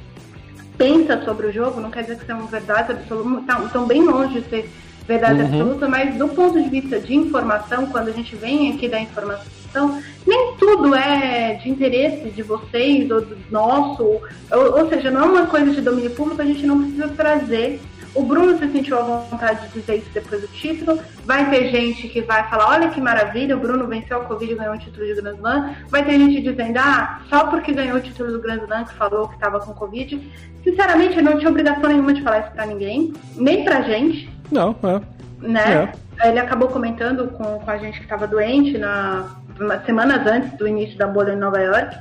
pensa 0.76 1.24
sobre 1.24 1.48
o 1.48 1.52
jogo, 1.52 1.80
não 1.80 1.90
quer 1.90 2.02
dizer 2.02 2.18
que 2.18 2.26
são 2.26 2.46
verdades 2.46 2.90
absolutas, 2.90 3.64
estão 3.64 3.86
bem 3.86 4.04
longe 4.04 4.40
de 4.40 4.48
ser 4.48 4.70
verdade 5.08 5.40
uhum. 5.40 5.46
absoluta, 5.46 5.88
mas 5.88 6.14
do 6.16 6.28
ponto 6.28 6.62
de 6.62 6.68
vista 6.68 7.00
de 7.00 7.16
informação, 7.16 7.86
quando 7.86 8.08
a 8.08 8.12
gente 8.12 8.36
vem 8.36 8.74
aqui 8.74 8.86
da 8.86 9.00
informação, 9.00 10.02
nem 10.26 10.54
tudo 10.58 10.94
é 10.94 11.54
de 11.54 11.70
interesse 11.70 12.28
de 12.28 12.42
vocês 12.42 13.10
ou 13.10 13.22
do 13.22 13.36
nosso, 13.50 14.02
ou, 14.02 14.78
ou 14.78 14.88
seja, 14.90 15.10
não 15.10 15.22
é 15.22 15.24
uma 15.24 15.46
coisa 15.46 15.70
de 15.70 15.80
domínio 15.80 16.10
público, 16.10 16.42
a 16.42 16.44
gente 16.44 16.66
não 16.66 16.82
precisa 16.82 17.08
trazer 17.08 17.80
o 18.14 18.22
Bruno 18.22 18.58
se 18.58 18.70
sentiu 18.70 18.98
à 18.98 19.02
vontade 19.02 19.66
de 19.68 19.80
dizer 19.80 19.96
isso 19.96 20.10
depois 20.12 20.40
do 20.40 20.48
título. 20.48 20.98
Vai 21.24 21.48
ter 21.50 21.70
gente 21.70 22.08
que 22.08 22.20
vai 22.22 22.48
falar: 22.48 22.70
olha 22.70 22.88
que 22.90 23.00
maravilha, 23.00 23.56
o 23.56 23.60
Bruno 23.60 23.86
venceu 23.86 24.20
a 24.20 24.24
Covid 24.24 24.52
e 24.52 24.56
ganhou 24.56 24.74
o 24.74 24.78
título 24.78 25.06
de 25.06 25.14
Grand 25.20 25.36
Slam. 25.36 25.74
Vai 25.88 26.04
ter 26.04 26.18
gente 26.18 26.40
dizendo: 26.40 26.78
ah, 26.78 27.20
só 27.28 27.46
porque 27.46 27.72
ganhou 27.72 27.96
o 27.96 28.00
título 28.00 28.32
do 28.32 28.40
Grand 28.40 28.62
Slam 28.62 28.84
que 28.84 28.94
falou 28.94 29.28
que 29.28 29.34
estava 29.34 29.60
com 29.60 29.72
Covid. 29.72 30.20
Sinceramente, 30.64 31.16
eu 31.16 31.24
não 31.24 31.38
tinha 31.38 31.50
obrigação 31.50 31.88
nenhuma 31.88 32.12
de 32.12 32.22
falar 32.22 32.40
isso 32.40 32.50
pra 32.50 32.66
ninguém, 32.66 33.12
nem 33.36 33.64
pra 33.64 33.82
gente. 33.82 34.30
Não, 34.50 34.74
é. 34.82 35.00
Né? 35.46 35.92
É. 36.20 36.28
Ele 36.28 36.40
acabou 36.40 36.68
comentando 36.68 37.28
com, 37.28 37.60
com 37.60 37.70
a 37.70 37.78
gente 37.78 37.98
que 37.98 38.04
estava 38.04 38.26
doente 38.26 38.76
na 38.76 39.36
semanas 39.84 40.24
antes 40.26 40.56
do 40.56 40.68
início 40.68 40.96
da 40.96 41.06
bolha 41.06 41.32
em 41.32 41.36
Nova 41.36 41.58
York 41.58 41.96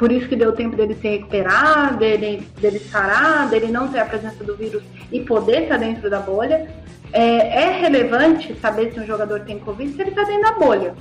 por 0.00 0.10
isso 0.10 0.26
que 0.26 0.34
deu 0.34 0.52
tempo 0.52 0.74
dele 0.74 0.94
se 0.94 1.06
recuperar, 1.06 1.94
dele, 1.98 2.48
dele 2.58 2.78
sarar, 2.78 3.50
dele 3.50 3.70
não 3.70 3.86
ter 3.86 3.98
a 3.98 4.06
presença 4.06 4.42
do 4.42 4.56
vírus 4.56 4.82
e 5.12 5.20
poder 5.20 5.64
estar 5.64 5.76
dentro 5.76 6.08
da 6.08 6.20
bolha. 6.20 6.70
É, 7.12 7.64
é 7.64 7.80
relevante 7.82 8.54
saber 8.62 8.94
se 8.94 8.98
um 8.98 9.04
jogador 9.04 9.40
tem 9.40 9.58
Covid 9.58 9.92
se 9.92 10.00
ele 10.00 10.08
está 10.08 10.24
dentro 10.24 10.40
da 10.40 10.52
bolha. 10.52 10.94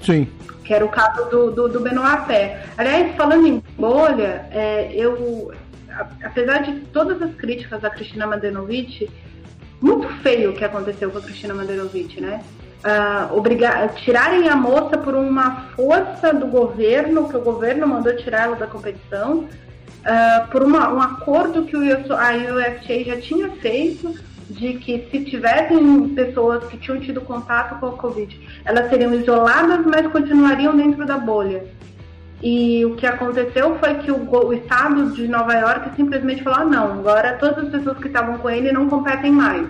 Sim. 0.00 0.26
Que 0.64 0.72
era 0.72 0.82
o 0.82 0.88
caso 0.88 1.28
do, 1.28 1.50
do, 1.50 1.68
do 1.68 1.80
Benoit 1.80 2.24
Pé. 2.26 2.64
Aliás, 2.78 3.14
falando 3.16 3.46
em 3.46 3.62
bolha, 3.76 4.46
é, 4.50 4.90
eu, 4.94 5.52
apesar 6.24 6.62
de 6.62 6.80
todas 6.86 7.20
as 7.20 7.34
críticas 7.34 7.84
a 7.84 7.90
Cristina 7.90 8.26
Madenovic, 8.26 9.10
muito 9.78 10.08
feio 10.22 10.52
o 10.52 10.54
que 10.54 10.64
aconteceu 10.64 11.10
com 11.10 11.18
a 11.18 11.22
Cristina 11.22 11.52
Madenovic, 11.52 12.18
né? 12.18 12.42
Uh, 12.84 13.36
obrigar, 13.36 13.94
tirarem 13.94 14.48
a 14.48 14.56
moça 14.56 14.98
por 14.98 15.14
uma 15.14 15.68
força 15.74 16.32
do 16.32 16.46
governo, 16.46 17.28
que 17.28 17.36
o 17.36 17.40
governo 17.40 17.86
mandou 17.86 18.14
tirar 18.16 18.44
ela 18.44 18.56
da 18.56 18.66
competição, 18.66 19.40
uh, 19.40 20.48
por 20.50 20.62
uma, 20.62 20.92
um 20.92 21.00
acordo 21.00 21.64
que 21.64 21.76
o, 21.76 21.80
a 21.80 22.32
UFA 22.32 23.04
já 23.04 23.20
tinha 23.20 23.50
feito 23.50 24.14
de 24.50 24.74
que 24.74 25.08
se 25.10 25.24
tivessem 25.24 26.08
pessoas 26.10 26.64
que 26.64 26.76
tinham 26.76 27.00
tido 27.00 27.20
contato 27.20 27.78
com 27.80 27.86
a 27.86 27.92
Covid, 27.92 28.38
elas 28.64 28.90
seriam 28.90 29.14
isoladas, 29.14 29.84
mas 29.86 30.06
continuariam 30.08 30.76
dentro 30.76 31.06
da 31.06 31.16
bolha. 31.16 31.64
E 32.42 32.84
o 32.84 32.96
que 32.96 33.06
aconteceu 33.06 33.78
foi 33.78 33.94
que 33.94 34.10
o, 34.10 34.28
o 34.28 34.52
estado 34.52 35.12
de 35.12 35.28
Nova 35.28 35.54
York 35.54 35.90
simplesmente 35.94 36.42
falou: 36.42 36.58
ah, 36.58 36.64
não, 36.64 36.92
agora 36.92 37.36
todas 37.38 37.64
as 37.64 37.70
pessoas 37.70 37.98
que 37.98 38.08
estavam 38.08 38.38
com 38.38 38.50
ele 38.50 38.72
não 38.72 38.88
competem 38.88 39.30
mais. 39.30 39.66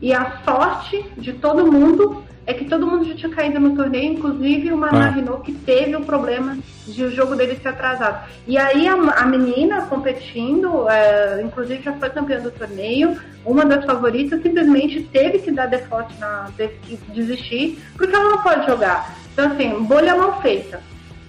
E 0.00 0.12
a 0.12 0.42
sorte 0.44 1.02
de 1.16 1.32
todo 1.32 1.72
mundo 1.72 2.22
é 2.46 2.52
que 2.52 2.64
todo 2.64 2.86
mundo 2.86 3.04
já 3.04 3.14
tinha 3.14 3.30
caído 3.30 3.60
no 3.60 3.76
torneio, 3.76 4.14
inclusive 4.14 4.72
o 4.72 4.76
Maná 4.76 5.06
ah. 5.06 5.10
Renault, 5.10 5.42
que 5.42 5.52
teve 5.52 5.94
o 5.94 6.04
problema 6.04 6.58
de 6.86 7.04
o 7.04 7.10
jogo 7.10 7.36
dele 7.36 7.56
ser 7.56 7.68
atrasado. 7.68 8.28
E 8.46 8.58
aí 8.58 8.88
a, 8.88 8.94
a 8.94 9.26
menina 9.26 9.82
competindo, 9.82 10.88
é, 10.88 11.40
inclusive 11.42 11.82
já 11.82 11.92
foi 11.92 12.10
campeã 12.10 12.40
do 12.40 12.50
torneio, 12.50 13.16
uma 13.44 13.64
das 13.64 13.84
favoritas, 13.84 14.42
simplesmente 14.42 15.02
teve 15.04 15.38
que 15.38 15.52
dar 15.52 15.66
default, 15.66 16.12
na, 16.18 16.50
teve 16.56 16.74
que 16.82 16.96
desistir, 17.12 17.78
porque 17.96 18.14
ela 18.14 18.30
não 18.30 18.38
pode 18.42 18.66
jogar. 18.66 19.16
Então, 19.32 19.52
assim, 19.52 19.84
bolha 19.84 20.16
mal 20.16 20.40
feita. 20.42 20.80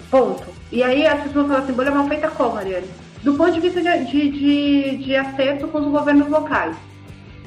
Ponto. 0.09 0.43
E 0.71 0.83
aí 0.83 1.05
as 1.05 1.21
pessoas 1.21 1.47
falam 1.47 1.63
assim, 1.63 1.73
bolha 1.73 1.91
mal 1.91 2.07
feita 2.07 2.29
como, 2.29 2.55
Mariane? 2.55 2.87
Do 3.21 3.35
ponto 3.35 3.51
de 3.51 3.59
vista 3.59 3.81
de, 3.81 4.05
de, 4.05 4.29
de, 4.29 4.97
de 4.97 5.15
acerto 5.15 5.67
com 5.67 5.77
os 5.77 5.87
governos 5.87 6.27
locais. 6.27 6.75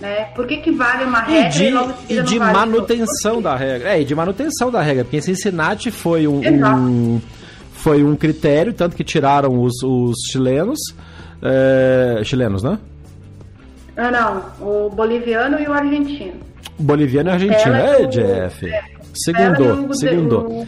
Né? 0.01 0.24
Por 0.34 0.47
que, 0.47 0.59
que 0.59 0.70
vale 0.70 1.05
uma 1.05 1.20
regra 1.20 1.49
e 1.49 1.51
de, 1.51 2.14
e, 2.14 2.18
e 2.18 2.22
de 2.22 2.38
vale 2.38 2.53
manutenção 2.53 3.40
da 3.40 3.57
regra? 3.57 3.94
É, 3.94 4.01
e 4.03 4.05
de 4.05 4.14
manutenção 4.14 4.70
da 4.70 4.82
regra, 4.82 5.05
porque 5.05 5.22
Cincinnati 5.22 5.90
foi 5.90 6.26
um, 6.26 6.40
um 6.40 7.20
foi 7.72 8.03
um 8.03 8.16
critério, 8.16 8.72
tanto 8.72 8.97
que 8.97 9.05
tiraram 9.05 9.61
os, 9.62 9.82
os 9.82 10.16
chilenos. 10.30 10.78
É, 11.40 12.20
chilenos, 12.24 12.62
né? 12.62 12.78
Ah, 13.97 14.11
não, 14.11 14.42
o 14.61 14.90
boliviano 14.90 15.59
e 15.61 15.66
o 15.66 15.72
argentino. 15.72 16.34
Boliviano 16.78 17.30
e 17.30 17.32
argentino. 17.32 17.74
É, 17.74 18.07
Jeff. 18.07 18.68
É. 18.68 18.82
Segundou, 19.14 19.94
segundou. 19.94 20.66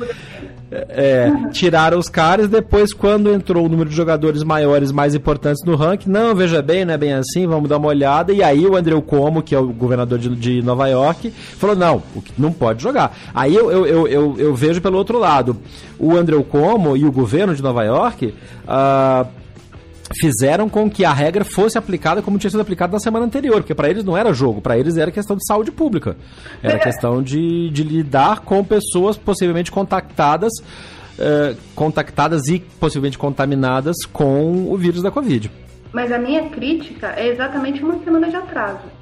É, 0.70 1.32
tiraram 1.50 1.98
os 1.98 2.10
caras, 2.10 2.46
depois 2.46 2.92
quando 2.92 3.32
entrou 3.32 3.64
o 3.64 3.68
número 3.70 3.88
de 3.88 3.96
jogadores 3.96 4.42
maiores, 4.42 4.92
mais 4.92 5.14
importantes 5.14 5.64
no 5.64 5.74
ranking, 5.74 6.10
não, 6.10 6.34
veja 6.34 6.60
bem, 6.60 6.84
não 6.84 6.92
é 6.92 6.98
bem 6.98 7.14
assim, 7.14 7.46
vamos 7.46 7.70
dar 7.70 7.78
uma 7.78 7.88
olhada, 7.88 8.34
e 8.34 8.42
aí 8.42 8.66
o 8.66 8.76
André 8.76 9.00
Como, 9.00 9.42
que 9.42 9.54
é 9.54 9.58
o 9.58 9.68
governador 9.68 10.18
de, 10.18 10.28
de 10.36 10.62
Nova 10.62 10.86
York, 10.86 11.30
falou, 11.30 11.74
não, 11.74 12.02
não 12.36 12.52
pode 12.52 12.82
jogar. 12.82 13.16
Aí 13.34 13.54
eu, 13.54 13.70
eu, 13.70 13.86
eu, 13.86 14.08
eu, 14.08 14.34
eu 14.38 14.54
vejo 14.54 14.82
pelo 14.82 14.98
outro 14.98 15.18
lado, 15.18 15.56
o 15.98 16.14
André 16.14 16.36
Como 16.42 16.96
e 16.96 17.04
o 17.06 17.12
governo 17.12 17.54
de 17.54 17.62
Nova 17.62 17.84
York, 17.84 18.26
uh, 18.26 19.26
fizeram 20.14 20.68
com 20.68 20.90
que 20.90 21.04
a 21.04 21.12
regra 21.12 21.44
fosse 21.44 21.76
aplicada 21.76 22.22
como 22.22 22.38
tinha 22.38 22.50
sido 22.50 22.60
aplicada 22.60 22.92
na 22.92 22.98
semana 22.98 23.26
anterior, 23.26 23.56
porque 23.56 23.74
para 23.74 23.90
eles 23.90 24.04
não 24.04 24.16
era 24.16 24.32
jogo, 24.32 24.60
para 24.60 24.78
eles 24.78 24.96
era 24.96 25.10
questão 25.10 25.36
de 25.36 25.46
saúde 25.46 25.70
pública. 25.70 26.16
Era 26.62 26.76
é. 26.76 26.78
questão 26.78 27.22
de, 27.22 27.70
de 27.70 27.82
lidar 27.82 28.40
com 28.40 28.64
pessoas 28.64 29.16
possivelmente 29.16 29.70
contactadas, 29.70 30.52
uh, 30.60 31.56
contactadas 31.74 32.48
e 32.48 32.60
possivelmente 32.80 33.18
contaminadas 33.18 33.96
com 34.12 34.72
o 34.72 34.76
vírus 34.76 35.02
da 35.02 35.10
Covid. 35.10 35.50
Mas 35.92 36.12
a 36.12 36.18
minha 36.18 36.48
crítica 36.50 37.14
é 37.16 37.28
exatamente 37.28 37.82
uma 37.82 37.98
semana 38.02 38.28
de 38.28 38.36
atraso. 38.36 38.98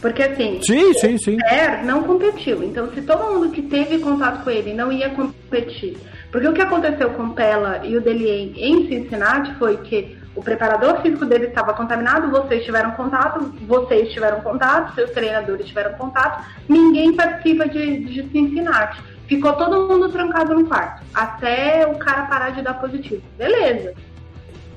Porque 0.00 0.22
assim, 0.22 0.60
sim, 0.62 0.92
sim, 0.94 1.18
sim. 1.18 1.36
o 1.36 1.86
não 1.86 2.02
competiu. 2.02 2.62
Então, 2.62 2.88
se 2.92 3.00
todo 3.00 3.32
mundo 3.32 3.50
que 3.50 3.62
teve 3.62 3.98
contato 3.98 4.44
com 4.44 4.50
ele 4.50 4.74
não 4.74 4.92
ia 4.92 5.08
competir 5.10 5.96
porque 6.30 6.48
o 6.48 6.52
que 6.52 6.60
aconteceu 6.60 7.10
com 7.10 7.30
Pella 7.30 7.80
e 7.84 7.96
o 7.96 8.00
Delier 8.00 8.50
em 8.56 8.86
Cincinnati 8.88 9.54
foi 9.54 9.78
que 9.78 10.15
O 10.36 10.42
preparador 10.42 11.00
físico 11.00 11.24
dele 11.24 11.46
estava 11.46 11.72
contaminado, 11.72 12.30
vocês 12.30 12.62
tiveram 12.62 12.90
contato, 12.90 13.54
vocês 13.62 14.12
tiveram 14.12 14.42
contato, 14.42 14.94
seus 14.94 15.10
treinadores 15.10 15.66
tiveram 15.66 15.94
contato, 15.94 16.44
ninguém 16.68 17.16
participa 17.16 17.66
de, 17.66 18.04
de 18.04 18.28
Cincinnati. 18.30 19.02
Ficou 19.26 19.54
todo 19.54 19.88
mundo 19.88 20.10
trancado 20.10 20.54
no 20.54 20.66
quarto, 20.66 21.02
até 21.14 21.86
o 21.86 21.98
cara 21.98 22.26
parar 22.26 22.50
de 22.50 22.60
dar 22.60 22.74
positivo. 22.74 23.22
Beleza. 23.38 23.94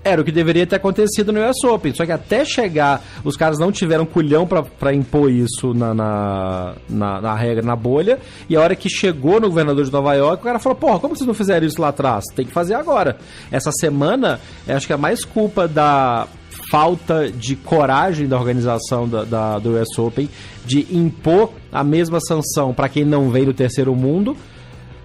Era 0.03 0.21
o 0.21 0.23
que 0.23 0.31
deveria 0.31 0.65
ter 0.65 0.77
acontecido 0.77 1.31
no 1.31 1.39
US 1.41 1.63
Open. 1.65 1.93
Só 1.93 2.05
que 2.05 2.11
até 2.11 2.45
chegar, 2.45 3.03
os 3.23 3.35
caras 3.35 3.59
não 3.59 3.71
tiveram 3.71 4.05
culhão 4.05 4.47
para 4.47 4.93
impor 4.93 5.29
isso 5.29 5.73
na, 5.73 5.93
na, 5.93 6.75
na, 6.89 7.21
na, 7.21 7.35
regra, 7.35 7.61
na 7.61 7.75
bolha. 7.75 8.17
E 8.49 8.55
a 8.55 8.61
hora 8.61 8.75
que 8.75 8.89
chegou 8.89 9.41
no 9.41 9.49
governador 9.49 9.83
de 9.83 9.91
Nova 9.91 10.13
York, 10.13 10.41
o 10.41 10.45
cara 10.45 10.59
falou: 10.59 10.77
Porra, 10.77 10.99
como 10.99 11.15
vocês 11.15 11.27
não 11.27 11.33
fizeram 11.33 11.67
isso 11.67 11.81
lá 11.81 11.89
atrás? 11.89 12.23
Tem 12.33 12.45
que 12.45 12.53
fazer 12.53 12.75
agora. 12.75 13.17
Essa 13.51 13.71
semana, 13.71 14.39
acho 14.67 14.87
que 14.87 14.93
é 14.93 14.97
mais 14.97 15.25
culpa 15.25 15.67
da 15.67 16.27
falta 16.69 17.29
de 17.31 17.55
coragem 17.55 18.27
da 18.27 18.37
organização 18.37 19.07
da, 19.07 19.23
da 19.23 19.59
do 19.59 19.79
US 19.79 19.97
Open 19.97 20.29
de 20.65 20.85
impor 20.91 21.51
a 21.71 21.83
mesma 21.83 22.19
sanção 22.19 22.73
para 22.73 22.87
quem 22.89 23.03
não 23.03 23.29
veio 23.29 23.47
do 23.47 23.53
terceiro 23.53 23.95
mundo 23.95 24.35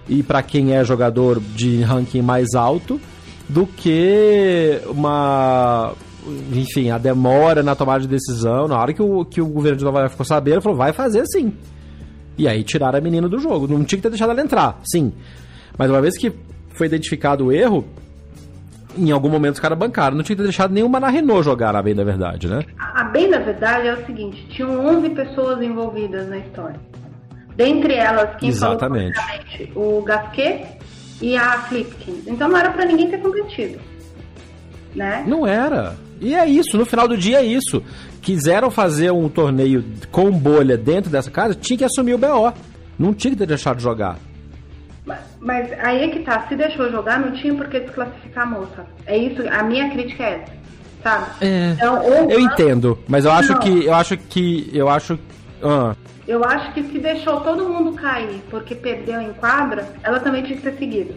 e 0.07 0.21
para 0.21 0.43
quem 0.43 0.73
é 0.73 0.83
jogador 0.83 1.39
de 1.39 1.81
ranking 1.81 2.21
mais 2.21 2.53
alto 2.53 2.99
do 3.47 3.65
que 3.67 4.81
uma 4.87 5.93
enfim, 6.51 6.89
a 6.89 6.97
demora 6.97 7.61
na 7.61 7.75
tomada 7.75 8.01
de 8.01 8.07
decisão. 8.07 8.67
Na 8.67 8.79
hora 8.79 8.93
que 8.93 9.01
o, 9.01 9.23
que 9.25 9.41
o 9.41 9.47
governo 9.47 9.77
de 9.77 9.83
Nova 9.83 9.99
York 9.99 10.11
ficou 10.11 10.25
sabendo, 10.25 10.61
falou, 10.61 10.77
vai 10.77 10.91
fazer 10.91 11.25
sim. 11.27 11.53
E 12.37 12.47
aí 12.47 12.63
tiraram 12.63 12.97
a 12.97 13.01
menina 13.01 13.29
do 13.29 13.39
jogo. 13.39 13.67
Não 13.67 13.83
tinha 13.83 13.97
que 13.97 14.03
ter 14.03 14.09
deixado 14.09 14.31
ela 14.31 14.41
entrar, 14.41 14.79
sim. 14.83 15.13
Mas 15.77 15.89
uma 15.89 16.01
vez 16.01 16.17
que 16.17 16.33
foi 16.73 16.87
identificado 16.87 17.45
o 17.45 17.51
erro, 17.51 17.85
em 18.97 19.11
algum 19.11 19.29
momento 19.29 19.55
os 19.55 19.59
caras 19.59 19.77
bancaram. 19.77 20.17
Não 20.17 20.23
tinha 20.23 20.35
que 20.35 20.41
ter 20.41 20.47
deixado 20.47 20.73
nenhuma 20.73 20.99
na 20.99 21.09
Renault 21.09 21.43
jogar, 21.43 21.75
a 21.75 21.81
bem 21.81 21.95
da 21.95 22.03
verdade, 22.03 22.47
né? 22.47 22.61
A 22.77 23.03
bem 23.05 23.29
da 23.29 23.39
verdade 23.39 23.87
é 23.87 23.93
o 23.93 24.05
seguinte, 24.05 24.47
tinham 24.49 24.85
11 24.85 25.09
pessoas 25.11 25.61
envolvidas 25.61 26.27
na 26.27 26.37
história. 26.39 26.79
Dentre 27.55 27.93
elas, 27.93 28.35
quem 28.37 28.49
Exatamente. 28.49 29.17
falou 29.73 29.99
o 29.99 30.03
Gasquet, 30.03 30.77
e 31.21 31.35
a 31.35 31.59
Flipkins. 31.63 32.27
Então 32.27 32.47
não 32.49 32.57
era 32.57 32.71
para 32.71 32.85
ninguém 32.85 33.09
ter 33.09 33.19
competido. 33.19 33.79
Né? 34.93 35.23
Não 35.27 35.45
era. 35.45 35.95
E 36.21 36.33
é 36.33 36.47
isso, 36.47 36.77
no 36.77 36.85
final 36.85 37.07
do 37.07 37.17
dia 37.17 37.39
é 37.39 37.45
isso. 37.45 37.83
Quiseram 38.21 38.71
fazer 38.71 39.11
um 39.11 39.29
torneio 39.29 39.83
com 40.11 40.31
bolha 40.31 40.77
dentro 40.77 41.11
dessa 41.11 41.29
casa, 41.29 41.53
tinha 41.53 41.77
que 41.77 41.83
assumir 41.83 42.13
o 42.13 42.17
BO. 42.17 42.53
Não 42.97 43.13
tinha 43.13 43.31
que 43.31 43.37
ter 43.37 43.45
deixado 43.45 43.77
de 43.77 43.83
jogar. 43.83 44.17
Mas, 45.05 45.19
mas 45.39 45.71
aí 45.79 46.03
é 46.03 46.07
que 46.07 46.19
tá, 46.19 46.47
se 46.47 46.55
deixou 46.55 46.89
jogar, 46.89 47.19
não 47.19 47.31
tinha 47.33 47.53
por 47.53 47.67
que 47.67 47.79
desclassificar 47.79 48.47
a 48.47 48.49
moça. 48.49 48.85
É 49.05 49.17
isso, 49.17 49.43
a 49.47 49.63
minha 49.63 49.89
crítica 49.89 50.23
é 50.23 50.41
essa. 50.41 50.65
Sabe? 51.03 51.25
É, 51.41 51.69
então, 51.73 52.01
eu 52.31 52.39
entendo, 52.39 52.97
mas 53.07 53.25
eu 53.25 53.31
acho 53.31 53.51
não. 53.51 53.59
que. 53.59 53.85
Eu 53.85 53.93
acho 53.93 54.17
que. 54.17 54.71
Eu 54.73 54.89
acho. 54.89 55.19
Ah. 55.63 55.95
Eu 56.27 56.43
acho 56.43 56.73
que 56.73 56.83
se 56.83 56.97
deixou 56.99 57.41
todo 57.41 57.69
mundo 57.69 57.93
cair 57.93 58.41
porque 58.49 58.73
perdeu 58.73 59.21
em 59.21 59.33
quadra, 59.33 59.87
ela 60.03 60.19
também 60.19 60.43
tinha 60.43 60.57
que 60.57 60.63
ser 60.63 60.77
seguida. 60.77 61.13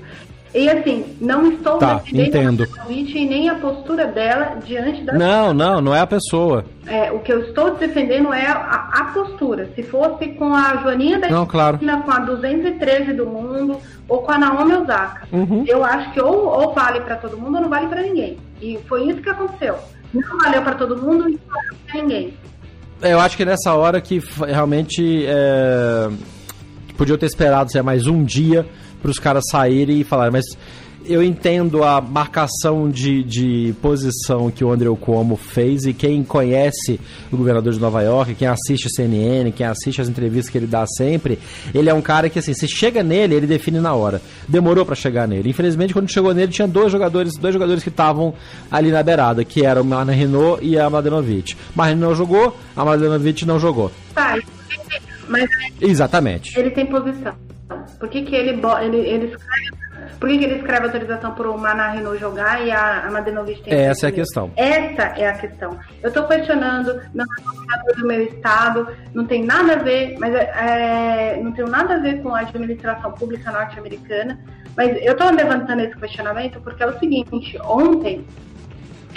E 0.55 0.69
assim, 0.69 1.17
não 1.21 1.53
estou 1.53 1.79
tá, 1.79 2.01
entendo. 2.11 2.67
a 2.79 2.91
e 2.91 3.27
nem 3.27 3.51
a 3.51 3.57
postura 3.57 4.07
dela 4.07 4.57
diante 4.65 5.03
da. 5.03 5.13
Não, 5.13 5.53
não, 5.53 5.81
não 5.81 5.95
é 5.95 6.01
a 6.01 6.07
pessoa. 6.07 6.65
É, 6.87 7.13
o 7.13 7.19
que 7.19 7.31
eu 7.31 7.41
estou 7.43 7.75
defendendo 7.75 8.33
é 8.33 8.47
a, 8.47 8.89
a 8.93 9.05
postura. 9.13 9.71
Se 9.75 9.83
fosse 9.83 10.29
com 10.29 10.55
a 10.55 10.77
Joaninha 10.77 11.19
da 11.19 11.29
não, 11.29 11.45
claro. 11.45 11.79
com 11.79 12.11
a 12.11 12.19
213 12.21 13.13
do 13.13 13.27
mundo, 13.27 13.79
ou 14.09 14.23
com 14.23 14.33
a 14.33 14.39
Naomi 14.39 14.75
Osaka, 14.75 15.29
uhum. 15.31 15.65
eu 15.67 15.85
acho 15.85 16.13
que 16.13 16.21
ou, 16.21 16.47
ou 16.47 16.73
vale 16.73 17.01
para 17.01 17.17
todo 17.17 17.37
mundo 17.37 17.57
ou 17.57 17.63
não 17.63 17.69
vale 17.69 17.87
para 17.87 18.03
ninguém. 18.03 18.39
E 18.61 18.79
foi 18.89 19.05
isso 19.05 19.21
que 19.21 19.29
aconteceu. 19.29 19.77
Não 20.15 20.39
valeu 20.39 20.63
para 20.63 20.75
todo 20.77 20.97
mundo 20.97 21.29
e 21.29 21.33
não 21.33 21.41
valeu 21.47 21.75
para 21.87 22.01
ninguém. 22.01 22.35
É, 23.01 23.13
eu 23.13 23.21
acho 23.21 23.37
que 23.37 23.45
nessa 23.45 23.75
hora 23.75 24.01
que 24.01 24.21
realmente 24.47 25.25
é, 25.27 26.11
podia 26.97 27.17
ter 27.17 27.27
esperado 27.27 27.71
ser 27.71 27.83
mais 27.83 28.07
um 28.07 28.25
dia 28.25 28.67
para 29.01 29.11
os 29.11 29.19
caras 29.19 29.45
saírem 29.51 30.01
e 30.01 30.05
falarem, 30.05 30.33
mas 30.33 30.45
eu 31.09 31.23
entendo 31.23 31.83
a 31.83 32.01
marcação 32.01 32.91
de, 32.91 33.23
de 33.25 33.75
posição 33.81 34.51
que 34.51 34.65
o 34.65 34.71
André 34.71 34.89
Cuomo 35.01 35.37
fez 35.37 35.85
e 35.85 35.93
quem 35.93 36.23
conhece 36.23 37.01
o 37.33 37.37
governador 37.37 37.73
de 37.73 37.81
Nova 37.81 38.03
York, 38.03 38.35
quem 38.35 38.47
assiste 38.47 38.89
CNN, 38.95 39.51
quem 39.53 39.67
assiste 39.67 40.01
as 40.01 40.09
entrevistas 40.09 40.51
que 40.51 40.59
ele 40.59 40.67
dá 40.67 40.87
sempre, 40.87 41.39
ele 41.75 41.89
é 41.89 41.95
um 41.95 42.03
cara 42.03 42.29
que 42.29 42.39
assim, 42.39 42.53
se 42.53 42.69
chega 42.69 43.03
nele, 43.03 43.35
ele 43.35 43.47
define 43.47 43.81
na 43.81 43.95
hora. 43.95 44.21
Demorou 44.47 44.85
para 44.85 44.95
chegar 44.95 45.27
nele. 45.27 45.51
Infelizmente, 45.51 45.93
quando 45.93 46.11
chegou 46.11 46.35
nele, 46.35 46.53
tinha 46.53 46.69
dois 46.69 46.93
jogadores, 46.93 47.35
dois 47.39 47.55
jogadores 47.55 47.83
que 47.83 47.89
estavam 47.89 48.35
ali 48.71 48.91
na 48.91 49.03
beirada, 49.03 49.45
que 49.45 49.65
eram 49.65 49.83
o 49.83 49.85
Marna 49.85 50.13
Renault 50.13 50.65
e 50.65 50.79
a 50.79 50.89
Mladenovic. 50.89 51.57
Marna 51.75 51.97
não 51.97 52.15
jogou, 52.15 52.57
a 52.77 52.85
Mladenovic 52.85 53.47
não 53.47 53.59
jogou. 53.59 53.91
Tá, 54.15 54.37
mas 55.29 55.49
Exatamente. 55.81 56.59
Ele 56.59 56.71
tem 56.71 56.87
posição. 56.87 57.35
Por 57.99 58.09
que, 58.09 58.23
que 58.23 58.35
ele, 58.35 58.61
ele, 58.83 58.97
ele 58.97 59.37
por 60.19 60.29
que, 60.29 60.39
que 60.39 60.45
ele 60.45 60.57
escreve 60.57 60.87
autorização 60.87 61.33
para 61.33 61.51
o 61.51 61.59
Manarino 61.59 62.17
jogar 62.19 62.65
e 62.67 62.71
a, 62.71 63.07
a 63.07 63.11
Madenovic 63.11 63.63
tem 63.63 63.73
Essa 63.73 64.07
é 64.07 64.09
a 64.09 64.13
questão. 64.13 64.51
Essa 64.57 65.03
é 65.17 65.29
a 65.29 65.33
questão. 65.35 65.79
Eu 66.03 66.09
estou 66.09 66.25
questionando, 66.25 67.01
não 67.15 67.25
é 67.25 67.95
do 67.95 68.07
meu 68.07 68.23
estado, 68.25 68.89
não 69.15 69.25
tem 69.27 69.45
nada 69.45 69.75
a 69.75 69.77
ver, 69.77 70.17
mas 70.19 70.35
é, 70.35 71.37
é, 71.37 71.41
não 71.43 71.53
tem 71.53 71.65
nada 71.67 71.95
a 71.95 71.99
ver 71.99 72.21
com 72.23 72.35
a 72.35 72.41
administração 72.41 73.13
pública 73.13 73.53
norte-americana. 73.53 74.41
Mas 74.77 74.97
eu 75.03 75.13
estou 75.13 75.31
levantando 75.31 75.83
esse 75.83 75.97
questionamento 75.97 76.61
porque 76.61 76.83
é 76.83 76.87
o 76.87 76.99
seguinte, 76.99 77.59
ontem 77.65 78.25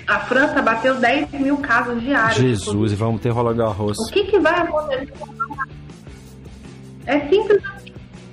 a 0.07 0.19
França 0.19 0.61
bateu 0.61 0.95
10 0.95 1.31
mil 1.31 1.57
casos 1.57 2.01
diários. 2.01 2.35
Jesus, 2.35 2.91
e 2.91 2.95
vamos 2.95 3.21
ter 3.21 3.29
Roland 3.29 3.57
Garros. 3.57 3.97
O 3.97 4.11
que, 4.11 4.25
que 4.25 4.39
vai 4.39 4.59
acontecer? 4.59 5.13
É 7.05 7.19
simples 7.21 7.63
assim. 7.65 7.80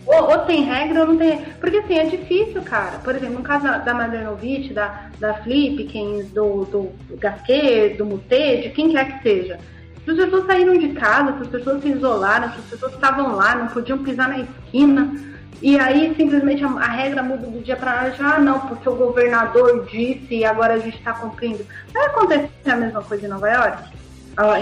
Ou, 0.09 0.31
ou, 0.31 0.39
tem 0.39 0.63
regra 0.63 1.03
ou 1.03 1.09
não 1.09 1.19
tem 1.19 1.39
Porque 1.61 1.77
assim, 1.77 1.99
é 1.99 2.05
difícil, 2.05 2.63
cara. 2.63 2.99
Por 2.99 3.15
exemplo, 3.15 3.35
no 3.35 3.43
caso 3.43 3.65
da, 3.65 3.77
da 3.77 3.93
Madernovic, 3.93 4.73
da, 4.73 5.11
da 5.21 5.35
Flipkins, 5.35 6.31
do, 6.31 6.65
do, 6.65 6.91
do 7.09 7.17
Gasquet, 7.19 7.95
do 7.99 8.07
Mutê, 8.07 8.63
de 8.63 8.71
quem 8.71 8.91
quer 8.91 9.05
que 9.05 9.23
seja. 9.23 9.59
Se 10.05 10.11
as 10.13 10.17
pessoas 10.17 10.47
saíram 10.47 10.79
de 10.79 10.89
casa, 10.95 11.37
se 11.37 11.43
as 11.43 11.49
pessoas 11.49 11.83
se 11.83 11.91
isolaram, 11.91 12.51
se 12.53 12.59
as 12.59 12.65
pessoas 12.65 12.95
estavam 12.95 13.37
lá, 13.37 13.55
não 13.55 13.67
podiam 13.67 13.99
pisar 13.99 14.31
na 14.31 14.39
esquina, 14.39 15.13
e 15.61 15.79
aí 15.79 16.15
simplesmente 16.17 16.65
a, 16.65 16.69
a 16.69 16.89
regra 16.89 17.23
muda 17.23 17.47
do 17.47 17.61
dia 17.61 17.77
para 17.77 18.05
noite, 18.05 18.23
ah 18.23 18.39
não, 18.39 18.61
porque 18.61 18.89
o 18.89 18.97
governador 18.97 19.87
disse 19.91 20.37
e 20.37 20.45
agora 20.47 20.75
a 20.75 20.79
gente 20.79 20.97
está 20.97 21.13
cumprindo. 21.13 21.67
Vai 21.93 22.07
acontecer 22.07 22.49
a 22.71 22.77
mesma 22.77 23.03
coisa 23.03 23.27
em 23.27 23.29
Nova 23.29 23.51
York? 23.51 23.99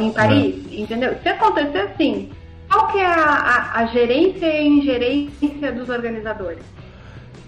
Em 0.01 0.11
Paris? 0.11 0.57
É. 0.73 0.81
Entendeu? 0.81 1.15
Se 1.23 1.29
acontecer 1.29 1.79
assim, 1.79 2.33
qual 2.77 2.89
que 2.89 2.99
é 2.99 3.07
a, 3.07 3.15
a, 3.15 3.81
a 3.81 3.87
gerência 3.87 4.47
e 4.47 4.69
ingerência 4.69 5.73
dos 5.73 5.89
organizadores? 5.89 6.63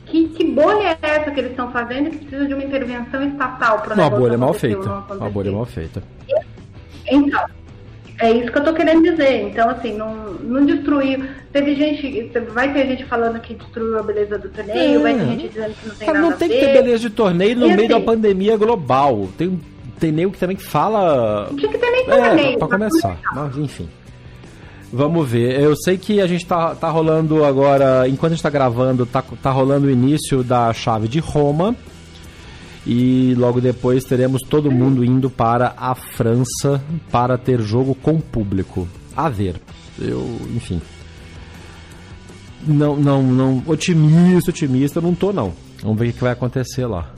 Que, 0.06 0.26
que, 0.28 0.44
bolha 0.44 0.96
é 1.02 1.10
essa 1.16 1.30
que 1.30 1.38
eles 1.38 1.50
estão 1.50 1.70
fazendo 1.70 2.08
que 2.08 2.16
precisa 2.18 2.46
de 2.46 2.54
uma 2.54 2.64
intervenção 2.64 3.22
estatal 3.28 3.80
para 3.80 3.94
Uma 3.94 4.08
bolha 4.08 4.38
mal 4.38 4.54
feita. 4.54 5.04
Uma 5.10 5.28
bolha 5.28 5.52
mal 5.52 5.66
feita. 5.66 6.02
Então, 7.06 7.44
é 8.18 8.32
isso 8.32 8.50
que 8.50 8.56
eu 8.56 8.64
tô 8.64 8.72
querendo 8.72 9.02
dizer. 9.02 9.42
Então, 9.42 9.68
assim, 9.68 9.92
não, 9.92 10.14
não 10.40 10.64
destruiu. 10.64 11.26
Teve 11.52 11.74
gente, 11.74 12.30
vai 12.54 12.72
ter 12.72 12.86
gente 12.86 13.04
falando 13.04 13.38
que 13.38 13.52
destruiu 13.52 13.98
a 13.98 14.02
beleza 14.02 14.38
do 14.38 14.48
torneio, 14.48 15.00
é. 15.00 15.02
vai 15.02 15.14
ter 15.14 15.26
gente 15.26 15.48
dizendo 15.48 15.74
que 15.74 15.88
não 15.88 15.94
tem 15.94 16.06
Cara, 16.06 16.20
nada 16.20 16.30
não 16.30 16.38
tem 16.38 16.48
que 16.48 16.58
ter 16.58 16.72
beleza 16.72 16.98
de 17.00 17.10
torneio 17.10 17.56
no 17.56 17.66
e 17.66 17.76
meio 17.76 17.80
assim, 17.80 17.88
da 17.88 18.00
pandemia 18.00 18.56
global. 18.56 19.28
Tem, 19.36 19.60
tem 20.00 20.10
nego 20.10 20.32
que 20.32 20.38
também 20.38 20.56
fala. 20.56 21.50
Tinha 21.54 21.70
que 21.70 21.76
ter 21.76 21.90
nem 21.90 22.54
é, 22.54 22.56
pra 22.56 22.68
começar. 22.68 23.18
Mas, 23.34 23.58
enfim. 23.58 23.88
Vamos 24.92 25.28
ver. 25.28 25.60
Eu 25.60 25.76
sei 25.76 25.98
que 25.98 26.20
a 26.20 26.26
gente 26.26 26.46
tá, 26.46 26.74
tá 26.74 26.88
rolando 26.88 27.44
agora, 27.44 28.08
enquanto 28.08 28.32
a 28.32 28.34
gente 28.34 28.42
tá 28.42 28.50
gravando, 28.50 29.04
tá, 29.04 29.22
tá 29.42 29.50
rolando 29.50 29.86
o 29.86 29.90
início 29.90 30.42
da 30.42 30.72
chave 30.72 31.08
de 31.08 31.18
Roma. 31.18 31.76
E 32.86 33.34
logo 33.36 33.60
depois 33.60 34.04
teremos 34.04 34.40
todo 34.42 34.70
mundo 34.70 35.04
indo 35.04 35.28
para 35.28 35.74
a 35.76 35.94
França 35.94 36.82
para 37.10 37.36
ter 37.36 37.60
jogo 37.60 37.94
com 37.94 38.18
público. 38.18 38.88
A 39.14 39.28
ver. 39.28 39.56
Eu, 39.98 40.24
enfim. 40.54 40.80
Não, 42.66 42.96
não, 42.96 43.22
não. 43.22 43.62
Otimista, 43.66 44.50
otimista, 44.50 45.00
não 45.00 45.14
tô 45.14 45.32
não. 45.32 45.52
Vamos 45.82 45.98
ver 45.98 46.08
o 46.08 46.12
que 46.14 46.20
vai 46.20 46.32
acontecer 46.32 46.86
lá. 46.86 47.12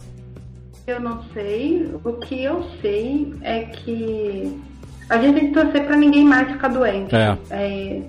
Eu 0.86 1.00
não 1.00 1.22
sei. 1.32 1.88
O 2.02 2.14
que 2.14 2.42
eu 2.42 2.64
sei 2.82 3.32
é 3.42 3.60
que 3.60 4.60
a 5.10 5.18
gente 5.18 5.40
tem 5.40 5.48
que 5.48 5.54
torcer 5.54 5.84
para 5.84 5.96
ninguém 5.96 6.24
mais 6.24 6.50
ficar 6.50 6.68
doente. 6.68 7.14
É. 7.14 7.36
é 7.50 8.02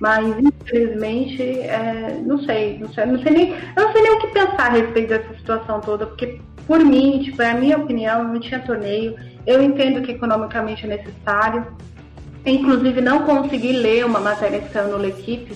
mas 0.00 0.26
infelizmente, 0.38 1.42
é, 1.42 2.18
não 2.24 2.42
sei, 2.42 2.78
não 2.78 2.90
sei, 2.90 3.04
não 3.04 3.20
sei 3.20 3.32
nem, 3.32 3.50
eu 3.50 3.84
não 3.84 3.92
sei 3.92 4.00
nem 4.00 4.12
o 4.12 4.18
que 4.18 4.28
pensar 4.28 4.68
a 4.68 4.70
respeito 4.70 5.10
dessa 5.10 5.34
situação 5.34 5.78
toda, 5.82 6.06
porque 6.06 6.40
por 6.66 6.82
mim, 6.82 7.20
tipo, 7.22 7.42
é 7.42 7.50
a 7.50 7.54
minha 7.54 7.76
opinião, 7.76 8.24
não 8.24 8.40
tinha 8.40 8.60
torneio. 8.60 9.14
Eu 9.46 9.62
entendo 9.62 10.00
que 10.00 10.12
economicamente 10.12 10.86
é 10.86 10.88
necessário. 10.88 11.66
Inclusive 12.46 13.02
não 13.02 13.24
consegui 13.24 13.72
ler 13.72 14.06
uma 14.06 14.20
matéria 14.20 14.60
que 14.60 14.72
saiu 14.72 14.88
no 14.88 14.96
L'Equipe, 14.96 15.54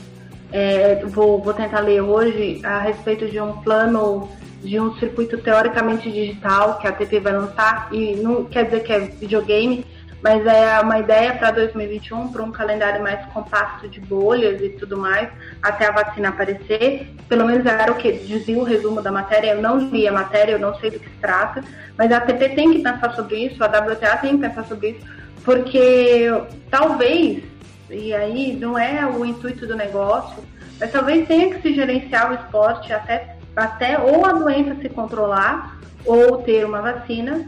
é, 0.53 1.03
vou, 1.07 1.41
vou 1.41 1.55
tentar 1.55 1.81
ler 1.81 2.03
hoje 2.03 2.61
a 2.63 2.81
respeito 2.81 3.27
de 3.27 3.41
um 3.41 3.53
plano 3.63 4.29
de 4.63 4.79
um 4.79 4.95
circuito 4.97 5.39
teoricamente 5.39 6.11
digital 6.11 6.79
que 6.79 6.87
a 6.87 6.91
ATP 6.91 7.21
vai 7.21 7.33
lançar, 7.33 7.89
e 7.93 8.17
não 8.17 8.45
quer 8.45 8.65
dizer 8.65 8.83
que 8.83 8.93
é 8.93 9.01
videogame, 9.01 9.87
mas 10.25 10.47
é 10.47 10.81
uma 10.81 10.99
ideia 11.01 11.35
para 11.35 11.51
2021, 11.51 12.33
para 12.33 12.43
um 12.43 12.51
calendário 12.51 13.03
mais 13.03 13.23
compacto 13.27 13.87
de 13.87 14.01
bolhas 14.01 14.59
e 14.63 14.71
tudo 14.71 14.97
mais, 14.97 15.29
até 15.63 15.87
a 15.87 15.91
vacina 15.91 16.31
aparecer. 16.31 17.15
Pelo 17.29 17.45
menos 17.45 17.67
era 17.67 17.93
o 17.93 17.97
que 17.97 18.11
dizia 18.11 18.59
o 18.59 18.65
resumo 18.65 19.03
da 19.03 19.13
matéria. 19.13 19.51
Eu 19.51 19.61
não 19.61 19.77
li 19.77 20.09
a 20.09 20.13
matéria, 20.13 20.53
eu 20.53 20.59
não 20.59 20.75
sei 20.77 20.93
do 20.93 20.99
que 20.99 21.11
se 21.11 21.17
trata, 21.21 21.63
mas 21.99 22.11
a 22.11 22.17
ATP 22.17 22.55
tem 22.55 22.73
que 22.73 22.79
pensar 22.79 23.15
sobre 23.15 23.37
isso, 23.37 23.63
a 23.63 23.67
WTA 23.67 24.17
tem 24.17 24.39
que 24.39 24.49
pensar 24.49 24.65
sobre 24.65 24.93
isso, 24.93 25.07
porque 25.45 26.31
talvez, 26.71 27.45
e 27.91 28.15
aí 28.15 28.57
não 28.57 28.79
é 28.79 29.05
o 29.05 29.27
intuito 29.27 29.67
do 29.67 29.77
negócio, 29.77 30.43
mas 30.81 30.91
talvez 30.91 31.29
tenha 31.29 31.55
que 31.55 31.61
se 31.61 31.75
gerenciar 31.75 32.31
o 32.31 32.35
esporte 32.35 32.95
até, 32.95 33.37
até 33.55 33.99
ou 33.99 34.25
a 34.25 34.33
doença 34.33 34.75
se 34.81 34.89
controlar 34.89 35.79
ou 36.07 36.39
ter 36.39 36.65
uma 36.65 36.81
vacina 36.81 37.47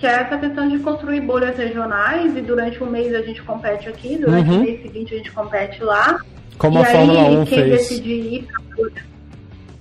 que 0.00 0.06
é 0.06 0.12
essa 0.12 0.38
questão 0.38 0.66
de 0.66 0.78
construir 0.78 1.20
bolhas 1.20 1.58
regionais 1.58 2.34
e 2.34 2.40
durante 2.40 2.82
um 2.82 2.86
mês 2.86 3.14
a 3.14 3.20
gente 3.20 3.42
compete 3.42 3.86
aqui, 3.86 4.16
durante 4.16 4.48
uhum. 4.48 4.56
o 4.56 4.64
mês 4.64 4.80
seguinte 4.80 5.14
a 5.14 5.18
gente 5.18 5.30
compete 5.30 5.84
lá. 5.84 6.18
Como 6.56 6.78
e 6.78 6.82
a 6.82 6.86
aí, 6.86 6.92
Fórmula 6.92 7.22
1 7.42 7.44
quem 7.44 7.58
fez. 7.58 7.70
decidir 7.70 8.34
ir 8.34 8.42
pra 8.46 8.62
bolha, 8.74 9.04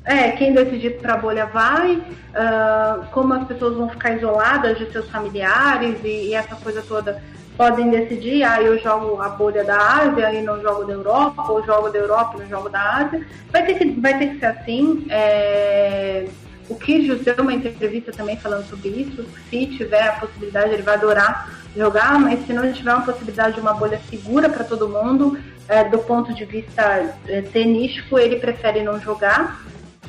é, 0.04 0.32
quem 0.32 0.54
decidir 0.54 0.98
para 0.98 1.14
a 1.14 1.18
bolha 1.18 1.46
vai, 1.46 1.94
uh, 1.96 3.06
como 3.12 3.34
as 3.34 3.48
pessoas 3.48 3.78
vão 3.78 3.88
ficar 3.88 4.18
isoladas 4.18 4.78
de 4.78 4.92
seus 4.92 5.10
familiares 5.10 5.96
e, 6.04 6.28
e, 6.28 6.34
essa 6.34 6.56
coisa 6.58 6.82
toda 6.82 7.24
podem 7.56 7.90
decidir, 7.90 8.44
ah, 8.44 8.62
eu 8.62 8.78
jogo 8.80 9.22
a 9.22 9.30
bolha 9.30 9.64
da 9.64 9.78
Ásia 9.78 10.34
e 10.34 10.42
não 10.42 10.62
jogo 10.62 10.86
da 10.86 10.94
Europa, 10.94 11.50
ou 11.50 11.66
jogo 11.66 11.90
da 11.90 12.00
Europa 12.00 12.36
e 12.38 12.42
não 12.42 12.50
jogo 12.50 12.70
da 12.70 12.82
Ásia. 12.82 13.26
Vai 13.52 13.66
ter 13.66 13.74
que, 13.76 13.86
vai 14.00 14.18
ter 14.18 14.28
que 14.30 14.40
ser 14.40 14.46
assim. 14.46 15.06
É 15.10 16.26
o 16.70 16.76
Kyrgios 16.76 17.22
deu 17.22 17.36
uma 17.40 17.54
entrevista 17.54 18.12
também 18.12 18.38
falando 18.38 18.70
sobre 18.70 18.90
isso. 18.90 19.26
Se 19.50 19.66
tiver 19.66 20.08
a 20.08 20.14
possibilidade, 20.14 20.74
ele 20.74 20.84
vai 20.84 20.96
adorar 20.96 21.60
jogar, 21.76 22.20
mas 22.20 22.46
se 22.46 22.54
não 22.54 22.72
tiver 22.72 22.94
uma 22.94 23.06
possibilidade 23.06 23.56
de 23.56 23.62
uma 23.62 23.74
bolha 23.74 24.00
segura 24.10 24.50
para 24.50 24.64
todo 24.64 24.88
mundo, 24.88 25.38
é, 25.68 25.84
do 25.84 26.00
ponto 26.00 26.34
de 26.34 26.46
vista 26.46 27.14
é, 27.28 27.42
tenístico, 27.42 28.18
ele 28.18 28.38
prefere 28.38 28.84
não 28.84 29.00
jogar. 29.00 29.62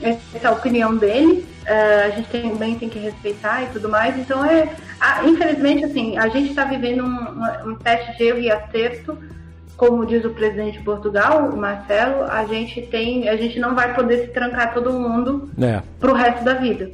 Essa 0.02 0.18
é 0.42 0.46
a 0.46 0.52
opinião 0.52 0.96
dele. 0.96 1.46
É, 1.66 2.04
a 2.04 2.10
gente 2.10 2.28
também 2.28 2.78
tem 2.78 2.88
que 2.88 2.98
respeitar 2.98 3.62
e 3.64 3.66
tudo 3.66 3.88
mais. 3.88 4.18
Então, 4.18 4.44
é, 4.44 4.74
a, 4.98 5.24
infelizmente, 5.24 5.84
assim, 5.84 6.16
a 6.16 6.28
gente 6.28 6.50
está 6.50 6.64
vivendo 6.64 7.04
um, 7.04 7.70
um 7.70 7.74
teste 7.76 8.16
de 8.16 8.24
erro 8.24 8.38
e 8.38 8.50
acerto 8.50 9.18
como 9.80 10.04
diz 10.04 10.22
o 10.26 10.28
presidente 10.28 10.76
de 10.76 10.84
Portugal, 10.84 11.48
o 11.48 11.56
Marcelo, 11.56 12.24
a 12.24 12.44
gente 12.44 12.82
tem, 12.82 13.30
a 13.30 13.34
gente 13.34 13.58
não 13.58 13.74
vai 13.74 13.94
poder 13.94 14.26
se 14.26 14.26
trancar 14.26 14.74
todo 14.74 14.92
mundo 14.92 15.50
é. 15.58 15.80
pro 15.98 16.12
resto 16.12 16.44
da 16.44 16.52
vida. 16.52 16.90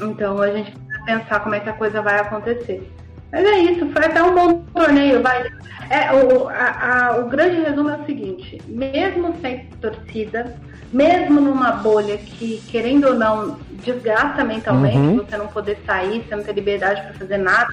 Então 0.00 0.42
a 0.42 0.50
gente 0.50 0.72
precisa 0.72 1.04
pensar 1.06 1.38
como 1.38 1.54
é 1.54 1.60
que 1.60 1.68
a 1.68 1.72
coisa 1.72 2.02
vai 2.02 2.18
acontecer. 2.18 2.90
Mas 3.30 3.44
é 3.44 3.58
isso, 3.58 3.88
foi 3.90 4.06
até 4.06 4.20
um 4.20 4.34
bom 4.34 4.64
torneio, 4.74 5.22
vai. 5.22 5.48
É, 5.88 6.12
o, 6.12 6.48
a, 6.48 7.10
a, 7.12 7.16
o 7.18 7.28
grande 7.28 7.60
resumo 7.60 7.90
é 7.90 7.96
o 7.96 8.06
seguinte, 8.06 8.60
mesmo 8.66 9.32
sem 9.40 9.66
torcida, 9.80 10.52
mesmo 10.92 11.40
numa 11.40 11.70
bolha 11.74 12.16
que, 12.16 12.60
querendo 12.72 13.06
ou 13.06 13.14
não, 13.14 13.56
desgasta 13.84 14.42
mentalmente, 14.42 14.96
uhum. 14.96 15.16
você 15.18 15.36
não 15.36 15.46
poder 15.46 15.78
sair, 15.86 16.24
você 16.26 16.34
não 16.34 16.42
ter 16.42 16.54
liberdade 16.54 17.02
para 17.02 17.14
fazer 17.14 17.38
nada, 17.38 17.72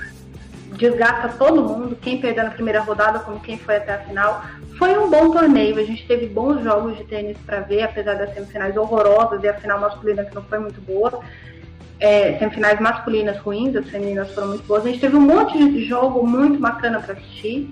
desgasta 0.71 1.29
todo 1.37 1.63
mundo, 1.63 1.97
quem 2.01 2.19
perdeu 2.19 2.43
na 2.43 2.51
primeira 2.51 2.81
rodada, 2.81 3.19
como 3.19 3.39
quem 3.39 3.57
foi 3.57 3.77
até 3.77 3.93
a 3.93 3.99
final. 3.99 4.43
Foi 4.77 4.97
um 4.97 5.09
bom 5.09 5.31
torneio, 5.31 5.77
a 5.77 5.83
gente 5.83 6.05
teve 6.07 6.27
bons 6.27 6.63
jogos 6.63 6.97
de 6.97 7.03
tênis 7.03 7.37
para 7.45 7.59
ver, 7.59 7.83
apesar 7.83 8.15
das 8.15 8.33
semifinais 8.33 8.75
horrorosas 8.77 9.43
e 9.43 9.47
a 9.47 9.53
final 9.53 9.79
masculina 9.79 10.25
que 10.25 10.33
não 10.33 10.43
foi 10.43 10.59
muito 10.59 10.81
boa. 10.81 11.19
É, 11.99 12.37
semifinais 12.39 12.79
masculinas 12.79 13.37
ruins, 13.37 13.75
as 13.75 13.87
femininas 13.87 14.31
foram 14.33 14.47
muito 14.47 14.63
boas. 14.63 14.85
A 14.85 14.89
gente 14.89 15.01
teve 15.01 15.15
um 15.15 15.21
monte 15.21 15.57
de 15.57 15.85
jogo 15.85 16.25
muito 16.25 16.59
bacana 16.59 16.99
para 16.99 17.13
assistir. 17.13 17.69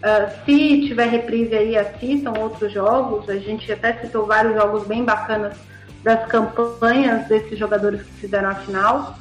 Uh, 0.00 0.44
se 0.44 0.86
tiver 0.86 1.08
reprise 1.08 1.54
aí, 1.54 1.76
assistam 1.78 2.32
outros 2.38 2.72
jogos. 2.72 3.28
A 3.28 3.36
gente 3.36 3.70
até 3.72 3.94
citou 3.94 4.26
vários 4.26 4.54
jogos 4.54 4.86
bem 4.86 5.02
bacanas 5.02 5.56
das 6.02 6.26
campanhas 6.26 7.26
desses 7.26 7.58
jogadores 7.58 8.02
que 8.02 8.12
fizeram 8.12 8.50
a 8.50 8.54
final. 8.56 9.18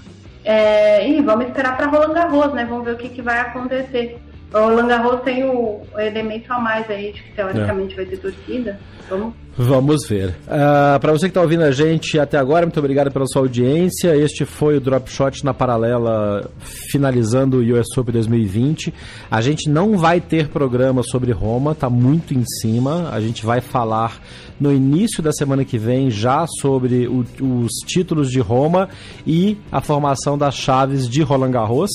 É, 0.52 1.08
e 1.08 1.22
vamos 1.22 1.46
esperar 1.46 1.78
para 1.78 1.86
Roland 1.86 2.12
Garros, 2.12 2.54
né? 2.56 2.66
Vamos 2.66 2.84
ver 2.84 2.96
o 2.96 2.98
que, 2.98 3.10
que 3.10 3.22
vai 3.22 3.38
acontecer. 3.38 4.20
O 4.54 4.58
Roland 4.58 4.88
Garros 4.88 5.22
tem 5.22 5.44
o, 5.44 5.82
elemento 5.98 6.52
a 6.52 6.60
mais 6.60 6.90
aí 6.90 7.12
de 7.14 7.22
que 7.22 7.32
teoricamente 7.34 7.94
é. 7.94 7.98
vai 7.98 8.06
ter 8.06 8.18
torcida. 8.18 8.80
Vamos 9.10 9.34
Vamos 9.62 10.08
ver. 10.08 10.30
Uh, 10.30 10.96
ah, 10.96 10.98
Para 11.02 11.12
você 11.12 11.26
que 11.26 11.32
está 11.32 11.42
ouvindo 11.42 11.64
a 11.64 11.72
gente 11.72 12.18
até 12.18 12.38
agora, 12.38 12.66
muito 12.66 12.80
obrigado 12.80 13.12
pela 13.12 13.26
sua 13.28 13.42
audiência. 13.42 14.16
Este 14.16 14.46
foi 14.46 14.78
o 14.78 14.80
Drop 14.80 15.12
Shot 15.12 15.44
na 15.44 15.54
paralela, 15.54 16.50
finalizando 16.90 17.58
o 17.58 17.78
US 17.78 17.88
Open 17.98 18.14
2020. 18.14 18.94
A 19.30 19.42
gente 19.42 19.70
não 19.70 19.98
vai 19.98 20.22
ter 20.22 20.48
programa 20.48 21.04
sobre 21.04 21.34
Roma, 21.34 21.76
tá 21.76 21.90
muito 21.90 22.34
em 22.34 22.46
cima. 22.62 23.10
A 23.12 23.20
gente 23.20 23.46
vai 23.46 23.60
falar 23.60 24.22
no 24.58 24.72
início 24.72 25.22
da 25.22 25.34
semana 25.34 25.66
que 25.66 25.78
vem 25.78 26.10
já 26.10 26.46
sobre 26.62 27.10
o, 27.10 27.26
os 27.42 27.72
títulos 27.86 28.32
de 28.32 28.40
Roma 28.40 28.88
e 29.28 29.58
a 29.70 29.82
formação 29.82 30.38
das 30.38 30.56
chaves 30.56 31.10
de 31.10 31.22
Roland 31.22 31.52
Garros 31.52 31.92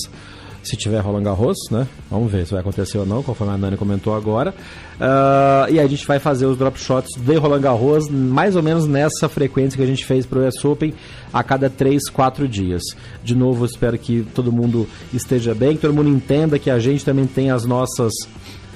se 0.65 0.77
tiver 0.77 1.01
Roland 1.01 1.23
Garros, 1.23 1.57
né? 1.71 1.87
Vamos 2.11 2.31
ver 2.31 2.47
se 2.47 2.53
vai 2.53 2.61
acontecer 2.61 2.99
ou 2.99 3.07
não, 3.07 3.23
conforme 3.23 3.53
a 3.53 3.59
Nani 3.59 3.77
comentou 3.77 4.15
agora. 4.15 4.55
Uh, 4.95 5.73
e 5.73 5.79
a 5.79 5.87
gente 5.87 6.07
vai 6.07 6.19
fazer 6.19 6.47
os 6.47 6.57
drop 6.57 6.79
shots 6.79 7.11
de 7.17 7.37
Roland 7.37 7.61
Garros 7.61 8.09
mais 8.09 8.57
ou 8.57 8.63
menos 8.63 8.87
nessa 8.87 9.29
frequência 9.29 9.77
que 9.77 9.83
a 9.83 9.87
gente 9.87 10.05
fez 10.05 10.25
para 10.25 10.39
o 10.39 10.47
US 10.47 10.65
Open 10.65 10.95
a 11.33 11.43
cada 11.43 11.69
3, 11.69 12.09
4 12.11 12.49
dias. 12.49 12.83
De 13.23 13.35
novo, 13.35 13.65
espero 13.65 13.99
que 13.99 14.27
todo 14.35 14.53
mundo 14.53 14.89
esteja 15.13 15.55
bem, 15.55 15.77
que 15.77 15.83
todo 15.83 15.95
mundo 15.95 16.09
entenda 16.09 16.59
que 16.59 16.71
a 16.71 16.79
gente 16.79 17.05
também 17.05 17.27
tem 17.27 17.51
as 17.51 17.65
nossas 17.65 18.13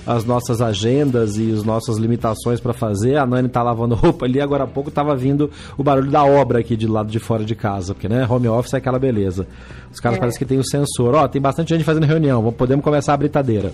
as 0.08 0.24
nossas 0.24 0.62
agendas 0.62 1.36
e 1.36 1.52
as 1.52 1.62
nossas 1.62 1.98
limitações 1.98 2.58
para 2.58 2.72
fazer. 2.72 3.16
A 3.16 3.26
Nani 3.26 3.46
tá 3.46 3.62
lavando 3.62 3.94
roupa 3.94 4.24
ali, 4.24 4.40
agora 4.40 4.64
há 4.64 4.66
pouco 4.66 4.90
tava 4.90 5.14
vindo 5.14 5.50
o 5.76 5.84
barulho 5.84 6.10
da 6.10 6.24
obra 6.24 6.60
aqui 6.60 6.76
de 6.76 6.86
lado 6.86 7.10
de 7.10 7.18
fora 7.18 7.44
de 7.44 7.54
casa, 7.54 7.92
porque 7.92 8.08
né, 8.08 8.26
home 8.26 8.48
office 8.48 8.72
é 8.72 8.78
aquela 8.78 8.98
beleza. 8.98 9.46
Os 9.92 10.00
caras 10.00 10.16
é. 10.16 10.20
parecem 10.20 10.38
que 10.38 10.46
tem 10.46 10.58
o 10.58 10.64
sensor. 10.64 11.14
Ó, 11.14 11.28
tem 11.28 11.42
bastante 11.42 11.68
gente 11.68 11.84
fazendo 11.84 12.06
reunião, 12.06 12.50
podemos 12.52 12.82
começar 12.82 13.12
a 13.12 13.16
britadeira. 13.18 13.70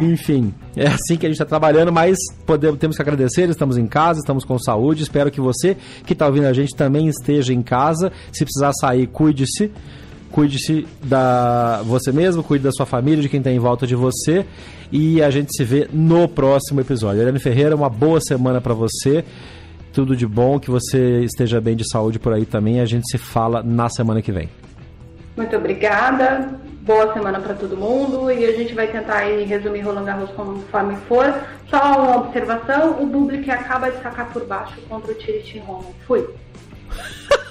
Enfim, 0.00 0.54
é 0.76 0.86
assim 0.88 1.16
que 1.16 1.26
a 1.26 1.28
gente 1.28 1.36
está 1.36 1.44
trabalhando, 1.44 1.92
mas 1.92 2.16
podemos, 2.46 2.78
temos 2.78 2.96
que 2.96 3.02
agradecer, 3.02 3.48
estamos 3.48 3.76
em 3.76 3.86
casa, 3.86 4.20
estamos 4.20 4.44
com 4.44 4.58
saúde. 4.58 5.02
Espero 5.02 5.30
que 5.30 5.40
você 5.40 5.76
que 6.06 6.14
está 6.14 6.26
ouvindo 6.26 6.46
a 6.46 6.52
gente 6.52 6.74
também 6.74 7.06
esteja 7.06 7.52
em 7.52 7.62
casa. 7.62 8.10
Se 8.32 8.44
precisar 8.44 8.72
sair, 8.80 9.06
cuide-se. 9.06 9.70
Cuide-se 10.30 10.86
da 11.02 11.82
você 11.84 12.12
mesmo, 12.12 12.42
cuide 12.42 12.64
da 12.64 12.70
sua 12.70 12.86
família, 12.86 13.20
de 13.20 13.28
quem 13.28 13.38
está 13.38 13.50
em 13.50 13.58
volta 13.58 13.86
de 13.86 13.96
você. 13.96 14.46
E 14.92 15.22
a 15.22 15.30
gente 15.30 15.54
se 15.56 15.64
vê 15.64 15.88
no 15.92 16.28
próximo 16.28 16.80
episódio. 16.80 17.20
Eliane 17.20 17.38
Ferreira, 17.38 17.74
uma 17.74 17.88
boa 17.88 18.20
semana 18.20 18.60
para 18.60 18.74
você. 18.74 19.24
Tudo 19.92 20.14
de 20.14 20.26
bom, 20.26 20.60
que 20.60 20.70
você 20.70 21.20
esteja 21.24 21.60
bem 21.60 21.74
de 21.74 21.88
saúde 21.90 22.18
por 22.18 22.32
aí 22.32 22.46
também. 22.46 22.80
A 22.80 22.84
gente 22.84 23.10
se 23.10 23.18
fala 23.18 23.62
na 23.62 23.88
semana 23.88 24.22
que 24.22 24.30
vem. 24.30 24.48
Muito 25.36 25.56
obrigada. 25.56 26.60
Boa 26.82 27.12
semana 27.12 27.38
para 27.40 27.54
todo 27.54 27.76
mundo 27.76 28.30
e 28.30 28.44
a 28.44 28.52
gente 28.52 28.74
vai 28.74 28.86
tentar 28.86 29.18
aí 29.18 29.44
resumir 29.44 29.80
Roland 29.80 30.04
Garros 30.04 30.30
conforme 30.30 30.96
for. 31.08 31.34
Só 31.68 31.78
uma 31.78 32.16
observação: 32.16 33.02
o 33.02 33.06
Bublik 33.06 33.50
acaba 33.50 33.90
de 33.90 34.02
sacar 34.02 34.32
por 34.32 34.46
baixo 34.46 34.80
contra 34.88 35.12
o 35.12 35.14
Tiriti 35.14 35.58
Roma. 35.58 35.84
Fui. 36.06 36.26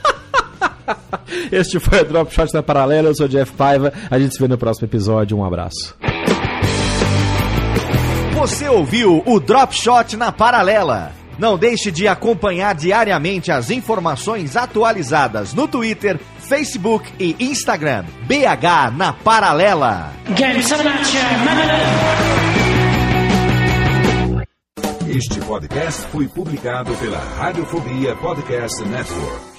Este 1.52 1.80
foi 1.80 2.02
o 2.02 2.06
Drop 2.06 2.34
Shot 2.34 2.54
na 2.54 2.64
Paralela. 2.64 3.10
Eu 3.10 3.16
sou 3.16 3.26
o 3.26 3.30
Jeff 3.30 3.52
Paiva. 3.54 3.94
A 4.10 4.20
gente 4.20 4.34
se 4.34 4.40
vê 4.42 4.48
no 4.48 4.58
próximo 4.58 4.88
episódio. 4.88 5.38
Um 5.38 5.46
abraço. 5.46 5.96
Você 8.36 8.68
ouviu 8.70 9.22
o 9.26 9.40
Drop 9.40 9.76
Shot 9.76 10.16
na 10.16 10.32
Paralela. 10.32 11.12
Não 11.38 11.58
deixe 11.58 11.90
de 11.90 12.06
acompanhar 12.08 12.76
diariamente 12.76 13.50
as 13.50 13.70
informações 13.70 14.58
atualizadas 14.58 15.54
no 15.54 15.70
Twitter, 15.70 16.20
Facebook 16.38 17.10
e 17.18 17.36
Instagram. 17.40 18.04
BH 18.28 18.98
na 18.98 19.14
Paralela. 19.14 20.12
Este 25.08 25.40
podcast 25.40 26.02
foi 26.12 26.28
publicado 26.28 26.94
pela 26.96 27.20
Radiofobia 27.20 28.16
Podcast 28.18 28.84
Network. 28.84 29.59